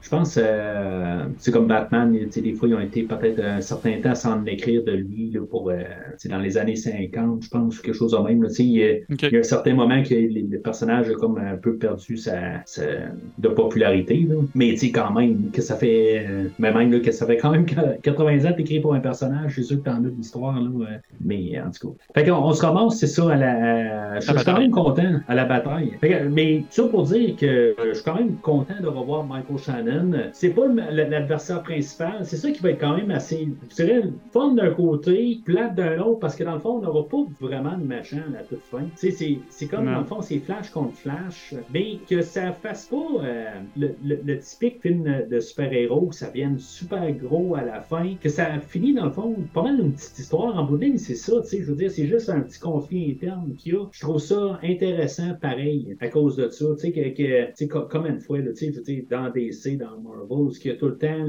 [0.00, 3.60] je pense euh, c'est comme Batman, tu sais, des fois ils ont été peut-être un
[3.60, 5.70] certain temps sans écrire de lui là, pour...
[5.70, 5.82] Euh,
[6.16, 8.42] c'est dans les années 50, je pense, quelque chose de même.
[8.42, 9.22] Là, tu sais, il y a- OK.
[9.22, 12.16] il y a un certain moment que les- le personnage a comme un peu perdu
[12.16, 13.07] sa, sa-
[13.38, 14.26] de popularité.
[14.28, 14.36] Là.
[14.54, 16.26] Mais tu sais, quand même, que ça fait.
[16.28, 17.66] euh, mais même là, que ça fait quand même
[18.02, 20.60] 80 ans t'écris pour un personnage, c'est sûr que t'en as de l'histoire.
[20.60, 20.86] Là, ouais.
[21.20, 21.94] Mais en tout cas.
[22.14, 24.20] Fait qu'on on se ramasse, c'est ça, à la.
[24.20, 25.92] Je suis quand même content à la bataille.
[26.00, 29.24] Fait que- mais ça pour dire que euh, je suis quand même content de revoir
[29.24, 30.10] Michael Shannon.
[30.32, 30.66] C'est pas
[31.02, 33.48] l'adversaire principal, c'est ça qui va être quand même assez.
[33.70, 34.02] Je dirais
[34.32, 37.76] fun d'un côté, plate d'un autre, parce que dans le fond, on n'aura pas vraiment
[37.76, 38.82] de méchant à toute fin.
[38.82, 39.92] Tu sais, c'est- c'est comme Non.
[39.92, 44.20] dans le fond, c'est Flash contre Flash, mais que ça fasse pas euh, le, le-
[44.22, 48.60] le typique film de super-héros, que ça vienne super gros à la fin, que ça
[48.60, 51.40] finit dans le fond pas mal une petite histoire en bout de ligne, c'est ça,
[51.42, 53.86] tu sais, je veux dire, c'est juste un petit conflit interne qu'il y a.
[53.92, 57.68] Je trouve ça intéressant pareil à cause de ça, tu sais, que, que- tu sais,
[57.68, 60.70] co- comme une fois, tu sais, je veux dire, dans DC, dans Marvel, ce qu'il
[60.72, 61.24] y a tout le temps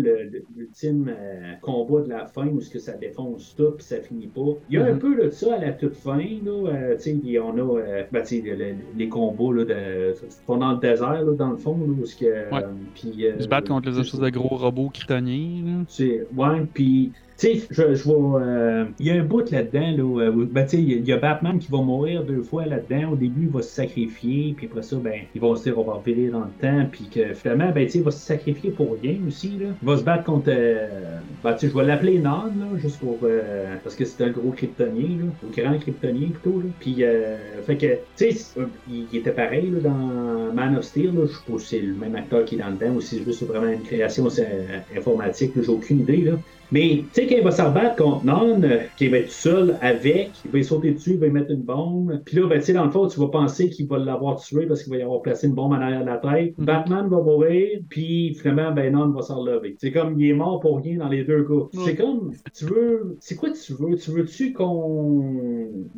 [0.55, 4.29] l'ultime euh, combat de la fin où ce que ça défonce tout puis ça finit
[4.29, 4.41] pas.
[4.67, 4.99] Il y a un Mhm.
[4.99, 8.27] peu de ça à la toute fin, là, euh, tu sais, on a, ben, tu
[8.27, 10.13] sais, le- le- les combats, là, de,
[10.45, 12.61] pendant le désert, là, dans le fond, là, où ce que, euh,
[12.95, 15.85] puis, euh, Ils se battent contre les espèces de gros robots kryptoniens.
[16.35, 18.41] ouais, puis, tu je, je vois.
[18.43, 21.57] euh, Il y a un bout là-dedans, là, où, où- ben, il y a Batman
[21.59, 23.11] qui va mourir deux fois là-dedans.
[23.13, 25.83] Au début, il va se sacrifier, puis après ça, ben, ils vont se dire, on
[25.85, 28.71] va revirer dans le temps, puis que finalement, ben, tu sais, il va se sacrifier
[28.71, 29.77] pour rien aussi, là.
[29.81, 30.49] Il va se battre contre.
[30.51, 33.23] euh, ben, tu sais, je vais l'appeler Nod, là, juste pour.
[33.23, 36.69] euh, parce que c'est un gros kryptonien, là, ou grand kryptonien plutôt, là.
[36.79, 37.85] Puis, euh, fait que,
[38.17, 38.53] tu sais,
[38.85, 41.25] il, était pareil, là, dans Man of Steel, là.
[41.25, 43.17] Je sais pas si c'est le même acteur qui est dans le temps, ou si
[43.17, 46.41] c'est juste vraiment une création euh, informatique, j'ai aucune idée, là.
[46.71, 49.77] Mais, tu sais, quand il va se rebattre contre Non, euh, qu'il va être seul
[49.81, 52.21] avec, il va sauter dessus, il va mettre une bombe.
[52.25, 54.65] Puis là, ben, tu sais, dans le fond, tu vas penser qu'il va l'avoir tué
[54.67, 56.57] parce qu'il va y avoir placé une bombe en arrière de la tête.
[56.57, 56.65] Mhm.
[56.65, 59.75] Batman va mourir, puis finalement, ben, Non va s'en relever.
[59.79, 61.53] C'est comme, il est mort pour rien dans les deux cas.
[61.53, 61.67] Ouais.
[61.85, 63.95] C'est comme, tu veux, c'est quoi tu veux?
[63.95, 65.23] Tu veux-tu qu'on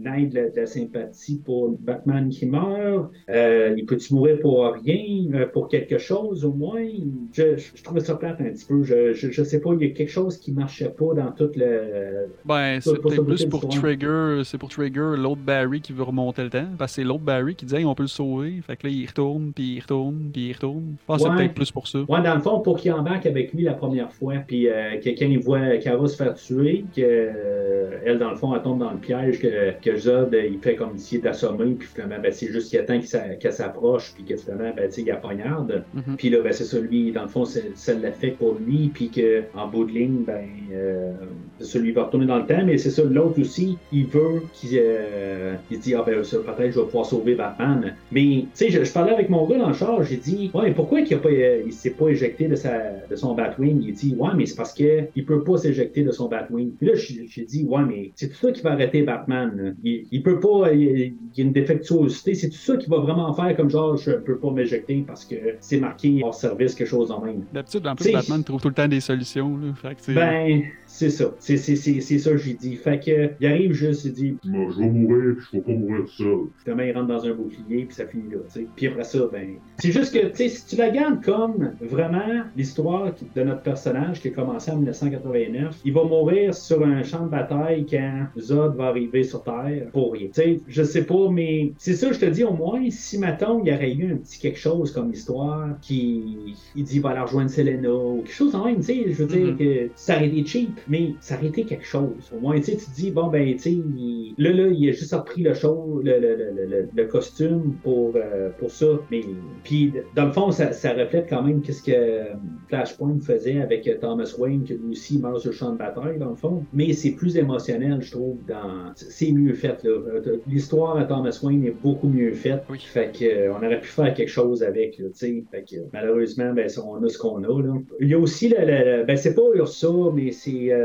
[0.05, 3.11] ait de la, de la sympathie pour Batman qui meurt?
[3.29, 6.85] Euh, il peut-tu mourir pour rien, euh, pour quelque chose au moins?
[7.33, 8.83] Je, je, je trouvais ça plate un petit peu.
[8.83, 11.49] Je, je, je sais pas, il y a quelque chose qui marchait pas dans tout
[11.55, 12.27] le.
[12.45, 16.49] Ben, c'est peut-être plus pour trigger, c'est pour trigger l'autre Barry qui veut remonter le
[16.49, 16.67] temps.
[16.77, 18.61] Parce que c'est l'autre Barry qui dit, Hey, on peut le sauver.
[18.65, 20.95] Fait que là, il retourne, puis il retourne, puis il retourne.
[20.99, 21.29] Je pense que Ouais.
[21.29, 21.99] c'est peut-être plus pour ça.
[22.07, 25.27] Ouais, dans le fond, pour qu'il embarque avec lui la première fois, puis euh, quelqu'un
[25.27, 28.91] il voit Kara se faire tuer, que euh, elle, dans le fond, elle tombe dans
[28.91, 32.47] le piège, que, que Zod, il fait comme s'il est assommé, puis finalement, ben, c'est
[32.51, 32.99] juste qu'il attend
[33.39, 35.83] qu'elle s'approche, puis que finalement, ben, il a poignarde.
[35.93, 36.15] Mhm.
[36.17, 39.09] Puis là, ben, c'est ça, lui, dans le fond, ça l'a fait pour lui, puis
[39.09, 41.11] que en bout de ligne, ben, euh,
[41.59, 45.55] celui va retourner dans le temps, mais c'est ça, l'autre aussi, il veut qu'il euh,
[45.69, 47.95] il dit, ah ben ça, peut-être je vais pouvoir sauver Batman.
[48.11, 50.63] Mais, tu sais, je, je parlais avec mon gars dans le char, j'ai dit, ouais,
[50.63, 52.73] mais pourquoi il, a pas, euh, il s'est pas éjecté de, sa,
[53.09, 53.81] de son Batwing?
[53.83, 56.71] Il dit, ouais, mais c'est parce que il peut pas s'éjecter de son Batwing.
[56.79, 59.75] Puis là, j'ai dit, ouais, mais c'est tout ça qui va arrêter Batman.
[59.83, 62.97] Il, il peut pas, il, il y a une défectuosité, c'est tout ça qui va
[62.97, 66.87] vraiment faire comme genre, je peux pas m'éjecter parce que c'est marqué hors service, quelque
[66.87, 67.43] chose en même.
[67.53, 69.57] D'habitude, en plus, T'sais, Batman trouve tout le temps des solutions.
[69.57, 69.73] Là.
[69.73, 70.13] Fait que, t'sais,
[70.45, 71.33] Ben, c'est ça.
[71.39, 72.75] C'est c'est- c'est- c'est ça que j'ai dit.
[72.75, 75.71] Fait que, il arrive juste, il dit, Moi, je vais mourir, puis je vais pas
[75.71, 76.37] mourir seul.
[76.63, 78.67] Finalement, il rentre dans un bouclier, puis ça finit là, tu sais.
[78.75, 79.55] Puis après ça, ben...
[79.79, 84.21] C'est juste que, tu sais, si tu la gardes comme vraiment l'histoire de notre personnage
[84.21, 88.75] qui a commencé en 1989, il va mourir sur un champ de bataille quand Zod
[88.75, 90.27] va arriver sur Terre pour rien.
[90.27, 93.63] Tu sais, je sais pas, mais c'est ça, je te dis, au moins, si, mettons,
[93.63, 96.55] il y aurait eu un petit quelque chose comme histoire qui...
[96.75, 99.13] Il dit, il va aller rejoindre Selena, ou quelque chose en même, tu sais, je
[99.23, 99.57] veux dire Mhm.
[99.57, 102.31] que ça aurait été cheap, mais ça aurait été quelque chose.
[102.35, 105.13] Au moins, tu te dis, bon, ben, tu sais, il- là, là, il a juste
[105.13, 108.87] repris le show, le, le, le, le, le costume pour, euh, pour ça.
[109.09, 109.21] Mais,
[109.63, 112.23] puis, dans le fond, ça, ça reflète quand même qu'est-ce que euh,
[112.67, 116.17] Flashpoint faisait avec euh, Thomas Wayne, que lui aussi meurt sur le champ de bataille,
[116.19, 116.63] dans le fond.
[116.73, 118.91] Mais c'est plus émotionnel, je trouve, dans...
[118.95, 119.91] C'est mieux fait, là.
[119.91, 122.63] Euh, L'histoire à Thomas Wayne est beaucoup mieux faite.
[122.69, 122.79] Oui.
[122.79, 125.43] Fait que, euh, on aurait pu faire quelque chose avec, tu sais.
[125.51, 127.75] Fait que, malheureusement, ben, on a ce qu'on a, là.
[128.01, 130.80] Il y a aussi, le, le- le- ben, c'est pas Ursa, mais c'est, euh,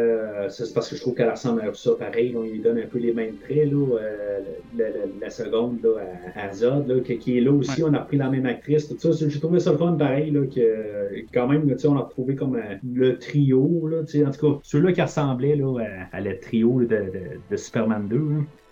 [0.49, 2.35] ça, c'est parce que je trouve qu'elle ressemble à Ursa, pareil.
[2.37, 4.41] On lui donne un peu les mêmes traits, là, euh,
[5.21, 6.01] la seconde, là,
[6.35, 7.83] à, à Zod, là, qui, qui est là aussi.
[7.83, 9.29] On a repris la même actrice, tout ça.
[9.29, 12.77] J'ai trouvé ça le fun, pareil, là, que, quand même, on a retrouvé comme euh,
[12.85, 14.01] le trio, là.
[14.01, 15.79] En tout cas, ceux-là qui ressemblaient, là,
[16.13, 18.23] à, à le trio de, de, de Superman 2, là.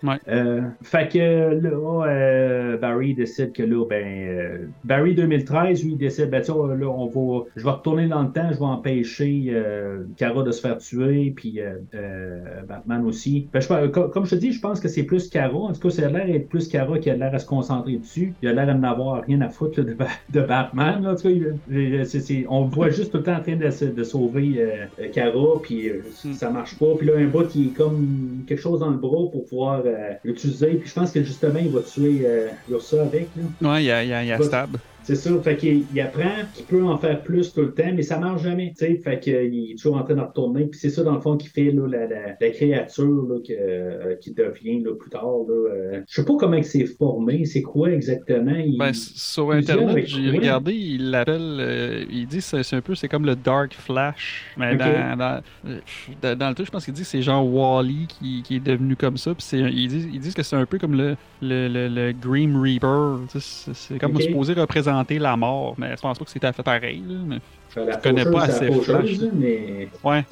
[0.05, 0.17] Ouais.
[0.27, 1.17] Euh, fait que
[1.61, 6.47] là, euh, Barry décide que là, ben, euh, Barry 2013, lui, il décide, ben, tu
[6.47, 10.43] sais, là, on va, je vais retourner dans le temps, je vais empêcher euh, Kara
[10.43, 13.49] de se faire tuer, puis euh, euh, Batman aussi.
[13.53, 15.55] Ben, je, comme je te dis, je pense que c'est plus Kara.
[15.57, 17.97] En tout cas, ça a l'air d'être plus Kara qui a l'air à se concentrer
[17.97, 18.35] dessus.
[18.41, 21.01] Il a l'air de n'avoir rien à foutre là, de, Ba- de Batman.
[21.03, 21.11] Là.
[21.13, 23.91] En tout cas, il- c'est- on le voit juste tout le temps en train de,
[23.91, 26.33] de sauver euh, euh, Kara, puis euh, Mm.
[26.33, 26.95] ça marche pas.
[26.97, 29.94] Puis là, un bout, il est comme quelque chose dans le bras pour pouvoir euh,
[30.23, 30.75] l'utiliser.
[30.75, 33.29] Puis je pense que justement, il va tuer euh, Ursa avec.
[33.35, 33.71] Là.
[33.71, 34.77] Ouais, il y a, il y a, il y a Stab.
[35.07, 38.01] C'est ça, fait qu'il il apprend qu'il peut en faire plus tout le temps, mais
[38.01, 40.89] ça marche jamais, tu sais, fait qu'il est toujours en train de retourner, puis c'est
[40.89, 44.33] ça dans le fond qui fait là, la, la, la créature là, que, euh, qui
[44.33, 45.21] devient là, plus tard.
[45.47, 48.55] Là, euh, je sais pas comment il s'est formé, c'est quoi exactement.
[48.55, 48.79] Il...
[48.79, 53.07] Ben, sur Internet, j'ai regardé, il l'appelle, euh, il dit c'est c'est un peu, c'est
[53.07, 54.45] comme le Dark Flash.
[54.57, 54.79] Mais Ok.
[54.79, 58.41] dans, dans, euh, dans, le truc, je pense qu'il dit que c'est genre Wally qui,
[58.41, 59.35] qui est devenu comme ça.
[59.35, 62.11] Puis c'est- ils disent, ils disent que c'est un peu comme le, le, le, le
[62.11, 63.19] Grim Reaper.
[63.29, 64.23] C'est c'est comme Ok.
[64.23, 65.75] supposé représenter la mort.
[65.77, 67.03] Mais je pense pas que tout à fait pareil.
[67.07, 67.39] Là, mais...
[67.75, 70.23] La je connais pas assez là, mais Ouais.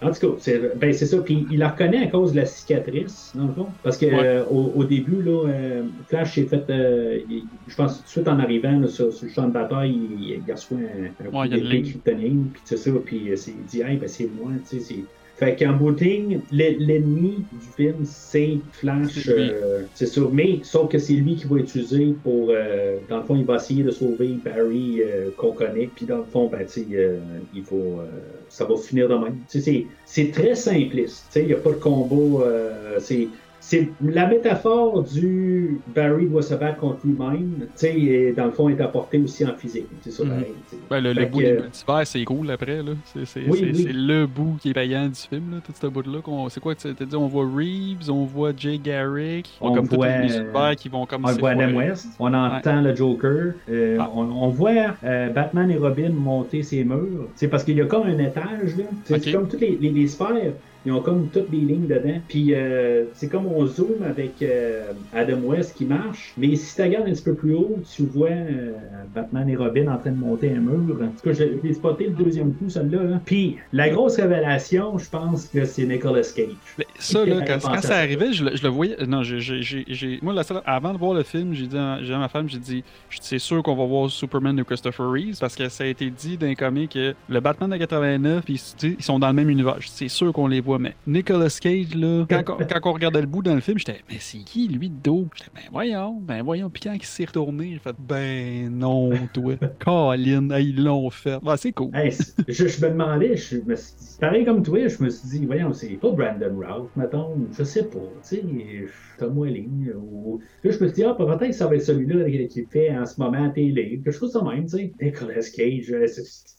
[0.00, 1.18] En tout cas, c'est ben, c'est ça.
[1.20, 3.66] Puis il la reconnaît à cause de la cicatrice, dans le fond.
[3.82, 4.24] Parce que Ouais.
[4.24, 8.08] euh, au, au début, là, euh, Flash s'est fait, euh, il- je pense, tout de
[8.08, 11.30] suite en arrivant là, sur, sur le champ de bataille, il, il reçoit un, un
[11.30, 12.90] coup Ouais, une d'épée kryptonienne, puis c'est ça.
[13.04, 15.08] Puis euh, il dit, hey, ben, c'est moi, tu sais.
[15.38, 20.32] Fait qu'en bout de ligne, l'e- l'ennemi du film, c'est Flash, euh, c'est sûr.
[20.32, 23.54] Mais, sauf que c'est lui qui va utiliser pour, euh, dans le fond, il va
[23.56, 25.92] essayer de sauver Barry euh, qu'on connaît.
[25.94, 29.44] Puis dans le fond, ben, euh, il faut, euh, ça va finir de même.
[29.46, 29.88] C'est-
[30.32, 31.26] très simpliste.
[31.32, 32.44] Tu sais, il n'y a pas de combat.
[32.46, 33.30] euh, c'est
[33.70, 38.50] c'est la métaphore du Barry doit se battre contre lui-même, tu sais, et dans le
[38.52, 39.84] fond, est apportée aussi en physique.
[40.00, 40.30] C'est ça, Mhm.
[40.30, 40.46] pareil.
[40.88, 42.82] Ben, le, bout que- des multivers, c'est cool après.
[42.82, 42.92] là.
[43.26, 43.88] C'est Oui, oui.
[43.92, 46.20] le bout qui est payant du film, là, tout ce bout-là.
[46.48, 49.86] C'est quoi que tu t'as dit On voit Reeves, on voit Jay Garrick, On comme
[49.86, 51.76] tous voit, les univers qui vont comme On voit Adam.
[51.76, 54.10] West, on entend le Joker, euh, Ah.
[54.14, 57.28] on, on voit euh, Batman et Robin monter ses murs.
[57.34, 58.84] C'est parce qu'il y a comme un étage, là.
[59.04, 60.54] C'est comme toutes les, les, les sphères.
[60.88, 62.18] Ils ont comme toutes les lignes dedans.
[62.28, 66.32] Puis euh, c'est comme on zoome avec euh, Adam West qui marche.
[66.38, 68.72] Mais si tu regardes un petit peu plus haut, tu vois euh,
[69.14, 70.96] Batman et Robin en train de monter un mur.
[71.02, 73.02] En tout cas, je l'ai spoté le deuxième coup, celle-là.
[73.02, 73.20] là.
[73.24, 76.46] Puis la grosse révélation, je pense que c'est Nicolas Cage.
[76.78, 78.96] Mais ça, là, quand, ça arrivait, je, le- je le voyais.
[79.06, 82.12] Non, j'ai- moi, la seule- avant de voir le film, j'ai dit, à- j'ai dit
[82.14, 82.82] à ma femme, j'ai dit,
[83.20, 86.36] c'est sûr qu'on va voir Superman de Christopher Reeves parce que ça a été dit
[86.38, 89.76] d'un comic que le Batman de 89, ils, ils sont dans le même univers.
[89.84, 93.26] C'est sûr qu'on les voit, mais Nicolas Cage, là, quand, on- quand on regardait le
[93.26, 95.28] bout dans le film, j'étais, mais c'est qui lui de dos?
[95.34, 96.70] J'étais, ben voyons, ben voyons.
[96.70, 99.54] Puis quand il s'est retourné, j'ai fait, ben non, toi.
[99.80, 101.38] Colin, hey, ils l'ont fait.
[101.46, 101.90] Ah, c'est cool.
[101.94, 102.10] Hey,
[102.48, 105.46] je, je me demandais, je me suis dit, pareil comme toi, je me suis dit,
[105.46, 107.98] voyons, c'est pas Brandon Routh, mettons, je sais pas,
[108.28, 108.84] tu sais,
[109.18, 110.40] Tom Welling, ou...
[110.62, 113.06] Là, je me suis dit, ah, peut-être que ça va être celui-là qui fait en
[113.06, 114.94] ce moment à télé, quelque chose de même, tu sais.
[115.00, 116.57] Nicolas Cage, euh, c'est-.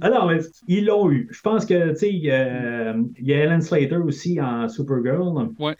[0.00, 0.32] Alors,
[0.66, 1.28] ils l'ont eu.
[1.30, 4.68] Je pense que, tu sais, il y a il y a Ellen Slater aussi en
[4.68, 5.50] Supergirl.
[5.58, 5.76] Ouais.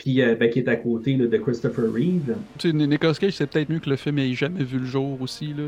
[0.00, 2.34] Puis, euh, ben, qui est à côté là, de Christopher Reeve.
[2.56, 5.20] Tu sais, Nicolas Cage, c'est peut-être mieux que le film ait jamais vu le jour
[5.20, 5.48] aussi.
[5.48, 5.64] Là,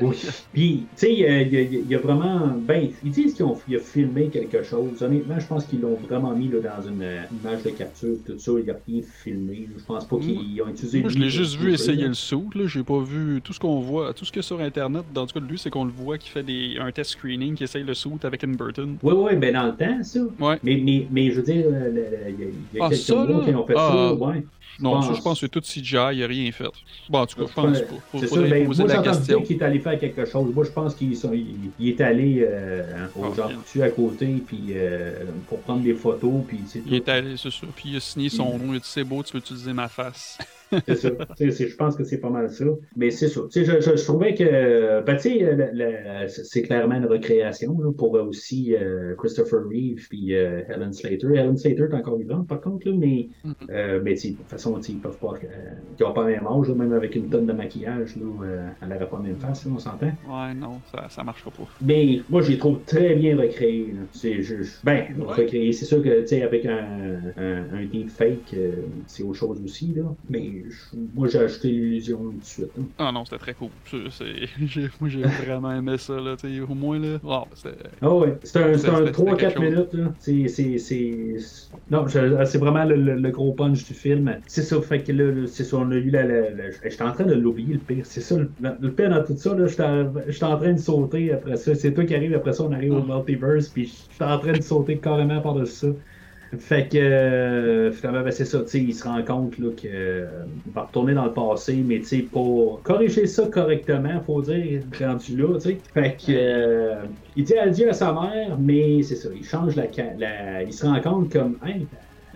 [0.00, 0.16] Oui.
[0.52, 2.48] Puis, tu sais, il y a- il y, a- il y a vraiment.
[2.66, 5.00] Ben, ils disent qu'ils ont a filmé quelque chose.
[5.00, 8.36] Honnêtement, je pense qu'ils l'ont vraiment mis là, dans une euh, image de capture, tout
[8.38, 8.52] ça.
[8.58, 9.68] Il n'y a rien filmé.
[9.78, 11.00] Je pense pas qu'ils ont utilisé.
[11.02, 12.08] Moi, je l'ai juste vu le essayer là.
[12.08, 12.46] le saut.
[12.56, 12.66] Là.
[12.66, 14.12] J'ai pas vu tout ce qu'on voit.
[14.14, 15.92] Tout ce qu'il y a sur Internet, dans tout cas de lui, c'est qu'on le
[15.92, 18.96] voit qui fait des, un test screening, qui essaye le saut avec une Burton.
[19.02, 20.20] Oui, oui, ben dans le temps, ça.
[20.40, 20.58] Ouais.
[20.64, 22.88] Mais, mais, mais je veux dire, euh, le- le- il y a, y a Ah,
[22.88, 23.92] quelques ça, mois qu'ils ont fait Ah.
[23.92, 24.14] ça.
[24.14, 24.44] Ouais.
[24.78, 25.40] Non, Je ça, je pense.
[25.40, 26.66] que c'est tout CGI, il a rien fait.
[27.08, 27.86] Bon, en tout cas, je pense pas.
[28.12, 29.42] Faut, C'est ça, faudrait ben, poser moi la question.
[29.42, 30.54] qu'il est allé faire quelque chose.
[30.54, 31.46] Moi je pense qu'il sont- il,
[31.80, 33.56] il est allé euh, au Ah, Jean bien.
[33.56, 37.66] Coutu à côté puis euh, pour prendre des photos puis Il est allé, c'est ça.
[37.74, 38.72] Puis il a signé son nom.
[38.72, 40.36] Il a dit c'est beau, tu peux utiliser ma face.
[40.86, 41.10] C'est ça.
[41.36, 42.64] C'est- je pense que c'est pas mal ça.
[42.96, 43.42] Mais c'est ça.
[43.54, 45.16] Je, je, je trouvais que ben,
[45.72, 51.26] le- c'est clairement une recréation là, pour aussi euh, Christopher Reeve puis euh, Helen Slater.
[51.34, 53.54] Helen Slater est encore vivante par contre, là, mais, Mhm.
[53.70, 55.34] euh, mais sais, de toute façon, ils peuvent pas.
[55.44, 55.48] euh,
[55.98, 58.68] ils n'ont pas le même âge, là, même avec une tonne de maquillage, là, euh,
[58.80, 60.10] elle n'aurait pas la même face, on s'entend.
[60.22, 61.64] Ouais, non, ça, ça marchera pas.
[61.80, 63.94] Mais moi, je les trouve très bien recréés.
[64.12, 64.84] C'est juste.
[64.84, 65.24] Ben, Ouais.
[65.34, 65.72] recréés.
[65.72, 69.92] C'est sûr que, tu sais, avec un, un, un deepfake, euh, c'est autre chose aussi,
[69.94, 70.02] là.
[70.28, 70.55] Mais
[71.14, 72.70] moi, j'ai acheté l'illusion tout de suite.
[72.78, 72.88] hein.
[72.98, 73.70] Ah non, c'était très cool.
[75.00, 76.20] Moi, j'ai vraiment aimé ça.
[76.20, 76.36] Là,
[76.68, 77.18] au moins, là.
[77.54, 77.76] C'était.
[78.00, 79.62] Ah ouais, c'est un, c'est C'était- un c'était 3-4 quelque chose.
[79.70, 79.94] minutes.
[79.94, 80.14] là.
[80.18, 81.34] C'est, c'est, c'est...
[81.90, 84.40] Non, je- c'est vraiment le, le- le gros punch du film.
[84.46, 86.24] C'est ça, fait que là, c'est ça, on a eu la.
[86.24, 88.06] la- la- J'étais en train de l'oublier, le pire.
[88.06, 91.56] C'est ça, le, le pire dans tout ça, là, j'étais en- train de sauter après
[91.56, 91.74] ça.
[91.74, 93.16] C'est toi qui arrive après ça, on arrive au Ah.
[93.18, 95.88] multiverse, puis j'étais en train de sauter carrément par-dessus ça.
[96.60, 99.86] Fait que, euh, finalement, ben, c'est ça, tu sais, il se rend compte là, que,
[99.88, 104.84] euh, va retourner dans le passé, mais tu sais, pour corriger ça correctement, faut dire,
[104.98, 105.82] rendu là, tu sais.
[105.92, 109.86] Fait que, euh, il dit adieu à sa mère, mais c'est ça, il change la,
[110.16, 111.58] la- Il se rend compte comme,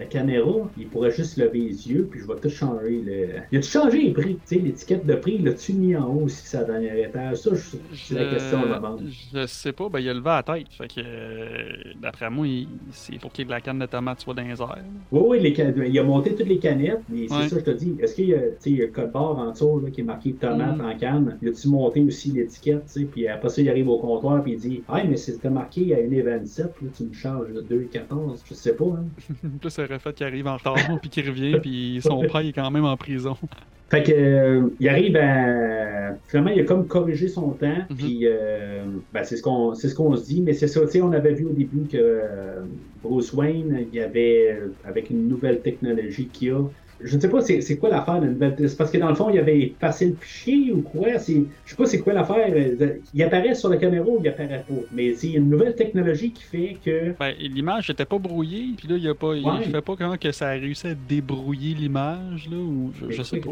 [0.01, 3.02] la caméra, il pourrait juste lever les yeux, puis je vais tout changer.
[3.05, 3.27] Le...
[3.52, 6.06] Il a tout changé les prix, tu sais, l'étiquette de prix, il l'a-tu mis en
[6.09, 7.36] haut aussi, sa dernière étage?
[7.36, 9.02] Ça, je- c'est la question de la bande.
[9.35, 10.66] Je sais pas, ben il a levé la tête.
[10.70, 11.68] Fait que, euh,
[12.01, 14.43] d'après moi, il- c'est pour qu'il y ait de la canne de tomate soit dans
[14.43, 14.78] les airs.
[15.12, 17.48] Oui, oui, les can- il a monté toutes les canettes, mais c'est Ouais.
[17.48, 17.97] ça, je te dis.
[18.01, 19.90] Est-ce qu'il y a, tu sais, il y a le code barre en dessous là,
[19.90, 20.81] qui est marqué tomate Mm.
[20.85, 21.39] en canne?
[21.43, 23.05] Il a-tu monté aussi l'étiquette, tu sais?
[23.05, 25.98] Puis après ça, il arrive au comptoir, puis il dit Ah, mais c'était marqué à
[25.98, 28.43] 1,27, là, tu me charges de 2,14.
[28.48, 29.05] Je sais pas, hein.
[29.98, 32.96] Fait qu'il arrive en retard, puis qu'il revient, puis son père est quand même en
[32.96, 33.36] prison.
[33.90, 36.16] Fait que, euh, il arrive à.
[36.28, 37.96] Finalement, il a comme corrigé son temps, Mhm.
[37.96, 40.88] puis euh, ben, c'est ce qu'on c'est ce qu'on se dit, mais c'est ça, tu
[40.92, 42.66] sais, on avait vu au début que euh,
[43.02, 46.68] Bruce Wayne, il avait, avec une nouvelle technologie qu'il a,
[47.02, 48.20] je ne sais pas c'est quoi l'affaire
[48.59, 51.09] C'est parce que dans le fond, il avait effacé le fichier ou quoi?
[51.14, 52.52] Je sais pas c'est quoi l'affaire.
[52.55, 54.74] euh, Il apparaît sur la caméra ou il apparaît pas.
[54.93, 57.14] Mais c'est une nouvelle technologie qui fait que.
[57.18, 59.62] Ben, l'image était pas brouillée, puis là, il, a pas, il Ouais.
[59.64, 63.40] fait pas comment que ça a réussi à débrouiller l'image, là, ou je, je sais
[63.40, 63.51] pas.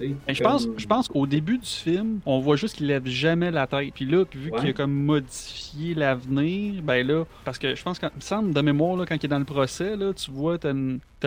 [0.00, 3.50] Ben, je pense, je pense qu'au début du film, on voit juste qu'il lève jamais
[3.50, 3.92] la tête.
[3.94, 4.58] Puis là, vu Ouais.
[4.60, 8.60] qu'il a comme modifié l'avenir, ben là, parce que je pense qu'il me semble de
[8.60, 10.72] mémoire, là, quand il est dans le procès, là, tu vois, t'as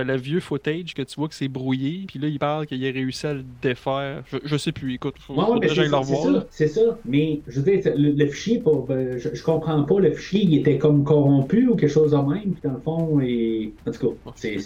[0.04, 2.06] le vieux footage que tu vois que c'est brouillé.
[2.08, 4.24] Puis là, il parle qu'il a réussi à le défaire.
[4.32, 7.00] Je, je sais plus, écoute, faut, Ouais, ouais, le ça, c'est ça.
[7.06, 10.42] Mais je veux dire, le, le fichier, pour, euh, je, je comprends pas, le fichier,
[10.44, 13.74] il était comme corrompu ou quelque chose de même, puis dans le fond, et...
[13.88, 14.58] en tout cas, c'est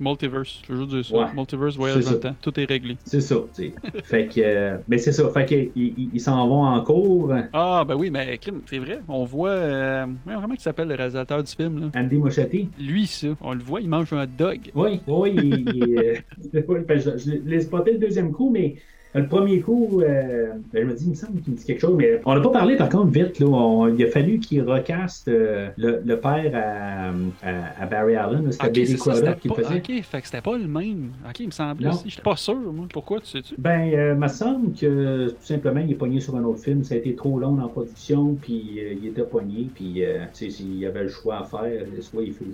[0.00, 1.16] Multiverse, juste dire ça.
[1.16, 1.26] Ouais.
[1.34, 2.36] Multiverse, voyage dans le temps.
[2.40, 2.96] Tout est réglé.
[3.04, 3.74] c'est ça, tu sais.
[4.04, 7.32] fait que, euh, mais c'est ça, fait que ils, ils- ils s'en vont en cours.
[7.52, 9.00] Ah, ben oui, mais c'est vrai.
[9.08, 9.50] On voit.
[9.50, 12.00] Euh, vraiment qui s'appelle le réalisateur du film, là.
[12.00, 12.68] Andy Moschetti.
[12.78, 14.70] Lui, ça, on le voit, il mange un hot dog.
[14.74, 16.14] Oui, oui, il, il, euh,
[16.98, 18.76] je, je l'ai spoté le deuxième coup, mais
[19.14, 21.80] le premier coup, euh, ben, je me dis, il me semble qu'il me dit quelque
[21.80, 23.38] chose, mais on n'a pas parlé par contre vite.
[23.38, 27.10] Là, On- il a fallu qu'il recaste euh, le, le père à,
[27.42, 28.52] à, à Barry Allen.
[28.52, 29.76] C'était Ok, Billy Crudup qui le faisait.
[29.76, 31.12] ok, fait que c'était pas le même.
[31.28, 31.90] Ok, il me Non.
[31.90, 32.10] aussi.
[32.10, 32.86] J'étais pas sûr, moi.
[32.92, 33.54] Pourquoi, tu sais-tu?
[33.58, 36.84] Ben, euh, me semble que tout simplement, il est pogné sur un autre film.
[36.84, 40.44] Ça a été trop long en production, puis euh, il était pogné, puis euh, tu
[40.46, 42.44] sais, s'il y avait le choix à faire, soit il fait.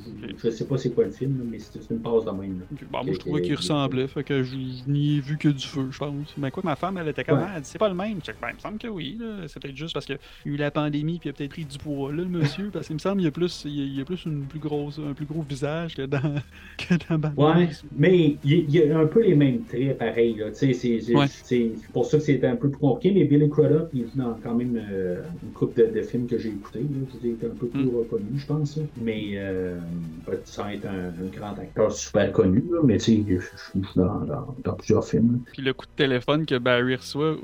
[0.42, 2.60] Je sais pas c'est quoi le film, mais c'est une passe de même.
[2.60, 2.66] là.
[2.90, 5.64] Bon, moi, je trouvais qu'il ressemblait, fait que je je n'y ai vu que du
[5.66, 6.34] feu, je pense.
[6.44, 7.44] Mais quoi que ma femme, elle était comme, Ouais.
[7.48, 8.18] Ah, elle dit, c'est pas le même.
[8.24, 9.48] Je dis, ben, il me semble que oui, là.
[9.48, 11.64] C'est peut-être juste parce qu'il y a eu la pandémie, puis il a peut-être pris
[11.64, 13.80] du poids, là, le monsieur, parce qu'il me semble qu'il y a plus, il y
[13.82, 16.20] a, il y a plus une plus grosse, un plus gros visage que dans,
[16.78, 17.56] que dans Batman.
[17.58, 20.34] Ouais, mais il il y a un peu les mêmes traits, pareil.
[20.36, 20.50] Là.
[20.50, 21.72] Tu sais, C'est Ouais.
[21.92, 24.54] pour ça que c'était un peu plus compliqué, mais Billy Crudup, il est dans quand
[24.54, 26.80] même euh, une couple de, de films que j'ai écoutés.
[26.80, 27.18] là.
[27.22, 27.96] Il était un peu plus Mm.
[27.96, 28.76] reconnu, je pense.
[28.76, 28.82] là.
[29.00, 29.78] Mais euh,
[30.26, 33.80] ben, sans être un, un grand acteur super connu, là, mais tu sais, je suis
[33.96, 35.40] dans, dans- dans plusieurs films.
[35.52, 37.36] Puis le coup de téléphone que Barry reçoit.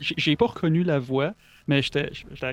[0.00, 1.34] J'ai pas reconnu la voix.
[1.68, 2.10] Mais j'étais.
[2.12, 2.46] j'étais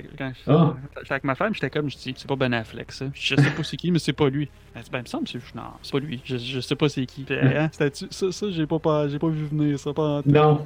[1.09, 3.05] avec ma femme, j'étais comme, je dis, c'est pas Ben Affleck, ça.
[3.13, 4.49] Je sais pas c'est qui, mais c'est pas lui.
[4.75, 5.55] Elle dit, ben, il me semble, que c'est.
[5.55, 6.21] Non, c'est pas lui.
[6.23, 7.23] Je, je sais pas c'est qui.
[7.23, 7.87] Puis, hein, ça,
[8.31, 9.93] ça j'ai pas, pas, j'ai pas vu venir, ça.
[9.93, 10.21] Pas.
[10.25, 10.65] Non.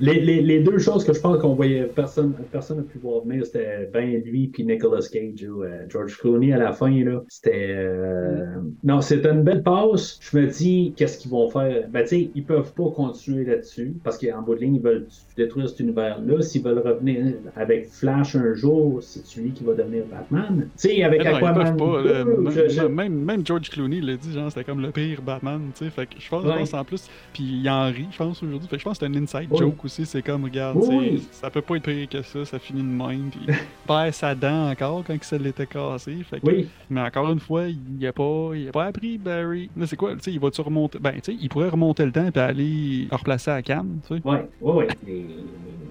[0.00, 3.24] les, les, les deux choses que je pense qu'on voyait, personne personne n'a pu voir
[3.24, 6.90] venir, c'était ben lui puis Nicolas Cage ou euh, George Clooney à la fin.
[7.04, 7.22] là.
[7.28, 7.74] C'était.
[7.76, 10.18] euh, Non, c'était une belle passe.
[10.20, 11.88] Je me dis, qu'est-ce qu'ils vont faire?
[11.88, 15.06] Ben, tu sais, ils peuvent pas continuer là-dessus parce qu'en bout de ligne, ils veulent
[15.36, 16.42] détruire cet univers-là.
[16.42, 20.68] S'ils veulent revenir avec Flash un jour, c'est lui qui va devenir Batman.
[20.78, 21.76] Tu sais, avec Aquaman.
[21.76, 22.02] pas.
[22.02, 22.24] là.
[22.24, 25.22] 2, Même- je- je- Même, même George Clooney l'a dit, genre, c'était comme le pire
[25.22, 25.90] Batman, tu sais.
[25.90, 26.58] Fait que je pense, Ouais.
[26.58, 27.08] pense en plus.
[27.32, 28.68] Puis il en rit, je pense, aujourd'hui.
[28.68, 29.58] Fait que je pense que c'est un inside Oui.
[29.58, 30.04] joke aussi.
[30.06, 33.30] C'est comme, regarde, Oui, ça peut pas être pire que ça, ça finit de même.
[33.30, 33.54] Puis il
[33.86, 36.14] perd sa dent encore quand se l'était cassé.
[36.28, 39.70] Fait que- Oui, Mais encore une fois, il a pas, il a pas appris Barry.
[39.86, 40.98] C'est quoi, tu sais, il va-tu remonter.
[41.00, 44.14] Ben, tu sais, il pourrait remonter le temps et aller le replacer à Cannes, tu
[44.16, 44.20] sais.
[44.24, 44.86] Ouais, ouais, ouais.
[45.04, 45.24] Tu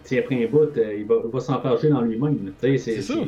[0.04, 2.52] sais, après un bout, euh, il va, va s'enfarger dans lui-même.
[2.60, 3.16] c'est ça.
[3.16, 3.26] Mhm.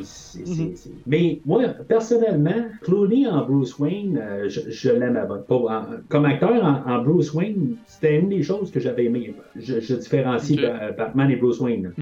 [0.74, 5.38] c'est- Mais moi, personnellement, Clooney en Bruce Wayne, euh, je, je l'aime avant.
[5.38, 9.34] Pas- en- Comme acteur en, en Bruce Wayne, c'était une des choses que j'avais aimé.
[9.56, 10.58] Je, je différencie
[10.96, 11.92] Batman et Bruce Wayne.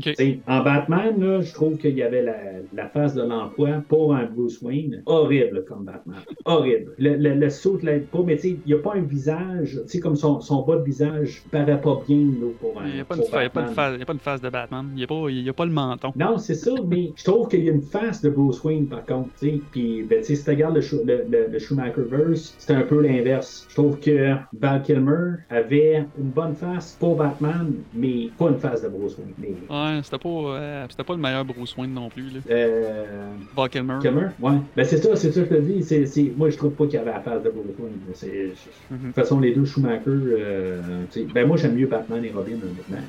[0.46, 2.36] En Batman, là, je trouve qu'il y avait la,
[2.74, 5.02] la face de l'emploi pour un Bruce Wayne.
[5.06, 6.16] Horrible comme Batman.
[6.44, 6.92] Horrible.
[6.98, 9.00] Le, le, le saut ne l'aide pas, mais tu sais, il n'y a pas un
[9.02, 12.86] visage, tu sais, comme son, son bas de visage paraît pas bien là, pour un
[12.86, 13.22] Il n'y a, a pas une
[13.54, 13.74] Batman.
[13.74, 14.86] phase- il y a pas une phase de Batman.
[14.92, 16.12] Il n'y a, pas- il y a pas le menton.
[16.18, 19.04] Non, c'est ça, mais je trouve qu'il y a une face de Bruce Wayne, par
[19.04, 19.64] contre, tu sais.
[19.70, 23.02] Puis, ben, tu sais, si tu regardes le, le, le, le Schumacherverse, c'est un peu
[23.02, 23.66] l'inverse.
[23.68, 28.82] Je trouve que Val Kilmer avait une bonne face pour Batman, mais pas une face
[28.82, 29.34] de Bruce Wayne.
[29.36, 32.40] Mais, Ouais, c'était pas, euh, c'était pas le meilleur Bruce Wayne non plus, là.
[32.48, 33.98] euh, Val Kilmer.
[34.00, 34.52] Kilmer, ouais.
[34.74, 35.82] Ben, c'est ça, c'est ça que je te dis.
[35.82, 38.00] C'est, c'est, moi, je trouve pas qu'il y avait la face de Bruce Wayne.
[38.14, 38.54] C'est,
[38.90, 38.98] Mhm.
[38.98, 42.32] De toute façon, les deux Schumacher, euh, tu sais, ben, moi, j'aime mieux Batman et
[42.32, 43.02] Robin, honnêtement.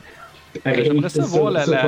[0.64, 1.82] Pareil, J'aimerais savoir la, la-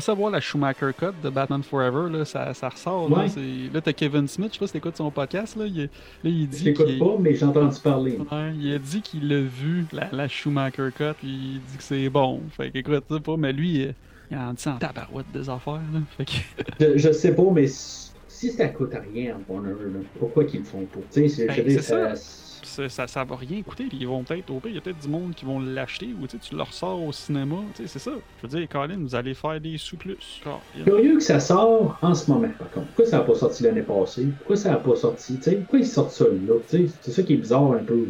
[0.00, 3.08] savoir la Schumacher Cut de Batman Forever, là, ça, ça ressort.
[3.10, 3.28] Là, Ouais.
[3.72, 5.88] là t'as Kevin Smith, je sais pas si t'écoutes son podcast, là, il, là,
[6.24, 8.18] il Je dit l'écoute qu'il pas, mais j'ai entendu parler.
[8.30, 12.08] Ouais, il a dit qu'il a vu la, la Schumacher Cut, il dit que c'est
[12.08, 12.40] bon.
[12.56, 13.92] Fait que écoute, ça pas, mais lui, euh,
[14.30, 16.00] il en dit en tabarouette des affaires, là.
[16.16, 16.32] Fait que,
[16.80, 19.72] Je, je sais pas, mais si ça coûte rien Warner,
[20.18, 21.00] pourquoi qu'ils le font pas?
[21.12, 22.14] Tu sais, je Ben, c'est ça.
[22.16, 24.80] ça- ça, ça, va rien coûter, puis ils vont peut-être, au pire, il y a
[24.80, 27.98] peut-être du monde qui vont l'acheter, ou tu le ressors au cinéma, tu sais, c'est
[27.98, 28.12] ça.
[28.38, 30.40] Je veux dire, Colin, vous allez faire des sous plus.
[30.42, 30.84] Colin.
[30.84, 32.86] Curieux que ça sort en ce moment, par contre.
[32.88, 34.26] Pourquoi ça n'a pas sorti l'année passée?
[34.38, 35.38] Pourquoi ça n'a pas sorti?
[35.38, 36.54] Pourquoi ils sortent ça là?
[36.68, 38.04] C'est ça qui est bizarre un peu.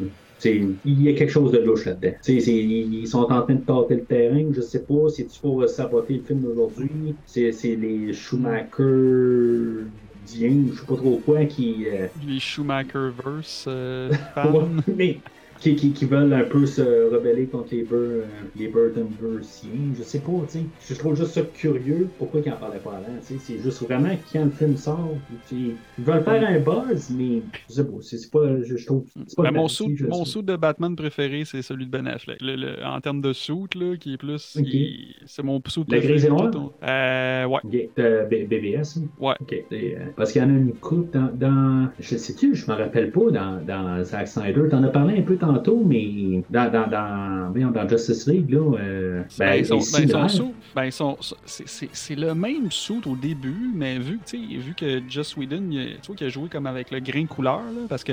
[0.45, 2.17] il y a quelque chose de louche là-dedans.
[2.27, 5.09] Ils sont en train de tâter le terrain, je sais pas.
[5.09, 7.15] C'est-tu pour saboter le film d'aujourd'hui?
[7.27, 9.85] C'est les Schumacher
[10.25, 11.87] diens, je sais pas trop quoi, qui...
[11.89, 14.13] euh, Les Schumacherverse euh,
[14.45, 15.23] Ouais, mais
[15.61, 16.83] qui, qui, qui veulent un peu se
[17.15, 18.25] rebeller contre les, Bur euh,
[18.57, 19.71] les Burtonversiens.
[19.97, 20.65] Je sais pas, tu sais.
[20.89, 22.09] Je trouve juste ça curieux.
[22.19, 23.41] Pourquoi ils en parlaient pas avant, tu sais.
[23.41, 25.11] C'est juste vraiment quand le film sort.
[25.53, 27.93] Ils veulent faire un buzz, mais je sais pas.
[28.03, 29.05] C'est pas, je, je trouve.
[29.37, 32.41] Pas Ben, mon suit, mon suit de Batman préféré, c'est celui de Ben Affleck.
[32.43, 34.57] Le- le- en termes de suit, là, qui est plus.
[34.59, 34.67] Ok.
[34.67, 36.15] il- C'est mon suit préféré.
[36.17, 36.51] gris et noir?
[36.51, 37.61] tout au- Euh, ouais.
[37.65, 38.99] Ok, euh, B- BBS.
[38.99, 39.03] hein?
[39.19, 39.35] Ouais.
[39.73, 41.89] Euh, parce qu'il y en a une coupe dans, dans.
[41.99, 44.63] Je sais-tu, je me rappelle pas dans, dans Zack Snyder.
[44.71, 48.79] T'en as parlé un peu tantôt, mais dans, dans, dans, dans Justice League, là.
[48.79, 50.29] euh, Ben, ils sont, c'est ben.
[50.75, 55.01] Ben, ils sont, c'est, c'est- c'est le même suit au début, mais vu, vu que
[55.09, 58.13] Joss Whedon, tu vois qu'il a joué comme avec le grain couleur, là, parce que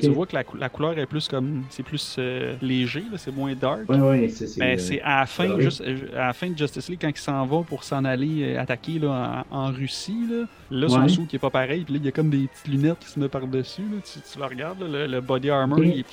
[0.00, 3.34] tu vois que la, la couleur est plus comme, c'est plus euh, léger, là, c'est
[3.34, 3.88] moins dark.
[3.88, 4.46] Ouais, ouais, c'est.
[4.46, 6.98] c'est, Ben, euh, c'est à la fin, juste, euh, à la fin de Justice League,
[7.00, 10.88] quand il s'en va pour s'en aller euh, attaquer là, en, en Russie, là, là
[10.88, 11.08] son Ouais.
[11.08, 13.08] sou qui est pas pareil, puis là, il y a comme des petites lunettes qui
[13.08, 13.82] se mettent par-dessus.
[13.82, 13.98] là.
[14.04, 16.04] Tu, tu le regardes, là, le, le body armor, il-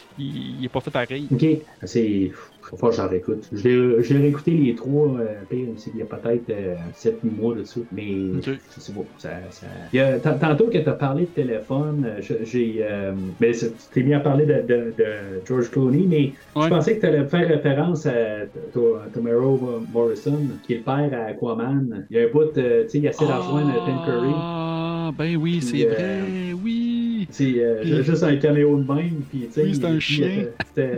[0.59, 1.27] il est pas fait pareil.
[2.61, 3.49] Que j'en réécoute.
[3.51, 7.81] L'ai réécouté les trois, euh, pire, c'est qu'il y a peut-être euh, 7-8 mois dessus.
[7.91, 8.11] Mais
[8.43, 9.01] sais pas.
[9.17, 9.67] Ça, ça...
[9.93, 12.77] Il y a- tant- tantôt que tu as parlé de téléphone, euh, j'ai.
[12.81, 15.05] Euh, ben, c'est- tu t'es mis à parler de, de, de
[15.47, 16.65] George Clooney, mais Ouais.
[16.65, 18.11] je pensais que tu allais faire référence à
[18.73, 22.05] To- Tomorrow Morrison, qui est le père à Aquaman.
[22.11, 24.31] Il y a un bout, euh, tu sais, il essaie de rejoindre Tim Curry.
[24.35, 26.19] Ah, ben oui, c'est vrai,
[26.63, 27.27] oui.
[27.31, 29.41] C'est euh, juste un caméo de même, puis.
[29.43, 30.45] Oui, c'est il un chien.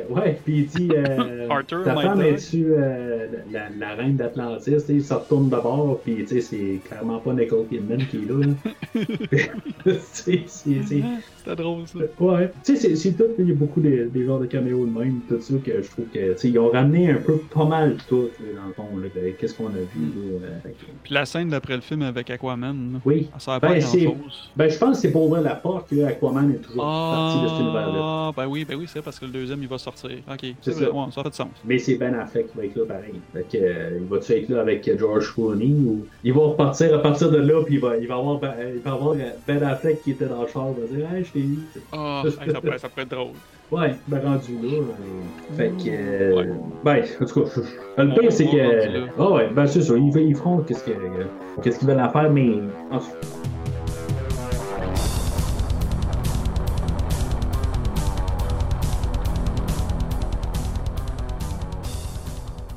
[0.10, 0.90] ouais, puis il dit.
[0.96, 4.78] euh, Arthur, ta femme est-tu euh, la, la reine d'Atlantis?
[4.90, 8.46] Il se retourne d'abord, puis tu sais, c'est clairement pas Nicole Kidman qui est là.
[8.46, 9.94] là.
[10.12, 10.46] c'est.
[11.44, 11.98] C'était drôle, ça.
[12.20, 14.86] Ouais, tu sais, c'est- c'est tout, il y a beaucoup des, des genres de caméos
[14.86, 17.38] de même, tout ça, que je trouve que, tu sais, ils ont ramené un peu
[17.54, 20.48] pas mal tout, dans le fond, là, de qu'est-ce qu'on a vu, là.
[20.48, 23.28] euh, que- Puis la scène d'après le film avec Aquaman, là, Oui.
[23.34, 24.50] ça sert pas Ben, à c'est- grand-chose.
[24.56, 27.48] Ben, je pense que c'est pour ouvrir la porte, là, Aquaman est toujours partie de
[27.48, 28.00] cet univers-là.
[28.04, 30.12] Ah, ben oui, ben oui, c'est parce que le deuxième, il va sortir.
[30.32, 30.92] Ok, C'est ça.
[30.92, 31.48] ouais, ça fait de sens.
[31.66, 33.14] Mais c'est Ben Affleck qui va être là pareil.
[33.34, 37.00] Fait que, euh, il va-tu être là avec George Clooney ou il va repartir à
[37.00, 39.16] partir de là puis il va, il va avoir, Ben- il va avoir
[39.48, 41.26] Ben Affleck qui était dans le char, il va dire Hey,
[41.94, 43.32] Ah, hey, ça, pourrait, ça pourrait être drôle.
[43.72, 44.78] Ouais, ben rendu là.
[44.80, 45.90] euh, Fait que.
[45.90, 46.50] euh, Ouais.
[46.84, 49.08] Ben, en tout cas, je- je- le pire c'est que.
[49.18, 50.92] Ah ouais, ben c'est ça, ils, ils feront qu'est-ce que-
[51.64, 52.50] qu'est-ce qu'ils veulent en faire, mais.
[52.92, 53.28] en tout cas.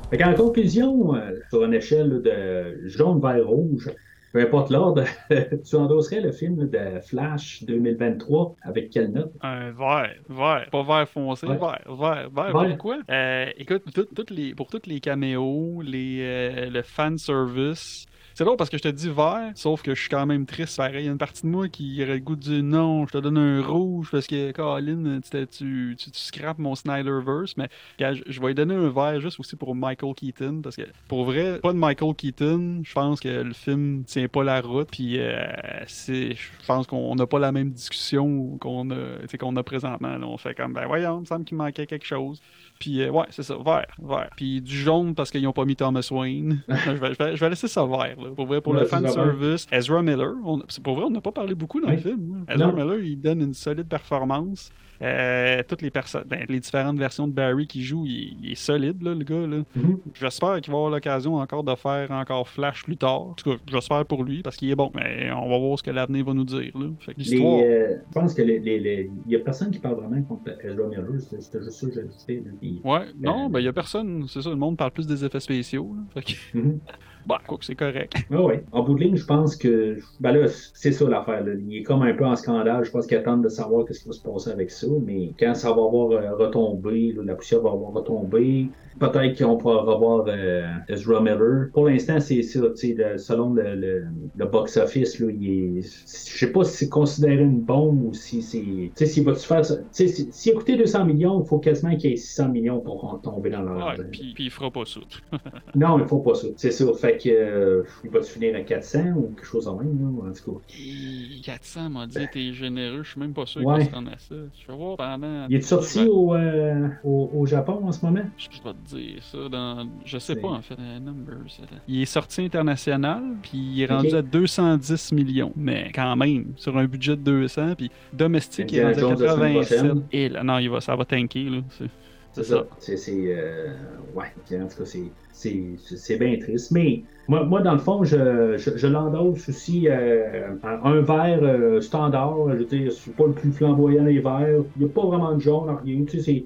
[0.09, 3.89] Fait qu'en conclusion, euh, sur une échelle de jaune vers rouge,
[4.35, 5.05] peu importe l'ordre,
[5.63, 9.31] tu endosserais le film de Flash 2023 avec quelle note?
[9.39, 11.57] Un vert, vert, pas vert foncé, Ouais.
[11.57, 12.53] vert, vert, vert.
[12.53, 12.67] Vert.
[12.71, 12.97] Pourquoi?
[13.09, 18.07] Euh, écoute, tout- les, pour tous les caméos, les, euh, le fan service.
[18.37, 20.81] C'est drôle parce que je te dis vert, sauf que je suis quand même triste.
[20.93, 23.17] Il y a une partie de moi qui aurait le goût dire non, je te
[23.19, 27.55] donne un rouge parce que, Colin, tu, tu, tu, tu scrapes mon Snyderverse.
[27.55, 31.23] Mais je, vais lui donner un vert juste aussi pour Michael Keaton parce que, pour
[31.23, 34.89] vrai, pas de Michael Keaton, je pense que le film tient pas la route.
[34.91, 35.47] Puis, euh,
[35.87, 40.17] c'est, je pense qu'on n'a pas la même discussion qu'on a, qu'on a présentement.
[40.23, 42.41] On fait comme, ben voyons, il me semble qu'il manquait quelque chose.
[42.85, 44.29] Puis, euh, ouais, c'est ça, vert, vert.
[44.35, 46.61] Puis du jaune parce qu'ils n'ont pas mis Thomas Wayne.
[46.69, 48.29] je, vais, je, vais, je vais laisser ça vert, là.
[48.35, 49.65] Pour vrai, pour Ouais, le fan service.
[49.71, 51.95] Ezra Miller, on- c'est pour vrai, on n'a pas parlé beaucoup dans Oui.
[51.95, 52.45] le film.
[52.47, 52.53] hein.
[52.53, 52.73] Ezra Non.
[52.75, 54.69] Miller, il donne une solide performance.
[55.01, 58.55] Euh, toutes les personnes, ben, les différentes versions de Barry qui joue, il, il est
[58.55, 59.45] solide, là, le gars.
[59.47, 59.63] Là.
[59.75, 59.97] Mhm.
[60.13, 63.21] J'espère qu'il va avoir l'occasion encore de faire encore Flash plus tard.
[63.21, 64.91] En tout cas, j'espère pour lui parce qu'il est bon.
[64.95, 66.71] Mais on va voir ce que l'avenir va nous dire.
[66.77, 66.87] Là.
[66.99, 67.59] Fait que Les, l'histoire.
[67.63, 70.51] euh, je pense que les, les, les- il y a personne qui parle vraiment contre
[70.63, 71.93] Ezra Miller, c'était juste ça que
[72.27, 72.81] j'ai dit.
[72.83, 75.25] Ouais, non, Euh, ben il y a personne, c'est ça, le monde parle plus des
[75.25, 75.93] effets spéciaux.
[75.95, 76.03] Là.
[76.13, 76.79] Fait que, Mhm.
[77.25, 78.13] Bah, quoi que c'est correct.
[78.31, 78.63] Ah ouais.
[78.71, 79.97] En bout de ligne, je pense que.
[80.19, 81.43] Ben là, c'est ça l'affaire.
[81.47, 82.83] Il est comme un peu en scandale.
[82.83, 84.87] Je pense qu'il attend de savoir ce qui va se passer avec ça.
[85.05, 88.67] Mais quand ça va avoir euh, retombé, là, la poussière va avoir retombé,
[88.99, 91.69] peut-être qu'on pourra revoir euh, Ezra Miller.
[91.73, 92.59] Pour l'instant, c'est ça.
[92.59, 95.17] le- Selon le, le, le box-office.
[95.17, 98.59] Je sais pas si c'est considéré une bombe ou si c'est.
[98.59, 99.77] Tu sais, s'il va-tu faire ça.
[99.77, 102.49] Tu sais, si- s'il a coûté 200 millions, il faut quasiment qu'il y ait 600
[102.49, 104.03] millions pour tomber dans Ouais, l'argent.
[104.11, 104.99] puis, puis il fera pas ça.
[105.75, 106.47] Non, il faut pas ça.
[106.57, 106.85] C'est ça.
[106.93, 107.29] Fait que.
[107.29, 110.59] euh, il va-tu finir à 400 ou quelque chose en même, là, en tout cas?
[110.79, 113.79] Et 400 m'a dit, t'es généreux, je suis même pas sûr Ouais.
[113.79, 114.35] qu'il se rende à ça.
[114.35, 115.47] Je vais voir pendant.
[115.49, 118.23] Il est sorti au, euh, au, au Japon en ce moment?
[118.37, 119.87] Je vais te dire ça dans.
[120.05, 120.75] Je sais pas en fait.
[120.79, 121.35] euh, numbers.
[121.63, 121.75] attends.
[121.87, 125.51] Il est sorti international, puis il est rendu à 210 millions.
[125.55, 129.21] Mais quand même, sur un budget de 200, puis domestique, il est rendu à Jones
[129.21, 129.77] la semaine 87.
[129.79, 130.03] prochaine.
[130.11, 131.57] Et là, non, il va, ça va tanker, là.
[131.69, 132.65] C'est- ça.
[132.79, 133.11] C'est.
[133.11, 133.73] euh,
[134.13, 134.25] ouais,
[134.61, 136.17] en tout cas, c'est.
[136.19, 136.71] Bien triste.
[136.71, 141.81] Mais moi, moi, dans le fond, je, je, je l'endosse aussi euh, un verre euh,
[141.81, 142.35] standard.
[142.49, 144.63] Je veux dire, je suis pas le plus flamboyant des verres.
[144.77, 146.03] Il n'y a pas vraiment de jaune, rien.
[146.05, 146.43] Tu sais,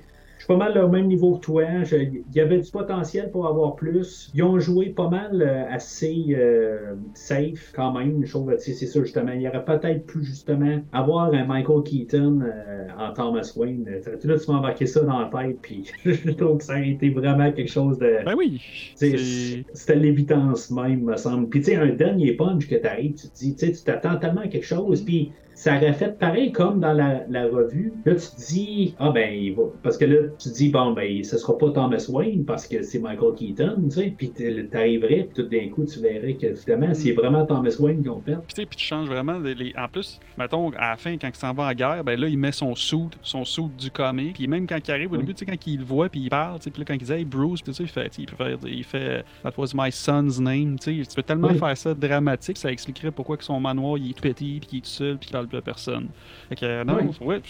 [0.49, 1.63] pas mal au même niveau que toi.
[1.91, 4.31] Il y avait du potentiel pour avoir plus.
[4.33, 8.25] Ils ont joué pas mal euh, assez euh, safe quand même.
[8.25, 9.31] Je trouve, sais, c'est ça justement.
[9.31, 13.85] Il y aurait peut-être pu justement avoir un Michael Keaton euh, en Thomas Wayne.
[14.23, 15.59] Là, tu m'as embarqué ça dans la tête.
[15.61, 18.25] Puis je trouve que ça a été vraiment quelque chose de.
[18.25, 18.59] Ben oui.
[18.95, 21.47] C'était l'évidence même, me semble.
[21.49, 24.17] Puis, tu sais, un dernier punch que t'arrives, tu te dis, tu sais, tu t'attends
[24.17, 27.91] tellement à quelque chose, puis ça aurait fait pareil comme dans la, la revue.
[28.05, 29.63] Là, tu te dis, ah ben, il va.
[29.83, 32.81] Parce que là, tu te dis, bon, ben, ce sera pas Thomas Wayne parce que
[32.81, 34.13] c'est Michael Keaton, tu sais.
[34.17, 34.31] Puis,
[34.71, 38.35] t'arriverais, puis tout d'un coup, tu verrais que finalement, c'est vraiment Thomas Wayne ont fait.
[38.35, 39.37] Puis tu sais, puis tu changes vraiment.
[39.37, 42.17] les- les- En plus, mettons, à la fin, quand il s'en va en guerre, ben
[42.17, 44.35] là, il met son suit, son suit du comic.
[44.35, 46.29] Puis même quand il arrive au début, tu sais, quand il le voit, puis il
[46.29, 48.29] parle, tu sais, puis là, quand il dit, hey, Bruce, tu sais, il fait, il
[48.29, 51.09] faire, il fait, that was my son's name, tu sais.
[51.09, 51.57] Tu peux tellement Oui.
[51.57, 54.77] faire ça dramatique, ça expliquerait pourquoi que son manoir, il est tout petit, puis qu'il
[54.79, 56.09] est tout seul, puis qu'il parle à personne.
[56.49, 57.41] Fait que, euh, non, ouais,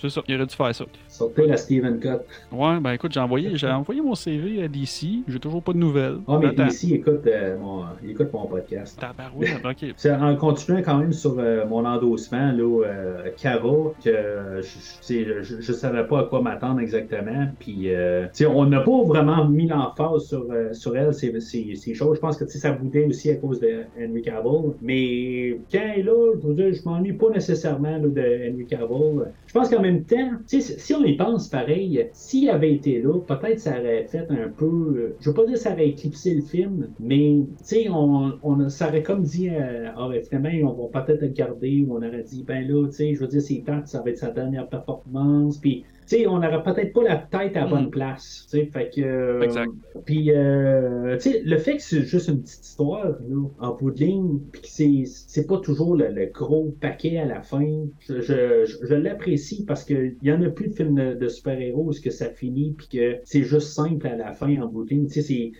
[0.00, 0.10] c'est.
[0.10, 0.84] Ça, il aurait dû faire ça.
[1.08, 2.08] Sortez la Steven Cut.
[2.52, 5.78] Ouais, ben écoute, j'ai envoyé, j'ai envoyé mon CV à DC, j'ai toujours pas de
[5.78, 6.18] nouvelles.
[6.28, 6.66] Ah, mais Attends.
[6.66, 9.00] ici, écoute, euh, mon, écoute mon podcast.
[9.64, 9.94] Ok.
[9.96, 15.60] C'est en continuant quand même sur euh, mon endossement, là, euh, Cara, que euh, je,
[15.60, 17.46] je, savais pas à quoi m'attendre exactement.
[17.58, 21.94] Puis, euh, on n'a pas vraiment mis l'emphase sur, euh, sur elle, ces, ces, ces
[21.94, 22.16] choses.
[22.16, 24.72] Je pense que ça boudait aussi à cause de Henry Cavill.
[24.82, 28.66] Mais quand elle est là, je veux dire, je m'ennuie pas nécessairement là, de Henry
[28.66, 29.32] Cavill.
[29.46, 33.60] Je pense qu'en même temps, si on y pense pareil, s'il avait été là, peut-être
[33.60, 35.14] ça aurait fait un peu.
[35.20, 37.44] je veux pas dire que ça aurait éclipsé le film, mais
[37.88, 41.94] on, on, ça aurait comme dit, euh, ah, ben, on va peut-être le garder, ou
[41.94, 44.68] on aurait dit, ben là, je veux dire, c'est temps, ça va être sa dernière
[44.68, 47.90] performance, puis sais, on n'aurait peut-être pas la tête à la bonne Mm.
[47.90, 48.46] place.
[48.50, 49.00] Fait que.
[49.00, 49.70] euh, Exact.
[50.04, 54.38] Puis, euh, le fait que c'est juste une petite histoire, là, en bout de ligne,
[54.52, 57.66] puis que c'est, c'est pas toujours le, le gros paquet à la fin,
[58.00, 61.88] je, je, je- l'apprécie parce qu'il y en a plus de films de, de super-héros
[61.90, 64.90] où que ça finit, puis que c'est juste simple à la fin, en bout de
[64.90, 65.06] ligne.
[65.06, 65.52] Tu sais, c'est.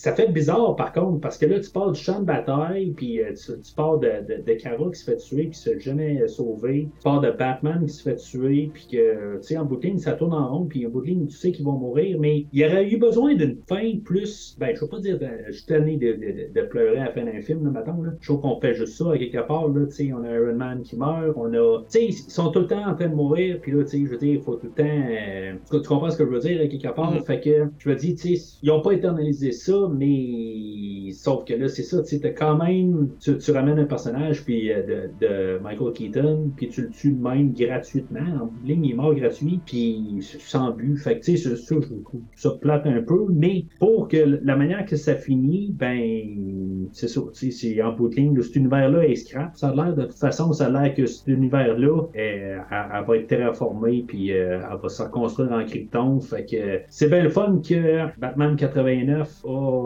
[0.00, 3.20] Ça fait bizarre par contre, parce que là, tu pars du champ de bataille, puis
[3.20, 6.22] euh, tu, tu pars de, de, de Kara qui se fait tuer, qui se jamais
[6.22, 6.88] euh, sauver.
[6.96, 9.82] Tu pars de Batman qui se fait tuer, puis que, tu sais, en bout de
[9.82, 12.18] ligne, ça tourne en rond, puis en bout de ligne, tu sais qu'ils vont mourir,
[12.18, 14.56] mais il y aurait eu besoin d'une fin plus.
[14.58, 17.12] Ben, je veux pas dire, de, je suis tanné de, de, de pleurer à la
[17.12, 18.12] fin d'un film, là, mettons, là.
[18.22, 20.54] Je trouve qu'on fait juste ça, à quelque part, là, tu sais, on a Iron
[20.54, 21.80] Man qui meurt, on a.
[21.82, 23.98] Tu sais, ils sont tout le temps en train de mourir, puis là, tu sais,
[24.06, 24.88] je veux dire, il faut tout le temps.
[24.88, 27.12] euh, tu, tu comprends ce que je veux dire, à quelque part?
[27.12, 27.22] Mhm.
[27.22, 31.12] Fait que, je me dis, tu sais, ils ont pas éternalisé ça, mais.
[31.12, 33.10] Sauf que là, c'est ça, tu sais, quand même.
[33.20, 34.82] Tu, tu ramènes un personnage, puis euh,
[35.20, 38.42] de, de Michael Keaton, puis tu le tues de même gratuitement.
[38.42, 40.96] En bout de ligne, il est mort gratuit, puis sans but.
[40.96, 44.56] Fait que, tu sais, ça, je trouve ça plate un peu, mais pour que la
[44.56, 48.56] manière que ça finit, ben, c'est ça, tu sais, c'est en bout de ligne, cet
[48.56, 49.56] univers-là est scrap.
[49.56, 53.04] Ça a l'air, de toute façon, ça a l'air que cet univers-là, euh, elle, elle
[53.06, 56.20] va être terraformée, puis euh, elle va se reconstruire en Krypton.
[56.20, 59.79] Fait que c'est bien le fun que Batman 89 a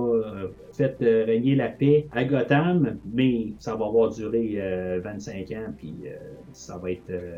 [0.73, 5.73] fait euh, régner la paix à Gotham, mais ça va avoir duré euh, 25 ans,
[5.76, 6.16] puis euh,
[6.52, 7.10] ça va être.
[7.10, 7.36] euh,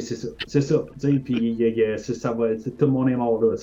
[0.00, 0.28] c'est ça.
[0.46, 0.86] C'est ça.
[1.24, 1.58] Puis
[1.98, 3.56] ça va, tout le monde est mort là.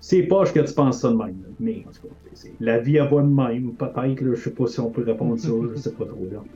[0.00, 1.40] C'est poche que tu penses ça de même.
[1.42, 1.48] là.
[1.58, 2.14] Mais en tout cas,
[2.60, 3.76] la vie a pas de même.
[3.76, 5.52] Peut-être, je sais pas si on peut répondre ça.
[5.70, 6.28] Je sais pas trop.
[6.30, 6.46] Là.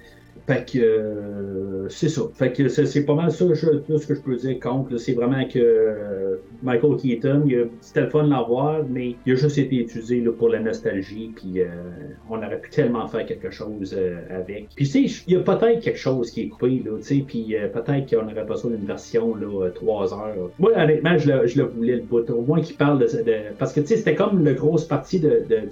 [0.50, 2.22] Fait que euh, c'est ça.
[2.34, 3.54] Fait que c'est pas mal ça, tout
[3.98, 4.96] ce que je peux dire contre.
[4.96, 7.44] C'est vraiment que euh, Michael Keaton,
[7.80, 11.30] c'était le fun de l'avoir, mais il a juste été utilisé pour la nostalgie.
[11.36, 11.66] Puis euh,
[12.28, 13.96] on aurait pu tellement faire quelque chose
[14.28, 14.70] avec.
[14.74, 17.54] Puis tu sais, il y a peut-être quelque chose qui est coupé, tu sais, puis
[17.72, 20.50] peut-être qu'on aurait besoin d'une version là, euh, 3 heures.
[20.58, 22.28] Moi, honnêtement, je le, le voulais le bout.
[22.28, 25.20] Au moins qu'il parle de, de- Parce que tu sais, c'était comme la grosse partie
[25.20, 25.28] du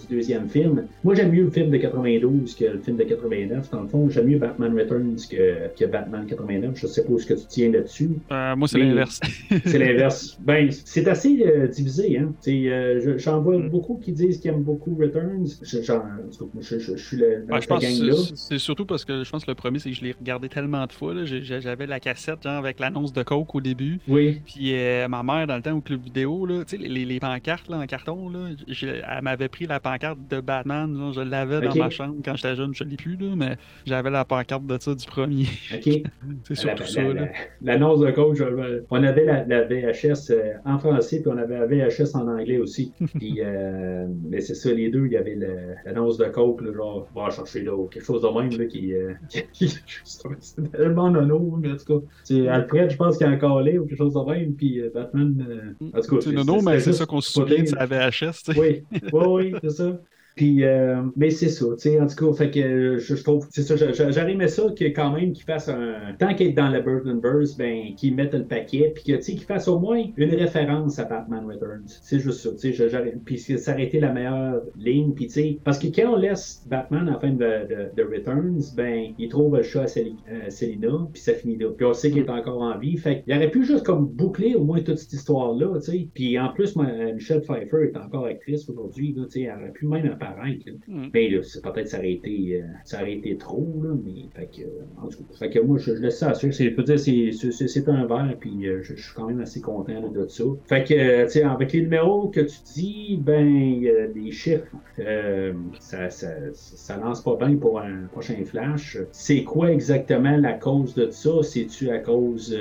[0.08, 0.86] deuxième film.
[1.02, 3.70] Moi, j'aime mieux le film de 92 que le film de 89.
[3.70, 6.72] Dans le fond, j'aime mieux Batman Returns que, que Batman 89.
[6.76, 8.10] Je sais pas où ce que tu tiens là-dessus.
[8.32, 9.20] Euh, moi, c'est l'inverse.
[9.64, 10.38] C'est l'inverse.
[10.48, 12.32] Ben, c'est assez euh, divisé, hein.
[12.48, 13.68] Euh, J'en vois Mm.
[13.70, 15.46] beaucoup qui disent qu'ils aiment beaucoup Returns.
[15.62, 18.14] Je, suis le, dans Ouais, je cette pense que gang-là.
[18.34, 20.86] c'est- surtout parce que je pense que le premier, c'est que je l'ai regardé tellement
[20.86, 21.14] de fois.
[21.24, 23.98] J'avais la cassette genre, avec l'annonce de Coke au début.
[24.08, 24.40] Oui.
[24.46, 27.20] Puis euh, ma mère, dans le temps au club vidéo, là, tu sais, les, les
[27.20, 31.12] pancartes là, en carton, là, elle m'avait pris la pancarte de Batman.
[31.14, 32.74] je l'avais dans ma chambre quand j'étais jeune.
[32.74, 33.56] Je l'ai plus, là, mais
[33.86, 35.42] j'avais la pancarte de ça du premier.
[35.74, 35.82] OK.
[35.84, 36.02] c'est
[36.50, 37.02] La- surtout la- ça.
[37.02, 37.28] la- la-
[37.62, 38.38] L'annonce de coach,
[38.90, 42.58] on avait la, la VHS euh, en français, puis on avait la VHS en anglais
[42.58, 42.92] aussi.
[43.18, 45.38] Puis, euh, mais c'est ça, les deux, il y avait
[45.84, 49.12] l'annonce de coke, là, genre, va chercher là, quelque chose de même, là, qui, euh,
[49.52, 53.60] qui- c'est tellement nono, mais en tout cas, c'est Alfred, je pense qu'il a encore
[53.62, 56.80] là, ou quelque chose de même, puis euh, Batman, en tout cas, C'est nono, mais
[56.80, 58.42] c'est ça qu'on se souvient de sa VHS.
[58.44, 58.58] tu sais.
[58.60, 60.00] oui, oui, oui, c'est ça.
[60.38, 63.24] Puis, euh, mais c'est ça, tu sais, en tout cas, fait que euh, je, je
[63.24, 66.32] trouve, c'est ça, je- je- j'aurais aimé ça que quand même qu'il fasse un, tant
[66.34, 69.42] qu'il est dans le Burtonverse, ben, qu'il mette le paquet, puis que, tu sais, qu'il
[69.42, 71.82] fasse au moins une référence à Batman Returns.
[72.02, 75.32] C'est juste ça, tu sais, je- puis ça aurait été la meilleure ligne, puis tu
[75.32, 79.28] sais, parce que quand on laisse Batman la fin de, de, de Returns, ben, il
[79.28, 81.70] trouve le chat à euh, Selina, puis ça finit là.
[81.76, 84.54] Puis on sait qu'il est encore en vie, fait qu'il aurait pu juste comme boucler
[84.54, 86.08] au moins toute cette histoire-là, tu sais.
[86.14, 89.86] Puis en plus, euh, Michelle Pfeiffer est encore actrice aujourd'hui, tu sais, elle aurait pu
[89.86, 90.72] même apparaître, là.
[90.86, 91.08] Mm.
[91.14, 94.48] Mais là, c'est peut-être ça aurait été, euh, ça aurait été trop, là, mais fait
[94.56, 96.34] que, euh, en tout cas, fait que moi, je, je laisse ça.
[96.34, 99.26] C'est, je dire, c'est, c'est, c'est- c'est un verre, puis euh, je, je suis quand
[99.26, 100.44] même assez content là, de ça.
[100.68, 103.80] Fait que, euh, tu sais, avec les numéros que tu dis, ben,
[104.14, 104.66] des chiffres,
[105.80, 108.98] ça, ça, ça lance pas bien pour un prochain flash.
[109.12, 111.30] C'est quoi exactement la cause de ça?
[111.42, 112.56] C'est-tu à cause,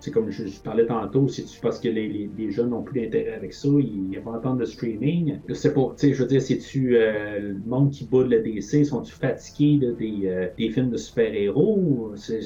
[0.00, 3.00] c'est comme je, je parlais tantôt, c'est-tu parce que les, les, les jeunes n'ont plus
[3.00, 5.40] d'intérêt avec ça, ils, ils vont entendre le streaming?
[5.48, 8.42] Je sais pas, tu sais, je veux dire, c'est-tu euh, le monde qui boude le
[8.42, 12.14] DC, sont-tu fatigués là, des, euh, des films de super-héros?
[12.16, 12.40] C'est,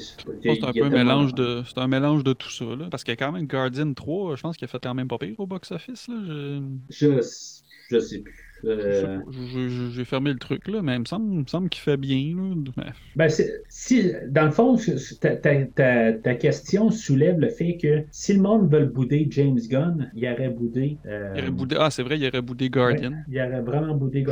[0.63, 2.65] un peu un mélange de, un mélange de tout ça.
[2.65, 5.17] Là, parce que quand même, Guardian 3, je pense qu'il a fait quand même pas
[5.17, 6.07] pire au box-office.
[6.09, 7.21] Je- Je,
[7.89, 8.48] je sais plus.
[8.65, 9.31] Euh, pas.
[9.91, 12.35] J'ai fermé le truc, là, mais il me semble, semble qu'il fait bien.
[12.35, 12.83] Là.
[13.15, 13.29] Ben,
[13.69, 14.77] si, dans le fond,
[15.21, 19.59] ta, ta, ta, ta question soulève le fait que si le monde veut bouder James
[19.69, 20.97] Gunn, il aurait boudé.
[21.05, 23.11] euh, il aurait boudé, ah, c'est vrai, il aurait boudé Guardian.
[23.11, 24.23] ouais, il aurait vraiment boudé.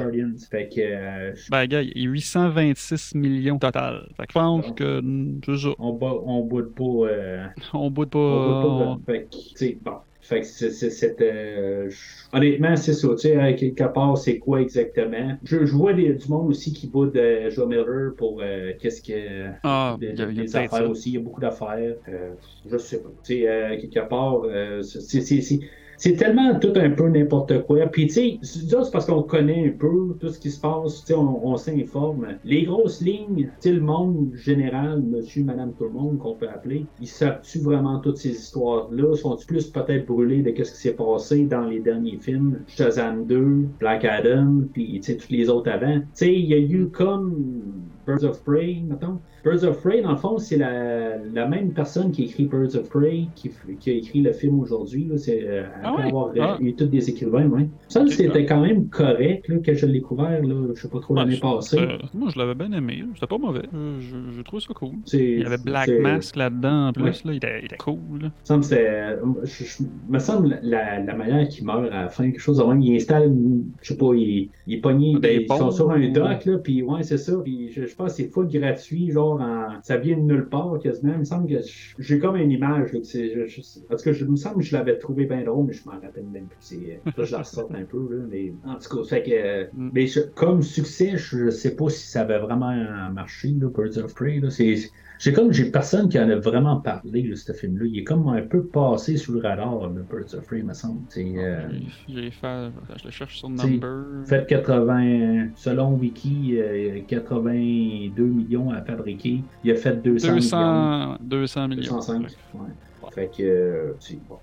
[0.50, 4.08] Fait que euh, je- Ben, gars, il y a 826 millions total.
[4.18, 5.02] Fait que je pense que
[5.80, 6.84] on, on boude pas.
[7.74, 8.96] On boude on boude pas.
[8.96, 9.14] pas.
[9.14, 9.98] Fait que, bon.
[10.28, 11.90] Fait que c'est, c'est, c'est, euh,
[12.34, 13.08] honnêtement, c'est ça.
[13.10, 15.38] Tu sais, à quelque part, c'est quoi exactement?
[15.44, 19.02] Je, je vois des- du monde aussi qui bout de Joe Miller pour euh, qu'est-ce
[19.02, 19.52] que.
[19.64, 20.88] Ah, y a, y a des affaires ça.
[20.90, 21.12] aussi.
[21.12, 21.96] Il y a beaucoup d'affaires.
[22.10, 23.10] Euh, je sais pas.
[23.24, 25.42] Tu sais, euh, quelque part, euh, c'est,
[25.98, 27.88] c'est, tellement tout un peu n'importe quoi.
[27.88, 31.02] Puis, tu sais, c'est parce qu'on connaît un peu tout ce qui se passe.
[31.02, 32.28] Tu sais, on, on s'informe.
[32.44, 36.50] Les grosses lignes, tu sais, le monde général, monsieur, madame, tout le monde qu'on peut
[36.50, 39.16] appeler, ils savent-tu vraiment toutes ces histoires-là?
[39.16, 42.60] Sont-ils plus peut-être brûlés de ce qui s'est passé dans les derniers films?
[42.68, 46.00] Shazam 2, Black Adam, puis, tu sais, tous les autres avant.
[46.00, 47.62] Tu sais, il y a eu comme
[48.06, 49.20] Birds of Prey, mettons.
[49.50, 52.90] Birds of Prey, dans le fond, c'est la, la même personne qui écrit Birds of
[52.90, 55.10] Prey, qui, qui a écrit le film aujourd'hui.
[55.18, 56.04] C'est euh, Ah ouais?
[56.04, 56.58] avoir Ah.
[56.60, 57.68] eu tous des écrivains, ouais.
[57.88, 61.16] Ça, c'était quand même correct là, que je l'ai découvert, là, je sais pas trop
[61.16, 61.78] l'année passée.
[61.80, 63.04] euh, moi, je l'avais bien aimé.
[63.14, 63.64] C'était pas mauvais.
[63.74, 64.92] Euh, je, je trouve ça cool.
[65.14, 67.24] Il y avait Black Mask là-dedans en plus.
[67.24, 67.34] Là.
[67.34, 67.98] Il, était, il était cool.
[68.22, 68.28] là.
[68.28, 72.10] me semble que c'est- je, je- me semble la, la manière qu'il meurt à la
[72.10, 73.34] fin, quelque chose de même, il installe,
[73.82, 76.82] je sais pas, il, il est pogné, Des ils sont sur un dock, là, puis
[76.84, 80.18] ouais, c'est ça, puis je, je pense que c'est full gratuit, genre, en, ça vient
[80.18, 81.56] de nulle part, quasiment, il me semble que
[81.98, 84.64] j'ai comme une image, là, que c'est, je, je, parce que je me semble que
[84.64, 87.32] je l'avais trouvé bien drôle, mais je m'en rappelle même plus, c'est, euh, que je
[87.32, 89.90] la ressorte un peu, là, mais en tout cas, fait que, euh, Mm.
[89.94, 92.74] mais je- comme succès, je sais pas si ça avait vraiment
[93.12, 94.50] marché, là, Birds of Prey, là,
[95.20, 97.86] c'est, j'ai comme, j'ai personne qui en a vraiment parlé, là, ce film-là.
[97.88, 101.02] Il est comme un peu passé sous le radar, le Birds of Prey, me semble.
[101.10, 101.62] C'est, euh,
[102.08, 102.70] J'ai- fait.
[103.00, 104.26] Je le cherche sur C'est- Number.
[104.26, 109.42] fait 80, selon Wiki, euh, 82 millions à fabriquer.
[109.64, 110.38] Il a fait 200, millions.
[110.40, 111.82] 200, 200 millions.
[111.96, 112.22] 205.
[112.54, 112.60] Ouais.
[113.14, 113.94] Fait que, euh,
[114.28, 114.38] bon.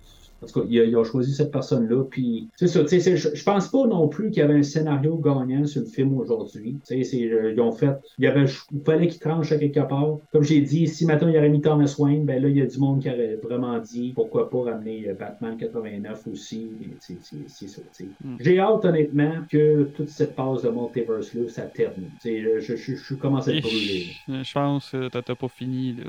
[0.45, 2.05] En tout cas, ils, ils ont choisi cette personne-là.
[2.05, 2.85] Puis, c'est ça.
[2.87, 6.77] Je, pense pas non plus qu'il y avait un scénario gagnant sur le film aujourd'hui.
[6.91, 7.97] Euh, ils ont fait.
[8.19, 10.19] Il, y avait, il fallait qu'ils tranchent à quelque part.
[10.33, 12.63] Comme j'ai dit, si maintenant il y aurait mis Thomas Wayne, ben là, il y
[12.63, 16.69] a du monde qui aurait vraiment dit pourquoi pas ramener euh, Batman 89 aussi.
[17.01, 17.83] C'est, ça.
[17.97, 18.09] tu sais.
[18.23, 18.37] Mm.
[18.41, 22.11] J'ai hâte, honnêtement, que toute cette phase de multiverse-là, ça termine.
[22.21, 24.07] Sais, Je, je, je, commencé à être brûlé.
[24.29, 25.97] Je pense que t'as pas fini.
[25.97, 26.05] Là.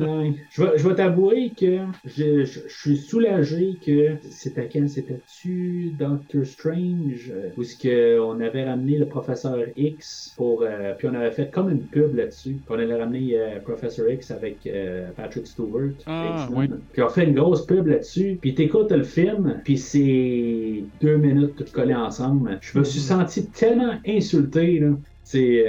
[0.00, 0.34] Ouais.
[0.50, 3.41] Je vais, je vais t'avouer que je, je suis soulagé
[3.84, 9.64] que c'était quand c'était-tu Doctor Strange euh, où ce que on avait ramené le professeur
[9.76, 12.56] X pour euh, puis on avait fait comme une pub là-dessus.
[12.68, 15.92] On allait ramener euh, Professor X avec euh, Patrick Stewart.
[16.06, 16.66] Ah, oui.
[16.92, 18.38] Puis on fait une grosse pub là-dessus.
[18.40, 22.58] Puis t'écoutes le film, puis c'est deux minutes tout collées ensemble.
[22.60, 24.90] Je me suis senti tellement insulté là.
[25.24, 25.68] C'est.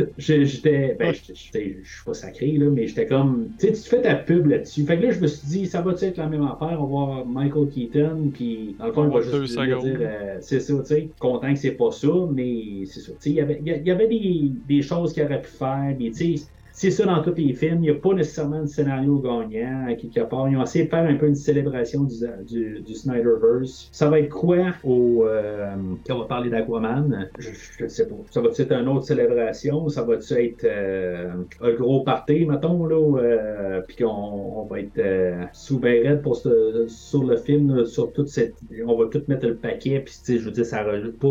[0.00, 0.94] euh, J'étais.
[0.98, 3.50] Ben, je suis pas sacré, là, mais j'étais comme.
[3.58, 4.84] Tu sais, tu fais ta pub là-dessus.
[4.84, 6.78] Fait que là, je me suis dit, ça va-tu être la même affaire?
[6.80, 10.60] On va voir Michael Keaton, puis dans le fond, On va juste dire, euh, c'est
[10.60, 11.14] ça, tu sais.
[11.18, 13.12] Content que c'est pas ça, mais c'est ça.
[13.12, 15.94] Tu sais, il y avait, y y avait des, des choses qu'il aurait pu faire,
[15.98, 16.46] mais tu sais.
[16.74, 17.76] C'est ça dans tous les films.
[17.76, 20.48] Il n'y a pas nécessairement de scénario gagnant à quelque part.
[20.48, 22.14] Ils ont essayé de faire un peu une célébration du,
[22.46, 23.90] du, du Snyderverse.
[23.92, 25.26] Ça va être quoi au.
[25.26, 25.76] Euh,
[26.06, 27.30] quand on va parler d'Aquaman?
[27.38, 27.50] Je
[27.84, 28.14] ne sais pas.
[28.30, 29.88] Ça va être une autre célébration?
[29.90, 34.98] Ça va être euh, un gros party, mettons, là, euh, puis qu'on on va être
[34.98, 38.56] euh, sous ben pour ce- sur le film, sur toute cette.
[38.86, 41.28] On va tout mettre le paquet, puis je veux dire, ça rajoute pas.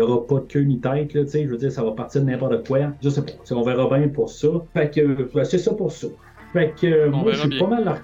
[0.00, 1.72] Euh, il n'y aura pas de queue ni tête, là, tu sais, je veux dire,
[1.72, 2.78] ça va partir de n'importe quoi.
[3.02, 3.32] Je sais pas.
[3.54, 4.48] On verra bien pour ça.
[4.74, 6.08] Fait que, c'est ça pour ça.
[6.52, 7.60] Fait que, euh, moi, j'ai bien.
[7.60, 7.94] pas mal.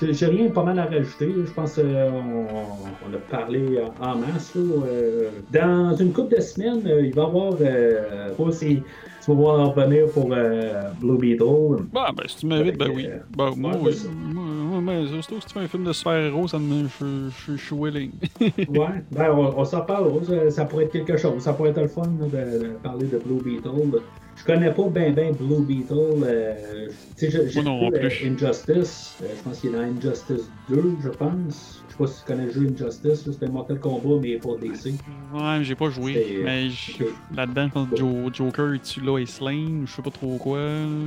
[0.00, 1.32] J'ai j'ai rien pas mal à rajouter.
[1.34, 4.54] Je pense qu'on on a parlé euh, en masse.
[4.54, 4.60] là.
[4.86, 7.54] Euh, dans une couple de semaines, euh, il va y avoir.
[7.60, 8.82] Euh, si
[9.24, 11.86] tu vas voir revenir pour euh, Blue Beetle.
[11.92, 13.06] Bah, ben, si tu mérites, ben oui.
[13.06, 13.96] euh, Ben, moi, oui.
[14.14, 14.44] Moi,
[14.86, 16.86] ben, surtout si tu fais un film de super-héros, ça me.
[17.00, 18.12] Je je- suis willing.
[18.68, 20.50] Ouais, ben on, s'en parlera.
[20.50, 21.42] Ça, pourrait être quelque chose.
[21.42, 24.00] Ça pourrait être le fun de parler de Blue Beetle.
[24.36, 25.94] Je connais pas bien ben Blue Beetle.
[26.24, 28.06] Euh, tu sais, je- j'ai non plus.
[28.24, 29.18] euh, Injustice.
[29.22, 31.84] Euh, je pense qu'il est dans Injustice 2, je pense.
[31.88, 33.30] Je sais pas si tu connais le jeu Injustice.
[33.30, 34.98] C'était Mortal Kombat, mais pour DC.
[35.32, 36.12] Ouais, j'ai pas joué.
[36.14, 37.08] C'est- Mais j- ok.
[37.30, 40.38] là-dedans, je pense que Jo- Joker est tu là et Slain, je sais pas trop
[40.38, 40.58] quoi,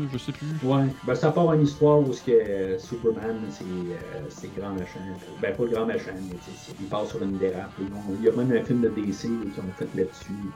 [0.08, 0.60] je sais plus.
[0.62, 5.18] Ouais, ben ça part une histoire où que euh, Superman, c'est euh, c'est grand machin.
[5.38, 6.38] Ben pas le grand machin, mais
[6.78, 7.76] il part sur une dérape.
[7.80, 10.54] Il y a même un film de DC qui ont fait là-dessus.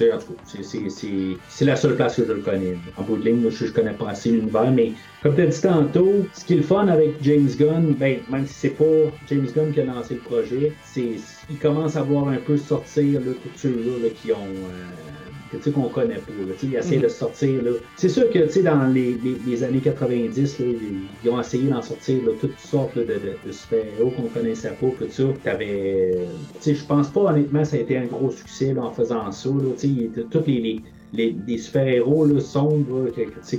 [0.00, 2.76] euh, en tout cas, c'est- c'est- c'est c'est la seule place que je le connais.
[2.96, 5.60] En bout de ligne, je, je connais pas assez l'univers, mais comme tu as dit
[5.60, 8.84] tantôt, ce qui est le fun avec James Gunn, ben, même si c'est pas
[9.28, 11.16] James Gunn qui a lancé le projet, c'est
[11.50, 14.36] il commence à voir un peu sortir là, tous ceux-là là, qui ont.
[14.38, 16.32] euh, que, qu'on connaît pas.
[16.32, 17.02] Là, ils essaient Mhm.
[17.02, 17.62] de sortir.
[17.96, 20.66] C'est sûr que dans les, les, les années 90, là,
[21.22, 24.86] ils, ont essayé d'en sortir là, toutes sortes de, de, de super-héros qu'on connaissait pas.
[24.98, 25.24] Tout ça.
[25.42, 29.50] T'avais, je pense pas honnêtement ça a été un gros succès en faisant ça.
[30.30, 33.10] Toutes les, les, les, des super-héros là, sombres, là,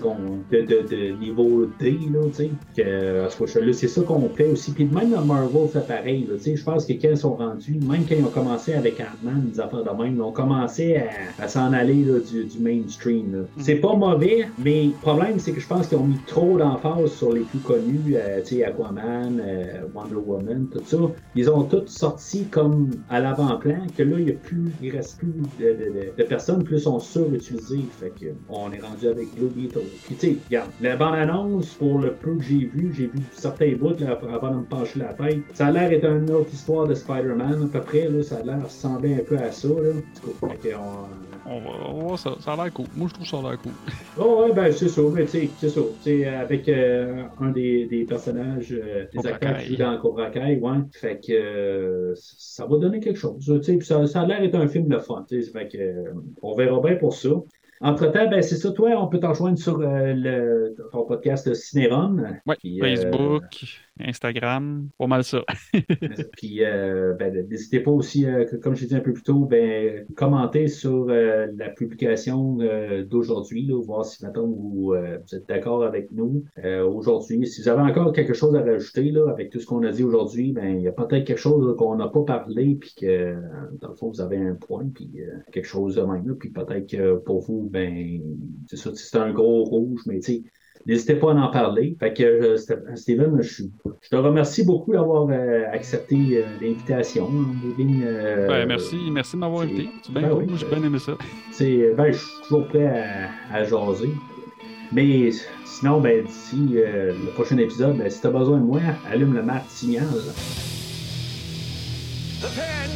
[0.02, 2.52] qu'on- de, de, de niveau D, là, tu sais.
[2.76, 4.72] que, à ce prochain-là, C'est ça qu'on fait aussi.
[4.74, 6.26] Puis même dans Marvel, fait pareil.
[6.30, 8.74] là, tu sais, Je pense que quand ils sont rendus, même quand ils ont commencé
[8.74, 12.46] avec Ant-Man, des affaires de même, ils ont commencé à, à s'en aller là, du,
[12.46, 13.32] du mainstream.
[13.36, 13.40] là.
[13.58, 17.12] C'est pas mauvais, mais le problème, c'est que je pense qu'ils ont mis trop d'emphase
[17.12, 20.98] sur les plus connus, euh, tu sais, Aquaman, euh, Wonder Woman, tout ça.
[21.36, 25.20] Ils ont tous sorti comme à l'avant-plan, que là, il y a plus, il reste
[25.20, 26.88] plus de, de- de- personnes, plus
[28.00, 29.80] Fait que on est rendu avec Blue Beetle.
[30.06, 33.74] Puis tu sais, regarde, la bande-annonce, pour le peu que j'ai vu, j'ai vu certains
[33.76, 35.40] bouts là, avant de me pencher la tête.
[35.54, 38.44] Ça a l'air d'être une autre histoire de Spider-Man, à peu près, là, ça a
[38.44, 39.92] l'air ressembler un peu à ça, là.
[40.50, 41.08] Fait que on-
[41.46, 42.36] On va, on va ça.
[42.40, 42.86] Ça a l'air cool.
[42.96, 43.72] Moi, je trouve ça a l'air cool.
[44.16, 45.82] Oh ouais, ben c'est ça, mais tu sais, c'est ça.
[46.04, 50.30] Tu sais, avec euh, un des, des personnages, euh, des acteurs qui jouent dans Cobra
[50.30, 50.78] Kai, ouais.
[50.92, 53.44] Fait que euh, ça va donner quelque chose.
[53.44, 55.26] Tu sais, puis ça, ça a l'air d'être un film de fun.
[55.28, 56.12] Fait que euh,
[56.44, 57.30] on verra bien pour ça.
[57.82, 62.40] Entre-temps, ben c'est ça, toi, on peut t'en joindre sur euh, le, ton podcast Cinérum.
[62.48, 65.44] Euh, Facebook, Instagram, pas mal ça.
[66.38, 70.06] Puis, euh, ben, n'hésitez pas aussi, euh, comme j'ai dit un peu plus tôt, ben,
[70.16, 75.84] commenter sur euh, la publication euh, d'aujourd'hui, voir si maintenant vous, euh, vous êtes d'accord
[75.84, 77.46] avec nous euh, aujourd'hui.
[77.48, 80.04] Si vous avez encore quelque chose à rajouter là, avec tout ce qu'on a dit
[80.04, 83.36] aujourd'hui, ben, il y a peut-être quelque chose qu'on n'a pas parlé, puis que euh,
[83.80, 86.36] dans le fond, vous avez un point, puis euh, quelque chose de même.
[86.38, 88.22] Puis peut-être que pour vous, ben,
[88.68, 90.44] c'est ça, c'est un gros rouge, mais tu sais,
[90.86, 91.96] N'hésitez pas à en parler.
[92.00, 93.64] Fait que, euh, Ste- Steven, je,
[94.02, 97.30] je te remercie beaucoup d'avoir euh, accepté euh, l'invitation.
[97.32, 99.88] hein, euh, Ben, merci, merci de m'avoir invité.
[100.04, 100.38] C'est bien ben cool.
[100.40, 101.14] oui, Moi, j'ai bien aimé ça.
[101.52, 104.10] c'est- ben, je suis toujours prêt à, à jaser.
[104.92, 105.30] Mais
[105.66, 109.34] sinon, ben, d'ici euh, le prochain épisode, ben, si tu as besoin de moi, allume
[109.34, 110.06] le mat signal.
[112.42, 112.92] The pen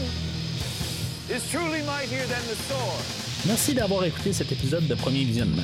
[1.36, 3.48] is truly mightier than the sword.
[3.48, 5.64] Merci d'avoir écouté cet épisode de Premier Visionnement.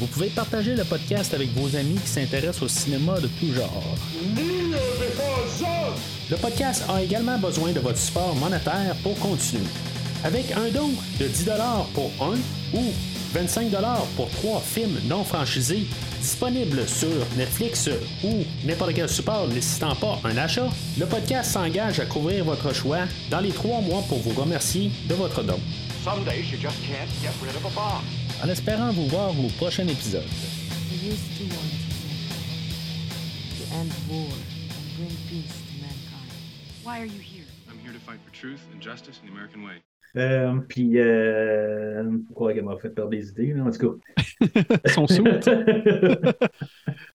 [0.00, 3.82] Vous pouvez partager le podcast avec vos amis qui s'intéressent au cinéma de tout genre.
[6.30, 9.64] Le podcast a également besoin de votre support monétaire pour continuer.
[10.22, 11.50] Avec un don de 10
[11.94, 12.36] pour un
[12.76, 12.92] ou
[13.32, 13.70] 25
[14.16, 15.86] pour trois films non franchisés
[16.20, 17.88] disponibles sur Netflix
[18.24, 20.68] ou n'importe quel support nécessitant pas un achat,
[20.98, 25.14] le podcast s'engage à couvrir votre choix dans les trois mois pour vous remercier de
[25.14, 25.58] votre don.
[28.42, 30.22] En espérant vous voir au prochain épisode.
[30.90, 31.72] We used to want
[33.56, 36.30] to end war and bring peace to mankind.
[36.84, 37.46] Why are you here?
[37.68, 39.82] I'm here to fight for truth and justice in the American way.
[40.16, 42.02] Euh, puis, euh,
[42.34, 44.86] quoi qu'elle m'a fait perdre des idées, là, en tout cas.
[44.94, 45.24] Son sou.